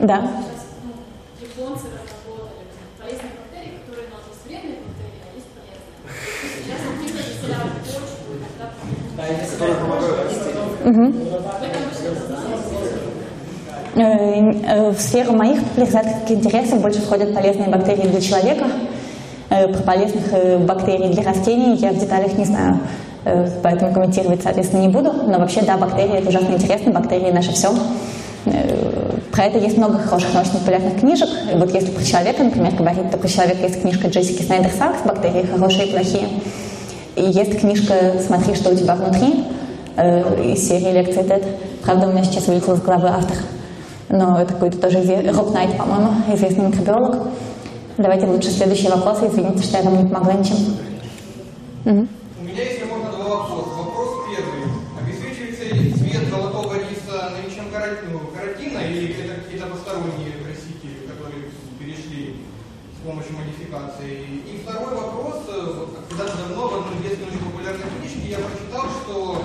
Да. 0.00 0.30
Угу. 10.84 11.24
Э, 13.98 14.52
э, 14.52 14.90
в 14.90 15.00
сферу 15.00 15.32
моих 15.32 15.60
популяризаторских 15.60 16.30
интересов 16.30 16.80
больше 16.80 17.00
входят 17.00 17.34
полезные 17.34 17.68
бактерии 17.68 18.06
для 18.06 18.20
человека. 18.20 18.66
Э, 19.50 19.66
про 19.66 19.82
полезных 19.82 20.64
бактерий 20.64 21.08
для 21.08 21.24
растений 21.24 21.74
я 21.76 21.90
в 21.90 21.98
деталях 21.98 22.38
не 22.38 22.44
знаю, 22.44 22.78
поэтому 23.62 23.92
комментировать, 23.92 24.42
соответственно, 24.42 24.82
не 24.82 24.88
буду. 24.88 25.12
Но 25.12 25.38
вообще, 25.38 25.62
да, 25.62 25.76
бактерии– 25.76 26.18
это 26.18 26.28
ужасно 26.28 26.54
интересно, 26.54 26.92
бактерии– 26.92 27.30
наше 27.32 27.52
все. 27.52 27.70
Про 29.32 29.44
это 29.44 29.58
есть 29.58 29.76
много 29.76 29.98
хороших 29.98 30.32
научно-популярных 30.32 31.00
книжек. 31.00 31.28
Вот 31.54 31.74
если 31.74 31.90
про 31.90 32.04
человека, 32.04 32.44
например, 32.44 32.74
говорить, 32.74 33.10
то 33.10 33.18
про 33.18 33.28
человека 33.28 33.62
есть 33.62 33.82
книжка 33.82 34.08
Джессики 34.08 34.42
Снайдер 34.42 34.70
Сакс 34.70 34.98
«Бактерии 35.04 35.44
хорошие 35.44 35.86
и 35.88 35.90
плохие». 35.90 36.28
И 37.16 37.22
есть 37.22 37.60
книжка 37.60 37.94
«Смотри, 38.24 38.54
что 38.54 38.70
у 38.70 38.76
тебя 38.76 38.94
внутри» 38.94 39.44
из 40.44 40.68
серии 40.68 40.92
лекций 40.92 41.24
TED. 41.24 41.44
Правда, 41.82 42.06
у 42.06 42.12
меня 42.12 42.22
сейчас 42.22 42.46
вылетел 42.46 42.74
из 42.74 42.80
головы 42.80 43.08
автор 43.08 43.36
но 44.08 44.40
это 44.40 44.54
какой-то 44.54 44.78
тоже 44.78 44.98
Роб 45.32 45.52
Найт, 45.52 45.76
по-моему, 45.76 46.10
известный 46.34 46.68
микробиолог. 46.68 47.28
Давайте 47.98 48.26
лучше 48.26 48.50
следующий 48.50 48.88
вопрос. 48.88 49.18
Извините, 49.22 49.62
что 49.62 49.78
я 49.78 49.84
вам 49.84 50.02
не 50.02 50.08
помогла 50.08 50.34
ничем. 50.34 50.56
Угу. 51.84 52.08
У 52.40 52.44
меня, 52.44 52.62
если 52.62 52.84
можно, 52.84 53.10
два 53.10 53.28
вопроса. 53.28 53.68
Вопрос 53.76 54.08
первый. 54.30 54.64
Обеспечивается 55.02 55.74
ли 55.74 55.92
цвет 55.92 56.28
золотого 56.30 56.74
риса 56.74 57.34
наличием 57.36 57.70
каротина 57.70 58.78
или 58.78 59.12
это 59.12 59.42
какие-то 59.42 59.66
посторонние 59.66 60.32
красители, 60.40 61.04
которые 61.04 61.52
перешли 61.78 62.46
с 62.96 63.04
помощью 63.04 63.36
модификации? 63.36 64.46
И 64.48 64.62
второй 64.64 64.94
вопрос. 64.94 65.42
Когда-то 66.08 66.32
давно 66.48 66.68
в 66.68 66.74
одной 66.74 67.12
очень 67.12 67.44
популярной 67.44 67.84
книжке 67.98 68.30
я 68.30 68.38
прочитал, 68.38 68.86
что 69.02 69.42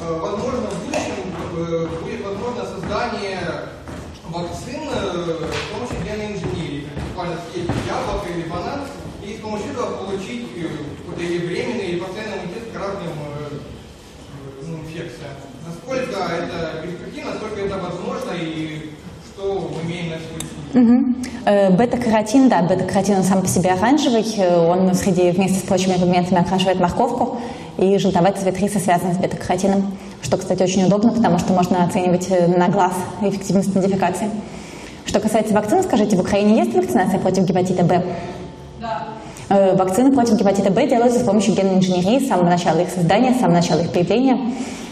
э, 0.00 0.18
возможно 0.18 0.66
в 0.66 0.84
будущем 0.84 1.30
э, 1.56 1.86
будет 2.02 2.24
возможно 2.24 2.64
создание 2.64 3.69
сын 4.70 4.86
э, 4.86 5.50
с 5.50 5.74
помощью 5.74 5.98
генной 6.06 6.32
инженерии, 6.32 6.86
буквально 7.08 7.36
съесть 7.50 7.68
яблоко 7.86 8.28
или 8.30 8.48
банан, 8.48 8.80
и 9.24 9.36
с 9.36 9.40
помощью 9.40 9.72
этого 9.72 10.04
получить 10.04 10.46
э, 10.56 10.66
какой-то 10.98 11.22
или 11.22 11.46
временный, 11.46 11.86
или 11.90 12.00
постоянный 12.00 12.38
иммунитет 12.38 12.70
к 12.72 12.78
разным 12.78 13.14
э, 13.18 13.48
ну, 14.66 14.76
инфекциям. 14.78 15.34
Насколько 15.66 16.18
это 16.32 16.82
перспективно, 16.82 17.32
насколько 17.32 17.60
это 17.60 17.78
возможно, 17.78 18.30
и 18.40 18.90
что 19.26 19.70
мы 19.74 19.90
имеем 19.90 20.10
на 20.10 20.16
сегодняшний 20.16 20.60
Угу. 20.72 21.76
Бета-каротин, 21.76 22.48
да, 22.48 22.62
бета-каротин 22.62 23.24
сам 23.24 23.42
по 23.42 23.48
себе 23.48 23.72
оранжевый, 23.72 24.24
он 24.68 24.94
среди, 24.94 25.32
вместе 25.32 25.58
с 25.58 25.62
прочими 25.62 25.94
пигментами 25.94 26.40
окрашивает 26.40 26.78
морковку, 26.78 27.40
и 27.76 27.98
желтоватый 27.98 28.42
цвет 28.42 28.60
риса 28.60 28.78
связан 28.78 29.12
с 29.12 29.16
бета-каротином, 29.16 29.98
что, 30.22 30.36
кстати, 30.36 30.62
очень 30.62 30.84
удобно, 30.84 31.10
потому 31.10 31.40
что 31.40 31.54
можно 31.54 31.82
оценивать 31.82 32.30
на 32.56 32.68
глаз 32.68 32.92
эффективность 33.20 33.74
модификации. 33.74 34.30
Что 35.10 35.20
касается 35.20 35.52
вакцин, 35.52 35.82
скажите, 35.82 36.16
в 36.16 36.20
Украине 36.20 36.58
есть 36.58 36.72
вакцинация 36.72 37.18
против 37.18 37.42
гепатита 37.42 37.82
Б? 37.82 38.02
Да. 38.80 39.02
Э, 39.48 39.76
вакцины 39.76 40.12
против 40.12 40.38
гепатита 40.38 40.70
Б 40.70 40.86
делаются 40.86 41.18
с 41.18 41.24
помощью 41.24 41.54
генной 41.54 41.74
инженерии 41.74 42.20
с 42.20 42.28
самого 42.28 42.48
начала 42.48 42.78
их 42.78 42.88
создания, 42.88 43.34
с 43.34 43.40
самого 43.40 43.56
начала 43.56 43.80
их 43.80 43.90
появления. 43.90 44.38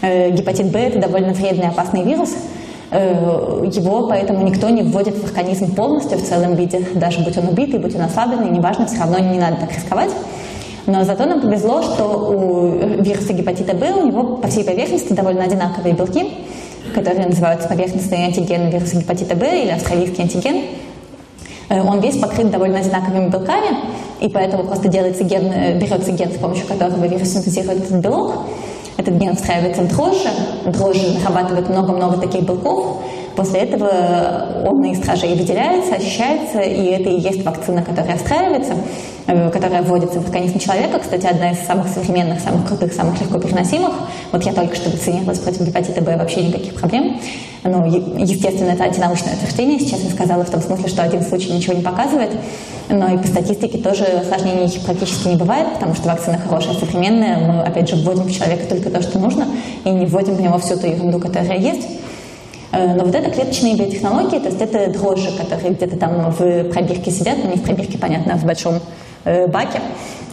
Гепатит 0.01 0.71
Б– 0.71 0.79
это 0.87 0.99
довольно 0.99 1.33
вредный 1.33 1.69
опасный 1.69 2.03
вирус– 2.03 2.35
Э, 2.91 3.69
его 3.71 4.07
поэтому 4.07 4.43
никто 4.47 4.69
не 4.69 4.81
вводит 4.81 5.15
в 5.15 5.25
организм 5.25 5.75
полностью 5.75 6.17
в 6.17 6.23
целом 6.23 6.55
виде, 6.55 6.83
даже 6.95 7.19
будь 7.19 7.37
он 7.37 7.49
убитый, 7.49 7.79
будь 7.79 7.95
он 7.95 8.01
ослабленный, 8.01 8.49
неважно, 8.49 8.87
все 8.87 8.99
равно 8.99 9.19
не 9.19 9.37
надо 9.37 9.57
так 9.57 9.73
рисковать. 9.75 10.09
Но 10.87 11.03
зато 11.03 11.25
нам 11.25 11.39
повезло, 11.39 11.83
что 11.83 12.03
у 12.03 13.03
вируса 13.03 13.33
гепатита 13.33 13.75
Б 13.75 13.91
у 13.91 14.07
него 14.07 14.37
по 14.37 14.47
всей 14.47 14.63
поверхности 14.63 15.13
довольно 15.13 15.43
одинаковые 15.43 15.93
белки, 15.93 16.31
которые 16.93 17.27
называются 17.27 17.67
поверхностный 17.67 18.25
антиген 18.25 18.69
вируса 18.69 18.97
гепатита 18.97 19.35
Б 19.35 19.63
или 19.63 19.71
австралийский 19.71 20.23
антиген. 20.23 20.63
Э, 21.69 21.81
он 21.81 21.99
весь 21.99 22.17
покрыт 22.17 22.49
довольно 22.49 22.79
одинаковыми 22.79 23.29
белками, 23.29 23.77
и 24.19 24.29
поэтому 24.29 24.63
просто 24.63 24.87
делается 24.87 25.23
ген, 25.23 25.51
э, 25.51 25.79
берется 25.79 26.11
ген, 26.11 26.31
с 26.31 26.37
помощью 26.37 26.67
которого 26.67 27.05
вирус 27.05 27.29
синтезирует 27.29 27.83
этот 27.83 27.97
белок, 28.01 28.33
этот 28.97 29.15
ген 29.15 29.35
встраивается 29.35 29.83
в 29.83 29.87
дрожжи, 29.87 30.29
дрожжи 30.65 31.17
нарабатывают 31.19 31.69
много-много 31.69 32.17
таких 32.17 32.41
белков, 32.43 32.97
после 33.39 33.61
этого 33.61 34.65
он 34.65 34.83
из 34.83 34.97
стражей 34.97 35.33
выделяется, 35.33 35.95
ощущается, 35.95 36.59
и 36.59 36.87
это 36.87 37.09
и 37.09 37.21
есть 37.21 37.45
вакцина, 37.45 37.81
которая 37.81 38.17
встраивается, 38.17 38.73
э, 39.27 39.49
которая 39.49 39.81
вводится 39.81 40.19
в 40.19 40.25
организм 40.25 40.59
человека. 40.59 40.99
Кстати, 40.99 41.25
одна 41.25 41.51
из 41.51 41.59
самых 41.59 41.87
современных, 41.87 42.41
самых 42.41 42.67
крутых, 42.67 42.91
самых 42.91 43.21
легко 43.21 43.39
переносимых. 43.39 43.93
Вот 44.33 44.43
я 44.43 44.51
только 44.51 44.75
что 44.75 44.89
вакцинировалась 44.89 45.39
против 45.39 45.61
гепатита 45.61 46.01
Б, 46.01 46.17
вообще 46.17 46.43
никаких 46.43 46.73
проблем. 46.73 47.17
Ну, 47.63 47.85
естественно, 48.17 48.71
это 48.71 48.83
антинаучное 48.83 49.35
утверждение, 49.35 49.79
сейчас 49.79 50.01
я 50.01 50.09
сказала, 50.09 50.43
в 50.43 50.49
том 50.49 50.61
смысле, 50.61 50.89
что 50.89 51.03
один 51.03 51.21
случай 51.21 51.53
ничего 51.53 51.75
не 51.75 51.81
показывает, 51.81 52.31
но 52.89 53.07
и 53.13 53.17
по 53.17 53.27
статистике 53.27 53.77
тоже 53.77 54.03
осложнений 54.03 54.81
практически 54.85 55.29
не 55.29 55.37
бывает, 55.37 55.73
потому 55.75 55.95
что 55.95 56.09
вакцина 56.09 56.37
хорошая, 56.37 56.73
современная, 56.73 57.37
мы, 57.37 57.61
опять 57.61 57.87
же, 57.87 57.95
вводим 57.95 58.23
в 58.23 58.31
человека 58.31 58.65
только 58.67 58.89
то, 58.89 59.01
что 59.01 59.17
нужно, 59.17 59.45
и 59.85 59.89
не 59.91 60.05
вводим 60.05 60.35
в 60.35 60.41
него 60.41 60.57
всю 60.57 60.77
ту 60.77 60.87
ерунду, 60.87 61.19
которая 61.19 61.57
есть. 61.57 61.87
Э, 62.71 62.93
но 62.93 63.03
вот 63.03 63.15
это 63.15 63.31
клеточные 63.31 63.75
биотехнологии, 63.75 64.39
то 64.39 64.49
есть 64.49 64.61
это 64.61 64.91
дрожжи, 64.91 65.35
которые 65.35 65.73
где-то 65.73 65.97
там 65.97 66.31
в 66.31 66.63
пробирке 66.65 67.11
сидят, 67.11 67.37
ну 67.43 67.49
не 67.49 67.57
в 67.57 67.63
пробирке, 67.63 67.97
понятно, 67.97 68.33
а 68.33 68.37
в 68.37 68.45
большом 68.45 68.79
э, 69.25 69.47
баке, 69.47 69.81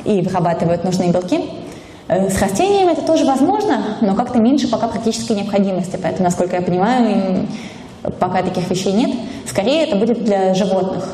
и 0.05 0.21
вырабатывают 0.21 0.85
нужные 0.85 1.11
белки. 1.11 1.41
Э, 2.09 2.29
с 2.29 2.41
растениями 2.41 2.93
это 2.93 3.03
тоже 3.03 3.25
возможно, 3.25 3.97
но 4.03 4.15
как-то 4.15 4.39
меньше 4.39 4.69
пока 4.69 4.89
практической 4.89 5.33
необходимости. 5.33 5.99
Поэтому, 6.01 6.25
насколько 6.25 6.57
я 6.57 6.63
понимаю, 6.63 7.47
пока 8.21 8.43
таких 8.43 8.71
вещей 8.71 8.93
нет. 8.93 9.11
Скорее 9.47 9.85
это 9.85 9.97
будет 9.97 10.25
для 10.25 10.55
животных. 10.55 11.09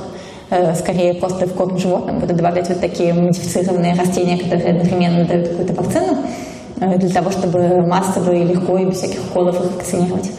Скорее 0.79 1.15
просто 1.15 1.47
в 1.47 1.55
корм 1.55 1.79
животным 1.79 2.19
будут 2.19 2.37
добавлять 2.37 2.69
вот 2.69 2.79
такие 2.79 3.15
модифицированные 3.15 3.95
растения, 3.95 4.37
которые 4.37 4.73
одновременно 4.73 5.25
дают 5.25 5.49
какую-то 5.49 5.73
вакцину, 5.73 6.19
для 6.77 7.09
того, 7.09 7.31
чтобы 7.31 7.87
массово 7.87 8.33
и 8.33 8.45
легко 8.45 8.77
и 8.77 8.85
без 8.85 8.99
всяких 8.99 9.21
уколов 9.31 9.55
их 9.55 9.73
вакцинировать. 9.73 10.31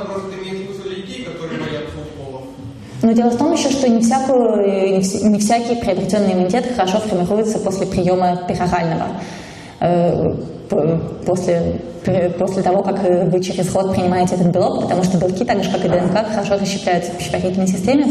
Возможно, 0.00 0.04
просто 0.04 0.30
имеет 0.42 0.66
смысл 0.66 0.88
людей, 0.88 1.24
которые 1.24 1.60
боятся 1.60 1.96
уколов. 1.98 2.42
Но 3.02 3.12
дело 3.12 3.30
в 3.30 3.38
том 3.38 3.52
еще, 3.52 3.70
что 3.70 3.88
не, 3.88 4.00
всякую, 4.00 5.00
не 5.00 5.38
всякий 5.38 5.76
приобретенный 5.76 6.34
иммунитет 6.34 6.72
хорошо 6.74 6.98
формируется 6.98 7.58
после 7.58 7.86
приема 7.86 8.42
перорального. 8.46 9.06
Э, 9.80 10.34
после, 11.26 11.80
после 12.38 12.62
того, 12.62 12.82
как 12.82 13.02
вы 13.02 13.42
через 13.42 13.70
ход 13.70 13.94
принимаете 13.94 14.36
этот 14.36 14.48
белок, 14.48 14.82
потому 14.82 15.02
что 15.02 15.18
белки, 15.18 15.44
так 15.44 15.64
же 15.64 15.70
как 15.70 15.84
и 15.84 15.88
ДНК, 15.88 16.26
хорошо 16.28 16.58
расщепляются 16.60 17.12
в 17.12 17.16
пищеварительной 17.16 17.66
системе. 17.66 18.04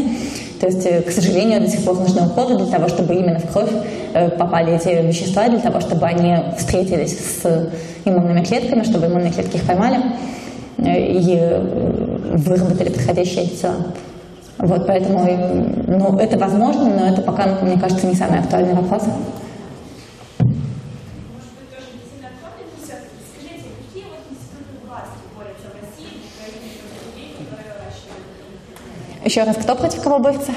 То 0.60 0.66
есть, 0.66 0.84
э, 0.84 1.02
к 1.02 1.10
сожалению, 1.10 1.60
до 1.60 1.68
сих 1.68 1.84
пор 1.84 1.98
нужны 1.98 2.26
уколы 2.26 2.56
для 2.56 2.66
того, 2.66 2.88
чтобы 2.88 3.14
именно 3.14 3.38
в 3.38 3.50
кровь 3.52 3.70
э, 4.12 4.30
попали 4.30 4.74
эти 4.74 5.06
вещества, 5.06 5.48
для 5.48 5.60
того, 5.60 5.80
чтобы 5.80 6.06
они 6.06 6.36
встретились 6.58 7.16
с 7.18 7.70
иммунными 8.04 8.44
клетками, 8.44 8.82
чтобы 8.82 9.06
иммунные 9.06 9.32
клетки 9.32 9.56
их 9.56 9.66
поймали 9.66 10.00
и 10.78 12.36
выработали 12.36 12.90
подходящие 12.90 13.42
антитела. 13.42 13.76
Вот 14.58 14.86
поэтому 14.86 15.26
ну, 15.86 16.18
это 16.18 16.38
возможно, 16.38 16.84
но 16.84 17.06
это 17.06 17.22
пока, 17.22 17.46
мне 17.62 17.78
кажется, 17.78 18.06
не 18.06 18.14
самый 18.14 18.40
актуальный 18.40 18.74
вопрос. 18.74 19.04
Еще 29.24 29.44
раз, 29.44 29.56
кто 29.56 29.76
против 29.76 30.02
кого 30.02 30.18
борется? 30.18 30.52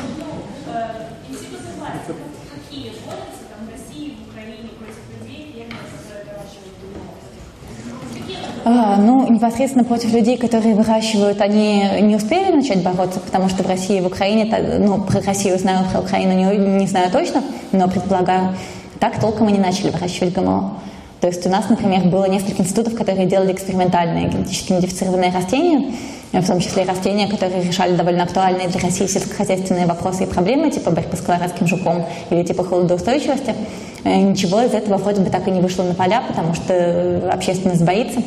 А, 8.65 8.95
ну, 8.97 9.29
непосредственно 9.29 9.83
против 9.83 10.13
людей, 10.13 10.37
которые 10.37 10.73
выращивают, 10.73 11.41
они 11.41 11.83
не 12.01 12.15
успели 12.15 12.51
начать 12.55 12.81
бороться, 12.81 13.19
потому 13.19 13.49
что 13.49 13.63
в 13.63 13.67
России 13.67 13.97
и 13.97 14.01
в 14.01 14.07
Украине, 14.07 14.79
ну, 14.79 15.01
про 15.01 15.21
Россию 15.21 15.59
знаю, 15.59 15.85
про 15.91 15.99
Украину 15.99 16.33
не, 16.33 16.79
не 16.79 16.87
знаю 16.87 17.11
точно, 17.11 17.43
но 17.73 17.89
предполагаю, 17.89 18.55
так 18.99 19.19
толком 19.19 19.49
и 19.49 19.51
не 19.51 19.59
начали 19.59 19.89
выращивать 19.89 20.33
ГМО. 20.33 20.79
То 21.19 21.27
есть 21.27 21.45
у 21.45 21.49
нас, 21.49 21.69
например, 21.69 22.03
было 22.05 22.25
несколько 22.25 22.61
институтов, 22.61 22.95
которые 22.95 23.25
делали 23.27 23.53
экспериментальные 23.53 24.29
генетически 24.29 24.73
модифицированные 24.73 25.31
растения, 25.31 25.93
в 26.31 26.45
том 26.45 26.59
числе 26.59 26.83
растения, 26.83 27.27
которые 27.27 27.63
решали 27.63 27.95
довольно 27.95 28.23
актуальные 28.23 28.67
для 28.67 28.81
России 28.81 29.07
сельскохозяйственные 29.07 29.85
вопросы 29.85 30.23
и 30.23 30.25
проблемы, 30.25 30.71
типа 30.71 30.91
борьбы 30.91 31.15
с 31.15 31.21
колорадским 31.21 31.67
жуком 31.67 32.05
или 32.29 32.43
типа 32.43 32.63
холодоустойчивости. 32.63 33.55
Э, 34.03 34.21
ничего 34.21 34.61
из 34.61 34.73
этого 34.73 34.97
вроде 34.97 35.21
бы 35.21 35.29
так 35.29 35.47
и 35.47 35.51
не 35.51 35.61
вышло 35.61 35.83
на 35.83 35.93
поля, 35.93 36.23
потому 36.27 36.53
что 36.53 37.29
общественность 37.31 37.83
боится. 37.83 38.21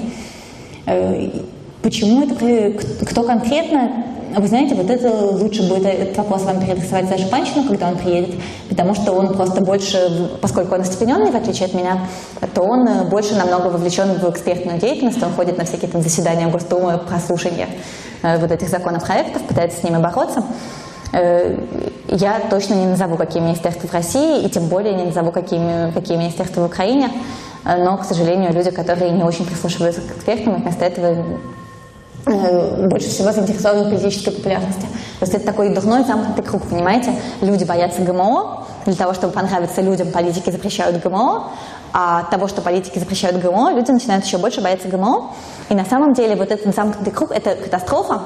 Э, 0.86 1.28
почему 1.82 2.22
это, 2.22 2.78
кто 3.04 3.22
конкретно, 3.22 4.04
вы 4.36 4.48
знаете, 4.48 4.74
вот 4.74 4.90
это 4.90 5.10
лучше 5.12 5.62
будет 5.68 5.86
этот 5.86 6.16
вопрос 6.16 6.42
вам 6.42 6.60
переадресовать 6.60 7.08
даже 7.08 7.26
Панчину, 7.26 7.64
когда 7.64 7.88
он 7.88 7.96
приедет, 7.96 8.34
потому 8.68 8.94
что 8.94 9.12
он 9.12 9.34
просто 9.34 9.62
больше, 9.62 10.30
поскольку 10.40 10.74
он 10.74 10.82
остепененный, 10.82 11.30
в 11.30 11.36
отличие 11.36 11.66
от 11.66 11.74
меня, 11.74 12.00
то 12.54 12.62
он 12.62 12.86
э, 12.86 13.04
больше 13.04 13.34
намного 13.34 13.68
вовлечен 13.68 14.14
в 14.14 14.30
экспертную 14.30 14.78
деятельность, 14.78 15.22
он 15.22 15.32
ходит 15.32 15.58
на 15.58 15.64
всякие 15.64 15.90
там 15.90 16.02
заседания 16.02 16.48
Госдумы, 16.48 16.98
прослушивания 16.98 17.68
э, 18.22 18.38
вот 18.38 18.50
этих 18.50 18.68
законопроектов, 18.68 19.42
пытается 19.42 19.80
с 19.80 19.82
ними 19.82 19.98
бороться. 19.98 20.42
Я 21.12 22.40
точно 22.50 22.74
не 22.74 22.86
назову, 22.86 23.16
какие 23.16 23.42
министерства 23.42 23.88
в 23.88 23.92
России, 23.92 24.44
и 24.44 24.48
тем 24.48 24.68
более 24.68 24.94
не 24.94 25.04
назову, 25.04 25.32
какими, 25.32 25.90
какие 25.92 26.16
министерства 26.16 26.62
в 26.62 26.66
Украине, 26.66 27.10
но, 27.64 27.96
к 27.96 28.04
сожалению, 28.04 28.52
люди, 28.52 28.70
которые 28.70 29.10
не 29.10 29.22
очень 29.22 29.46
прислушиваются 29.46 30.00
к 30.00 30.16
экспертам, 30.16 30.62
вместо 30.62 30.84
этого 30.84 31.38
Э, 32.26 32.88
больше 32.88 33.08
всего 33.08 33.30
заинтересованы 33.30 33.84
в 33.84 33.90
политической 33.90 34.32
популярности. 34.32 34.82
То 34.82 35.22
есть 35.22 35.34
это 35.34 35.46
такой 35.46 35.72
дурной 35.72 36.04
замкнутый 36.04 36.42
круг, 36.42 36.62
понимаете? 36.68 37.14
Люди 37.40 37.62
боятся 37.62 38.02
ГМО, 38.02 38.66
для 38.84 38.96
того, 38.96 39.14
чтобы 39.14 39.32
понравиться 39.32 39.80
людям, 39.80 40.10
политики 40.10 40.50
запрещают 40.50 41.00
ГМО, 41.04 41.52
а 41.92 42.20
от 42.20 42.30
того, 42.30 42.48
что 42.48 42.62
политики 42.62 42.98
запрещают 42.98 43.40
ГМО, 43.40 43.70
люди 43.74 43.92
начинают 43.92 44.24
еще 44.24 44.38
больше 44.38 44.60
бояться 44.60 44.88
ГМО. 44.88 45.30
И 45.68 45.74
на 45.76 45.84
самом 45.84 46.14
деле 46.14 46.34
вот 46.34 46.50
этот 46.50 46.74
замкнутый 46.74 47.12
круг– 47.12 47.30
это 47.34 47.54
катастрофа. 47.54 48.20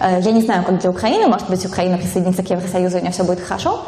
Э, 0.00 0.20
я 0.20 0.32
не 0.32 0.42
знаю, 0.42 0.64
как 0.64 0.78
для 0.78 0.90
Украины, 0.90 1.26
может 1.26 1.48
быть, 1.48 1.64
Украина 1.64 1.98
присоединится 1.98 2.42
к 2.42 2.50
Евросоюзу, 2.50 2.96
и 2.96 3.00
у 3.00 3.02
нее 3.02 3.12
все 3.12 3.24
будет 3.24 3.40
хорошо. 3.40 3.82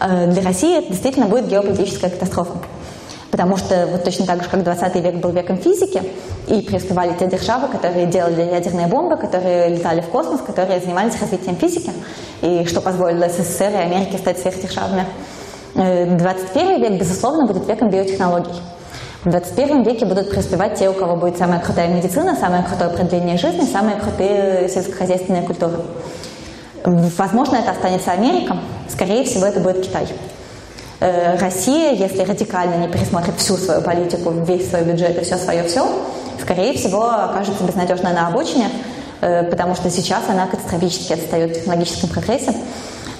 Э, 0.00 0.26
для 0.26 0.42
России 0.42 0.78
это 0.78 0.88
действительно 0.88 1.26
будет 1.26 1.48
геополитическая 1.48 2.10
катастрофа. 2.10 2.58
Потому 3.30 3.56
что 3.56 3.86
вот 3.86 4.02
точно 4.02 4.26
так 4.26 4.42
же, 4.42 4.48
как 4.48 4.64
20 4.64 4.96
век 4.96 5.14
был 5.16 5.30
веком 5.30 5.56
физики, 5.56 6.02
и 6.48 6.62
преуспевали 6.62 7.14
те 7.18 7.26
державы, 7.26 7.68
которые 7.68 8.06
делали 8.06 8.42
ядерные 8.42 8.88
бомбы, 8.88 9.16
которые 9.16 9.68
летали 9.68 10.00
в 10.00 10.06
космос, 10.06 10.40
которые 10.40 10.80
занимались 10.80 11.20
развитием 11.20 11.56
физики, 11.56 11.92
и 12.42 12.64
что 12.66 12.80
позволило 12.80 13.28
СССР 13.28 13.70
и 13.70 13.76
Америке 13.76 14.18
стать 14.18 14.38
сверхдержавами. 14.38 15.06
21 15.74 16.68
э, 16.68 16.78
век, 16.78 16.98
безусловно, 16.98 17.46
будет 17.46 17.68
веком 17.68 17.90
биотехнологий. 17.90 18.60
В 19.24 19.28
21 19.28 19.82
веке 19.82 20.06
будут 20.06 20.30
преуспевать 20.30 20.78
те, 20.78 20.88
у 20.88 20.94
кого 20.94 21.14
будет 21.14 21.36
самая 21.36 21.60
крутая 21.60 21.88
медицина, 21.88 22.34
самое 22.36 22.62
крутое 22.62 22.88
продление 22.88 23.36
жизни, 23.36 23.66
самые 23.70 23.96
крутые 23.96 24.66
сельскохозяйственные 24.70 25.42
культуры. 25.42 25.76
Возможно, 26.84 27.56
это 27.56 27.72
останется 27.72 28.12
Америка, 28.12 28.56
скорее 28.88 29.24
всего, 29.24 29.44
это 29.44 29.60
будет 29.60 29.84
Китай. 29.84 30.08
Э, 31.00 31.36
Россия, 31.36 31.92
если 31.92 32.22
радикально 32.22 32.76
не 32.76 32.88
пересмотрит 32.88 33.34
всю 33.36 33.58
свою 33.58 33.82
политику, 33.82 34.30
весь 34.30 34.70
свой 34.70 34.84
бюджет 34.84 35.18
и 35.18 35.22
все 35.22 35.36
свое 35.36 35.64
все, 35.64 35.86
скорее 36.40 36.72
всего, 36.72 37.04
окажется 37.04 37.62
безнадежно 37.62 38.14
на 38.14 38.28
обочине, 38.28 38.70
э, 39.20 39.42
потому 39.42 39.74
что 39.74 39.90
сейчас 39.90 40.22
она 40.30 40.46
катастрофически 40.46 41.12
отстает 41.12 41.50
в 41.50 41.54
технологическом 41.56 42.08
прогрессе. 42.08 42.54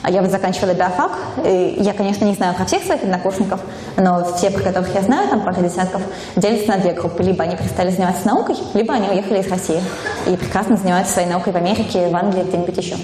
А 0.02 0.10
я 0.10 0.22
вот 0.22 0.30
заканчивала 0.30 0.72
биофак, 0.72 1.12
и 1.44 1.76
я, 1.78 1.92
конечно, 1.92 2.24
не 2.24 2.34
знаю 2.34 2.54
про 2.54 2.64
всех 2.64 2.82
своих 2.82 3.02
однокурсников, 3.02 3.60
но 3.96 4.24
все, 4.34 4.50
про 4.50 4.62
которых 4.62 4.94
я 4.94 5.02
знаю, 5.02 5.28
там 5.28 5.42
пара 5.42 5.60
десятков, 5.60 6.00
делятся 6.36 6.68
на 6.68 6.78
две 6.78 6.92
группы. 6.92 7.22
Либо 7.22 7.44
они 7.44 7.56
перестали 7.56 7.90
заниматься 7.90 8.26
наукой, 8.26 8.56
либо 8.72 8.94
они 8.94 9.08
уехали 9.08 9.40
из 9.40 9.48
России 9.48 9.80
и 10.26 10.36
прекрасно 10.36 10.76
занимаются 10.76 11.12
своей 11.12 11.28
наукой 11.28 11.52
в 11.52 11.56
Америке, 11.56 12.08
в 12.08 12.16
Англии, 12.16 12.44
где-нибудь 12.44 12.76
еще. 12.78 12.96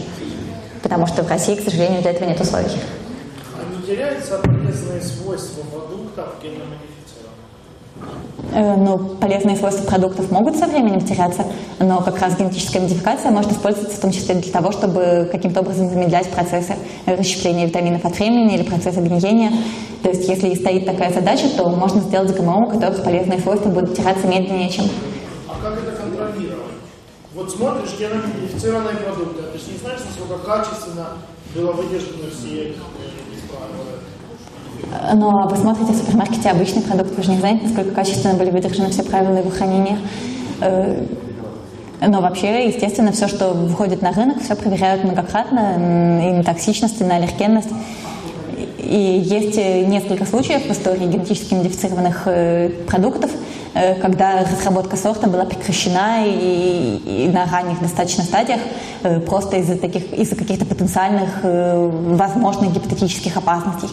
Потому 0.82 1.06
что 1.06 1.22
в 1.22 1.28
России, 1.28 1.54
к 1.54 1.62
сожалению, 1.62 2.00
для 2.00 2.12
этого 2.12 2.28
нет 2.28 2.40
условий. 2.40 2.80
А 3.54 3.74
не 3.74 3.82
теряются 3.86 4.38
полезные 4.38 5.02
свойства 5.02 5.62
продуктов 5.64 6.34
геномодифицированных? 6.42 6.85
Э, 8.52 8.76
но 8.76 8.98
полезные 8.98 9.56
свойства 9.56 9.84
продуктов 9.84 10.30
могут 10.30 10.56
со 10.56 10.66
временем 10.66 11.00
теряться, 11.00 11.44
но 11.78 12.00
как 12.00 12.18
раз 12.20 12.38
генетическая 12.38 12.80
модификация 12.80 13.30
может 13.30 13.52
использоваться 13.52 13.96
в 13.96 14.00
том 14.00 14.12
числе 14.12 14.36
для 14.36 14.52
того, 14.52 14.72
чтобы 14.72 15.28
каким-то 15.30 15.60
образом 15.60 15.90
замедлять 15.90 16.30
процессы 16.30 16.74
расщепления 17.06 17.66
витаминов 17.66 18.04
от 18.04 18.16
времени 18.18 18.54
или 18.54 18.62
процессы 18.62 19.00
гниения. 19.00 19.52
То 20.02 20.10
есть 20.10 20.28
если 20.28 20.54
стоит 20.54 20.86
такая 20.86 21.12
задача, 21.12 21.48
то 21.56 21.68
можно 21.68 22.00
сделать 22.00 22.34
ГМО, 22.36 22.66
у 22.66 22.70
которых 22.70 23.02
полезные 23.02 23.40
свойства 23.40 23.68
будут 23.68 23.96
теряться 23.96 24.26
медленнее, 24.26 24.70
чем... 24.70 24.86
А 25.48 25.62
как 25.62 25.78
это 25.82 25.92
контролировать? 25.92 26.76
Вот 27.34 27.50
смотришь 27.50 27.90
геномодифицированные 27.98 28.96
продукты, 28.96 29.42
а 29.42 29.52
ты 29.52 29.58
же 29.58 29.72
не 29.72 29.78
знаешь, 29.78 30.00
насколько 30.06 30.42
качественно 30.46 31.08
было 31.54 31.72
выдержано 31.72 32.30
все 32.30 32.74
но 35.14 35.48
вы 35.48 35.56
смотрите 35.56 35.92
в 35.92 35.96
супермаркете 35.96 36.50
обычный 36.50 36.82
продукт, 36.82 37.16
вы 37.16 37.22
же 37.22 37.30
не 37.30 37.38
знаете, 37.38 37.64
насколько 37.64 37.90
качественно 37.92 38.34
были 38.34 38.50
выдержаны 38.50 38.90
все 38.90 39.02
правила 39.02 39.38
его 39.38 39.50
хранения. 39.50 39.98
Э, 40.60 41.04
но 42.00 42.20
вообще, 42.20 42.68
естественно, 42.68 43.12
все, 43.12 43.26
что 43.26 43.52
выходит 43.52 44.02
на 44.02 44.12
рынок, 44.12 44.42
все 44.42 44.54
проверяют 44.54 45.04
многократно 45.04 45.76
и 46.22 46.32
на 46.32 46.44
токсичность, 46.44 47.00
и 47.00 47.04
на 47.04 47.16
аллергенность. 47.16 47.70
И 48.78 49.24
есть 49.24 49.56
несколько 49.56 50.26
случаев 50.26 50.66
в 50.66 50.70
истории 50.70 51.06
генетически 51.06 51.54
модифицированных 51.54 52.22
э, 52.26 52.68
продуктов, 52.86 53.30
э, 53.74 53.94
когда 53.94 54.44
разработка 54.44 54.96
сорта 54.96 55.28
была 55.28 55.44
прекращена 55.44 56.26
и, 56.26 57.24
и 57.24 57.30
на 57.32 57.46
ранних 57.46 57.80
достаточно 57.80 58.24
стадиях 58.24 58.60
просто 59.26 59.56
из-за 59.58 59.76
таких, 59.76 60.12
из-за 60.12 60.36
каких-то 60.36 60.64
потенциальных 60.64 61.42
возможных 61.42 62.72
гипотетических 62.72 63.36
опасностей. 63.36 63.88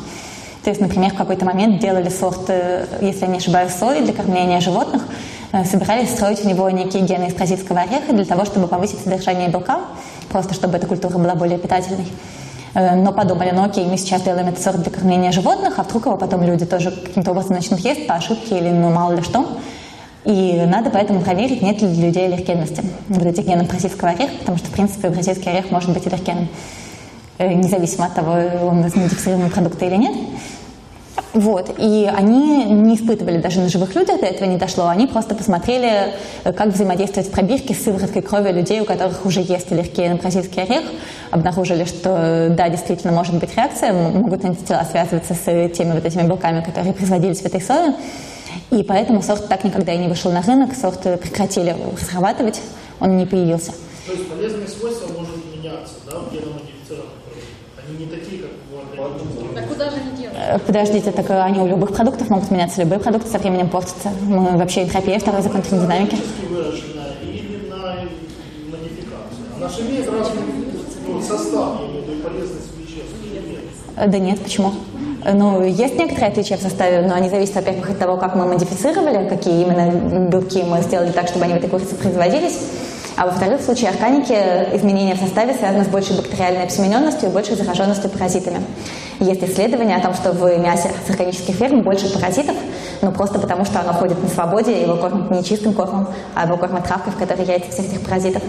То 0.64 0.69
есть, 0.69 0.80
например, 0.80 1.11
в 1.11 1.18
какой-то 1.18 1.45
момент 1.45 1.80
делали 1.80 2.10
сорт, 2.10 2.45
э, 2.48 2.85
если 3.02 3.22
я 3.22 3.27
не 3.27 3.38
ошибаюсь, 3.38 3.73
сои 3.73 4.02
для 4.02 4.14
кормления 4.14 4.61
животных, 4.61 5.03
э, 5.52 5.65
собирались 5.65 6.10
строить 6.10 6.40
в 6.40 6.45
него 6.45 6.69
некие 6.69 7.03
гены 7.03 7.26
из 7.26 7.34
бразильского 7.34 7.81
ореха 7.81 8.14
для 8.14 8.23
того, 8.23 8.45
чтобы 8.45 8.68
повысить 8.68 8.99
содержание 8.99 9.49
белка, 9.49 9.80
просто 10.30 10.53
чтобы 10.53 10.77
эта 10.77 10.88
культура 10.88 11.18
была 11.18 11.35
более 11.35 11.57
питательной. 11.57 12.07
Э, 12.76 12.95
но 12.95 13.11
подумали, 13.11 13.52
ну 13.52 13.65
окей, 13.65 13.85
мы 13.85 13.98
сейчас 13.98 14.22
делаем 14.22 14.48
этот 14.48 14.64
сорт 14.64 14.81
для 14.81 14.91
кормления 14.91 15.34
животных, 15.34 15.73
а 15.77 15.84
вдруг 15.84 16.06
его 16.06 16.15
потом 16.15 16.44
люди 16.44 16.65
тоже 16.65 16.91
каким-то 16.91 17.31
образом 17.31 17.56
начнут 17.56 17.81
есть 17.81 18.07
по 18.07 18.15
ошибке 18.15 18.57
или 18.57 18.69
ну 18.69 18.90
мало 18.90 19.14
ли 19.14 19.22
что. 19.22 19.45
И 20.23 20.64
надо 20.65 20.90
поэтому 20.90 21.19
проверить, 21.19 21.61
нет 21.61 21.81
ли 21.81 21.90
для 21.90 22.07
людей 22.07 22.26
аллергенности 22.27 22.81
вот 23.10 23.26
этих 23.26 23.45
генов 23.45 23.68
бразильского 23.68 24.11
ореха, 24.11 24.31
потому 24.40 24.57
что, 24.57 24.68
в 24.68 24.72
принципе, 24.72 25.10
бразильский 25.10 25.52
орех 25.52 25.69
может 25.69 25.91
быть 25.91 26.07
аллергеном, 26.07 26.48
независимо 27.40 28.06
от 28.06 28.16
того, 28.16 28.34
он 28.68 28.82
модифицированного 28.82 29.50
продукта 29.50 29.86
или 29.86 29.96
нет. 29.96 30.16
Вот. 31.34 31.76
И 31.80 32.10
они 32.16 32.66
не 32.66 32.96
испытывали 32.96 33.38
даже 33.38 33.60
на 33.60 33.68
живых 33.68 33.96
людях, 33.96 34.20
до 34.20 34.28
этого 34.28 34.48
не 34.48 34.58
дошло. 34.58 34.88
Они 34.88 35.08
просто 35.08 35.34
посмотрели, 35.34 36.14
как 36.44 36.68
взаимодействовать 36.68 37.28
в 37.28 37.32
пробирке 37.32 37.74
с 37.74 37.84
сывороткой 37.84 38.22
крови 38.22 38.52
людей, 38.52 38.82
у 38.82 38.86
которых 38.86 39.26
уже 39.26 39.42
есть 39.42 39.72
аллергия 39.72 40.10
на 40.12 40.18
бразильский 40.18 40.62
орех. 40.62 40.84
Обнаружили, 41.32 41.86
что 41.86 42.50
да, 42.52 42.70
действительно 42.70 43.14
может 43.14 43.36
быть 43.36 43.56
реакция, 43.56 43.94
могут 43.94 44.46
антитела 44.46 44.84
связываться 44.90 45.34
с 45.34 45.70
теми 45.70 45.94
вот 45.94 46.06
этими 46.06 46.28
белками, 46.28 46.64
которые 46.64 46.94
производились 46.94 47.42
в 47.42 47.46
этой 47.46 47.62
сое. 47.62 47.96
И 48.70 48.84
поэтому 48.84 49.24
сорт 49.24 49.48
так 49.48 49.64
никогда 49.64 49.94
и 49.94 49.98
не 49.98 50.08
вышел 50.08 50.32
на 50.32 50.44
рынок, 50.44 50.76
сорт 50.76 51.02
прекратили 51.02 51.76
разрабатывать, 52.00 52.62
он 53.00 53.18
не 53.18 53.26
появился. 53.26 53.72
То 54.06 54.14
есть 54.14 54.30
полезные 54.30 54.68
свойства 54.68 55.08
могут 55.14 55.56
меняться, 55.56 55.96
да, 56.06 56.20
продуктах? 56.20 57.06
Они 57.86 58.06
не 58.06 58.06
такие, 58.06 58.44
как 58.44 59.72
у 59.72 59.73
Э, 60.36 60.60
подождите, 60.60 61.12
так 61.12 61.30
э, 61.30 61.42
они 61.42 61.60
у 61.60 61.68
любых 61.68 61.94
продуктов 61.94 62.30
могут 62.30 62.52
меняться, 62.52 62.82
любые 62.82 63.00
продукты 63.00 63.30
со 63.30 63.38
временем 63.38 63.70
портятся. 63.70 64.10
Мы 64.22 64.58
вообще 64.58 64.84
энтропия, 64.84 65.20
второй 65.20 65.42
закон 65.42 65.62
термодинамики. 65.62 66.18
э, 73.96 74.08
Да 74.08 74.20
нет, 74.20 74.40
почему? 74.40 74.74
Ну, 75.26 75.64
есть 75.64 75.98
некоторые 75.98 76.32
отличия 76.32 76.58
в 76.58 76.62
составе, 76.62 77.08
но 77.08 77.16
они 77.16 77.30
зависят, 77.30 77.56
во-первых, 77.56 77.90
от 77.92 77.98
того, 78.00 78.18
как 78.18 78.36
мы 78.36 78.46
модифицировали, 78.46 79.30
какие 79.30 79.64
именно 79.64 80.28
белки 80.28 80.64
мы 80.64 80.82
сделали 80.82 81.12
так, 81.12 81.30
чтобы 81.30 81.46
они 81.46 81.54
в 81.54 81.58
этой 81.58 81.70
курице 81.70 81.96
производились. 81.96 82.60
А 83.15 83.26
во-вторых, 83.27 83.61
в 83.61 83.64
случае 83.64 83.91
органики 83.91 84.34
изменения 84.76 85.14
в 85.14 85.19
составе 85.19 85.53
связаны 85.53 85.85
с 85.85 85.88
большей 85.88 86.18
бактериальной 86.18 86.64
обсемененностью 86.64 87.30
и 87.30 87.31
большей 87.31 87.56
зараженностью 87.56 88.10
паразитами. 88.10 88.61
Есть 89.19 89.44
исследования 89.44 89.95
о 89.95 90.02
том, 90.02 90.14
что 90.15 90.31
в 90.31 90.57
мясе 90.57 90.91
с 91.06 91.10
органических 91.10 91.56
ферм 91.56 91.84
больше 91.84 92.11
паразитов, 92.11 92.56
но 93.02 93.11
просто 93.11 93.38
потому, 93.38 93.65
что 93.65 93.80
оно 93.80 93.94
ходит 93.94 94.22
на 94.22 94.30
свободе, 94.30 94.81
его 94.81 94.95
кормят 94.95 95.30
не 95.30 95.44
чистым 95.44 95.73
кормом, 95.73 96.07
а 96.34 96.45
его 96.45 96.57
кормят 96.57 96.85
травкой, 96.85 97.14
в 97.14 97.18
которой 97.18 97.45
яйца 97.45 97.69
всех 97.72 97.85
этих 97.85 98.02
паразитов. 98.02 98.41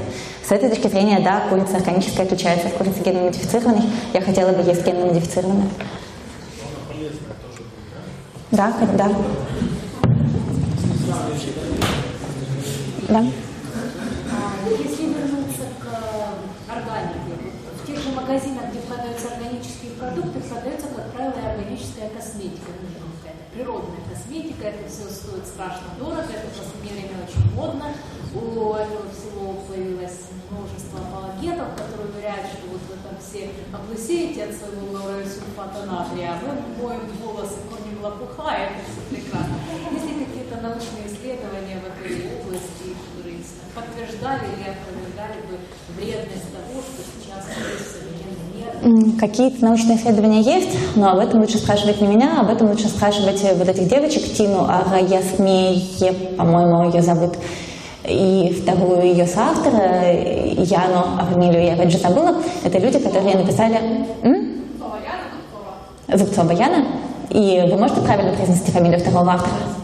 С 0.46 0.50
этой 0.50 0.70
точки 0.70 0.88
зрения, 0.88 1.20
да, 1.20 1.42
курица 1.50 1.76
органическая 1.76 2.24
отличается 2.24 2.68
от 2.68 2.74
курицы 2.74 3.00
генно-модифицированной. 3.04 3.84
Я 4.14 4.22
хотела 4.22 4.52
бы 4.52 4.62
есть 4.62 4.84
генно-модифицированную. 4.84 5.68
Да, 8.50 8.72
да. 8.96 9.10
Да. 13.08 13.22
Если 14.70 15.04
вернуться 15.04 15.66
к 15.78 15.86
органике, 16.72 17.52
в 17.82 17.86
тех 17.86 17.96
же 17.96 18.10
магазинах, 18.24 18.70
где 18.70 18.80
продаются 18.80 19.28
органические 19.28 19.92
продукты, 20.01 20.40
продается, 20.40 20.88
как 20.96 21.12
правило, 21.12 21.36
и 21.36 21.44
органическая 21.44 22.09
косметика. 22.09 22.72
Ну, 22.80 23.12
какая-то 23.20 23.44
природная 23.52 24.01
косметика, 24.09 24.64
это 24.72 24.88
все 24.88 25.05
стоит 25.12 25.44
страшно 25.44 25.92
дорого, 25.98 26.32
это 26.32 26.48
в 26.48 26.56
последнее 26.56 27.05
время 27.05 27.28
очень 27.28 27.44
модно. 27.52 27.92
У 28.32 28.72
этого 28.72 29.05
всего 29.12 29.60
появилось 29.68 30.32
множество 30.48 31.05
апологетов, 31.05 31.76
которые 31.76 32.09
уверяют, 32.16 32.48
что 32.48 32.64
вот 32.72 32.80
вы 32.88 32.96
там 33.05 33.14
все 33.20 33.52
облысеете 33.70 34.48
от 34.48 34.56
своего 34.56 34.88
лауреосульфата 34.96 35.84
натрия, 35.84 36.32
а 36.32 36.40
мы 36.40 36.56
моем 36.80 37.05
волосы 37.20 37.60
корнем 37.68 38.01
лопуха, 38.02 38.56
и 38.56 38.72
это 38.72 38.80
все 38.88 39.02
прекрасно. 39.12 39.55
Есть 39.92 40.09
ли 40.09 40.24
какие-то 40.24 40.56
научные 40.64 41.06
исследования 41.12 41.78
в 41.78 41.86
этой 41.92 42.40
области, 42.40 42.96
которые 43.05 43.38
подтверждали 43.76 44.48
или 44.48 44.72
опровергали 44.72 45.40
бы 45.44 45.60
вредность 45.94 46.48
того, 46.51 46.80
что 46.80 47.01
сейчас 47.05 47.44
есть? 47.52 48.03
Какие-то 49.18 49.64
научные 49.64 49.96
исследования 49.96 50.40
есть, 50.40 50.76
но 50.96 51.10
об 51.12 51.18
этом 51.18 51.40
лучше 51.40 51.59
спрашивать 51.59 52.01
не 52.01 52.09
меня, 52.09 52.40
об 52.40 52.51
этом 52.51 52.68
лучше 52.68 52.88
спрашивать 52.88 53.42
вот 53.56 53.68
этих 53.68 53.88
девочек, 53.88 54.22
Тину 54.34 54.66
Араясмее, 54.68 55.80
по-моему, 56.36 56.90
ее 56.90 57.02
зовут, 57.02 57.34
и 58.06 58.55
вторую 58.62 59.02
ее 59.02 59.26
соавтора, 59.26 60.12
Яну, 60.12 61.05
а 61.18 61.26
фамилию 61.32 61.64
я 61.64 61.72
опять 61.74 61.90
же 61.90 61.98
забыла, 61.98 62.34
это 62.62 62.78
люди, 62.78 62.98
которые 62.98 63.36
написали... 63.36 63.78
М? 64.22 64.55
Зубцова 66.12 66.52
Яна. 66.52 66.84
И 67.30 67.62
вы 67.70 67.76
можете 67.78 68.01
правильно 68.02 68.32
произнести 68.32 68.70
фамилию 68.70 69.01
второго 69.01 69.32
автора? 69.32 69.84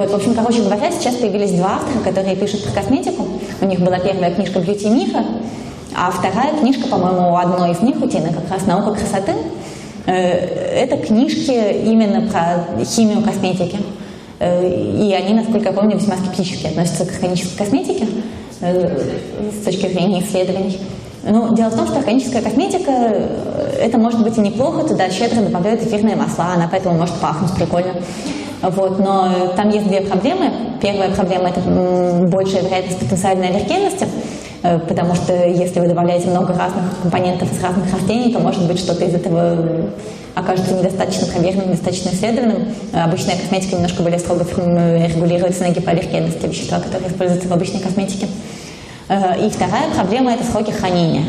Вот, 0.00 0.10
в 0.12 0.14
общем, 0.14 0.34
короче 0.34 0.62
говоря, 0.62 0.90
сейчас 0.90 1.16
появились 1.16 1.50
два 1.50 1.74
автора, 1.74 2.02
которые 2.02 2.34
пишут 2.34 2.64
про 2.64 2.72
косметику. 2.72 3.26
У 3.60 3.66
них 3.66 3.80
была 3.80 3.98
первая 3.98 4.34
книжка 4.34 4.58
«Бьюти 4.58 4.88
мифа», 4.88 5.22
а 5.94 6.10
вторая 6.10 6.58
книжка, 6.58 6.88
по-моему, 6.88 7.32
у 7.32 7.36
одной 7.36 7.72
из 7.72 7.82
них, 7.82 8.02
у 8.02 8.08
Тины, 8.08 8.32
как 8.32 8.50
раз 8.50 8.64
«Наука 8.64 8.94
красоты». 8.94 9.32
Э, 10.06 10.12
это 10.14 10.96
книжки 10.96 11.50
именно 11.84 12.30
про 12.30 12.82
химию 12.82 13.20
косметики. 13.20 13.76
Э, 14.38 14.66
и 14.66 15.12
они, 15.12 15.34
насколько 15.34 15.68
я 15.68 15.72
помню, 15.72 15.98
весьма 15.98 16.16
скептически 16.16 16.68
относятся 16.68 17.04
к 17.04 17.12
органической 17.12 17.58
косметике 17.58 18.06
э, 18.62 19.02
с 19.52 19.64
точки 19.66 19.86
зрения 19.86 20.22
исследований. 20.22 20.80
Ну, 21.24 21.54
дело 21.54 21.68
в 21.68 21.76
том, 21.76 21.86
что 21.86 21.98
органическая 21.98 22.40
косметика, 22.40 22.90
это 23.78 23.98
может 23.98 24.22
быть 24.22 24.38
и 24.38 24.40
неплохо, 24.40 24.88
туда 24.88 25.10
щедро 25.10 25.42
добавляют 25.42 25.82
эфирные 25.82 26.16
масла, 26.16 26.54
она 26.54 26.68
поэтому 26.70 26.96
может 26.96 27.16
пахнуть 27.16 27.54
прикольно. 27.54 27.92
Вот, 28.62 28.98
но 28.98 29.52
там 29.56 29.70
есть 29.70 29.88
две 29.88 30.02
проблемы. 30.02 30.50
Первая 30.82 31.10
проблема– 31.10 31.48
это 31.50 31.60
большая 32.28 32.62
вероятность 32.62 32.98
потенциальной 32.98 33.48
аллергенности. 33.48 34.06
Э, 34.62 34.78
потому 34.78 35.14
что 35.14 35.32
если 35.32 35.80
вы 35.80 35.88
добавляете 35.88 36.28
много 36.28 36.52
разных 36.52 36.84
компонентов 37.02 37.50
из 37.52 37.62
разных 37.62 37.92
растений, 37.92 38.32
то 38.32 38.40
может 38.40 38.66
быть 38.66 38.78
что-то 38.78 39.04
из 39.04 39.14
этого 39.14 39.90
окажется 40.34 40.74
недостаточно 40.74 41.26
проверенным, 41.26 41.68
недостаточно 41.68 42.10
исследованным. 42.10 42.68
Э, 42.92 43.04
обычная 43.04 43.36
косметика 43.36 43.76
немножко 43.76 44.02
более 44.02 44.18
строго 44.18 44.44
регулируется 44.44 45.64
на 45.64 45.70
гипоаллергенность, 45.70 46.42
вещества, 46.46 46.80
которые 46.80 47.10
используются 47.10 47.48
в 47.48 47.52
обычной 47.52 47.80
косметике. 47.80 48.28
Э, 49.08 49.44
и 49.44 49.48
вторая 49.48 49.90
проблема– 49.94 50.32
это 50.34 50.44
сроки 50.44 50.70
хранения. 50.70 51.24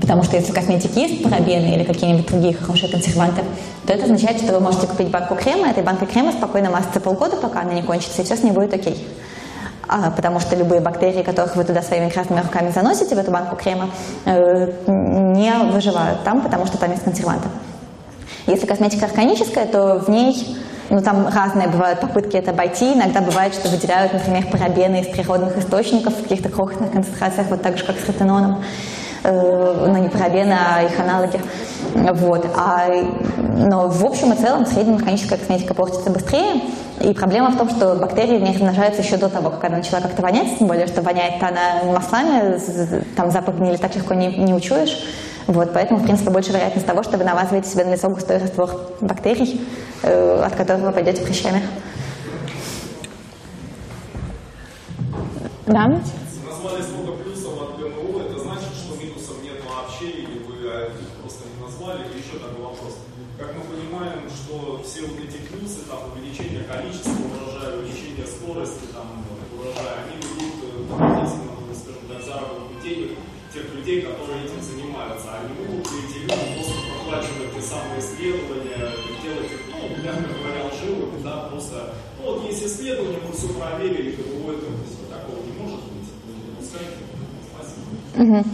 Потому 0.00 0.22
что 0.22 0.36
если 0.36 0.52
в 0.52 0.54
косметике 0.54 1.08
есть 1.08 1.22
парабены 1.22 1.74
или 1.74 1.84
какие-нибудь 1.84 2.26
другие 2.26 2.54
хорошие 2.54 2.90
консерванты, 2.90 3.42
то 3.86 3.92
это 3.92 4.04
означает, 4.04 4.40
что 4.40 4.52
вы 4.52 4.60
можете 4.60 4.86
купить 4.86 5.08
банку 5.08 5.34
крема, 5.36 5.68
этой 5.68 5.82
банкой 5.82 6.08
крема 6.08 6.32
спокойно 6.32 6.70
мазаться 6.70 7.00
полгода, 7.00 7.36
пока 7.36 7.60
она 7.60 7.72
не 7.72 7.82
кончится, 7.82 8.22
и 8.22 8.24
все 8.24 8.36
с 8.36 8.42
ней 8.42 8.52
будет 8.52 8.74
окей. 8.74 9.06
А, 9.88 10.10
потому 10.10 10.40
что 10.40 10.56
любые 10.56 10.80
бактерии, 10.80 11.22
которых 11.22 11.54
вы 11.54 11.62
туда 11.62 11.80
своими 11.82 12.08
красными 12.10 12.40
руками 12.40 12.72
заносите 12.74 13.14
в 13.14 13.18
эту 13.18 13.30
банку 13.30 13.54
крема, 13.54 13.90
э, 14.24 14.72
не 14.86 15.52
выживают 15.70 16.24
там, 16.24 16.40
потому 16.40 16.66
что 16.66 16.76
там 16.76 16.90
есть 16.90 17.04
консерванты. 17.04 17.48
Если 18.48 18.66
косметика 18.66 19.06
органическая, 19.06 19.66
то 19.66 20.00
в 20.00 20.08
ней 20.08 20.56
ну, 20.90 21.02
там 21.02 21.28
разные 21.28 21.68
бывают 21.68 22.00
попытки 22.00 22.36
это 22.36 22.50
обойти. 22.50 22.94
Иногда 22.94 23.20
бывает, 23.20 23.54
что 23.54 23.68
выделяют, 23.68 24.12
например, 24.12 24.46
парабены 24.50 25.00
из 25.00 25.08
природных 25.08 25.56
источников 25.58 26.14
в 26.14 26.22
каких-то 26.22 26.48
крохотных 26.48 26.92
концентрациях, 26.92 27.48
вот 27.50 27.62
так 27.62 27.78
же, 27.78 27.84
как 27.84 27.96
с 27.98 28.08
ретиноном. 28.08 28.62
Э, 29.22 29.86
ну, 29.86 29.96
не 29.96 30.08
парабены, 30.08 30.54
а 30.54 30.82
их 30.82 30.98
аналоги. 30.98 31.40
Вот. 31.94 32.46
А, 32.56 32.88
но 33.56 33.88
в 33.88 34.04
общем 34.04 34.32
и 34.32 34.36
целом 34.36 34.66
средняя 34.66 34.98
механическая 34.98 35.38
косметика 35.38 35.74
портится 35.74 36.10
быстрее. 36.10 36.62
И 37.00 37.12
проблема 37.12 37.50
в 37.50 37.58
том, 37.58 37.68
что 37.68 37.94
бактерии 37.94 38.38
в 38.38 38.42
ней 38.42 38.54
размножаются 38.54 39.02
еще 39.02 39.16
до 39.16 39.28
того, 39.28 39.50
как 39.50 39.64
она 39.64 39.78
начала 39.78 40.00
как-то 40.00 40.22
вонять, 40.22 40.58
тем 40.58 40.66
более, 40.66 40.86
что 40.86 41.02
воняет 41.02 41.42
она 41.42 41.92
маслами, 41.92 42.58
там 43.16 43.30
запах 43.30 43.56
гнили 43.56 43.76
так 43.76 43.94
легко 43.94 44.14
не, 44.14 44.28
не 44.28 44.54
учуешь. 44.54 45.04
Вот, 45.46 45.72
поэтому, 45.72 46.00
в 46.00 46.04
принципе, 46.04 46.30
больше 46.30 46.50
вероятность 46.50 46.86
того, 46.86 47.02
что 47.02 47.18
вы 47.18 47.24
намазываете 47.24 47.68
себе 47.68 47.84
на 47.84 47.92
лицо 47.92 48.08
густой 48.08 48.38
раствор 48.38 48.70
бактерий, 49.00 49.60
э, 50.02 50.42
от 50.44 50.56
которого 50.56 50.86
вы 50.86 50.92
пойдете 50.92 51.22
прыщами. 51.22 51.62
Да? 55.66 56.00
Угу. 88.16 88.44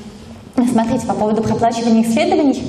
Смотрите, 0.71 1.07
по 1.07 1.15
поводу 1.15 1.43
проплачивания 1.43 2.03
исследований, 2.03 2.63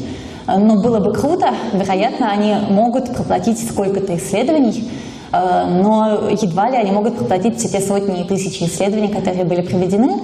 э, 0.48 0.58
ну, 0.58 0.82
было 0.82 1.00
бы 1.00 1.14
круто, 1.14 1.50
вероятно, 1.74 2.32
они 2.32 2.56
могут 2.70 3.14
проплатить 3.14 3.60
сколько-то 3.60 4.16
исследований, 4.16 4.90
э, 5.32 5.66
но 5.82 6.30
едва 6.32 6.70
ли 6.70 6.78
они 6.78 6.92
могут 6.92 7.18
проплатить 7.18 7.58
все 7.58 7.68
те 7.68 7.82
сотни 7.82 8.22
и 8.22 8.28
тысячи 8.28 8.64
исследований, 8.64 9.10
которые 9.10 9.44
были 9.44 9.62
проведены. 9.62 10.20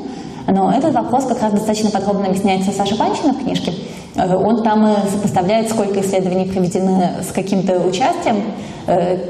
Но 0.47 0.71
этот 0.71 0.93
вопрос 0.93 1.25
как 1.25 1.41
раз 1.41 1.51
достаточно 1.51 1.91
подробно 1.91 2.27
объясняется 2.27 2.71
Саша 2.71 2.95
Панчина 2.95 3.33
в 3.33 3.43
книжке. 3.43 3.73
Э, 4.15 4.35
он 4.35 4.63
там 4.63 4.95
сопоставляет, 5.11 5.69
сколько 5.69 5.99
исследований 5.99 6.45
проведены 6.45 7.09
с 7.27 7.33
каким-то 7.33 7.79
участием 7.79 8.43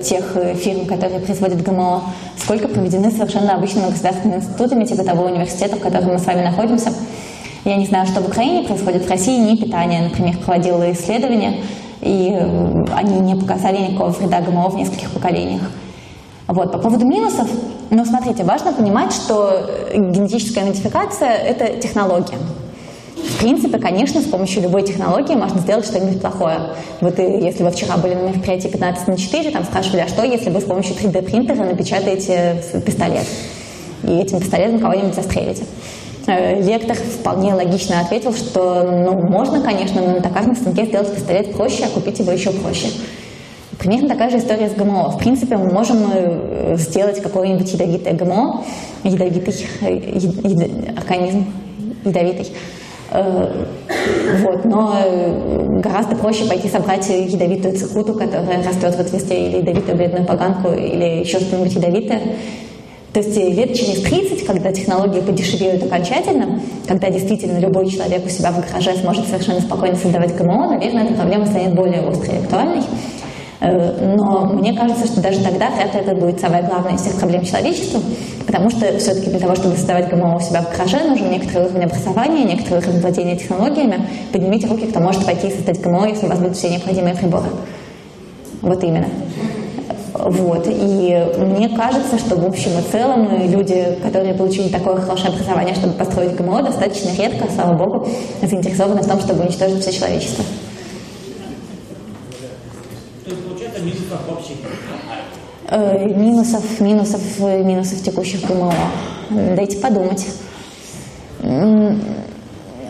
тех 0.01 0.37
фирм, 0.55 0.85
которые 0.85 1.19
производят 1.19 1.61
ГМО, 1.61 2.03
сколько 2.37 2.69
проведены 2.69 3.11
совершенно 3.11 3.55
обычными 3.55 3.89
государственными 3.89 4.39
институтами, 4.39 4.85
типа 4.85 5.03
того 5.03 5.25
университета, 5.25 5.75
в 5.75 5.81
котором 5.81 6.13
мы 6.13 6.19
с 6.19 6.25
вами 6.25 6.43
находимся. 6.43 6.93
Я 7.65 7.75
не 7.75 7.85
знаю, 7.85 8.07
что 8.07 8.21
в 8.21 8.27
Украине 8.27 8.65
происходит. 8.65 9.05
В 9.05 9.09
России 9.09 9.37
НИИ 9.37 9.63
питания, 9.63 10.01
например, 10.01 10.37
проводила 10.37 10.91
исследования, 10.91 11.57
и 12.01 12.31
э, 12.31 12.85
они 12.93 13.19
не 13.19 13.35
показали 13.35 13.77
никакого 13.77 14.09
вреда 14.11 14.41
ГМО 14.41 14.69
в 14.69 14.75
нескольких 14.75 15.11
поколениях. 15.11 15.63
Вот. 16.47 16.71
По 16.71 16.79
поводу 16.79 17.05
минусов, 17.05 17.47
ну, 17.89 18.05
смотрите, 18.05 18.43
важно 18.43 18.73
понимать, 18.73 19.13
что 19.13 19.69
генетическая 19.93 20.65
модификация– 20.65 21.29
это 21.29 21.79
технология. 21.79 22.37
В 23.15 23.39
принципе, 23.39 23.77
конечно, 23.77 24.21
с 24.21 24.25
помощью 24.25 24.63
любой 24.63 24.83
технологии 24.83 25.35
можно 25.35 25.59
сделать 25.59 25.85
что-нибудь 25.85 26.21
плохое. 26.21 26.71
Вот 27.01 27.19
если 27.19 27.63
вы 27.63 27.71
вчера 27.71 27.97
были 27.97 28.15
на 28.15 28.29
мероприятии 28.29 28.69
15 28.69 29.07
на 29.07 29.17
4, 29.17 29.51
там 29.51 29.63
спрашивали, 29.63 30.01
а 30.01 30.07
что, 30.07 30.23
если 30.23 30.49
вы 30.49 30.61
с 30.61 30.63
помощью 30.63 30.95
3D 30.95 31.21
принтера 31.23 31.63
напечатаете 31.65 32.63
пистолет, 32.85 33.25
и 34.03 34.11
этим 34.17 34.39
пистолетом 34.39 34.79
кого-нибудь 34.79 35.13
застрелите. 35.13 35.63
Э, 36.29 36.61
лектор 36.61 36.95
вполне 36.95 37.55
логично 37.55 38.01
ответил, 38.01 38.33
что 38.33 38.83
ну, 38.83 39.13
можно, 39.27 39.61
конечно, 39.61 39.99
но 40.01 40.13
на 40.13 40.21
токарном 40.21 40.55
станке 40.55 40.85
сделать 40.85 41.13
пистолет 41.13 41.53
проще, 41.53 41.85
а 41.85 41.89
купить 41.89 42.19
его 42.19 42.31
еще 42.31 42.51
проще. 42.51 42.89
Примерно 43.79 44.09
такая 44.09 44.29
же 44.29 44.37
история 44.37 44.69
с 44.69 44.73
ГМО. 44.73 45.09
В 45.09 45.17
принципе, 45.17 45.57
мы 45.57 45.71
можем 45.71 45.97
э, 46.13 46.75
сделать 46.77 47.19
какое-нибудь 47.19 47.73
ядовитое 47.73 48.13
ГМО, 48.13 48.63
ядовитый 49.03 49.55
э, 49.81 50.17
яд, 50.19 50.97
организм, 50.97 51.45
ядовитый. 52.05 52.47
Вот, 53.11 54.65
но 54.65 54.93
гораздо 55.81 56.15
проще 56.15 56.45
пойти 56.45 56.67
собрать 56.67 57.09
ядовитую 57.09 57.75
цикуту, 57.75 58.13
которая 58.13 58.63
растет 58.63 58.93
в 58.93 58.99
отверстии, 58.99 59.47
или 59.47 59.57
ядовитую 59.57 59.97
бледную 59.97 60.25
поганку, 60.27 60.69
или 60.73 61.21
еще 61.21 61.39
что-нибудь 61.39 61.73
ядовитое. 61.73 62.21
То 63.13 63.21
есть 63.21 63.35
лет 63.35 63.73
через 63.73 64.01
30, 64.01 64.45
когда 64.45 64.71
технологии 64.71 65.21
подешевеют 65.21 65.83
окончательно, 65.83 66.61
когда 66.87 67.09
действительно 67.09 67.57
любой 67.57 67.89
человек 67.89 68.25
у 68.25 68.29
себя 68.29 68.51
в 68.51 68.61
гараже 68.61 68.95
сможет 68.97 69.27
совершенно 69.27 69.61
спокойно 69.61 69.95
создавать 69.95 70.35
ГМО, 70.35 70.69
наверное, 70.69 71.05
эта 71.05 71.13
проблема 71.15 71.47
станет 71.47 71.73
более 71.73 72.07
острой 72.07 72.37
и 72.37 72.43
актуальной. 72.43 72.83
Э, 73.61 74.15
но 74.15 74.45
мне 74.53 74.73
кажется, 74.73 75.07
что 75.07 75.21
даже 75.21 75.39
тогда 75.43 75.69
вряд 75.71 75.93
ли 75.93 76.01
это 76.01 76.15
будет 76.15 76.39
самая 76.39 76.61
главная 76.61 76.95
из 76.95 77.01
всех 77.01 77.15
проблем 77.15 77.43
человечества, 77.43 77.99
потому 78.45 78.69
что 78.69 78.97
все-таки 78.99 79.31
для 79.31 79.39
того, 79.39 79.55
чтобы 79.55 79.75
создавать 79.75 80.09
ГМО 80.09 80.37
у 80.37 80.39
себя 80.39 80.61
в 80.61 80.71
гараже, 80.71 81.03
нужен 81.03 81.31
некоторый 81.31 81.65
уровень 81.65 81.85
образования, 81.85 82.43
некоторый 82.43 82.79
уровень 82.83 83.01
владения 83.01 83.35
технологиями. 83.37 84.07
Поднимите 84.31 84.67
руки, 84.67 84.85
кто 84.85 84.99
может 84.99 85.25
пойти 85.25 85.47
и 85.47 85.51
создать 85.51 85.81
ГМО, 85.81 86.07
если 86.07 86.27
у 86.27 86.29
вас 86.29 86.39
будут 86.39 86.55
все 86.55 86.69
необходимые 86.69 87.15
приборы. 87.15 87.47
Вот 88.61 88.83
именно. 88.83 89.07
Вот. 90.19 90.67
И 90.67 91.27
мне 91.37 91.69
кажется, 91.69 92.17
что 92.19 92.35
в 92.35 92.45
общем 92.45 92.71
и 92.77 92.91
целом 92.91 93.49
люди, 93.49 93.97
которые 94.03 94.33
получили 94.33 94.67
такое 94.67 94.97
хорошее 94.97 95.29
образование, 95.29 95.73
чтобы 95.73 95.93
построить 95.93 96.35
ГМО, 96.35 96.61
достаточно 96.63 97.09
редко, 97.17 97.47
слава 97.53 97.73
богу, 97.77 98.07
заинтересованы 98.41 99.01
в 99.01 99.07
том, 99.07 99.19
чтобы 99.21 99.43
уничтожить 99.43 99.81
все 99.81 99.93
человечество. 99.93 100.43
минусов 103.81 104.19
вообще 104.27 104.53
э, 105.69 106.05
Минусов, 106.09 106.79
минусов, 106.81 107.39
минусов 107.39 108.01
текущих 108.03 108.45
ГМО. 108.45 108.73
Дайте 109.29 109.77
подумать. 109.77 110.25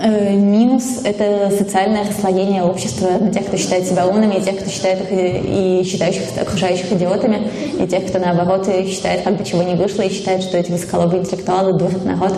Э, 0.02 0.34
минус– 0.34 1.02
это 1.04 1.52
социальное 1.52 2.08
расслоение 2.08 2.64
общества 2.64 3.18
на 3.20 3.34
тех, 3.34 3.48
кто 3.48 3.58
считает 3.58 3.86
себя 3.86 4.08
умными, 4.08 4.36
и 4.36 4.42
тех, 4.42 4.58
кто 4.58 4.70
считает 4.70 5.02
их 5.02 5.10
и 5.12 5.84
считающих 5.84 6.24
окружающих 6.38 6.94
идиотами, 6.94 7.52
и 7.78 7.86
тех, 7.86 8.08
кто, 8.08 8.18
наоборот, 8.20 8.66
считает, 8.66 9.24
как 9.24 9.36
бы 9.36 9.44
чего 9.44 9.62
не 9.62 9.76
вышло, 9.76 10.04
и 10.04 10.10
считает, 10.10 10.42
что 10.42 10.58
эти 10.58 10.72
высоколобые 10.72 11.22
интеллектуалы 11.22 11.78
дурят 11.78 12.06
народ. 12.06 12.34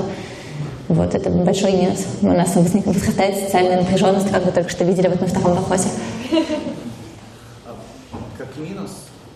Вот, 0.88 1.14
это 1.14 1.30
большой 1.30 1.74
минус. 1.74 2.04
У 2.24 2.28
нас 2.28 2.56
возрастает 2.56 3.38
социальная 3.38 3.82
напряженность, 3.82 4.32
как 4.32 4.44
вы 4.44 4.52
только 4.52 4.70
что 4.70 4.84
видели 4.84 5.08
вот 5.08 5.22
на 5.22 5.28
втором 5.28 5.58
вопросе. 5.58 5.90
Как 8.40 8.58
минус 8.58 8.92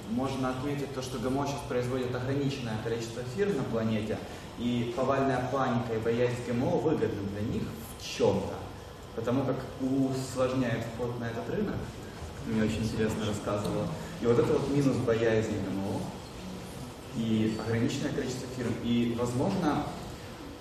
можно 0.09 0.49
отметить 0.49 0.91
то, 0.95 1.03
что 1.03 1.19
ГМО 1.19 1.45
сейчас 1.45 1.61
производит 1.69 2.15
ограниченное 2.15 2.77
количество 2.83 3.21
фирм 3.37 3.55
на 3.57 3.63
планете, 3.63 4.17
и 4.57 4.93
повальная 4.97 5.41
паника 5.51 5.93
и 5.93 5.99
боязнь 5.99 6.37
ГМО 6.47 6.77
выгодны 6.77 7.21
для 7.33 7.53
них 7.53 7.63
в 7.63 7.84
чем-то, 8.17 8.55
потому 9.15 9.45
как 9.45 9.57
усложняет 9.81 10.85
вход 10.93 11.19
на 11.19 11.25
этот 11.25 11.49
рынок, 11.49 11.75
мне 12.47 12.63
очень 12.63 12.83
интересно 12.83 13.25
рассказывала. 13.25 13.87
И 14.21 14.25
вот 14.25 14.37
это 14.37 14.53
вот 14.53 14.69
минус 14.69 14.97
боязни 14.97 15.57
ГМО 15.57 15.99
и 17.17 17.57
ограниченное 17.65 18.11
количество 18.11 18.47
фирм. 18.55 18.71
И, 18.83 19.15
возможно, 19.17 19.83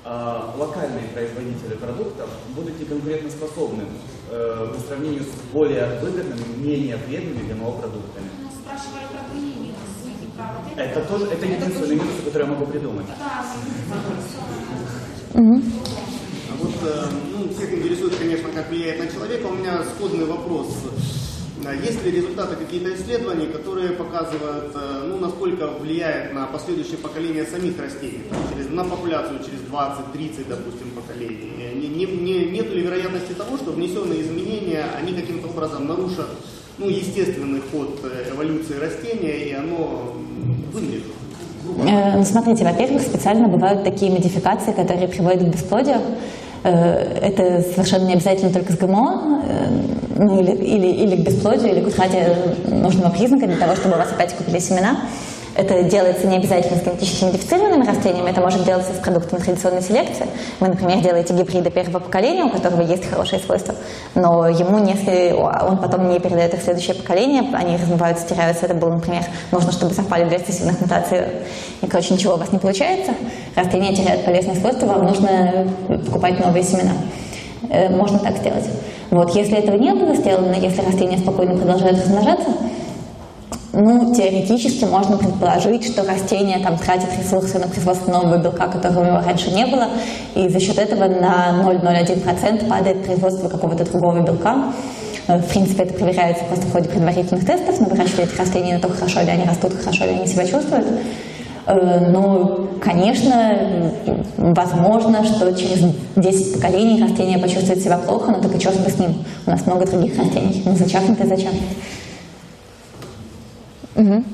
э, 0.04 0.40
локальные 0.56 1.08
производители 1.08 1.74
продуктов 1.74 2.30
будут 2.54 2.78
неконкурентоспособны 2.80 3.84
э, 4.30 4.72
по 4.74 4.80
сравнению 4.80 5.24
с 5.24 5.52
более 5.52 6.00
выгодными, 6.00 6.56
менее 6.56 6.96
вредными 6.96 7.52
ГМО-продуктами. 7.52 8.28
Спрашивали 8.62 9.06
про 9.12 9.28
другие 9.30 9.56
минусы. 9.56 9.74
Это 10.76 11.04
тоже, 11.04 11.26
это 11.26 11.46
единственный 11.46 11.94
минус, 11.94 12.14
который 12.24 12.42
я 12.42 12.52
могу 12.52 12.66
придумать. 12.66 13.06
Да, 13.06 13.44
Ну, 16.84 17.48
всех 17.54 17.72
интересует, 17.72 18.14
конечно, 18.16 18.48
как 18.54 18.68
влияет 18.68 18.98
на 18.98 19.06
человека. 19.08 19.46
У 19.46 19.54
меня 19.54 19.82
сходный 19.84 20.26
вопрос. 20.26 20.68
Есть 21.82 22.04
ли 22.04 22.10
результаты 22.10 22.56
какие-то 22.56 22.94
исследований, 22.94 23.46
которые 23.46 23.92
показывают, 23.92 24.72
э, 24.74 25.06
ну, 25.08 25.18
насколько 25.18 25.68
влияет 25.68 26.34
на 26.34 26.44
последующее 26.44 26.98
поколение 26.98 27.46
самих 27.46 27.80
растений, 27.80 28.24
через, 28.52 28.68
на 28.68 28.84
популяцию 28.84 29.38
через 29.38 29.60
20-30, 29.60 30.46
допустим, 30.46 30.90
поколений? 30.90 31.52
Не, 31.74 31.88
не, 31.88 32.04
не, 32.04 32.50
нет 32.50 32.70
ли 32.70 32.82
вероятности 32.82 33.32
того, 33.32 33.56
что 33.56 33.70
внесенные 33.70 34.20
изменения, 34.20 34.84
они 34.98 35.14
каким-то 35.14 35.48
образом 35.48 35.86
нарушат 35.86 36.26
ну, 36.76 36.90
естественный 36.90 37.62
ход 37.72 37.98
э, 38.02 38.32
эволюции 38.34 38.74
растения, 38.74 39.48
и 39.48 39.52
оно 39.54 40.14
вымрет? 40.70 41.04
Э, 41.88 42.22
смотрите, 42.24 42.64
во-первых, 42.64 43.00
специально 43.00 43.48
бывают 43.48 43.84
такие 43.84 44.12
модификации, 44.12 44.72
которые 44.72 45.08
приводят 45.08 45.42
к 45.44 45.46
бесплодию. 45.46 45.96
Э, 46.64 47.18
это 47.20 47.60
совершенно 47.60 48.06
не 48.06 48.14
обязательно 48.14 48.50
только 48.50 48.72
с 48.72 48.76
ГМО, 48.76 49.42
э, 49.46 49.66
ну, 50.16 50.40
или, 50.40 50.52
или, 50.52 50.86
или 50.86 51.16
к 51.16 51.26
бесплодию, 51.26 51.72
или 51.72 51.80
к 51.80 51.88
утрате 51.88 52.36
нужного 52.68 53.10
признака 53.10 53.46
для 53.46 53.56
того, 53.56 53.76
чтобы 53.76 53.96
у 53.96 53.98
вас 53.98 54.10
опять 54.10 54.34
купили 54.34 54.58
семена. 54.58 54.96
Это 55.56 55.84
делается 55.84 56.26
не 56.26 56.36
обязательно 56.36 56.78
с 56.78 56.82
генетически 56.82 57.24
модифицированными 57.24 57.86
растениями, 57.86 58.30
это 58.30 58.40
может 58.40 58.64
делаться 58.64 58.92
с 58.92 58.98
продуктами 58.98 59.38
традиционной 59.40 59.82
селекции. 59.82 60.26
Вы, 60.58 60.68
например, 60.68 60.98
делаете 60.98 61.32
гибриды 61.32 61.70
первого 61.70 62.00
поколения, 62.00 62.44
у 62.44 62.50
которого 62.50 62.80
есть 62.80 63.08
хорошие 63.08 63.38
свойства, 63.38 63.74
но 64.16 64.48
ему 64.48 64.78
не, 64.78 64.94
он 65.32 65.78
потом 65.78 66.08
не 66.08 66.18
передает 66.18 66.54
их 66.54 66.60
в 66.60 66.64
следующее 66.64 66.96
поколение, 66.96 67.44
они 67.52 67.76
размываются, 67.76 68.26
теряются. 68.26 68.64
Это 68.64 68.74
было, 68.74 68.94
например, 68.94 69.22
нужно, 69.52 69.70
чтобы 69.70 69.94
совпали 69.94 70.24
две 70.24 70.38
рецессивных 70.38 70.80
мутаций, 70.80 71.20
и, 71.82 71.86
короче, 71.86 72.14
ничего 72.14 72.34
у 72.34 72.36
вас 72.36 72.50
не 72.50 72.58
получается. 72.58 73.12
Растения 73.54 73.94
теряют 73.94 74.24
полезные 74.24 74.56
свойства, 74.56 74.86
вам 74.86 75.06
нужно 75.06 75.68
покупать 76.04 76.40
новые 76.44 76.64
семена. 76.64 76.92
Э, 77.70 77.88
можно 77.90 78.18
так 78.18 78.36
сделать. 78.38 78.64
Вот, 79.10 79.34
если 79.36 79.56
этого 79.56 79.76
не 79.76 79.94
было 79.94 80.14
сделано, 80.16 80.54
если 80.54 80.80
растения 80.80 81.18
спокойно 81.18 81.56
продолжают 81.56 81.98
размножаться, 81.98 82.50
ну, 83.74 84.14
теоретически 84.14 84.84
можно 84.84 85.16
предположить, 85.16 85.84
что 85.84 86.04
растение 86.04 86.58
там 86.60 86.78
тратит 86.78 87.08
ресурсы 87.18 87.58
на 87.58 87.66
производство 87.66 88.12
нового 88.12 88.38
белка, 88.38 88.68
которого 88.68 89.00
у 89.00 89.04
него 89.04 89.20
раньше 89.24 89.50
не 89.50 89.66
было, 89.66 89.88
и 90.34 90.48
за 90.48 90.60
счет 90.60 90.78
этого 90.78 91.06
на 91.08 91.62
0,01% 91.64 92.68
падает 92.68 93.04
производство 93.04 93.48
какого-то 93.48 93.84
другого 93.84 94.20
белка. 94.20 94.72
Э, 95.26 95.38
в 95.38 95.46
принципе, 95.46 95.84
это 95.84 95.94
проверяется 95.94 96.44
просто 96.44 96.66
в 96.66 96.72
ходе 96.72 96.88
предварительных 96.88 97.44
тестов, 97.44 97.80
на 97.80 97.86
выращивание 97.86 98.26
этих 98.26 98.38
растений, 98.38 98.72
на 98.74 98.80
то, 98.80 98.88
хорошо 98.88 99.20
ли 99.22 99.30
они 99.30 99.44
растут, 99.44 99.72
хорошо 99.74 100.04
ли 100.04 100.10
они 100.12 100.26
себя 100.26 100.46
чувствуют. 100.46 100.86
Э, 101.66 102.10
но, 102.10 102.68
конечно, 102.80 103.90
возможно, 104.36 105.24
что 105.24 105.52
через 105.52 105.80
10 106.14 106.54
поколений 106.54 107.02
растение 107.02 107.38
почувствует 107.38 107.82
себя 107.82 107.98
плохо, 107.98 108.30
но 108.30 108.40
только 108.40 108.58
черт 108.58 108.78
бы 108.78 108.90
с 108.90 108.98
ним. 108.98 109.14
У 109.46 109.50
нас 109.50 109.66
много 109.66 109.86
других 109.86 110.16
растений. 110.16 110.62
Ну, 110.64 110.76
зачахнет 110.76 111.20
и 111.20 111.26
зачахнет. 111.26 111.62
Угу. 113.94 114.24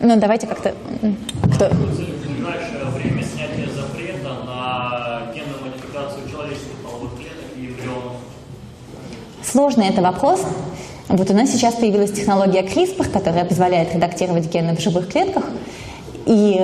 Ну, 0.00 0.16
давайте 0.20 0.46
как-то... 0.46 0.74
Кто? 1.54 1.70
ближайшее 2.44 2.84
время 2.94 3.22
снятие 3.22 3.68
запрета 3.74 4.44
на 4.44 5.32
генную 5.34 5.60
модификацию 5.62 6.28
человеческих 6.30 6.76
половых 6.84 7.14
клеток 7.16 7.44
и 7.56 7.66
эмбрионов? 7.66 8.12
Сложный 9.42 9.88
это 9.88 10.02
вопрос. 10.02 10.42
Вот 11.08 11.30
у 11.30 11.34
нас 11.34 11.50
сейчас 11.50 11.74
появилась 11.74 12.12
технология 12.12 12.62
CRISPR, 12.62 13.10
которая 13.10 13.44
позволяет 13.44 13.94
редактировать 13.94 14.50
гены 14.50 14.76
в 14.76 14.80
живых 14.80 15.08
клетках. 15.08 15.44
И 16.26 16.60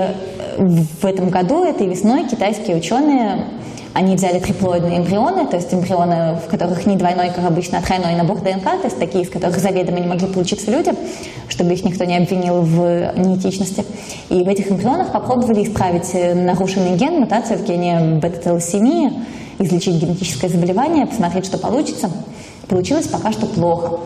в 0.59 1.05
этом 1.05 1.31
году, 1.31 1.65
этой 1.65 1.87
весной, 1.87 2.29
китайские 2.29 2.77
ученые 2.77 3.45
они 3.93 4.15
взяли 4.15 4.39
триплоидные 4.39 4.99
эмбрионы, 4.99 5.47
то 5.47 5.57
есть 5.57 5.75
эмбрионы, 5.75 6.39
в 6.45 6.49
которых 6.49 6.87
не 6.87 6.97
двойной, 6.97 7.31
как 7.35 7.45
обычно, 7.45 7.79
а 7.79 7.83
тройной 7.83 8.15
набор 8.15 8.39
ДНК, 8.39 8.63
то 8.63 8.85
есть 8.85 8.99
такие, 8.99 9.25
из 9.25 9.31
которых 9.31 9.59
заведомо 9.59 9.99
не 9.99 10.07
могли 10.07 10.29
получиться 10.29 10.71
люди, 10.71 10.93
чтобы 11.49 11.73
их 11.73 11.85
никто 11.85 12.05
не 12.05 12.17
обвинил 12.17 12.63
в 12.63 13.13
неэтичности. 13.17 13.85
И 14.29 14.45
в 14.45 14.49
этих 14.49 14.71
эмбрионах 14.71 15.11
попробовали 15.11 15.65
исправить 15.65 16.15
нарушенный 16.15 16.97
ген, 16.97 17.19
мутацию 17.21 17.59
в 17.59 17.65
гене 17.65 18.21
бета-талассемии, 18.23 19.13
излечить 19.59 19.97
генетическое 19.97 20.49
заболевание, 20.49 21.07
посмотреть, 21.07 21.47
что 21.47 21.59
получится. 21.59 22.11
Получилось 22.69 23.09
пока 23.09 23.33
что 23.33 23.47
плохо. 23.47 23.99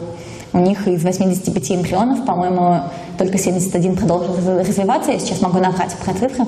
У 0.55 0.59
них 0.59 0.87
из 0.87 1.03
85 1.03 1.73
эмбрионов, 1.73 2.25
по-моему, 2.25 2.83
только 3.19 3.39
71 3.39 3.97
продолжил 3.97 4.37
развиваться. 4.61 5.11
Я 5.11 5.19
сейчас 5.19 5.41
могу 5.41 5.59
набрать 5.59 5.93
про 5.97 6.15
цифры. 6.15 6.47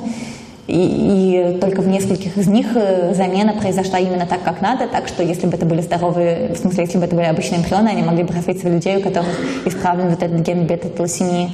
И, 0.69 1.55
и 1.55 1.59
только 1.61 1.81
в 1.81 1.89
нескольких 1.89 2.37
из 2.39 2.47
них 2.47 2.69
э, 2.75 3.15
замена 3.15 3.53
произошла 3.53 3.99
именно 3.99 4.27
так, 4.27 4.43
как 4.43 4.61
надо, 4.61 4.87
так 4.87 5.09
что 5.09 5.23
если 5.23 5.47
бы 5.47 5.57
это 5.57 5.67
были 5.67 5.81
здоровые, 5.81 6.55
в 6.55 6.57
смысле, 6.57 6.85
если 6.85 6.99
бы 6.99 7.05
это 7.05 7.15
были 7.15 7.27
обычные 7.27 7.61
эмбрионы, 7.61 7.89
они 7.89 8.03
могли 8.03 8.23
бы 8.23 8.33
развиться 8.33 8.67
в 8.67 8.73
людей, 8.73 8.97
у 8.97 9.01
которых 9.01 9.29
исправлен 9.65 10.11
вот 10.11 10.23
этот 10.23 10.41
ген 10.41 10.67
бета-талассемии. 10.67 11.53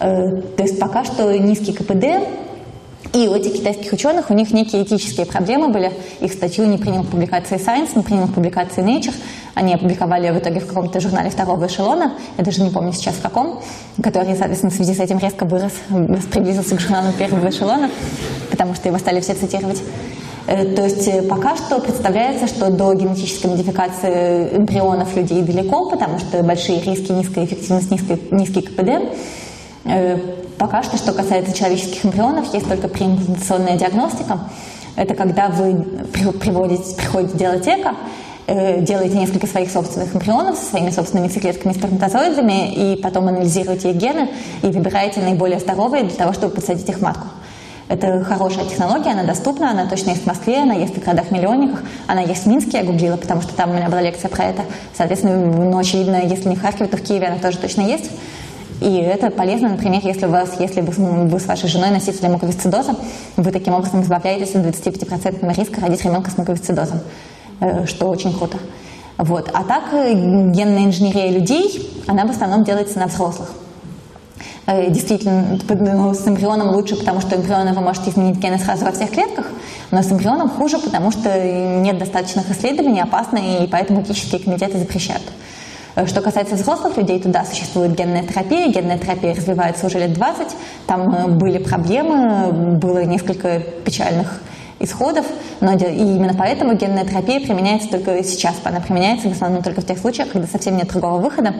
Э, 0.00 0.40
то 0.56 0.62
есть 0.62 0.78
пока 0.78 1.04
что 1.04 1.36
низкий 1.38 1.72
КПД, 1.72 2.28
и 3.12 3.26
у 3.26 3.34
этих 3.34 3.54
китайских 3.54 3.92
ученых 3.92 4.30
у 4.30 4.34
них 4.34 4.52
некие 4.52 4.84
этические 4.84 5.26
проблемы 5.26 5.68
были. 5.68 5.92
Их 6.20 6.32
статью 6.32 6.66
не 6.66 6.78
принял 6.78 7.02
публикации 7.02 7.56
Science, 7.56 7.90
не 7.96 8.02
принял 8.02 8.28
публикации 8.28 8.84
Nature. 8.84 9.14
Они 9.54 9.74
опубликовали 9.74 10.30
в 10.30 10.38
итоге 10.38 10.60
в 10.60 10.66
каком-то 10.66 11.00
журнале 11.00 11.28
второго 11.28 11.66
эшелона, 11.66 12.14
я 12.38 12.44
даже 12.44 12.62
не 12.62 12.70
помню 12.70 12.92
сейчас 12.92 13.14
в 13.14 13.20
каком, 13.20 13.60
который, 14.00 14.36
соответственно, 14.36 14.70
в 14.70 14.74
связи 14.74 14.94
с 14.94 15.00
этим 15.00 15.18
резко 15.18 15.44
вырос, 15.44 15.72
приблизился 16.32 16.76
к 16.76 16.80
журналу 16.80 17.12
первого 17.18 17.48
эшелона, 17.48 17.90
потому 18.50 18.74
что 18.74 18.88
его 18.88 18.98
стали 18.98 19.20
все 19.20 19.34
цитировать. 19.34 19.82
Э, 20.46 20.64
то 20.74 20.84
есть 20.84 21.06
э, 21.08 21.22
пока 21.22 21.56
что 21.56 21.80
представляется, 21.80 22.46
что 22.46 22.70
до 22.70 22.94
генетической 22.94 23.48
модификации 23.48 24.56
эмбрионов 24.56 25.16
людей 25.16 25.42
далеко, 25.42 25.90
потому 25.90 26.18
что 26.18 26.42
большие 26.42 26.80
риски, 26.80 27.12
низкая 27.12 27.44
эффективность, 27.44 27.90
низкий, 27.90 28.18
низкий 28.30 28.62
КПД. 28.62 29.12
Э, 29.84 30.18
Пока 30.60 30.82
что, 30.82 30.98
что 30.98 31.14
касается 31.14 31.56
человеческих 31.56 32.04
эмбрионов, 32.04 32.52
есть 32.52 32.68
только 32.68 32.86
преимплантационная 32.86 33.78
диагностика. 33.78 34.40
Это 34.94 35.14
когда 35.14 35.48
вы 35.48 35.72
приводите, 36.38 36.96
приходите 36.96 37.38
делать 37.38 37.66
эко, 37.66 37.94
э, 38.46 38.82
делаете 38.82 39.16
несколько 39.16 39.46
своих 39.46 39.70
собственных 39.70 40.14
эмбрионов 40.14 40.58
со 40.58 40.66
своими 40.66 40.90
собственными 40.90 41.28
яйцеклетками 41.28 41.72
сперматозоидами, 41.72 42.74
и 42.74 43.00
потом 43.00 43.28
анализируете 43.28 43.92
их 43.92 43.96
гены 43.96 44.28
и 44.62 44.66
выбираете 44.66 45.20
наиболее 45.20 45.60
здоровые 45.60 46.04
для 46.04 46.14
того, 46.14 46.34
чтобы 46.34 46.56
подсадить 46.56 46.90
их 46.90 46.98
в 46.98 47.02
матку. 47.02 47.28
Это 47.88 48.22
хорошая 48.22 48.66
технология, 48.66 49.12
она 49.12 49.22
доступна, 49.22 49.70
она 49.70 49.86
точно 49.86 50.10
есть 50.10 50.24
в 50.24 50.26
Москве, 50.26 50.58
она 50.58 50.74
есть 50.74 50.94
в 50.94 51.02
городах-миллионниках, 51.02 51.82
она 52.06 52.20
есть 52.20 52.42
в 52.42 52.46
Минске, 52.48 52.80
я 52.80 52.84
гуглила, 52.84 53.16
потому 53.16 53.40
что 53.40 53.54
там 53.54 53.70
у 53.70 53.72
меня 53.72 53.88
была 53.88 54.02
лекция 54.02 54.28
про 54.28 54.44
это. 54.44 54.62
Соответственно, 54.94 55.38
ну, 55.38 55.78
очевидно, 55.78 56.20
если 56.22 56.50
не 56.50 56.56
в 56.56 56.60
Харькове, 56.60 56.90
то 56.90 56.98
в 56.98 57.02
Киеве 57.02 57.28
она 57.28 57.38
тоже 57.38 57.56
точно 57.56 57.80
есть. 57.80 58.10
И 58.80 58.96
это 58.96 59.30
полезно, 59.30 59.68
например, 59.68 60.00
если 60.02 60.26
у 60.26 60.30
вас, 60.30 60.58
если 60.58 60.80
вы, 60.80 60.92
вы 61.26 61.38
с 61.38 61.46
вашей 61.46 61.68
женой 61.68 61.90
носителем 61.90 62.32
муковисцидоза, 62.32 62.96
вы 63.36 63.52
таким 63.52 63.74
образом 63.74 64.02
избавляетесь 64.02 64.54
от 64.54 64.64
25% 64.64 65.54
риска 65.54 65.80
родить 65.82 66.02
ребенка 66.04 66.30
с 66.30 66.38
муковисцидозом, 66.38 67.00
э, 67.60 67.86
что 67.86 68.08
очень 68.08 68.32
круто. 68.32 68.58
Вот. 69.18 69.50
А 69.52 69.64
так 69.64 69.92
э, 69.92 70.14
генная 70.14 70.86
инженерия 70.86 71.30
людей, 71.30 72.02
она 72.06 72.24
в 72.24 72.30
основном 72.30 72.64
делается 72.64 72.98
на 72.98 73.06
взрослых. 73.06 73.50
Э, 74.64 74.90
действительно, 74.90 75.58
с 76.14 76.26
эмбрионом 76.26 76.70
лучше, 76.74 76.96
потому 76.96 77.20
что 77.20 77.36
эмбрионы 77.36 77.74
вы 77.74 77.82
можете 77.82 78.10
изменить 78.10 78.38
гены 78.38 78.58
сразу 78.58 78.86
во 78.86 78.92
всех 78.92 79.10
клетках, 79.10 79.46
но 79.90 80.02
с 80.02 80.10
эмбрионом 80.10 80.48
хуже, 80.48 80.78
потому 80.78 81.10
что 81.10 81.28
нет 81.38 81.98
достаточных 81.98 82.50
исследований, 82.50 83.02
опасно, 83.02 83.36
и 83.36 83.66
поэтому 83.66 84.00
этические 84.00 84.40
комитеты 84.40 84.78
запрещают. 84.78 85.24
Э, 85.94 86.06
что 86.06 86.20
касается 86.20 86.54
взрослых 86.54 86.96
людей, 86.96 87.20
то 87.20 87.28
да, 87.28 87.44
существует 87.44 87.94
генная 87.94 88.22
терапия. 88.22 88.68
Генная 88.68 88.98
терапия 88.98 89.34
развивается 89.34 89.86
уже 89.86 89.98
лет 89.98 90.12
20. 90.12 90.48
Там 90.86 91.14
э, 91.14 91.26
были 91.28 91.58
проблемы, 91.58 92.78
было 92.78 93.04
несколько 93.04 93.60
печальных 93.84 94.40
исходов, 94.78 95.26
но 95.60 95.74
и 95.74 95.84
именно 95.94 96.34
поэтому 96.34 96.74
генная 96.74 97.04
терапия 97.04 97.40
применяется 97.40 97.88
только 97.90 98.24
сейчас. 98.24 98.54
Она 98.64 98.80
применяется 98.80 99.28
в 99.28 99.32
основном 99.32 99.62
только 99.62 99.82
в 99.82 99.86
тех 99.86 99.98
случаях, 99.98 100.30
когда 100.30 100.48
совсем 100.48 100.76
нет 100.76 100.88
другого 100.88 101.18
выхода, 101.20 101.54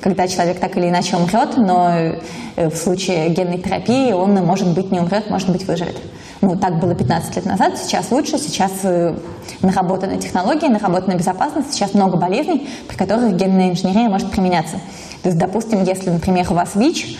когда 0.00 0.28
человек 0.28 0.60
так 0.60 0.76
или 0.76 0.88
иначе 0.88 1.16
умрет, 1.16 1.56
но 1.56 1.90
э, 2.56 2.68
в 2.68 2.76
случае 2.76 3.28
генной 3.30 3.58
терапии 3.58 4.12
он, 4.12 4.34
может 4.34 4.68
быть, 4.68 4.92
не 4.92 5.00
умрет, 5.00 5.28
может 5.30 5.50
быть, 5.50 5.66
выживет. 5.66 5.96
Ну, 6.40 6.56
так 6.56 6.78
было 6.80 6.94
15 6.94 7.36
лет 7.36 7.44
назад, 7.44 7.78
сейчас 7.78 8.10
лучше, 8.10 8.38
сейчас 8.38 8.72
э, 8.84 9.14
наработаны 9.60 10.16
технологии, 10.16 10.68
наработана 10.68 11.14
безопасность, 11.14 11.74
сейчас 11.74 11.92
много 11.92 12.16
болезней, 12.16 12.66
при 12.88 12.96
которых 12.96 13.36
генная 13.36 13.70
инженерия 13.70 14.08
может 14.08 14.30
применяться. 14.30 14.76
То 15.22 15.28
есть, 15.28 15.38
допустим, 15.38 15.84
если, 15.84 16.08
например, 16.08 16.46
у 16.50 16.54
вас 16.54 16.74
ВИЧ, 16.74 17.18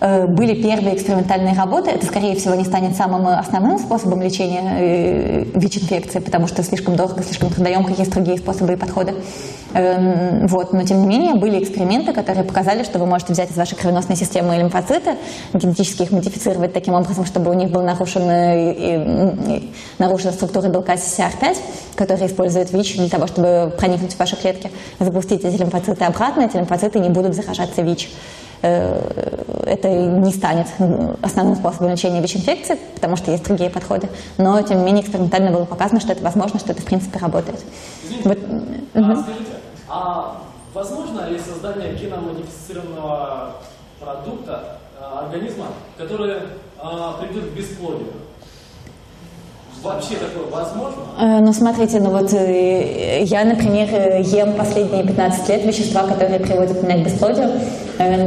были 0.00 0.54
первые 0.54 0.94
экспериментальные 0.96 1.54
работы. 1.54 1.90
Это, 1.90 2.06
скорее 2.06 2.34
всего, 2.36 2.54
не 2.54 2.64
станет 2.64 2.96
самым 2.96 3.26
основным 3.26 3.78
способом 3.78 4.22
лечения 4.22 4.76
э, 4.78 5.44
ВИЧ-инфекции, 5.54 6.20
потому 6.20 6.46
что 6.46 6.62
слишком 6.62 6.96
дорого, 6.96 7.22
слишком 7.22 7.50
трудоемко, 7.50 7.92
есть 7.92 8.10
другие 8.10 8.38
способы 8.38 8.72
и 8.72 8.76
подходы. 8.76 9.14
Эм, 9.74 10.46
вот. 10.46 10.72
Но, 10.72 10.82
тем 10.84 11.02
не 11.02 11.06
менее, 11.06 11.34
были 11.34 11.62
эксперименты, 11.62 12.12
которые 12.12 12.44
показали, 12.44 12.82
что 12.82 12.98
вы 12.98 13.06
можете 13.06 13.32
взять 13.34 13.50
из 13.50 13.56
вашей 13.56 13.76
кровеносной 13.76 14.16
системы 14.16 14.56
лимфоциты, 14.56 15.16
генетически 15.52 16.02
их 16.02 16.10
модифицировать 16.10 16.72
таким 16.72 16.94
образом, 16.94 17.24
чтобы 17.24 17.50
у 17.50 17.54
них 17.54 17.70
был 17.70 17.82
нарушен, 17.82 18.22
и, 18.30 19.70
нарушена 19.98 20.32
структура 20.32 20.68
белка 20.68 20.94
CCR5, 20.94 21.58
который 21.94 22.26
использует 22.26 22.72
ВИЧ 22.72 22.96
для 22.96 23.08
того, 23.08 23.26
чтобы 23.26 23.72
проникнуть 23.78 24.14
в 24.14 24.18
ваши 24.18 24.36
клетки, 24.36 24.70
запустить 24.98 25.44
эти 25.44 25.56
лимфоциты 25.56 26.04
обратно, 26.04 26.42
эти 26.42 26.56
лимфоциты 26.56 26.98
не 26.98 27.10
будут 27.10 27.34
заражаться 27.34 27.82
ВИЧ. 27.82 28.08
Э, 28.62 29.44
это 29.66 29.88
не 29.88 30.32
станет 30.32 30.66
основным 31.22 31.56
способом 31.56 31.90
лечения 31.90 32.20
ВИЧ-инфекции, 32.20 32.78
потому 32.94 33.16
что 33.16 33.30
есть 33.30 33.44
другие 33.44 33.70
подходы. 33.70 34.08
Но, 34.36 34.60
тем 34.62 34.78
не 34.78 34.84
менее, 34.84 35.02
экспериментально 35.02 35.50
было 35.50 35.64
показано, 35.64 36.00
что 36.00 36.12
это 36.12 36.22
возможно, 36.22 36.58
что 36.58 36.72
это, 36.72 36.82
в 36.82 36.84
принципе, 36.84 37.18
работает. 37.18 37.60
Извините, 38.04 38.28
вот. 38.28 38.38
а, 38.94 38.98
угу. 39.00 39.20
скажите, 39.22 39.52
а 39.88 40.42
возможно 40.74 41.28
ли 41.28 41.38
создание 41.38 41.94
геномодифицированного 41.94 43.56
продукта, 43.98 44.78
а, 45.00 45.20
организма, 45.24 45.66
который 45.96 46.36
а, 46.78 47.14
придет 47.14 47.50
к 47.50 47.52
бесплодию? 47.54 48.12
Вообще 49.82 50.16
такое 50.16 50.44
возможно? 50.50 51.02
Э, 51.18 51.40
ну, 51.40 51.52
смотрите, 51.54 52.00
ну 52.00 52.10
вот 52.10 52.30
э, 52.34 53.22
я, 53.22 53.44
например, 53.44 53.88
ем 54.20 54.52
последние 54.52 55.04
15 55.04 55.48
лет 55.48 55.64
вещества, 55.64 56.02
которые 56.02 56.38
приводят 56.38 56.82
меня 56.82 57.02
к 57.02 57.06
бесплодию. 57.06 57.50
Э, 57.98 58.26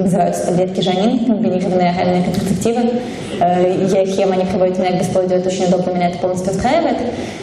называются 0.00 0.46
таблетки 0.46 0.80
Жанин, 0.80 1.26
комбинированные 1.26 1.90
оральные 1.90 2.24
контрацептивы. 2.24 2.90
Я 3.38 4.02
их 4.02 4.18
ем, 4.18 4.32
они 4.32 4.44
приводят 4.44 4.78
меня 4.78 4.92
к 4.92 5.00
бесплодию, 5.00 5.38
это 5.38 5.48
очень 5.48 5.66
удобно, 5.66 5.90
меня 5.90 6.08
это 6.08 6.18
полностью 6.18 6.52
устраивает. 6.52 6.98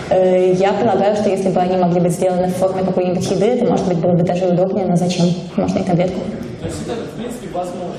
Я 0.10 0.72
полагаю, 0.74 1.16
что 1.16 1.30
если 1.30 1.50
бы 1.50 1.60
они 1.60 1.78
могли 1.78 2.00
быть 2.00 2.14
сделаны 2.14 2.48
в 2.48 2.56
форме 2.56 2.84
какой-нибудь 2.84 3.30
еды, 3.30 3.46
это, 3.46 3.66
может 3.66 3.88
быть, 3.88 3.98
было 3.98 4.14
бы 4.14 4.24
даже 4.24 4.46
удобнее, 4.46 4.86
но 4.86 4.96
зачем? 4.96 5.28
Можно 5.58 5.80
и 5.80 5.84
таблетку. 5.84 6.20
То 6.62 6.68
есть 6.68 6.82
это, 6.88 6.96
в 6.96 7.20
принципе, 7.20 7.48
возможно? 7.54 7.96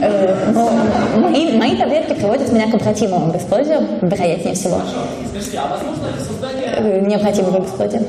Э, 0.00 0.50
но 0.52 0.70
мои, 1.20 1.56
мои 1.56 1.76
таблетки 1.76 2.14
приводят 2.14 2.52
меня 2.52 2.70
к 2.70 2.74
обратимому 2.74 3.32
бесплодию, 3.32 3.80
вероятнее 4.02 4.54
всего. 4.54 4.80
Скажите, 5.30 5.58
а 5.58 5.68
возможно 5.68 6.06
ли 6.06 6.24
создание... 6.24 6.74
Э, 6.76 7.00
необратимого 7.00 7.60
бесплодия. 7.60 8.02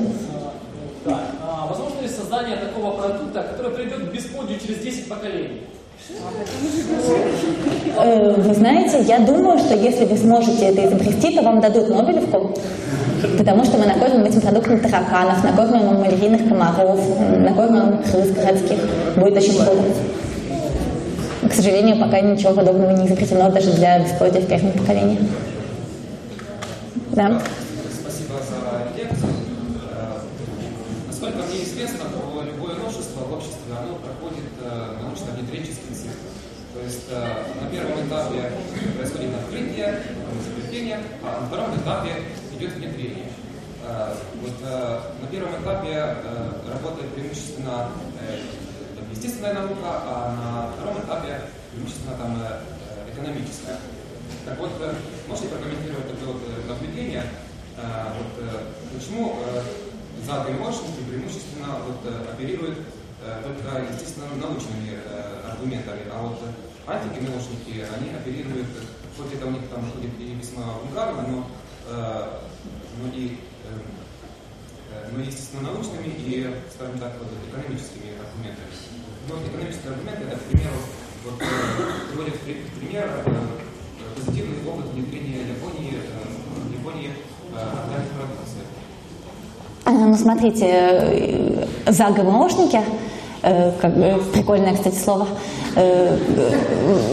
Да. 1.04 1.18
А 1.42 1.66
возможно 1.66 2.00
ли 2.02 2.08
создание 2.08 2.56
такого 2.56 2.92
продукта, 2.92 3.42
который 3.42 3.72
придет 3.72 4.10
к 4.10 4.12
бесплодию 4.12 4.58
через 4.60 4.82
10 4.82 5.08
поколений? 5.08 5.62
Э, 7.98 8.34
вы 8.36 8.54
знаете, 8.54 9.02
я 9.02 9.18
думаю, 9.20 9.58
что 9.58 9.74
если 9.74 10.04
вы 10.04 10.16
сможете 10.16 10.66
это 10.66 10.86
изобрести, 10.86 11.36
то 11.36 11.42
вам 11.42 11.60
дадут 11.60 11.88
Нобелевку, 11.88 12.54
потому 13.36 13.64
что 13.64 13.78
мы 13.78 13.86
накормим 13.86 14.24
этим 14.24 14.40
продуктом 14.40 14.80
тараканов, 14.80 15.42
накормим 15.44 16.00
малярийных 16.00 16.48
комаров, 16.48 17.00
накормим 17.38 18.02
крыс 18.02 18.30
городских. 18.32 18.78
Будет 19.16 19.36
очень 19.36 19.56
круто. 19.56 19.82
К 21.50 21.54
сожалению, 21.54 21.98
пока 21.98 22.20
ничего 22.20 22.52
подобного 22.52 22.90
не 22.90 23.06
изобретено 23.06 23.50
даже 23.50 23.72
для 23.72 24.00
бесплодия 24.00 24.40
в 24.40 24.46
первом 24.46 24.72
поколении. 24.72 25.18
Да. 27.12 27.40
Спасибо 28.00 28.34
за 28.44 28.96
лекцию. 28.96 29.32
Э, 29.90 30.18
насколько 31.08 31.38
мне 31.38 31.64
известно, 31.64 32.04
любое 32.44 32.74
новшество 32.76 33.24
в 33.24 33.32
обществе 33.32 33.72
оно 33.72 33.96
проходит 33.96 34.50
э, 34.62 35.02
научно-внедренческий 35.02 35.94
цикл. 35.94 36.28
То 36.74 36.80
есть 36.84 37.06
э, 37.10 37.64
на 37.64 37.70
первом 37.70 38.06
этапе 38.06 38.52
происходит 38.96 39.30
открытие, 39.34 40.02
изобретение, 40.38 40.98
а 41.24 41.40
на 41.40 41.46
втором 41.46 41.76
этапе 41.76 42.10
идет 42.56 42.74
внедрение. 42.74 43.24
Вот, 44.42 44.60
на 44.60 45.26
первом 45.30 45.62
этапе 45.62 46.14
работает 46.70 47.08
преимущественно 47.14 47.88
естественная 49.18 49.54
наука, 49.54 49.82
а 49.82 50.34
на 50.38 50.72
втором 50.72 51.02
этапе 51.02 51.50
преимущественно 51.72 52.16
там 52.16 52.40
э, 52.40 53.10
экономическая. 53.12 53.78
Так 54.46 54.58
вот, 54.58 54.70
э, 54.80 54.94
можете 55.26 55.48
прокомментировать 55.48 56.08
такое 56.08 56.34
вот 56.34 56.42
э, 56.46 56.68
наблюдение, 56.68 57.24
вот, 57.78 58.42
почему 58.92 59.38
за 60.26 60.42
ГМОшники 60.42 61.08
преимущественно 61.08 61.78
вот, 61.86 62.02
оперируют 62.28 62.78
только, 63.44 63.86
естественно, 63.92 64.26
научными 64.34 64.98
аргументами, 65.48 66.00
а 66.12 66.22
вот 66.22 66.40
антигемошники, 66.88 67.86
они 67.94 68.10
оперируют, 68.10 68.66
хоть 69.16 69.32
это 69.32 69.46
у 69.46 69.50
них 69.50 69.62
там 69.70 69.88
будет 69.92 70.10
и 70.18 70.34
весьма 70.34 70.72
вульгарно, 70.82 71.22
но, 71.22 71.46
но 71.88 73.12
и 73.14 73.38
но, 75.12 75.22
естественно, 75.22 75.70
научными 75.70 76.08
и, 76.08 76.52
скажем 76.74 76.98
так, 76.98 77.12
вот, 77.20 77.28
экономическими 77.48 78.18
аргументами. 78.18 78.87
Но 79.28 79.34
экономические 79.46 79.92
аргументы, 79.92 80.22
это, 80.24 80.36
к 80.36 80.42
примеру, 80.44 80.76
вот, 81.22 81.34
э, 81.42 81.44
приводит 82.10 82.34
пример 82.80 83.10
э, 83.26 83.30
позитивный 84.16 84.56
опыт 84.66 84.86
внедрения 84.94 85.40
Японии, 85.40 85.92
э, 85.92 86.72
Японии 86.72 87.10
органик 87.54 88.08
продукции. 88.16 88.64
Ну, 89.84 90.16
смотрите, 90.16 91.68
за 91.86 92.04
ГМОшники 92.10 92.80
как, 93.42 93.94
прикольное, 94.32 94.74
кстати, 94.74 94.96
слово, 94.96 95.26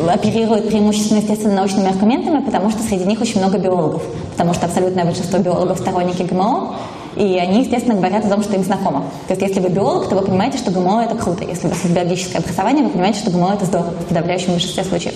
оперируют 0.10 0.68
преимущественно 0.68 1.20
естественно 1.20 1.56
научными 1.56 1.90
аргументами, 1.90 2.44
потому 2.44 2.70
что 2.70 2.82
среди 2.82 3.06
них 3.06 3.22
очень 3.22 3.40
много 3.40 3.58
биологов, 3.58 4.04
потому 4.32 4.54
что 4.54 4.66
абсолютное 4.66 5.06
большинство 5.06 5.40
биологов 5.40 5.80
сторонники 5.80 6.24
ГМО, 6.24 6.76
и 7.16 7.38
они, 7.38 7.62
естественно, 7.62 7.96
говорят 7.96 8.26
о 8.26 8.30
том, 8.30 8.44
что 8.44 8.56
им 8.56 8.64
знакомо. 8.64 9.06
То 9.28 9.34
есть, 9.34 9.42
если 9.42 9.60
вы 9.60 9.70
биолог, 9.70 10.10
то 10.10 10.16
вы 10.16 10.22
понимаете, 10.22 10.58
что 10.58 10.72
ГМО– 10.72 11.04
это 11.06 11.16
круто. 11.16 11.44
Если 11.44 11.68
у 11.68 11.70
вас 11.70 11.80
есть 11.84 11.96
биологическое 11.96 12.42
образование, 12.42 12.84
вы 12.84 12.90
понимаете, 12.90 13.20
что 13.20 13.32
ГМО– 13.32 13.54
это 13.56 13.66
здорово 13.66 13.92
в 13.92 14.06
подавляющем 14.06 14.52
большинстве 14.52 14.84
случаев. 14.84 15.16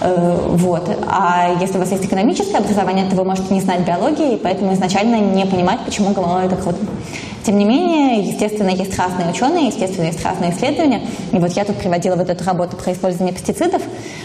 Э, 0.00 0.36
вот. 0.48 0.90
А 1.06 1.56
если 1.60 1.76
у 1.76 1.80
вас 1.80 1.90
есть 1.92 2.04
экономическое 2.04 2.58
образование, 2.58 3.08
то 3.08 3.14
вы 3.14 3.24
можете 3.24 3.54
не 3.54 3.60
знать 3.60 3.86
биологии, 3.86 4.34
и 4.34 4.36
поэтому 4.36 4.74
изначально 4.74 5.16
не 5.16 5.46
понимать, 5.46 5.80
почему 5.84 6.10
ГМО 6.10 6.42
это 6.44 6.56
круто. 6.56 6.78
Тем 7.44 7.58
не 7.58 7.64
менее, 7.64 8.20
естественно, 8.24 8.68
есть 8.68 8.96
разные 8.96 9.30
ученые, 9.30 9.66
естественно, 9.66 10.06
есть 10.06 10.24
разные 10.24 10.52
исследования. 10.52 11.02
И 11.32 11.38
вот 11.38 11.52
я 11.52 11.64
тут 11.64 11.76
приводила 11.76 12.14
вот 12.14 12.30
эту 12.30 12.44
работу 12.44 12.76
про 12.76 12.92
использование 12.92 13.34
пестицидов, 13.34 13.82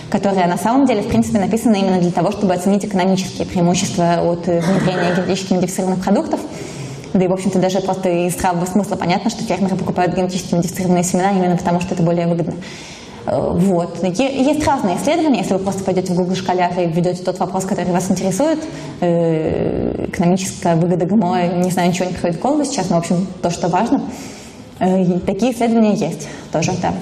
которая 0.10 0.48
на 0.48 0.57
самом 0.57 0.86
деле, 0.86 1.02
в 1.02 1.07
принципе, 1.07 1.40
написана 1.40 1.76
именно 1.76 1.99
для 1.99 2.11
того, 2.11 2.32
чтобы 2.32 2.53
оценить 2.53 2.86
экономические 2.86 3.48
преимущества 3.48 4.19
от 4.22 4.45
внедрения 4.45 5.15
генетически 5.15 5.53
модифицированных 5.53 6.03
продуктов. 6.03 6.40
Да 7.14 7.24
и, 7.24 7.28
в 7.28 7.34
общем-то, 7.34 7.60
даже 7.60 7.80
просто 7.80 8.10
из 8.10 8.34
здравого 8.34 8.66
смысла 8.66 8.96
понятно, 8.96 9.30
что 9.30 9.44
фермеры 9.44 9.76
покупают 9.76 10.16
генетически 10.16 10.56
модифицированные 10.56 11.04
семена 11.04 11.32
именно 11.32 11.58
потому, 11.58 11.82
что 11.82 11.94
это 11.94 12.04
более 12.04 12.28
выгодно. 12.28 12.54
Э, 13.26 13.52
вот. 13.54 14.04
Есть 14.04 14.66
разные 14.66 14.98
исследования, 14.98 15.40
если 15.40 15.54
вы 15.54 15.60
просто 15.60 15.84
пойдете 15.84 16.14
в 16.14 16.16
Google 16.16 16.36
шкаляр 16.36 16.72
и 16.80 16.88
введете 16.88 17.24
тот 17.24 17.40
вопрос, 17.40 17.66
который 17.66 17.92
вас 17.92 18.10
интересует, 18.10 18.60
э, 19.02 20.08
экономическая 20.08 20.76
выгода 20.76 21.06
ГМО, 21.06 21.48
не 21.64 21.72
знаю, 21.72 21.90
ничего 21.90 22.06
не 22.06 22.14
приходит 22.14 22.38
в 22.38 22.42
голову 22.42 22.64
сейчас, 22.64 22.90
но, 22.90 22.96
в 22.96 23.00
общем, 23.00 23.28
то, 23.42 23.50
что 23.50 23.68
важно. 23.68 24.02
Э, 24.80 25.20
такие 25.26 25.54
исследования 25.54 25.94
есть 25.94 26.28
тоже, 26.52 26.72
да. 26.82 26.94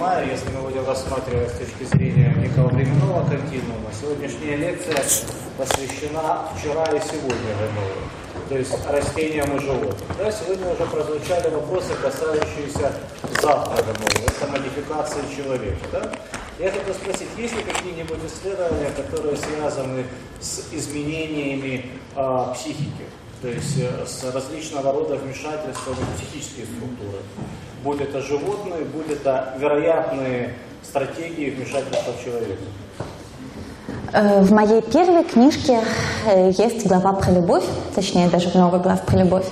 Понимаю, 0.00 0.30
если 0.30 0.48
мы 0.52 0.62
будем 0.62 0.86
рассматривать 0.86 1.50
с 1.50 1.58
точки 1.58 1.84
зрения 1.84 2.34
некого 2.38 2.68
временного 2.68 3.28
континуума, 3.28 3.90
сегодняшняя 3.92 4.56
лекция 4.56 4.96
посвящена 5.58 6.48
вчера 6.56 6.84
и 6.86 7.00
сегодня 7.00 7.52
ГМО, 7.60 8.48
то 8.48 8.56
есть 8.56 8.72
растениям 8.88 9.54
и 9.54 9.60
животным. 9.60 10.08
Да, 10.16 10.32
сегодня 10.32 10.72
уже 10.72 10.86
прозвучали 10.86 11.54
вопросы, 11.54 11.92
касающиеся 12.00 12.94
завтра 13.42 13.82
ГМО, 13.82 14.26
это 14.26 14.46
модификации 14.50 15.20
человека. 15.36 15.86
Да? 15.92 16.10
Я 16.58 16.70
хотел 16.70 16.94
спросить, 16.94 17.28
есть 17.36 17.54
ли 17.54 17.62
какие-нибудь 17.62 18.20
исследования, 18.26 18.90
которые 18.96 19.36
связаны 19.36 20.06
с 20.40 20.72
изменениями 20.72 21.90
э, 22.16 22.54
психики, 22.54 23.04
то 23.42 23.48
есть 23.48 23.78
э, 23.78 24.06
с 24.06 24.24
различного 24.32 24.92
рода 24.92 25.16
вмешательствами 25.16 25.96
в 25.96 26.18
психические 26.18 26.66
структуры? 26.66 27.22
будь 27.82 28.00
это 28.00 28.20
животные, 28.20 28.84
будь 28.84 29.10
это 29.10 29.54
вероятные 29.58 30.54
стратегии 30.82 31.50
вмешательства 31.50 32.12
в 32.12 32.24
человека. 32.24 32.62
Э, 34.12 34.42
в 34.42 34.52
моей 34.52 34.82
первой 34.82 35.24
книжке 35.24 35.80
э, 36.26 36.50
есть 36.56 36.86
глава 36.86 37.14
про 37.14 37.32
любовь, 37.32 37.64
точнее 37.94 38.28
даже 38.28 38.50
много 38.54 38.78
глав 38.78 39.04
про 39.06 39.18
любовь. 39.18 39.46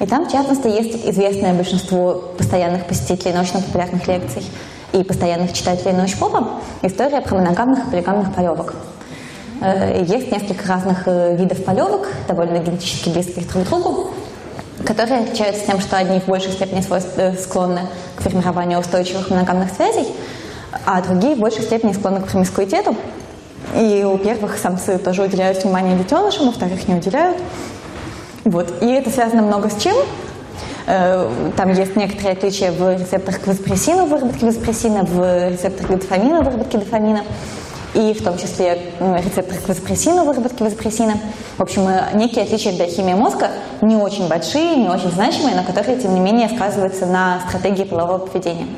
И 0.00 0.06
там, 0.06 0.26
в 0.26 0.32
частности, 0.32 0.68
есть 0.68 1.04
известное 1.06 1.54
большинство 1.54 2.32
постоянных 2.38 2.86
посетителей 2.86 3.34
научно-популярных 3.34 4.06
лекций 4.06 4.44
и 4.92 5.02
постоянных 5.02 5.52
читателей 5.52 5.92
научпопа 5.92 6.60
история 6.82 7.20
про 7.20 7.36
моногамных 7.36 7.86
и 7.86 7.90
полигамных 7.90 8.34
полевок. 8.34 8.74
Э, 9.60 10.04
есть 10.06 10.30
несколько 10.30 10.66
разных 10.68 11.06
э, 11.06 11.36
видов 11.36 11.64
полевок, 11.64 12.08
довольно 12.26 12.58
генетически 12.58 13.08
близких 13.10 13.50
друг 13.52 13.64
к 13.64 13.68
другу, 13.68 14.10
которые 14.84 15.20
отличаются 15.20 15.66
тем, 15.66 15.80
что 15.80 15.96
одни 15.96 16.20
в 16.20 16.26
большей 16.26 16.52
степени 16.52 16.84
э, 16.88 17.36
склонны 17.36 17.82
к 18.16 18.22
формированию 18.22 18.78
устойчивых 18.78 19.30
моногамных 19.30 19.70
связей, 19.72 20.06
а 20.84 21.00
другие 21.02 21.34
в 21.34 21.38
большей 21.38 21.62
степени 21.62 21.92
склонны 21.92 22.20
к 22.20 22.28
промискуитету. 22.28 22.96
И 23.76 24.04
у 24.04 24.16
первых 24.18 24.56
самцы 24.58 24.98
тоже 24.98 25.22
уделяют 25.22 25.62
внимание 25.62 25.96
детенышам, 25.96 26.48
у 26.48 26.52
вторых 26.52 26.88
не 26.88 26.94
уделяют. 26.94 27.36
Вот. 28.44 28.82
И 28.82 28.86
это 28.86 29.10
связано 29.10 29.42
много 29.42 29.68
с 29.68 29.76
чем? 29.76 29.94
Там 30.86 31.70
есть 31.74 31.96
некоторые 31.96 32.32
отличия 32.32 32.72
в 32.72 32.98
рецепторах 32.98 33.42
к 33.42 33.46
вазопрессину, 33.46 34.06
в 34.06 34.08
выработке 34.08 34.46
вазопрессина, 34.46 35.02
в 35.04 35.50
рецепторах 35.50 35.90
к 35.90 36.00
дофамину, 36.00 36.40
в 36.40 36.44
выработке 36.46 36.78
дофамина, 36.78 37.24
и 37.98 38.14
в 38.14 38.22
том 38.22 38.38
числе 38.38 38.80
рецепторах 39.00 39.64
к 39.64 39.68
вазопрессину, 39.68 40.22
в 40.22 40.26
выработке 40.26 40.62
вазопрессина. 40.62 41.14
В 41.56 41.62
общем, 41.62 41.88
э, 41.88 42.10
некие 42.14 42.44
отличия 42.44 42.72
для 42.72 42.86
химии 42.86 43.14
мозга 43.14 43.48
не 43.80 43.96
очень 43.96 44.28
большие, 44.28 44.76
не 44.76 44.88
очень 44.88 45.10
значимые, 45.10 45.56
но 45.56 45.64
которые, 45.64 45.98
тем 45.98 46.14
не 46.14 46.20
менее, 46.20 46.48
сказываются 46.48 47.06
на 47.06 47.40
стратегии 47.48 47.82
полового 47.82 48.18
поведения. 48.18 48.68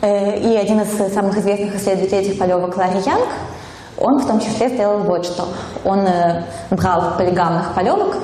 Э, 0.00 0.38
и 0.38 0.56
один 0.56 0.80
из 0.80 1.12
самых 1.12 1.36
известных 1.36 1.74
исследователей 1.74 2.20
этих 2.22 2.38
полевок, 2.38 2.74
Ларри 2.78 3.00
Янг, 3.04 3.28
он 3.98 4.18
в 4.18 4.26
том 4.26 4.40
числе 4.40 4.70
сделал 4.70 5.00
вот 5.00 5.26
что. 5.26 5.46
Он 5.84 6.08
брал 6.70 7.16
полигамных 7.18 7.74
полевок, 7.74 8.16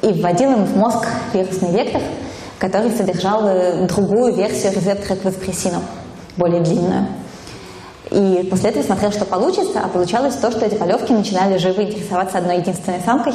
и 0.00 0.12
вводил 0.12 0.52
им 0.52 0.64
в 0.64 0.76
мозг 0.76 1.06
вирусный 1.34 1.72
вектор, 1.72 2.00
который 2.58 2.90
содержал 2.90 3.46
э, 3.46 3.86
другую 3.86 4.34
версию 4.34 4.72
рецептора 4.72 5.16
к 5.18 5.24
вазопрессину, 5.24 5.80
более 6.36 6.62
длинную. 6.62 7.06
И 8.10 8.46
после 8.50 8.70
этого 8.70 8.82
смотрел, 8.82 9.12
что 9.12 9.24
получится, 9.24 9.80
а 9.84 9.88
получалось 9.88 10.34
то, 10.36 10.50
что 10.50 10.64
эти 10.64 10.74
полевки 10.74 11.12
начинали 11.12 11.58
живо 11.58 11.82
интересоваться 11.82 12.38
одной 12.38 12.58
единственной 12.58 13.00
самкой, 13.00 13.34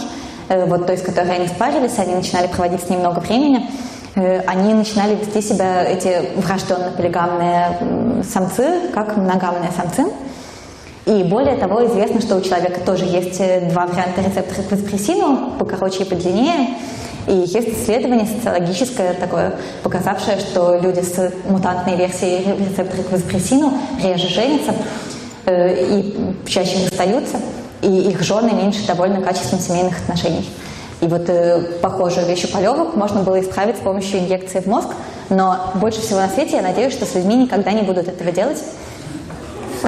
э, 0.50 0.66
вот 0.66 0.88
той, 0.88 0.98
с 0.98 1.02
которой 1.02 1.36
они 1.36 1.48
спарились, 1.48 2.00
они 2.00 2.16
начинали 2.16 2.48
проводить 2.48 2.82
с 2.82 2.90
ней 2.90 2.98
много 2.98 3.20
времени, 3.20 3.70
э, 4.16 4.40
они 4.42 4.74
начинали 4.74 5.16
вести 5.16 5.42
себя, 5.42 5.84
эти 5.84 6.22
врожденно-полигамные 6.38 8.24
самцы, 8.24 8.90
как 8.94 9.16
моногамные 9.16 9.72
самцы. 9.76 10.12
И 11.06 11.24
более 11.24 11.58
того, 11.58 11.86
известно, 11.86 12.22
что 12.22 12.38
у 12.38 12.42
человека 12.42 12.80
тоже 12.80 13.06
есть 13.06 13.40
э, 13.40 13.70
два 13.70 13.86
варианта 13.86 14.22
рецептора 14.22 14.64
к 14.64 14.72
вазопрессину, 14.72 15.52
покороче 15.60 16.04
и 16.04 16.06
подлиннее. 16.06 16.78
И 17.28 17.34
есть 17.34 17.70
исследование 17.70 18.28
социологическое 18.28 19.14
такое, 19.14 19.54
показавшее, 19.82 20.40
что 20.40 20.78
люди 20.78 21.00
с 21.00 21.32
мутантной 21.48 21.96
версией 21.96 22.44
рецептора 22.58 23.04
к 23.04 23.12
вазопрессину 23.12 23.74
реже 24.04 24.28
женятся 24.28 24.74
э, 25.46 25.86
и 25.86 26.16
чаще 26.46 26.86
расстаются, 26.86 27.38
и 27.82 28.10
их 28.10 28.22
жены 28.22 28.52
меньше 28.52 28.86
довольны 28.86 29.22
качеством 29.22 29.60
семейных 29.60 30.00
отношений. 30.02 30.50
И 31.00 31.06
вот 31.06 31.30
э, 31.30 31.62
похожую 31.82 32.26
вещь 32.28 32.46
у 32.46 32.48
полевок 32.48 32.96
можно 32.96 33.22
было 33.22 33.40
исправить 33.40 33.78
с 33.78 33.80
помощью 33.80 34.20
инъекции 34.20 34.60
в 34.60 34.68
мозг, 34.68 34.90
но 35.30 35.72
больше 35.76 36.02
всего 36.02 36.20
на 36.20 36.30
свете 36.30 36.58
я 36.58 36.62
надеюсь, 36.62 36.94
что 36.94 37.06
с 37.06 37.16
людьми 37.16 37.36
никогда 37.36 37.72
не 37.72 37.82
будут 37.82 38.08
этого 38.08 38.32
делать, 38.32 38.62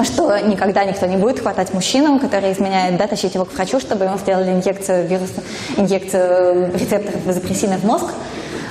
что 0.04 0.38
никогда 0.38 0.84
никто 0.84 1.06
не 1.06 1.16
будет 1.16 1.40
хватать 1.40 1.72
мужчину, 1.72 2.18
который 2.18 2.52
изменяет, 2.52 2.96
да, 2.96 3.06
тащить 3.06 3.34
его 3.34 3.44
к 3.44 3.52
врачу, 3.52 3.80
чтобы 3.80 4.04
ему 4.04 4.18
сделали 4.18 4.50
инъекцию 4.50 5.06
вируса, 5.06 5.42
инъекцию 5.76 6.72
рецепторов 6.74 7.24
вазопрессина 7.24 7.78
в 7.78 7.84
мозг. 7.84 8.06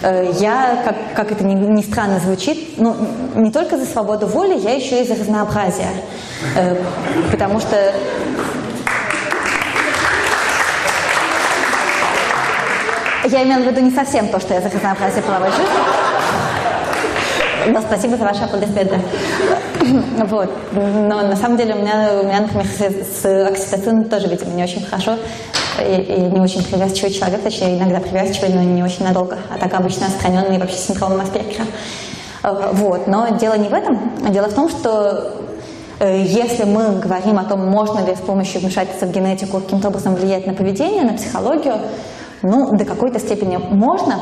Э, 0.01 0.31
я, 0.39 0.81
как, 0.85 0.95
как 1.15 1.31
это 1.31 1.43
ни, 1.43 1.53
ни 1.53 1.81
странно 1.81 2.19
звучит, 2.19 2.77
ну, 2.77 2.95
не 3.35 3.51
только 3.51 3.77
за 3.77 3.85
свободу 3.85 4.27
воли, 4.27 4.57
я 4.57 4.73
еще 4.73 5.01
и 5.01 5.07
за 5.07 5.15
разнообразие. 5.15 5.89
Э, 6.55 6.75
потому 7.31 7.59
что 7.59 7.93
Я 13.27 13.41
имела 13.41 13.61
в 13.61 13.65
виду 13.65 13.81
не 13.81 13.89
совсем 13.89 14.27
то, 14.27 14.39
что 14.39 14.53
я 14.53 14.61
за 14.61 14.69
разнообразие 14.69 15.23
жизни. 15.23 15.65
Но 17.67 17.81
спасибо 17.81 18.17
за 18.17 18.23
ваши 18.23 18.43
аплодисменты. 18.43 19.01
Вот. 20.27 20.49
Но 20.73 21.21
на 21.21 21.35
самом 21.35 21.57
деле 21.57 21.75
у 21.75 21.79
меня, 21.79 22.09
у 22.21 22.25
меня 22.25 22.41
например, 22.41 22.65
с, 22.65 23.21
с 23.21 23.47
окситоцином 23.47 24.05
тоже, 24.05 24.27
видимо, 24.27 24.51
не 24.51 24.63
очень 24.63 24.83
хорошо. 24.85 25.17
И, 25.79 26.01
и 26.01 26.21
не 26.21 26.39
очень 26.39 26.63
привязчивый 26.63 27.11
человек, 27.11 27.41
точнее, 27.43 27.77
иногда 27.77 27.99
привязчивый, 27.99 28.49
но 28.49 28.61
не 28.61 28.83
очень 28.83 29.03
надолго. 29.03 29.37
А 29.53 29.57
так 29.57 29.73
обычно 29.73 30.07
отстраненный 30.07 30.57
вообще 30.57 30.77
с 30.77 30.87
синдромом 30.87 31.21
Аспергера. 31.21 31.65
Вот. 32.43 33.07
Но 33.07 33.29
дело 33.37 33.55
не 33.55 33.67
в 33.67 33.73
этом. 33.73 33.99
Дело 34.29 34.47
в 34.47 34.53
том, 34.53 34.69
что 34.69 35.33
э, 35.99 36.21
если 36.21 36.63
мы 36.63 36.99
говорим 36.99 37.39
о 37.39 37.43
том, 37.43 37.65
можно 37.67 38.05
ли 38.05 38.15
с 38.15 38.19
помощью 38.19 38.61
вмешательства 38.61 39.07
в 39.07 39.11
генетику 39.11 39.59
каким-то 39.59 39.89
образом 39.89 40.15
влиять 40.15 40.45
на 40.45 40.53
поведение, 40.53 41.03
на 41.03 41.13
психологию, 41.13 41.75
ну, 42.41 42.75
до 42.77 42.85
какой-то 42.85 43.19
степени 43.19 43.57
можно, 43.57 44.19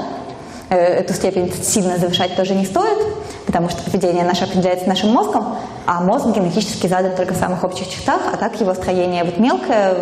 эту 0.76 1.14
степень 1.14 1.52
сильно 1.62 1.98
завышать 1.98 2.36
тоже 2.36 2.56
не 2.56 2.66
стоит, 2.66 2.98
потому 3.46 3.70
что 3.70 3.84
поведение 3.84 4.24
наше 4.24 4.46
определяется 4.46 4.88
нашим 4.88 5.10
мозгом, 5.10 5.56
а 5.86 6.02
мозг 6.02 6.28
генетически 6.28 6.88
задан 6.88 7.16
только 7.16 7.34
в 7.34 7.38
самых 7.38 7.64
общих 7.64 7.90
чертах, 7.90 8.22
а 8.34 8.38
так 8.38 8.60
его 8.60 8.74
строение 8.74 9.24
вот 9.24 9.38
мелкое, 9.38 9.96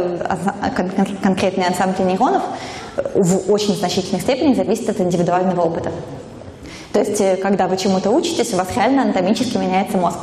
конкретный 1.23 1.65
ансамбль 1.65 2.03
нейронов 2.03 2.43
в 3.14 3.52
очень 3.52 3.76
значительной 3.76 4.22
степени 4.22 4.53
зависит 4.53 4.89
от 4.89 4.99
индивидуального 4.99 5.61
опыта. 5.61 5.91
То 6.93 6.99
есть, 6.99 7.22
э, 7.22 7.38
когда 7.38 7.68
вы 7.68 7.77
чему-то 7.77 8.11
учитесь, 8.11 8.53
у 8.53 8.57
вас 8.57 8.68
реально 8.76 9.03
анатомически 9.03 9.57
меняется 9.57 9.98
мозг 9.98 10.19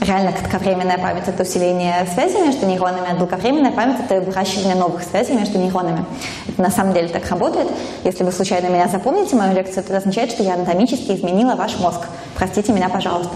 реально 0.00 0.32
кратковременная 0.32 0.98
память– 0.98 1.24
это 1.26 1.42
усиление 1.42 2.06
связи 2.12 2.36
между 2.38 2.66
нейронами, 2.66 3.10
а 3.10 3.16
долговременная 3.16 3.72
память– 3.72 3.96
это 4.08 4.20
выращивание 4.20 4.74
новых 4.74 5.02
связей 5.02 5.34
между 5.34 5.58
нейронами. 5.58 6.04
Это 6.48 6.62
на 6.62 6.70
самом 6.70 6.92
деле 6.94 7.08
так 7.08 7.28
работает. 7.28 7.68
Если 8.04 8.24
вы 8.24 8.32
случайно 8.32 8.68
меня 8.68 8.88
запомните, 8.88 9.36
мою 9.36 9.54
лекцию, 9.54 9.84
это 9.84 9.96
означает, 9.96 10.30
что 10.30 10.42
я 10.42 10.54
анатомически 10.54 11.12
изменила 11.12 11.54
ваш 11.54 11.78
мозг. 11.78 12.00
Простите 12.36 12.72
меня, 12.72 12.88
пожалуйста. 12.88 13.34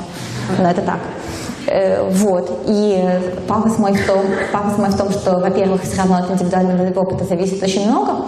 Но 0.59 0.71
это 0.71 0.83
так. 0.83 0.99
Э, 1.67 2.09
вот. 2.09 2.65
И 2.67 3.05
пафос 3.49 3.79
мой 3.79 3.93
в 3.93 4.07
том, 4.07 4.21
пафос 4.53 4.79
мой 4.79 4.91
в 4.91 4.97
том 4.97 5.11
что, 5.11 5.39
во-первых, 5.39 5.83
все 5.83 5.97
равно 5.99 6.17
от 6.17 6.31
индивидуального 6.31 7.01
опыта 7.01 7.25
зависит 7.25 7.63
очень 7.63 7.89
много. 7.89 8.27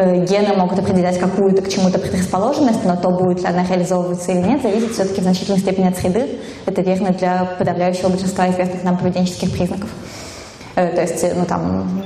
Э, 0.00 0.24
гены 0.24 0.54
могут 0.54 0.78
определять 0.78 1.18
какую-то 1.18 1.60
к 1.60 1.68
чему-то 1.68 1.98
предрасположенность, 1.98 2.86
но 2.86 2.96
то, 2.96 3.10
будет 3.10 3.42
ли 3.42 3.46
она 3.46 3.66
реализовываться 3.66 4.32
или 4.32 4.38
нет, 4.38 4.62
зависит 4.62 4.92
все-таки 4.92 5.20
в 5.20 5.24
значительной 5.24 5.58
степени 5.58 5.88
от 5.88 5.98
среды. 5.98 6.38
Это 6.64 6.80
верно 6.80 7.10
для 7.10 7.44
подавляющего 7.58 8.08
большинства 8.08 8.48
известных 8.48 8.82
нам 8.82 8.96
поведенческих 8.96 9.52
признаков. 9.52 9.90
Э, 10.74 10.88
то 10.88 11.02
есть, 11.02 11.22
ну 11.36 11.44
там, 11.44 12.02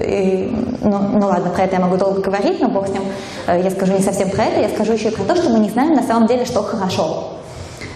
и, 0.00 0.50
ну, 0.80 0.98
ну 1.12 1.26
ладно, 1.26 1.50
про 1.50 1.64
это 1.64 1.76
я 1.76 1.82
могу 1.82 1.98
долго 1.98 2.22
говорить, 2.22 2.58
но 2.58 2.70
бог 2.70 2.88
с 2.88 2.90
ним. 2.90 3.02
Э, 3.46 3.60
я 3.62 3.70
скажу 3.70 3.92
не 3.92 4.00
совсем 4.00 4.30
про 4.30 4.44
это, 4.44 4.60
я 4.62 4.70
скажу 4.70 4.94
еще 4.94 5.08
и 5.08 5.14
про 5.14 5.24
то, 5.24 5.36
что 5.36 5.50
мы 5.50 5.58
не 5.58 5.68
знаем 5.68 5.92
на 5.92 6.02
самом 6.02 6.26
деле, 6.26 6.46
что 6.46 6.62
хорошо. 6.62 7.37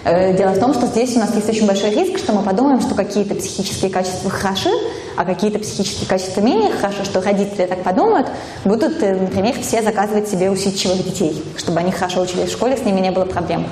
Э, 0.05 0.35
дело 0.35 0.51
в 0.51 0.59
том, 0.59 0.73
что 0.73 0.87
здесь 0.87 1.15
у 1.15 1.19
нас 1.19 1.33
есть 1.33 1.47
очень 1.47 1.65
большой 1.65 1.91
риск, 1.91 2.17
что 2.17 2.33
мы 2.33 2.43
подумаем, 2.43 2.81
что 2.81 2.93
какие-то 2.93 3.35
психические 3.35 3.89
качества 3.89 4.29
хороши, 4.29 4.69
а 5.15 5.23
какие-то 5.23 5.59
психические 5.59 6.07
качества 6.09 6.41
менее 6.41 6.71
хороши, 6.71 7.05
что 7.05 7.21
родители 7.21 7.65
так 7.65 7.83
подумают, 7.83 8.27
будут, 8.65 9.01
э, 9.01 9.15
например, 9.15 9.55
все 9.61 9.81
заказывать 9.81 10.27
себе 10.27 10.51
усидчивых 10.51 11.03
детей, 11.03 11.41
чтобы 11.57 11.79
они 11.79 11.91
хорошо 11.91 12.21
учились 12.21 12.49
в 12.49 12.51
школе, 12.51 12.75
с 12.75 12.81
ними 12.81 12.99
не 12.99 13.11
было 13.11 13.25
проблем. 13.25 13.65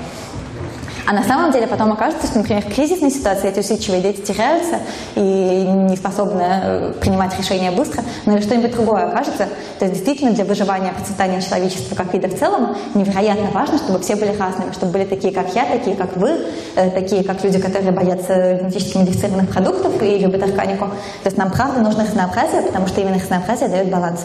А 1.04 1.12
на 1.12 1.24
самом 1.24 1.50
деле 1.50 1.66
потом 1.66 1.92
окажется, 1.92 2.28
что, 2.28 2.38
например, 2.38 2.62
в 2.62 2.72
кризисной 2.72 3.10
ситуации 3.10 3.48
эти 3.48 3.58
усидчивые 3.58 4.02
дети 4.02 4.20
теряются 4.20 4.78
и 5.16 5.20
не 5.20 5.96
способны 5.96 6.42
э, 6.42 6.92
принимать 7.00 7.36
решения 7.36 7.72
быстро, 7.72 8.04
но 8.24 8.34
или 8.34 8.42
что-нибудь 8.42 8.70
другое 8.70 9.08
окажется. 9.08 9.48
То 9.78 9.86
есть 9.86 9.94
действительно 9.94 10.30
для 10.30 10.44
выживания, 10.44 10.92
процветания 10.92 11.42
человечества 11.42 11.96
как 11.96 12.12
вида 12.14 12.28
в 12.28 12.38
целом 12.38 12.76
невероятно 12.94 13.50
важно, 13.50 13.78
чтобы 13.78 13.98
все 13.98 14.14
были 14.14 14.36
разными, 14.36 14.72
чтобы 14.72 14.92
были 14.92 15.04
такие, 15.04 15.32
как 15.34 15.52
я, 15.54 15.64
такие, 15.64 15.96
как 15.96 16.16
вы, 16.16 16.46
э, 16.76 16.90
такие, 16.90 17.24
как 17.24 17.42
люди, 17.42 17.60
которые 17.60 17.90
боятся 17.90 18.60
генетически 18.62 18.98
модифицированных 18.98 19.50
продуктов 19.50 20.00
и 20.02 20.18
любят 20.18 20.42
органику. 20.44 20.86
То 20.86 21.26
есть 21.26 21.36
нам 21.36 21.50
правда 21.50 21.80
нужно 21.80 22.04
разнообразие, 22.04 22.62
потому 22.62 22.86
что 22.86 23.00
именно 23.00 23.16
разнообразие 23.16 23.68
дает 23.68 23.90
баланс. 23.90 24.24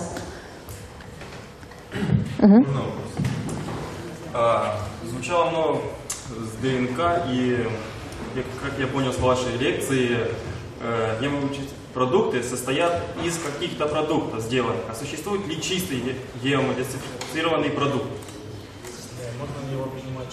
Угу. 2.39 2.65
Звучало 5.09 5.49
много 5.49 5.79
с 6.57 6.63
ДНК, 6.63 7.25
и, 7.29 7.67
как 8.61 8.79
я 8.79 8.88
понял 8.88 9.13
с 9.13 9.19
вашей 9.19 9.57
лекции, 9.57 10.17
э, 10.81 11.17
геномодифицированные 11.21 11.77
продукты 11.93 12.43
состоят 12.43 13.01
из 13.23 13.39
каких-то 13.39 13.88
продуктов 13.88 14.41
сделанных. 14.41 14.81
А 14.89 14.93
существует 14.93 15.47
ли 15.47 15.59
чистый 15.59 16.15
геомодифицированный 16.43 17.71
продукт? 17.71 18.05
Можно 19.39 19.67
ли 19.67 19.73
его 19.73 19.85
принимать 19.85 20.27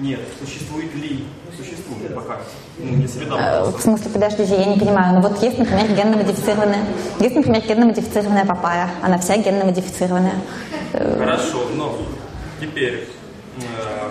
Нет, 0.00 0.20
существует 0.40 0.92
ли? 0.94 1.24
Существует 1.56 2.14
пока. 2.14 2.40
Ну, 2.78 2.96
не 2.96 3.06
среда. 3.06 3.62
Э, 3.62 3.70
в 3.70 3.80
смысле, 3.80 4.10
подождите, 4.10 4.56
я 4.56 4.66
не 4.66 4.78
понимаю. 4.78 5.14
Ну 5.14 5.20
вот 5.20 5.40
есть, 5.42 5.58
например, 5.58 5.86
генно-модифицированная, 5.92 6.84
есть, 7.20 7.36
например, 7.36 7.62
генно-модифицированная 7.62 8.44
папайя. 8.44 8.90
Она 9.02 9.18
вся 9.18 9.36
генно-модифицированная. 9.36 10.40
Э, 10.92 11.18
Хорошо, 11.18 11.68
но 11.76 11.96
теперь 12.60 13.08
э, 13.58 14.08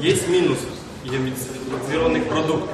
есть 0.00 0.26
минус 0.28 0.58
геномодифицированных 1.04 2.28
продуктов. 2.28 2.70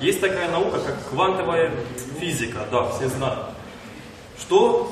Есть 0.00 0.20
такая 0.20 0.50
наука, 0.50 0.78
как 0.80 1.08
квантовая 1.10 1.72
физика, 2.18 2.66
да, 2.70 2.90
все 2.90 3.08
знают. 3.08 3.48
Что 4.38 4.90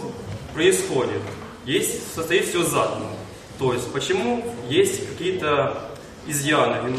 происходит? 0.55 1.23
Есть, 1.65 2.15
состоит 2.15 2.47
все 2.47 2.63
атомов. 2.63 3.13
То 3.59 3.73
есть, 3.73 3.93
почему 3.93 4.45
есть 4.69 5.09
какие-то 5.09 5.91
изъяны 6.27 6.97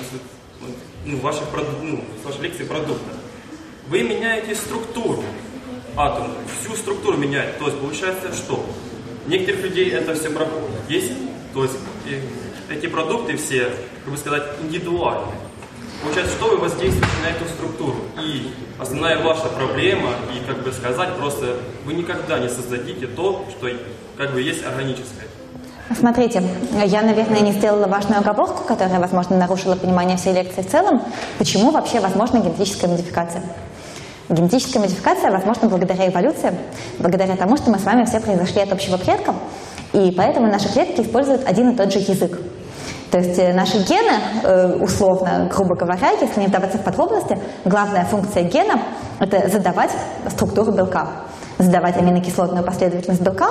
ну, 1.05 1.17
ваших, 1.17 1.43
ну, 1.81 2.03
вашей 2.23 2.41
лекции 2.41 2.63
продукта? 2.63 3.13
Вы 3.87 4.03
меняете 4.03 4.55
структуру 4.55 5.23
атома, 5.95 6.33
всю 6.61 6.75
структуру 6.75 7.17
меняете. 7.17 7.57
То 7.59 7.67
есть, 7.67 7.79
получается, 7.79 8.33
что? 8.33 8.65
Некоторых 9.27 9.63
людей 9.63 9.91
это 9.91 10.15
все 10.15 10.29
проходит. 10.29 10.69
Есть, 10.89 11.11
то 11.53 11.63
есть, 11.63 11.75
эти 12.69 12.87
продукты 12.87 13.37
все, 13.37 13.71
как 14.03 14.13
бы 14.13 14.17
сказать, 14.17 14.43
индивидуальны. 14.61 15.33
Получается, 16.01 16.33
что 16.37 16.49
вы 16.49 16.57
воздействуете 16.57 17.11
на 17.23 17.29
эту 17.29 17.45
структуру. 17.53 17.95
И 18.21 18.53
основная 18.79 19.21
ваша 19.21 19.47
проблема, 19.47 20.11
и 20.33 20.45
как 20.47 20.63
бы 20.63 20.71
сказать, 20.71 21.15
просто 21.17 21.57
вы 21.85 21.93
никогда 21.93 22.39
не 22.39 22.47
создадите 22.47 23.07
то, 23.07 23.45
что 23.49 23.67
как 24.17 24.33
бы 24.33 24.41
есть 24.41 24.65
органическое. 24.65 25.27
Смотрите, 25.97 26.43
я, 26.85 27.01
наверное, 27.01 27.41
не 27.41 27.51
сделала 27.51 27.87
важную 27.87 28.19
оговорку, 28.21 28.63
которая, 28.63 28.99
возможно, 28.99 29.37
нарушила 29.37 29.75
понимание 29.75 30.17
всей 30.17 30.33
лекции 30.33 30.61
в 30.61 30.69
целом. 30.69 31.01
Почему 31.37 31.71
вообще 31.71 31.99
возможна 31.99 32.37
генетическая 32.37 32.87
модификация? 32.87 33.41
Генетическая 34.29 34.79
модификация 34.79 35.31
возможна 35.31 35.67
благодаря 35.67 36.07
эволюции, 36.07 36.55
благодаря 36.99 37.35
тому, 37.35 37.57
что 37.57 37.71
мы 37.71 37.79
с 37.79 37.83
вами 37.83 38.05
все 38.05 38.19
произошли 38.19 38.61
от 38.61 38.71
общего 38.71 38.97
предка, 38.97 39.33
и 39.91 40.11
поэтому 40.11 40.45
наши 40.45 40.71
клетки 40.71 41.01
используют 41.01 41.47
один 41.47 41.71
и 41.71 41.75
тот 41.75 41.91
же 41.91 41.97
язык. 41.97 42.39
То 43.11 43.17
есть 43.17 43.39
э, 43.39 43.53
наши 43.53 43.77
гены, 43.79 44.19
э, 44.43 44.75
условно, 44.79 45.49
грубо 45.51 45.75
говоря, 45.75 46.11
если 46.11 46.39
не 46.39 46.47
вдаваться 46.47 46.77
в 46.77 46.83
подробности, 46.83 47.39
главная 47.65 48.05
функция 48.05 48.43
гена– 48.43 48.81
это 49.19 49.49
задавать 49.49 49.91
структуру 50.29 50.71
белка, 50.71 51.07
задавать 51.57 51.97
аминокислотную 51.97 52.63
последовательность 52.63 53.21
белка, 53.21 53.49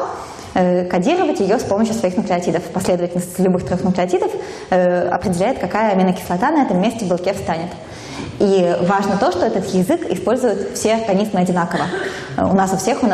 э, 0.54 0.84
кодировать 0.84 1.40
ее 1.40 1.58
с 1.58 1.64
помощью 1.64 1.94
своих 1.94 2.16
нуклеотидов. 2.16 2.62
Последовательность 2.64 3.38
любых 3.40 3.66
трех 3.66 3.82
нуклеотидов 3.82 4.30
определяет, 4.70 5.58
какая 5.58 5.92
аминокислота 5.92 6.50
на 6.50 6.62
этом 6.62 6.80
месте 6.80 7.04
в 7.04 7.08
белке 7.08 7.32
встанет. 7.32 7.70
И 8.38 8.76
важно 8.82 9.16
то, 9.18 9.32
что 9.32 9.44
этот 9.46 9.66
язык 9.74 10.08
используют 10.10 10.74
все 10.74 10.94
организмы 10.94 11.40
одинаково. 11.40 11.84
У 12.36 12.54
нас 12.54 12.72
у 12.72 12.76
всех 12.76 13.02
он 13.02 13.12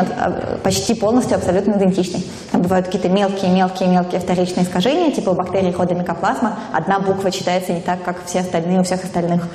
почти 0.63 0.93
полностью 0.93 1.37
абсолютно 1.37 1.73
идентичный. 1.73 2.25
Там 2.51 2.61
бывают 2.61 2.85
какие-то 2.85 3.09
мелкие-мелкие-мелкие 3.09 4.19
вторичные 4.19 4.65
искажения, 4.65 5.11
типа 5.11 5.31
у 5.31 5.33
бактерий 5.33 5.71
хода 5.71 5.95
микоплазма 5.95 6.59
одна 6.71 6.99
буква 6.99 7.31
читается 7.31 7.73
не 7.73 7.81
так, 7.81 8.03
как 8.03 8.17
все 8.25 8.41
остальные 8.41 8.81
у 8.81 8.83
всех 8.83 9.03
остальных. 9.03 9.47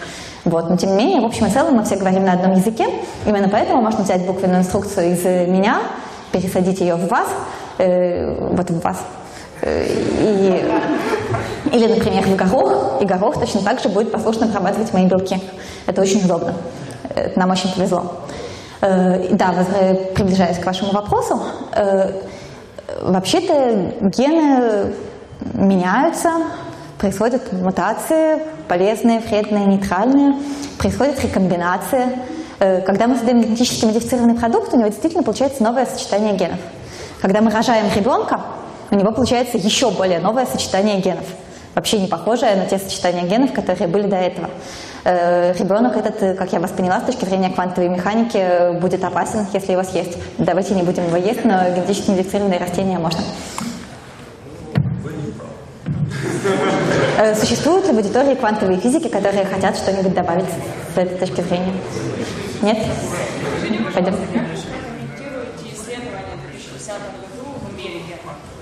Вот. 0.45 0.69
Но 0.69 0.77
тем 0.77 0.91
не 0.91 0.97
менее, 0.97 1.21
в 1.21 1.25
общем 1.25 1.47
и 1.47 1.51
целом 1.51 1.77
мы 1.77 1.85
все 1.85 1.97
говорим 1.97 2.25
на 2.25 2.33
одном 2.33 2.53
языке. 2.53 2.87
Именно 3.27 3.49
поэтому 3.49 3.81
можно 3.81 4.03
взять 4.03 4.27
буквенную 4.27 4.61
инструкцию 4.61 5.13
из 5.13 5.25
меня, 5.49 5.81
пересадить 6.33 6.81
ее 6.81 6.97
в 6.97 7.09
вас, 7.09 7.29
э, 7.79 8.55
вот 8.55 8.71
в 8.71 8.81
вас, 8.81 8.99
и 9.63 10.65
или, 11.73 11.87
например, 11.87 12.25
в 12.25 12.37
горох, 12.37 13.01
и 13.01 13.05
горох 13.05 13.39
точно 13.39 13.61
так 13.61 13.81
же 13.81 13.89
будет 13.89 14.11
послушно 14.11 14.47
обрабатывать 14.47 14.93
мои 14.93 15.07
белки. 15.07 15.41
Это 15.87 16.01
очень 16.01 16.25
удобно. 16.25 16.55
Это 17.15 17.39
нам 17.39 17.51
очень 17.51 17.73
повезло. 17.73 18.13
Э, 18.81 19.35
да, 19.35 19.55
приближаясь 20.15 20.59
к 20.59 20.67
вашему 20.67 20.93
вопросу, 20.93 21.41
э, 21.75 22.13
вообще-то 23.03 23.95
гены 24.01 24.95
меняются, 25.55 26.31
происходят 26.99 27.53
мутации, 27.53 28.43
полезные, 28.69 29.21
вредные, 29.21 29.67
нейтральные, 29.67 30.35
происходит 30.79 31.23
рекомбинация. 31.23 32.11
Э, 32.59 32.81
когда 32.81 33.07
мы 33.07 33.17
создаем 33.17 33.43
генетически 33.43 33.85
модифицированный 33.85 34.35
продукт, 34.35 34.73
у 34.73 34.77
него 34.77 34.89
действительно 34.89 35.23
получается 35.23 35.63
новое 35.63 35.87
сочетание 35.87 36.35
генов. 36.35 36.59
Когда 37.21 37.43
мы 37.43 37.51
рожаем 37.51 37.87
ребенка, 37.95 38.41
у 38.91 38.95
него 38.95 39.13
получается 39.13 39.59
еще 39.59 39.91
более 39.91 40.19
новое 40.19 40.47
сочетание 40.47 41.01
генов– 41.01 41.27
вообще 41.75 41.99
не 41.99 42.09
похожая 42.09 42.57
на 42.57 42.67
те 42.67 42.79
сочетания 42.79 43.23
генов, 43.23 43.53
которые 43.53 43.89
были 43.89 44.07
до 44.07 44.17
этого. 44.17 44.51
Э, 45.05 45.55
ребенок 45.59 45.97
этот, 45.97 46.23
э, 46.23 46.35
как 46.35 46.53
я 46.53 46.61
вас 46.61 46.71
поняла, 46.73 47.01
с 47.01 47.05
точки 47.05 47.25
зрения 47.25 47.51
квантовой 47.51 47.89
механики, 47.89 48.37
э, 48.37 48.73
будет 48.73 49.05
опасен, 49.05 49.47
если 49.53 49.73
его 49.73 49.83
съесть. 49.83 50.19
Давайте 50.39 50.75
не 50.75 50.83
будем 50.83 51.07
его 51.07 51.17
есть, 51.17 51.45
но 51.45 51.71
генетически 51.71 52.11
модифицированные 52.11 52.59
растения 52.59 52.99
можно. 52.99 53.21
Существуют 57.35 57.87
ли 57.87 57.93
в 57.93 57.97
аудитории 57.97 58.35
квантовые 58.35 58.81
физики, 58.81 59.09
которые 59.09 59.45
хотят 59.45 59.77
что-нибудь 59.77 60.15
добавить 60.15 60.47
с 60.95 60.99
этой 60.99 61.19
точки 61.19 61.43
зрения? 61.43 61.75
Нет? 62.63 62.79
Пойдем. 63.95 64.15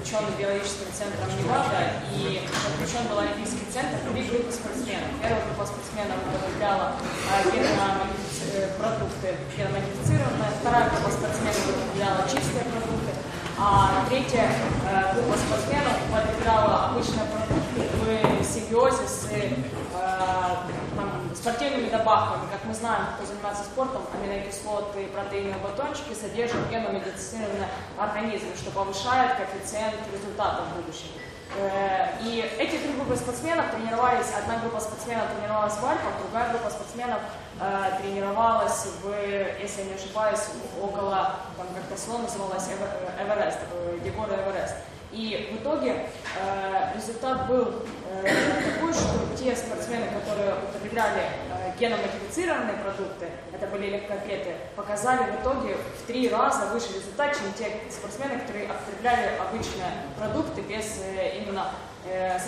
ученым 0.09 0.33
биологическим 0.41 0.89
центром 0.97 1.29
Невада, 1.37 2.01
и 2.17 2.41
подключен 2.49 3.05
был 3.13 3.19
Олимпийский 3.21 3.69
центр 3.69 4.01
три 4.09 4.25
группы 4.25 4.51
спортсменов. 4.51 5.13
Первая 5.21 5.45
группа 5.45 5.69
спортсменов 5.69 6.17
употребляла 6.25 6.97
а, 7.29 7.45
продукты 8.81 9.37
геномодифицированные, 9.53 10.51
вторая 10.65 10.89
группа 10.89 11.11
спортсменов 11.13 11.61
употребляла 11.61 12.25
чистые 12.25 12.65
продукты, 12.73 13.13
а 13.61 14.07
третья 14.09 14.49
э, 14.49 15.13
группа 15.13 15.37
спортсменов 15.37 15.95
употребляла 16.09 16.89
обычные 16.89 17.27
продукты 17.29 17.85
в 18.01 18.41
симбиозе 18.69 19.09
с 19.09 19.29
э, 19.31 19.51
там, 20.97 21.35
спортивными 21.35 21.89
добавками. 21.89 22.51
Как 22.51 22.65
мы 22.65 22.75
знаем, 22.75 23.07
кто 23.17 23.27
занимается 23.27 23.65
спортом, 23.65 24.03
аминокислоты 24.15 25.07
протеиновые 25.07 25.63
батончики 25.63 26.15
содержат 26.15 26.69
геномодифицированные 26.71 27.69
организмы, 27.99 28.51
что 28.57 28.71
повышает 28.71 29.37
коэффициент 29.37 29.95
результата 30.13 30.63
в 30.63 30.77
будущем. 30.77 31.09
Э, 31.57 32.21
и 32.21 32.45
эти 32.59 32.77
три 32.77 32.93
группы 32.93 33.17
спортсменов 33.17 33.71
тренировались, 33.71 34.27
одна 34.37 34.59
группа 34.59 34.81
спортсменов 34.81 35.25
тренировалась 35.35 35.75
в 35.75 35.85
Альпах, 35.85 36.13
другая 36.23 36.51
группа 36.51 36.71
спортсменов 36.71 37.21
э, 37.61 38.01
тренировалась 38.03 38.87
в, 39.03 39.09
если 39.61 39.83
я 39.83 39.89
не 39.89 39.95
ошибаюсь, 39.95 40.41
около, 40.81 41.37
там 41.57 41.67
как-то 41.75 41.97
слово 42.01 42.23
называлось 42.23 42.69
Эверест, 42.69 43.59
Егора 44.05 44.35
Эверест. 44.35 44.75
И 45.11 45.51
в 45.53 45.63
итоге 45.63 46.07
э, 46.39 46.93
результат 46.95 47.47
был 47.49 47.83
э, 48.13 48.29
такой, 48.75 48.93
что 48.93 49.19
те 49.39 49.57
спортсмены, 49.57 50.07
которые 50.07 50.55
употребляли 50.55 51.23
э, 51.49 51.73
геномодифицированные 51.81 52.77
продукты, 52.77 53.27
это 53.51 53.67
были 53.69 53.89
легкоатлеты, 53.91 54.53
показали 54.77 55.31
в 55.31 55.41
итоге 55.41 55.77
в 55.77 56.07
три 56.07 56.29
раза 56.29 56.67
выше 56.67 56.89
результат, 56.95 57.35
чем 57.35 57.53
те 57.57 57.91
спортсмены, 57.91 58.39
которые 58.39 58.67
употребляли 58.67 59.33
обычные 59.41 59.89
продукты 60.19 60.61
без 60.61 61.01
э, 61.03 61.39
именно 61.41 61.71
э, 62.05 62.39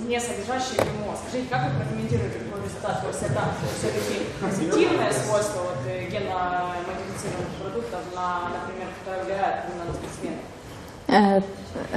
не 0.00 0.18
содержащие 0.18 0.78
ГМО. 0.78 1.16
Скажите, 1.16 1.48
как 1.48 1.70
вы 1.70 1.78
прокомментируете 1.78 2.40
такой 2.40 2.64
результат? 2.64 3.02
То 3.02 3.08
есть 3.08 3.22
это 3.22 3.40
все-таки 3.78 4.26
позитивное 4.42 5.12
свойство 5.12 5.60
вот, 5.62 5.78
э, 5.86 6.10
геномодифицированных 6.10 7.54
продуктов, 7.62 8.00
на, 8.16 8.50
например, 8.50 8.88
которое 8.98 9.24
влияет 9.24 9.64
именно 9.70 9.84
на 9.84 9.94
спортсменов? 9.94 10.42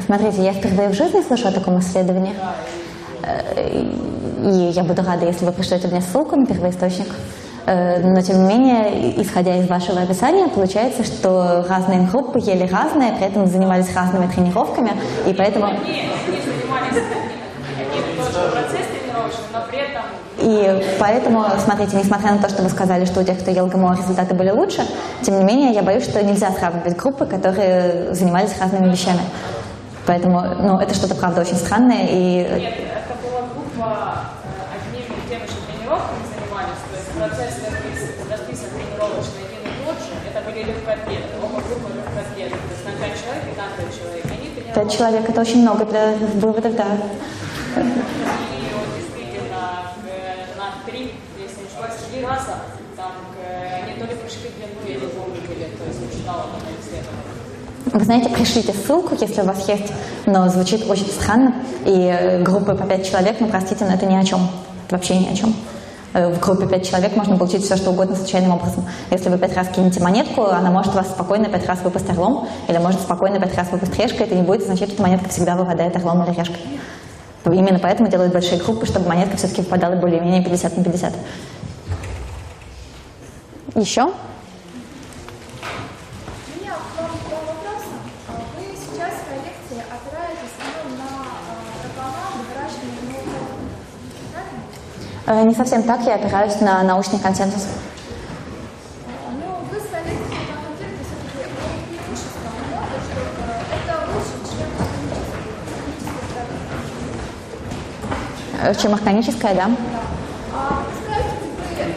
Смотрите, 0.05 0.43
я 0.43 0.53
впервые 0.53 0.89
в 0.89 0.93
жизни 0.93 1.21
слышу 1.21 1.47
о 1.47 1.51
таком 1.51 1.79
исследовании. 1.79 2.33
Э, 3.23 3.81
и 4.43 4.71
я 4.71 4.83
буду 4.83 5.03
рада, 5.03 5.25
если 5.25 5.45
вы 5.45 5.51
пришлете 5.51 5.87
мне 5.87 6.01
ссылку 6.01 6.35
на 6.35 6.45
первоисточник. 6.45 7.07
Э, 7.65 7.99
но, 7.99 8.21
тем 8.21 8.47
не 8.47 8.53
менее, 8.53 9.21
исходя 9.21 9.57
из 9.57 9.67
вашего 9.67 10.01
описания, 10.01 10.47
получается, 10.47 11.03
что 11.03 11.65
разные 11.67 12.07
группы 12.07 12.39
ели 12.39 12.67
разные, 12.67 13.11
при 13.13 13.27
этом 13.27 13.47
занимались 13.47 13.93
разными 13.95 14.27
тренировками, 14.27 14.93
и 15.27 15.33
поэтому... 15.33 15.67
И 20.39 20.83
поэтому, 20.99 21.45
смотрите, 21.63 21.97
несмотря 21.97 22.31
на 22.33 22.37
то, 22.37 22.47
что 22.47 22.61
вы 22.61 22.69
сказали, 22.69 23.05
что 23.05 23.21
у 23.21 23.23
тех, 23.23 23.39
кто 23.39 23.51
ел 23.51 23.65
ГМО, 23.65 23.97
результаты 23.97 24.35
были 24.35 24.51
лучше, 24.51 24.83
тем 25.23 25.39
не 25.39 25.43
менее, 25.43 25.71
я 25.73 25.81
боюсь, 25.81 26.03
что 26.03 26.23
нельзя 26.23 26.51
сравнивать 26.51 26.95
группы, 26.95 27.25
которые 27.25 28.13
занимались 28.13 28.51
разными 28.59 28.89
вещами. 28.89 29.19
Поэтому, 30.07 30.41
ну, 30.41 30.79
это 30.79 30.95
что-то, 30.95 31.15
правда, 31.15 31.41
очень 31.41 31.57
странное. 31.57 32.07
И... 32.07 32.47
Нет, 32.47 32.73
это 32.79 33.13
была 33.21 33.41
группа 33.53 34.23
э, 34.41 34.79
одними 34.79 35.03
и 35.03 35.29
теми 35.29 35.45
же 35.45 35.59
тренировками 35.67 36.23
занимались, 36.31 36.81
то 36.87 36.95
есть 36.95 37.11
процесс 37.11 37.59
расписан 38.31 38.69
тренировочный 38.71 39.43
один 39.43 39.61
и 39.67 39.85
тот 39.85 39.99
же, 39.99 40.15
это 40.23 40.39
были 40.47 40.63
легкоатлеты, 40.63 41.27
оба 41.43 41.59
группы 41.59 41.91
легкоатлеты, 41.91 42.55
то 42.55 42.71
есть 42.71 42.85
на 42.87 42.93
5 42.95 43.19
человек 43.19 43.43
и 43.43 43.53
на 43.59 43.67
5 43.75 43.99
человек. 43.99 44.25
Они 44.31 44.47
5 44.73 44.97
человек– 44.97 45.29
это 45.29 45.41
очень 45.41 45.61
много 45.61 45.83
для 45.83 46.15
выводов, 46.39 46.75
да. 46.75 46.87
три 52.17 52.25
раза, 52.25 52.57
там, 52.95 53.11
они 53.83 53.93
то 53.99 54.05
ли 54.05 54.15
пришли 54.15 54.49
к 54.49 54.55
длину, 54.55 54.81
я 54.87 54.95
не 54.95 55.07
помню, 55.13 55.41
были, 55.41 55.65
то 55.77 55.83
есть 55.85 55.99
я 56.01 56.17
читала 56.17 56.43
там 56.53 56.61
исследование. 56.79 57.37
Вы 57.97 58.05
знаете, 58.05 58.29
пришлите 58.29 58.73
ссылку, 58.73 59.15
если 59.19 59.41
у 59.41 59.45
вас 59.45 59.67
есть, 59.67 59.91
но 60.27 60.47
звучит 60.49 60.87
очень 60.87 61.07
странно. 61.07 61.55
И 61.83 62.41
группы 62.43 62.75
по 62.75 62.85
пять 62.85 63.09
человек, 63.09 63.37
ну 63.39 63.47
простите, 63.47 63.85
но 63.85 63.93
это 63.95 64.05
ни 64.05 64.15
о 64.15 64.23
чем. 64.23 64.41
Это 64.85 64.97
вообще 64.97 65.17
ни 65.17 65.27
о 65.27 65.35
чем. 65.35 65.55
Э, 66.13 66.31
В 66.31 66.39
группе 66.39 66.67
пять 66.67 66.87
человек 66.87 67.15
можно 67.15 67.35
получить 67.37 67.63
все, 67.63 67.75
что 67.75 67.89
угодно 67.89 68.15
случайным 68.15 68.51
образом. 68.51 68.85
Если 69.09 69.29
вы 69.29 69.39
пять 69.39 69.55
раз 69.55 69.69
кинете 69.69 69.99
монетку, 69.99 70.43
она 70.43 70.69
может 70.69 70.93
вас 70.93 71.07
спокойно 71.07 71.45
пять 71.45 71.65
раз 71.65 71.79
выпасть 71.83 72.07
орлом, 72.11 72.47
или 72.67 72.77
может 72.77 73.01
спокойно 73.01 73.39
пять 73.39 73.55
раз 73.55 73.71
выпасть 73.71 73.97
решкой. 73.97 74.27
Это 74.27 74.35
не 74.35 74.43
будет 74.43 74.61
означать, 74.61 74.91
что 74.91 75.01
монетка 75.01 75.29
всегда 75.29 75.55
выпадает 75.55 75.95
орлом 75.95 76.23
или 76.23 76.37
решкой. 76.37 76.61
Именно 77.45 77.79
поэтому 77.79 78.09
делают 78.09 78.31
большие 78.31 78.61
группы, 78.61 78.85
чтобы 78.85 79.07
монетка 79.09 79.37
все-таки 79.37 79.61
выпадала 79.61 79.95
более-менее 79.95 80.43
50 80.43 80.77
на 80.77 80.83
50. 80.83 81.13
Еще? 83.73 84.03
У 84.03 84.07
меня 86.59 86.73
к 86.73 86.99
вам 86.99 87.11
два 87.29 87.39
вопроса. 87.53 87.95
А 88.27 88.31
Вы 88.57 88.65
сейчас 88.75 89.13
в 89.13 89.27
своей 89.27 89.43
лекции 89.45 89.79
опираетесь 89.87 90.55
ну, 90.59 90.97
на 90.97 91.03
а, 91.05 91.53
пропаганду, 91.79 92.41
выращивание 92.49 93.01
нового 93.05 93.47
правильно? 94.33 94.61
Э, 94.97 95.07
Не 95.27 95.53
совсем 95.53 95.83
так, 95.83 96.01
я 96.05 96.15
опираюсь 96.15 96.61
на 96.61 96.83
научный 96.83 97.19
консенсус. 97.19 97.67
Ну, 99.29 99.57
вы 99.69 99.77
в 99.77 99.83
своей 99.83 100.05
лекции 100.05 100.37
конкретно 100.55 101.03
все-таки 101.03 101.43
о 101.43 101.49
преимуществах 101.51 102.53
моды, 102.71 102.97
что 103.03 103.19
э, 103.19 103.59
это 103.75 103.93
лучше, 104.07 104.37
чем 104.49 104.69
Э, 108.63 108.73
Чем 108.73 108.93
органическая, 108.93 109.53
да? 109.53 109.69
А 110.53 110.83
скажете 111.03 111.35
вы 111.43 111.75
э, 111.77 111.91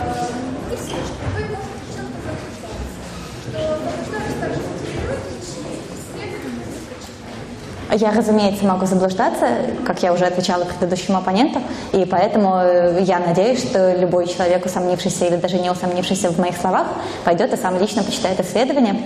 мысли, 0.69 0.99
что 1.07 1.25
вы 1.35 1.43
можете 1.55 1.79
в 1.87 1.95
чем-то 1.95 2.19
заблуждаться? 2.27 2.99
Что 3.47 3.59
заблуждались 3.79 4.39
также 4.41 4.61
мотивируете, 4.69 5.33
чьи 5.47 5.63
исследования 5.95 6.67
вы 6.67 6.79
прочитали? 6.83 7.47
Я, 7.93 8.13
разумеется, 8.13 8.65
могу 8.65 8.87
заблуждаться, 8.87 9.47
как 9.85 10.03
я 10.03 10.13
уже 10.13 10.25
отвечала 10.25 10.65
предыдущему 10.65 11.19
оппоненту, 11.19 11.61
и 11.93 12.05
поэтому 12.05 12.57
э, 12.57 13.03
я 13.03 13.19
надеюсь, 13.19 13.61
что 13.63 13.95
любой 13.97 14.29
человек, 14.29 14.65
усомнившийся 14.65 15.27
или 15.27 15.37
даже 15.37 15.59
не 15.59 15.71
усомнившийся 15.71 16.31
в 16.31 16.39
моих 16.39 16.57
словах, 16.57 16.87
пойдет 17.25 17.53
и 17.53 17.57
сам 17.57 17.79
лично 17.81 18.05
почитает 18.05 18.39
исследование, 18.39 19.03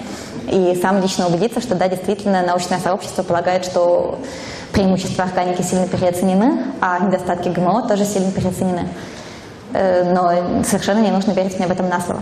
и 0.50 0.78
сам 0.82 1.00
лично 1.00 1.26
убедится, 1.26 1.62
что 1.62 1.74
да, 1.74 1.88
действительно, 1.88 2.42
научное 2.42 2.78
сообщество 2.78 3.22
полагает, 3.22 3.64
что 3.64 4.18
преимущества 4.72 5.24
органики 5.24 5.62
сильно 5.62 5.88
переоценены, 5.88 6.64
а 6.82 6.98
недостатки 6.98 7.48
ГМО 7.48 7.88
тоже 7.88 8.04
сильно 8.04 8.30
переоценены. 8.32 8.88
Э, 9.72 10.04
Но 10.12 10.62
совершенно 10.62 10.98
не 10.98 11.10
нужно 11.10 11.32
верить 11.32 11.58
мне 11.58 11.66
в 11.66 11.70
этом 11.70 11.88
на 11.88 12.00
слово. 12.00 12.20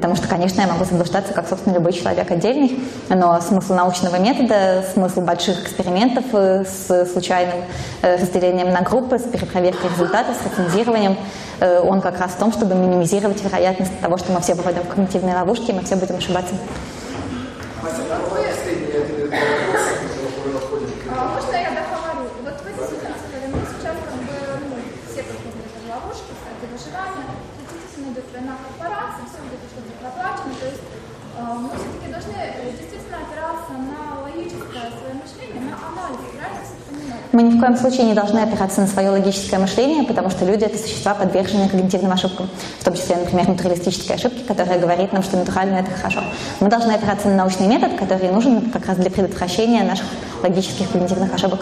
Потому 0.00 0.16
что, 0.16 0.28
конечно, 0.28 0.62
я 0.62 0.66
могу 0.66 0.86
заблуждаться, 0.86 1.34
как, 1.34 1.46
собственно, 1.46 1.74
любой 1.74 1.92
человек 1.92 2.30
отдельный, 2.30 2.82
но 3.10 3.38
смысл 3.42 3.74
научного 3.74 4.16
метода, 4.16 4.82
смысл 4.94 5.20
больших 5.20 5.62
экспериментов 5.62 6.24
э, 6.32 6.64
с 6.64 7.12
случайным 7.12 7.62
э, 8.00 8.16
разделением 8.16 8.70
на 8.70 8.80
группы, 8.80 9.18
с 9.18 9.24
перепроверкой 9.24 9.90
результатов, 9.90 10.36
с 10.42 10.58
рецензированием, 10.58 11.18
э, 11.60 11.80
он 11.80 12.00
как 12.00 12.18
раз 12.18 12.30
в 12.30 12.38
том, 12.38 12.50
чтобы 12.50 12.76
минимизировать 12.76 13.44
вероятность 13.44 14.00
того, 14.00 14.16
что 14.16 14.32
мы 14.32 14.40
все 14.40 14.56
попадем 14.56 14.84
в 14.84 14.88
когнитивные 14.88 15.34
ловушки, 15.34 15.70
и 15.70 15.74
мы 15.74 15.82
все 15.82 15.96
будем 15.96 16.16
ошибаться. 16.16 16.54
А 21.12 21.24
можно 21.28 21.56
я 21.56 21.70
договорю? 21.76 22.24
Вот 22.42 22.56
вы 22.64 22.72
действительно 22.72 23.16
сказали, 23.20 23.52
мы 23.52 23.60
сейчас 23.68 23.96
как 24.00 24.16
бы, 24.24 24.32
ну, 24.64 24.76
все 25.12 25.22
проходят 25.28 25.68
в 25.76 25.90
ловушке, 25.92 26.32
кстати, 26.32 26.64
выживания, 26.72 27.28
действительно 28.00 28.12
идет 28.12 28.24
война 28.32 28.56
корпораций, 28.64 29.24
все 29.28 29.38
где-то 29.44 29.66
что-то 29.68 29.92
проплачено, 30.00 30.54
то 30.60 30.66
есть 30.66 30.80
э, 30.80 31.42
мы 31.60 31.68
все-таки 31.76 32.08
должны 32.08 32.40
э, 32.40 32.72
действительно 32.72 33.18
опираться 33.20 33.72
на 33.76 34.00
логическое 34.24 34.88
свое 34.96 35.14
мышление, 35.20 35.60
на 35.68 35.76
анализ, 35.76 36.24
правильно 36.32 36.62
все 36.64 36.76
понимаю? 36.88 37.19
Мы 37.32 37.42
ни 37.42 37.50
в 37.50 37.60
коем 37.60 37.76
случае 37.76 38.06
не 38.06 38.14
должны 38.14 38.40
опираться 38.40 38.80
на 38.80 38.86
свое 38.88 39.10
логическое 39.10 39.58
мышление, 39.58 40.02
потому 40.04 40.30
что 40.30 40.44
люди— 40.44 40.64
это 40.66 40.76
существа, 40.76 41.14
подверженные 41.14 41.68
когнитивным 41.68 42.10
ошибкам, 42.12 42.48
в 42.80 42.84
том 42.84 42.94
числе, 42.94 43.16
например, 43.16 43.48
натуралистической 43.48 44.16
ошибки, 44.16 44.42
которая 44.42 44.80
говорит 44.80 45.12
нам, 45.12 45.22
что 45.22 45.36
натурально— 45.36 45.76
это 45.78 45.92
хорошо. 45.92 46.20
Мы 46.58 46.68
должны 46.68 46.92
опираться 46.92 47.28
на 47.28 47.36
научный 47.36 47.68
метод, 47.68 47.96
который 47.96 48.30
нужен 48.30 48.70
как 48.72 48.86
раз 48.86 48.96
для 48.96 49.10
предотвращения 49.10 49.84
наших 49.84 50.06
логических 50.42 50.90
когнитивных 50.90 51.32
ошибок. 51.32 51.60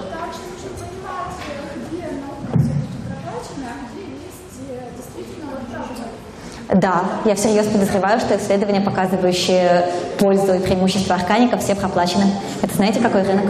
Да, 6.74 7.04
я 7.24 7.34
всерьез 7.34 7.66
подозреваю, 7.66 8.20
что 8.20 8.36
исследования, 8.36 8.80
показывающие 8.80 9.86
пользу 10.18 10.52
и 10.54 10.60
преимущества 10.60 11.16
органика, 11.16 11.56
все 11.56 11.74
проплачены. 11.74 12.24
Это 12.62 12.74
знаете, 12.74 13.00
какой 13.00 13.22
рынок? 13.22 13.46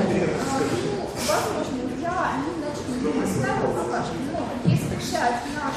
Возможно, 1.26 1.82
я 2.00 2.30
немножко 2.46 2.88
не 3.04 3.26
ставлю 3.26 3.68
пока 3.74 4.02
что, 4.04 4.14
но 4.32 4.70
если 4.70 4.96
взять 4.96 5.42
наш 5.58 5.74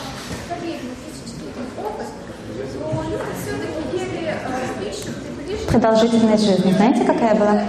проверенный 0.48 0.96
тысячелетний 1.02 1.66
опыт, 1.84 2.08
то 2.56 3.04
люди 3.04 3.18
все-таки 3.42 3.82
ели 3.98 4.24
э, 4.30 4.36
пищу 4.80 5.12
приближенно 5.20 5.61
Продолжительность 5.72 6.44
жизни. 6.46 6.74
Знаете, 6.74 7.06
какая 7.06 7.34
была? 7.34 7.62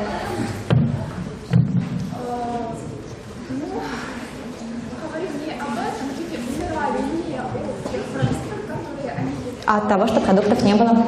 От 9.64 9.88
того, 9.88 10.08
что 10.08 10.20
продуктов 10.20 10.62
не 10.64 10.74
было. 10.74 11.04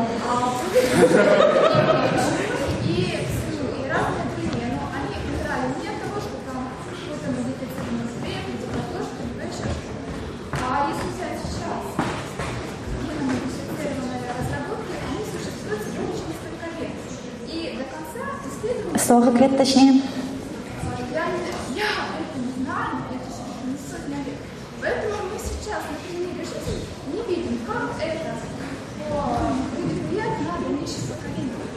40 19.06 19.38
лет 19.38 19.56
точнее. 19.58 20.00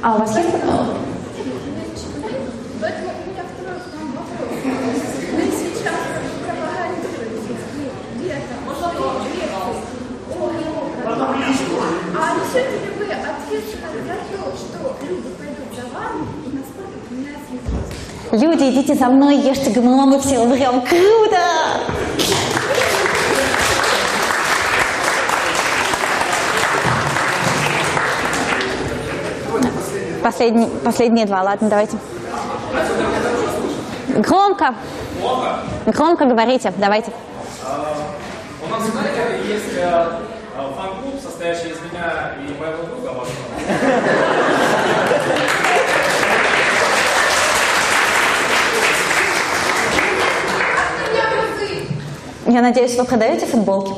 А 0.02 0.16
у 0.16 0.20
вас 0.20 0.38
есть? 0.38 0.97
Люди, 18.32 18.64
идите 18.64 18.94
за 18.94 19.06
мной, 19.06 19.38
ешьте 19.38 19.70
ГМО, 19.70 20.06
мы 20.06 20.20
все 20.20 20.40
умрем. 20.40 20.82
Круто! 20.82 21.38
Последний, 30.22 30.68
последние 30.84 31.26
два, 31.26 31.42
ладно, 31.42 31.70
давайте. 31.70 31.98
Громко. 34.10 34.76
Громко 35.86 36.26
говорите, 36.26 36.74
давайте. 36.78 37.12
У 38.62 38.70
нас 38.70 38.82
есть 39.48 39.74
э, 39.78 39.80
э, 39.80 40.62
фан-клуб, 40.76 41.16
состоящий 41.24 41.70
из 41.70 41.80
меня 41.80 42.36
и 42.42 42.60
моего 42.60 42.84
друга 42.84 43.12
Я 52.58 52.64
надеюсь, 52.64 52.96
вы 52.96 53.06
продаете 53.06 53.46
футболки? 53.46 53.92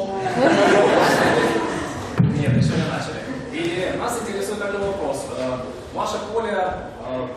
Нет, 2.19 2.57
еще 2.57 2.73
не 2.76 2.90
начали. 2.91 3.22
И 3.53 3.98
нас 3.98 4.19
интересует 4.22 4.60
такой 4.60 4.81
вопрос. 4.86 5.27
Э, 5.38 5.60
Ваше 5.94 6.18
поле 6.34 6.52
э, 6.52 7.27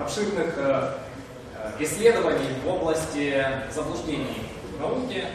обширных 0.00 0.54
э, 0.56 0.92
исследований 1.80 2.48
в 2.64 2.68
области 2.70 3.44
заблуждений 3.70 4.42
в 4.74 4.80
науке, 4.80 5.26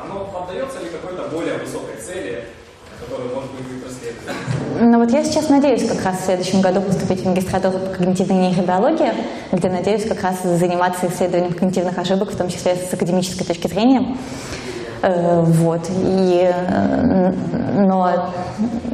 оно 0.00 0.26
поддается 0.26 0.78
ли 0.78 0.90
какой-то 0.90 1.26
более 1.28 1.58
высокой 1.58 1.96
цели, 1.96 2.44
Ну 4.80 4.98
вот 4.98 5.10
я 5.12 5.24
сейчас 5.24 5.48
надеюсь 5.48 5.86
как 5.88 6.04
раз 6.04 6.18
в 6.18 6.24
следующем 6.24 6.60
году 6.60 6.80
поступить 6.80 7.22
в 7.22 7.28
магистратуру 7.28 7.78
по 7.78 7.86
когнитивной 7.94 8.48
нейробиологии, 8.48 9.12
где 9.52 9.68
надеюсь 9.68 10.04
как 10.06 10.22
раз 10.22 10.42
заниматься 10.42 11.06
исследованием 11.06 11.52
когнитивных 11.52 11.96
ошибок, 11.98 12.32
в 12.32 12.36
том 12.36 12.48
числе 12.48 12.74
с 12.76 12.92
академической 12.92 13.44
точки 13.44 13.68
зрения. 13.68 14.16
Э, 15.02 15.42
Вот. 15.42 15.88
И, 15.90 16.50
э, 16.52 17.32
но 17.76 18.32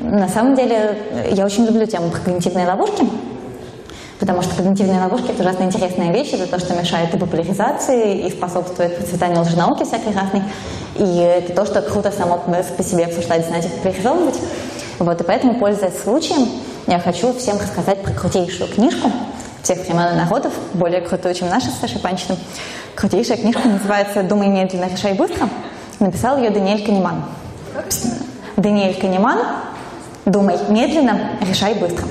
на 0.02 0.28
самом 0.28 0.56
деле 0.56 0.98
я 1.30 1.44
очень 1.44 1.64
люблю 1.66 1.86
тему 1.86 2.10
когнитивные 2.10 2.66
ловушки, 2.66 3.04
Потому 4.19 4.43
что 4.43 4.57
когнитивные 4.57 5.01
ловушки– 5.01 5.27
это 5.31 5.43
ужасно 5.43 5.65
интересная 5.65 6.12
вещь, 6.12 6.32
это 6.32 6.47
то, 6.49 6.59
что 6.59 6.74
мешает 6.74 7.15
и 7.15 7.19
популяризации, 7.19 8.27
и 8.27 8.31
способствует 8.31 8.97
процветанию 8.97 9.43
лженауки 9.43 9.85
всякой 9.85 10.12
разной. 10.12 10.43
И 10.97 11.19
это 11.19 11.53
то, 11.53 11.65
что 11.65 11.82
круто 11.82 12.11
само 12.11 12.39
по 12.39 12.82
себе 12.82 13.05
обсуждать, 13.05 13.47
знать 13.47 13.66
и 13.66 13.69
популяризовывать. 13.69 14.39
Вот, 14.99 15.20
и 15.20 15.24
поэтому, 15.24 15.55
пользуясь 15.55 16.03
случаем, 16.03 16.49
я 16.89 16.99
хочу 16.99 17.32
всем 17.35 17.59
рассказать 17.59 18.03
про 18.03 18.12
крутейшую 18.12 18.69
книжку 18.69 19.12
всех 19.62 19.78
времен 19.86 20.15
и 20.15 20.16
народов, 20.16 20.53
более 20.74 21.01
крутую, 21.01 21.35
чем 21.35 21.49
наша 21.49 21.69
с 21.69 21.78
Сашей 21.81 22.01
Панчиным. 22.01 22.39
Крутейшая 22.97 23.36
книжка 23.36 23.69
называется 23.69 24.24
«Думай 24.24 24.49
медленно, 24.49 24.86
решай 24.90 25.12
быстро». 25.15 25.49
Написал 26.01 26.39
ее 26.39 26.51
Даниэль 26.51 26.85
Канеман. 26.85 27.24
Даниэль 28.57 28.99
Канеман 28.99 29.39
«Думай 30.24 30.59
медленно, 30.69 31.39
решай 31.49 31.74
быстро». 31.74 32.07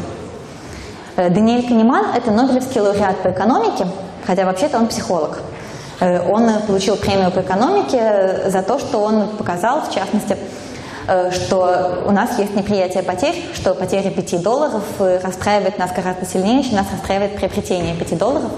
Э, 1.18 1.30
Даниэль 1.30 1.68
Канеман– 1.68 2.06
это 2.16 2.32
Нобелевский 2.32 2.80
лауреат 2.80 3.18
по 3.24 3.30
экономике, 3.30 3.88
хотя 4.26 4.46
вообще-то 4.46 4.78
он 4.78 4.88
психолог. 4.88 5.40
Э, 6.00 6.22
Он 6.30 6.48
получил 6.68 6.96
премию 6.96 7.32
по 7.32 7.40
экономике 7.42 8.44
за 8.50 8.62
то, 8.62 8.78
что 8.80 9.00
он 9.00 9.28
показал, 9.30 9.82
в 9.82 9.94
частности, 9.94 10.38
э, 11.08 11.32
что 11.32 12.04
у 12.06 12.12
нас 12.12 12.38
есть 12.38 12.56
неприятие 12.56 13.02
потерь, 13.04 13.36
что 13.56 13.74
потеря 13.74 14.12
5 14.12 14.42
долларов 14.44 14.84
расстраивает 15.00 15.80
нас 15.80 15.92
гораздо 15.92 16.26
сильнее, 16.26 16.64
чем 16.64 16.76
нас 16.76 16.86
расстраивает 16.92 17.36
приобретение 17.36 17.96
5 17.96 18.18
долларов, 18.18 18.52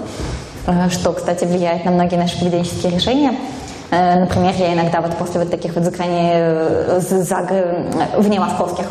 что, 0.90 1.12
кстати, 1.12 1.44
влияет 1.46 1.84
на 1.86 1.90
многие 1.90 2.16
наши 2.16 2.38
поведенческие 2.38 2.92
решения. 2.92 3.34
Например, 3.90 4.54
я 4.56 4.74
иногда 4.74 5.00
вот 5.00 5.16
после 5.16 5.40
вот 5.40 5.50
таких 5.50 5.74
вот 5.74 5.82
за- 5.84 7.22
за- 7.22 7.46
э, 7.50 7.90
вне 8.18 8.38
московских 8.38 8.86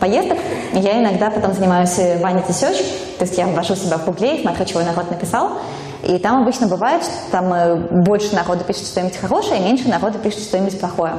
поездок, 0.00 0.38
я 0.72 1.00
иногда 1.00 1.30
потом 1.30 1.54
занимаюсь 1.54 1.98
э, 1.98 2.20
vanity 2.20 2.50
search, 2.50 2.84
то 3.18 3.24
есть 3.24 3.38
я 3.38 3.46
ввожу 3.46 3.76
себя 3.76 3.98
в 3.98 4.04
гугле 4.04 4.36
и 4.36 4.42
смотрю, 4.42 4.64
чего 4.64 4.80
народ 4.80 5.10
написал, 5.10 5.58
и 6.02 6.18
там 6.18 6.42
обычно 6.42 6.66
бывает, 6.66 7.02
что 7.02 7.12
там 7.30 7.52
э, 7.52 7.76
больше 8.02 8.34
народу 8.34 8.64
пишет 8.64 8.86
что-нибудь 8.86 9.16
хорошее, 9.16 9.60
меньше 9.60 9.88
народу 9.88 10.18
пишет 10.18 10.40
что-нибудь 10.40 10.78
плохое. 10.78 11.14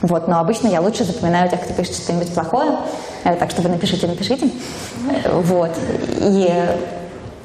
Вот, 0.00 0.26
но 0.26 0.40
обычно 0.40 0.68
я 0.68 0.80
лучше 0.80 1.04
запоминаю 1.04 1.48
тех, 1.48 1.60
кто 1.60 1.74
пишет 1.74 1.96
что-нибудь 1.96 2.32
плохое, 2.32 2.78
Э, 3.24 3.36
так 3.36 3.50
что 3.50 3.62
вы 3.62 3.68
напишите, 3.68 4.06
напишите. 4.06 4.48
Э, 5.08 5.40
Вот. 5.40 5.70
И 6.20 6.46
э, 6.48 6.76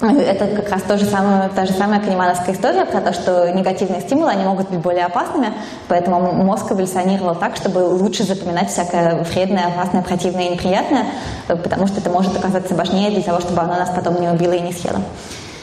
это 0.02 0.48
как 0.48 0.69
раз 0.69 0.82
то 0.84 0.98
же 0.98 1.06
самое, 1.06 1.49
та 1.49 1.65
же 1.65 1.74
самая 1.74 1.99
канемановская 1.99 2.53
история 2.53 2.86
про 2.86 3.02
то, 3.02 3.14
что 3.14 3.52
негативные 3.52 4.02
стимулы, 4.02 4.30
они 4.30 4.44
могут 4.44 4.69
быть 4.69 4.80
более 4.80 5.06
опасными, 5.06 5.53
поэтому 5.88 6.34
мозг 6.34 6.72
эволюционировал 6.72 7.36
так, 7.36 7.56
чтобы 7.56 7.80
лучше 7.80 8.24
запоминать 8.24 8.69
всякое 8.69 9.24
вредное, 9.24 9.68
опасное, 9.68 10.03
противное 10.03 10.49
и 10.49 10.49
неприятное, 10.49 11.06
потому 11.48 11.88
что 11.88 11.99
это 11.99 12.10
может 12.10 12.38
оказаться 12.38 12.76
важнее 12.76 13.10
для 13.10 13.24
того, 13.24 13.40
чтобы 13.40 13.60
оно 13.61 13.74
нас 13.74 13.90
потом 13.90 14.22
не 14.22 14.30
убило 14.30 14.53
и 14.53 14.60
не 14.60 14.72
съело. 14.72 15.02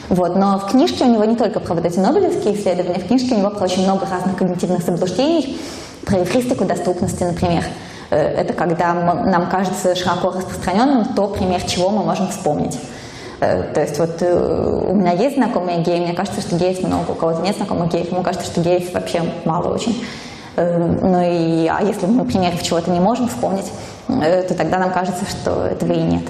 Вот. 0.09 0.35
Но 0.35 0.59
в 0.59 0.69
книжке 0.69 1.05
у 1.05 1.07
него 1.07 1.25
не 1.25 1.35
только 1.35 1.59
про 1.59 1.73
вот 1.73 1.85
эти 1.85 1.97
нобелевские 1.99 2.55
исследования, 2.55 2.99
в 2.99 3.07
книжке 3.07 3.35
у 3.35 3.39
него 3.39 3.49
про 3.49 3.63
очень 3.63 3.83
много 3.83 4.05
разных 4.05 4.37
когнитивных 4.37 4.83
заблуждений, 4.83 5.59
про 6.05 6.19
эвристику 6.19 6.65
доступности, 6.65 7.23
например. 7.23 7.63
Э, 8.11 8.17
Это 8.17 8.53
когда 8.53 8.93
нам 8.93 9.49
кажется 9.49 9.95
широко 9.95 10.31
распространенным 10.31 11.05
то, 11.15 11.27
пример 11.27 11.61
чего 11.63 11.89
мы 11.89 12.03
можем 12.03 12.27
вспомнить. 12.27 12.77
Э, 13.39 13.63
То 13.73 13.81
есть 13.81 13.99
вот 13.99 14.21
э, 14.21 14.85
у 14.87 14.95
меня 14.95 15.11
есть 15.11 15.35
знакомые 15.35 15.79
геи, 15.79 15.99
мне 15.99 16.13
кажется, 16.13 16.41
что 16.41 16.55
геев 16.55 16.81
много, 16.83 17.11
у 17.11 17.15
кого-то 17.15 17.41
нет 17.41 17.55
знакомых 17.57 17.91
геев, 17.91 18.11
ему 18.11 18.23
кажется, 18.23 18.47
что 18.47 18.61
геев 18.61 18.93
вообще 18.93 19.23
мало 19.45 19.73
очень. 19.73 20.03
Э, 20.55 20.77
Ну 20.77 21.21
и, 21.21 21.67
а 21.67 21.81
если 21.83 22.05
мы 22.05 22.25
примеров 22.25 22.61
чего-то 22.63 22.91
не 22.91 22.99
можем 22.99 23.27
вспомнить, 23.27 23.71
то 24.07 24.53
тогда 24.55 24.77
нам 24.77 24.91
кажется, 24.91 25.25
что 25.25 25.65
этого 25.65 25.91
и 25.91 26.01
нет. 26.01 26.23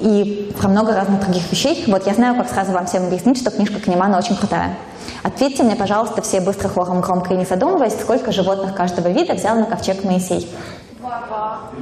И 0.00 0.52
про 0.60 0.68
много 0.68 0.94
разных 0.94 1.20
других 1.20 1.50
вещей. 1.50 1.84
Вот 1.86 2.06
я 2.06 2.14
знаю, 2.14 2.34
как 2.36 2.50
сразу 2.50 2.72
вам 2.72 2.86
всем 2.86 3.06
объяснить, 3.06 3.38
что 3.38 3.50
книжка 3.50 3.80
Канемана 3.80 4.18
очень 4.18 4.36
крутая. 4.36 4.76
Ответьте 5.22 5.62
мне, 5.62 5.76
пожалуйста, 5.76 6.20
все 6.22 6.40
быстро 6.40 6.68
хором 6.68 7.00
громко 7.00 7.32
и 7.32 7.36
не 7.36 7.44
задумываясь, 7.44 7.98
сколько 7.98 8.32
животных 8.32 8.74
каждого 8.74 9.08
вида 9.08 9.34
взял 9.34 9.56
на 9.56 9.64
ковчег 9.64 10.04
Моисей. 10.04 10.48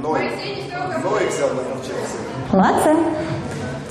Ной. 0.01 0.31
Ной 1.03 1.27
взял 1.29 1.49
на 1.49 1.63
ковчег. 1.63 1.95
Молодцы. 2.53 2.95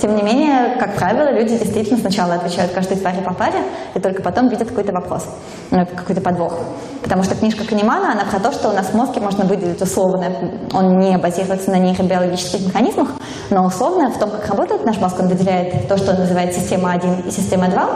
Тем 0.01 0.15
не 0.15 0.23
менее, 0.23 0.77
как 0.79 0.95
правило, 0.95 1.31
люди 1.31 1.55
действительно 1.59 1.99
сначала 1.99 2.33
отвечают 2.33 2.71
каждой 2.71 2.97
твари 2.97 3.21
по 3.23 3.35
паре, 3.35 3.59
и 3.93 3.99
только 3.99 4.23
потом 4.23 4.49
видят 4.49 4.69
какой-то 4.69 4.91
вопрос, 4.91 5.27
ну, 5.69 5.85
какой-то 5.85 6.21
подвох. 6.21 6.57
Потому 7.03 7.21
что 7.21 7.35
книжка 7.35 7.65
Канемана, 7.65 8.13
она 8.13 8.25
про 8.25 8.39
то, 8.39 8.51
что 8.51 8.69
у 8.69 8.73
нас 8.73 8.87
в 8.87 8.95
мозге 8.95 9.21
можно 9.21 9.45
выделить 9.45 9.79
условно. 9.79 10.25
Он 10.73 10.97
не 10.97 11.15
базируется 11.19 11.69
на 11.69 11.77
нейробиологических 11.77 12.65
механизмах, 12.65 13.09
но 13.51 13.63
условно 13.63 14.09
в 14.09 14.17
том, 14.17 14.31
как 14.31 14.47
работает 14.49 14.85
наш 14.85 14.97
мозг, 14.97 15.19
он 15.19 15.27
выделяет 15.27 15.87
то, 15.87 15.97
что 15.97 16.13
он 16.13 16.19
называет 16.19 16.55
система 16.55 16.93
1 16.93 17.19
и 17.27 17.31
система 17.31 17.67
2. 17.67 17.89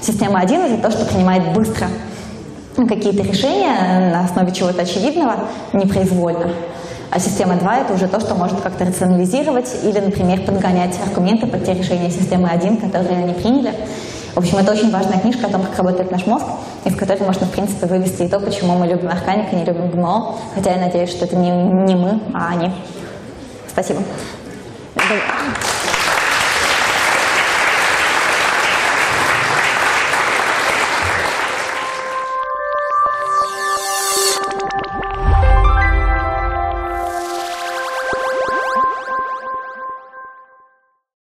Система 0.00 0.40
1– 0.40 0.60
это 0.62 0.82
то, 0.82 0.90
что 0.90 1.04
принимает 1.04 1.52
быстро 1.52 1.86
какие-то 2.76 3.22
решения 3.22 4.10
на 4.10 4.24
основе 4.24 4.52
чего-то 4.52 4.82
очевидного, 4.82 5.48
непроизвольно. 5.74 6.50
А 7.14 7.20
система 7.20 7.56
2 7.56 7.76
это 7.80 7.92
уже 7.92 8.08
то, 8.08 8.20
что 8.20 8.34
может 8.34 8.62
как-то 8.62 8.86
рационализировать 8.86 9.68
или, 9.82 9.98
например, 9.98 10.40
подгонять 10.46 10.98
аргументы 11.06 11.46
под 11.46 11.62
те 11.62 11.74
решения 11.74 12.10
системы 12.10 12.48
1, 12.48 12.78
которые 12.78 13.18
они 13.18 13.34
приняли. 13.34 13.74
В 14.34 14.38
общем, 14.38 14.56
это 14.56 14.72
очень 14.72 14.90
важная 14.90 15.20
книжка 15.20 15.46
о 15.46 15.50
том, 15.50 15.62
как 15.62 15.76
работает 15.76 16.10
наш 16.10 16.24
мозг, 16.24 16.46
из 16.86 16.96
которой 16.96 17.20
можно, 17.20 17.46
в 17.46 17.50
принципе, 17.50 17.84
вывести 17.84 18.22
и 18.22 18.28
то, 18.28 18.40
почему 18.40 18.78
мы 18.78 18.86
любим 18.86 19.10
органик 19.10 19.52
и 19.52 19.56
не 19.56 19.64
любим 19.66 19.90
ГМО, 19.90 20.36
хотя 20.54 20.72
я 20.72 20.80
надеюсь, 20.80 21.10
что 21.10 21.26
это 21.26 21.36
не, 21.36 21.50
не 21.50 21.96
мы, 21.96 22.18
а 22.32 22.52
они. 22.52 22.72
Спасибо. 23.68 24.00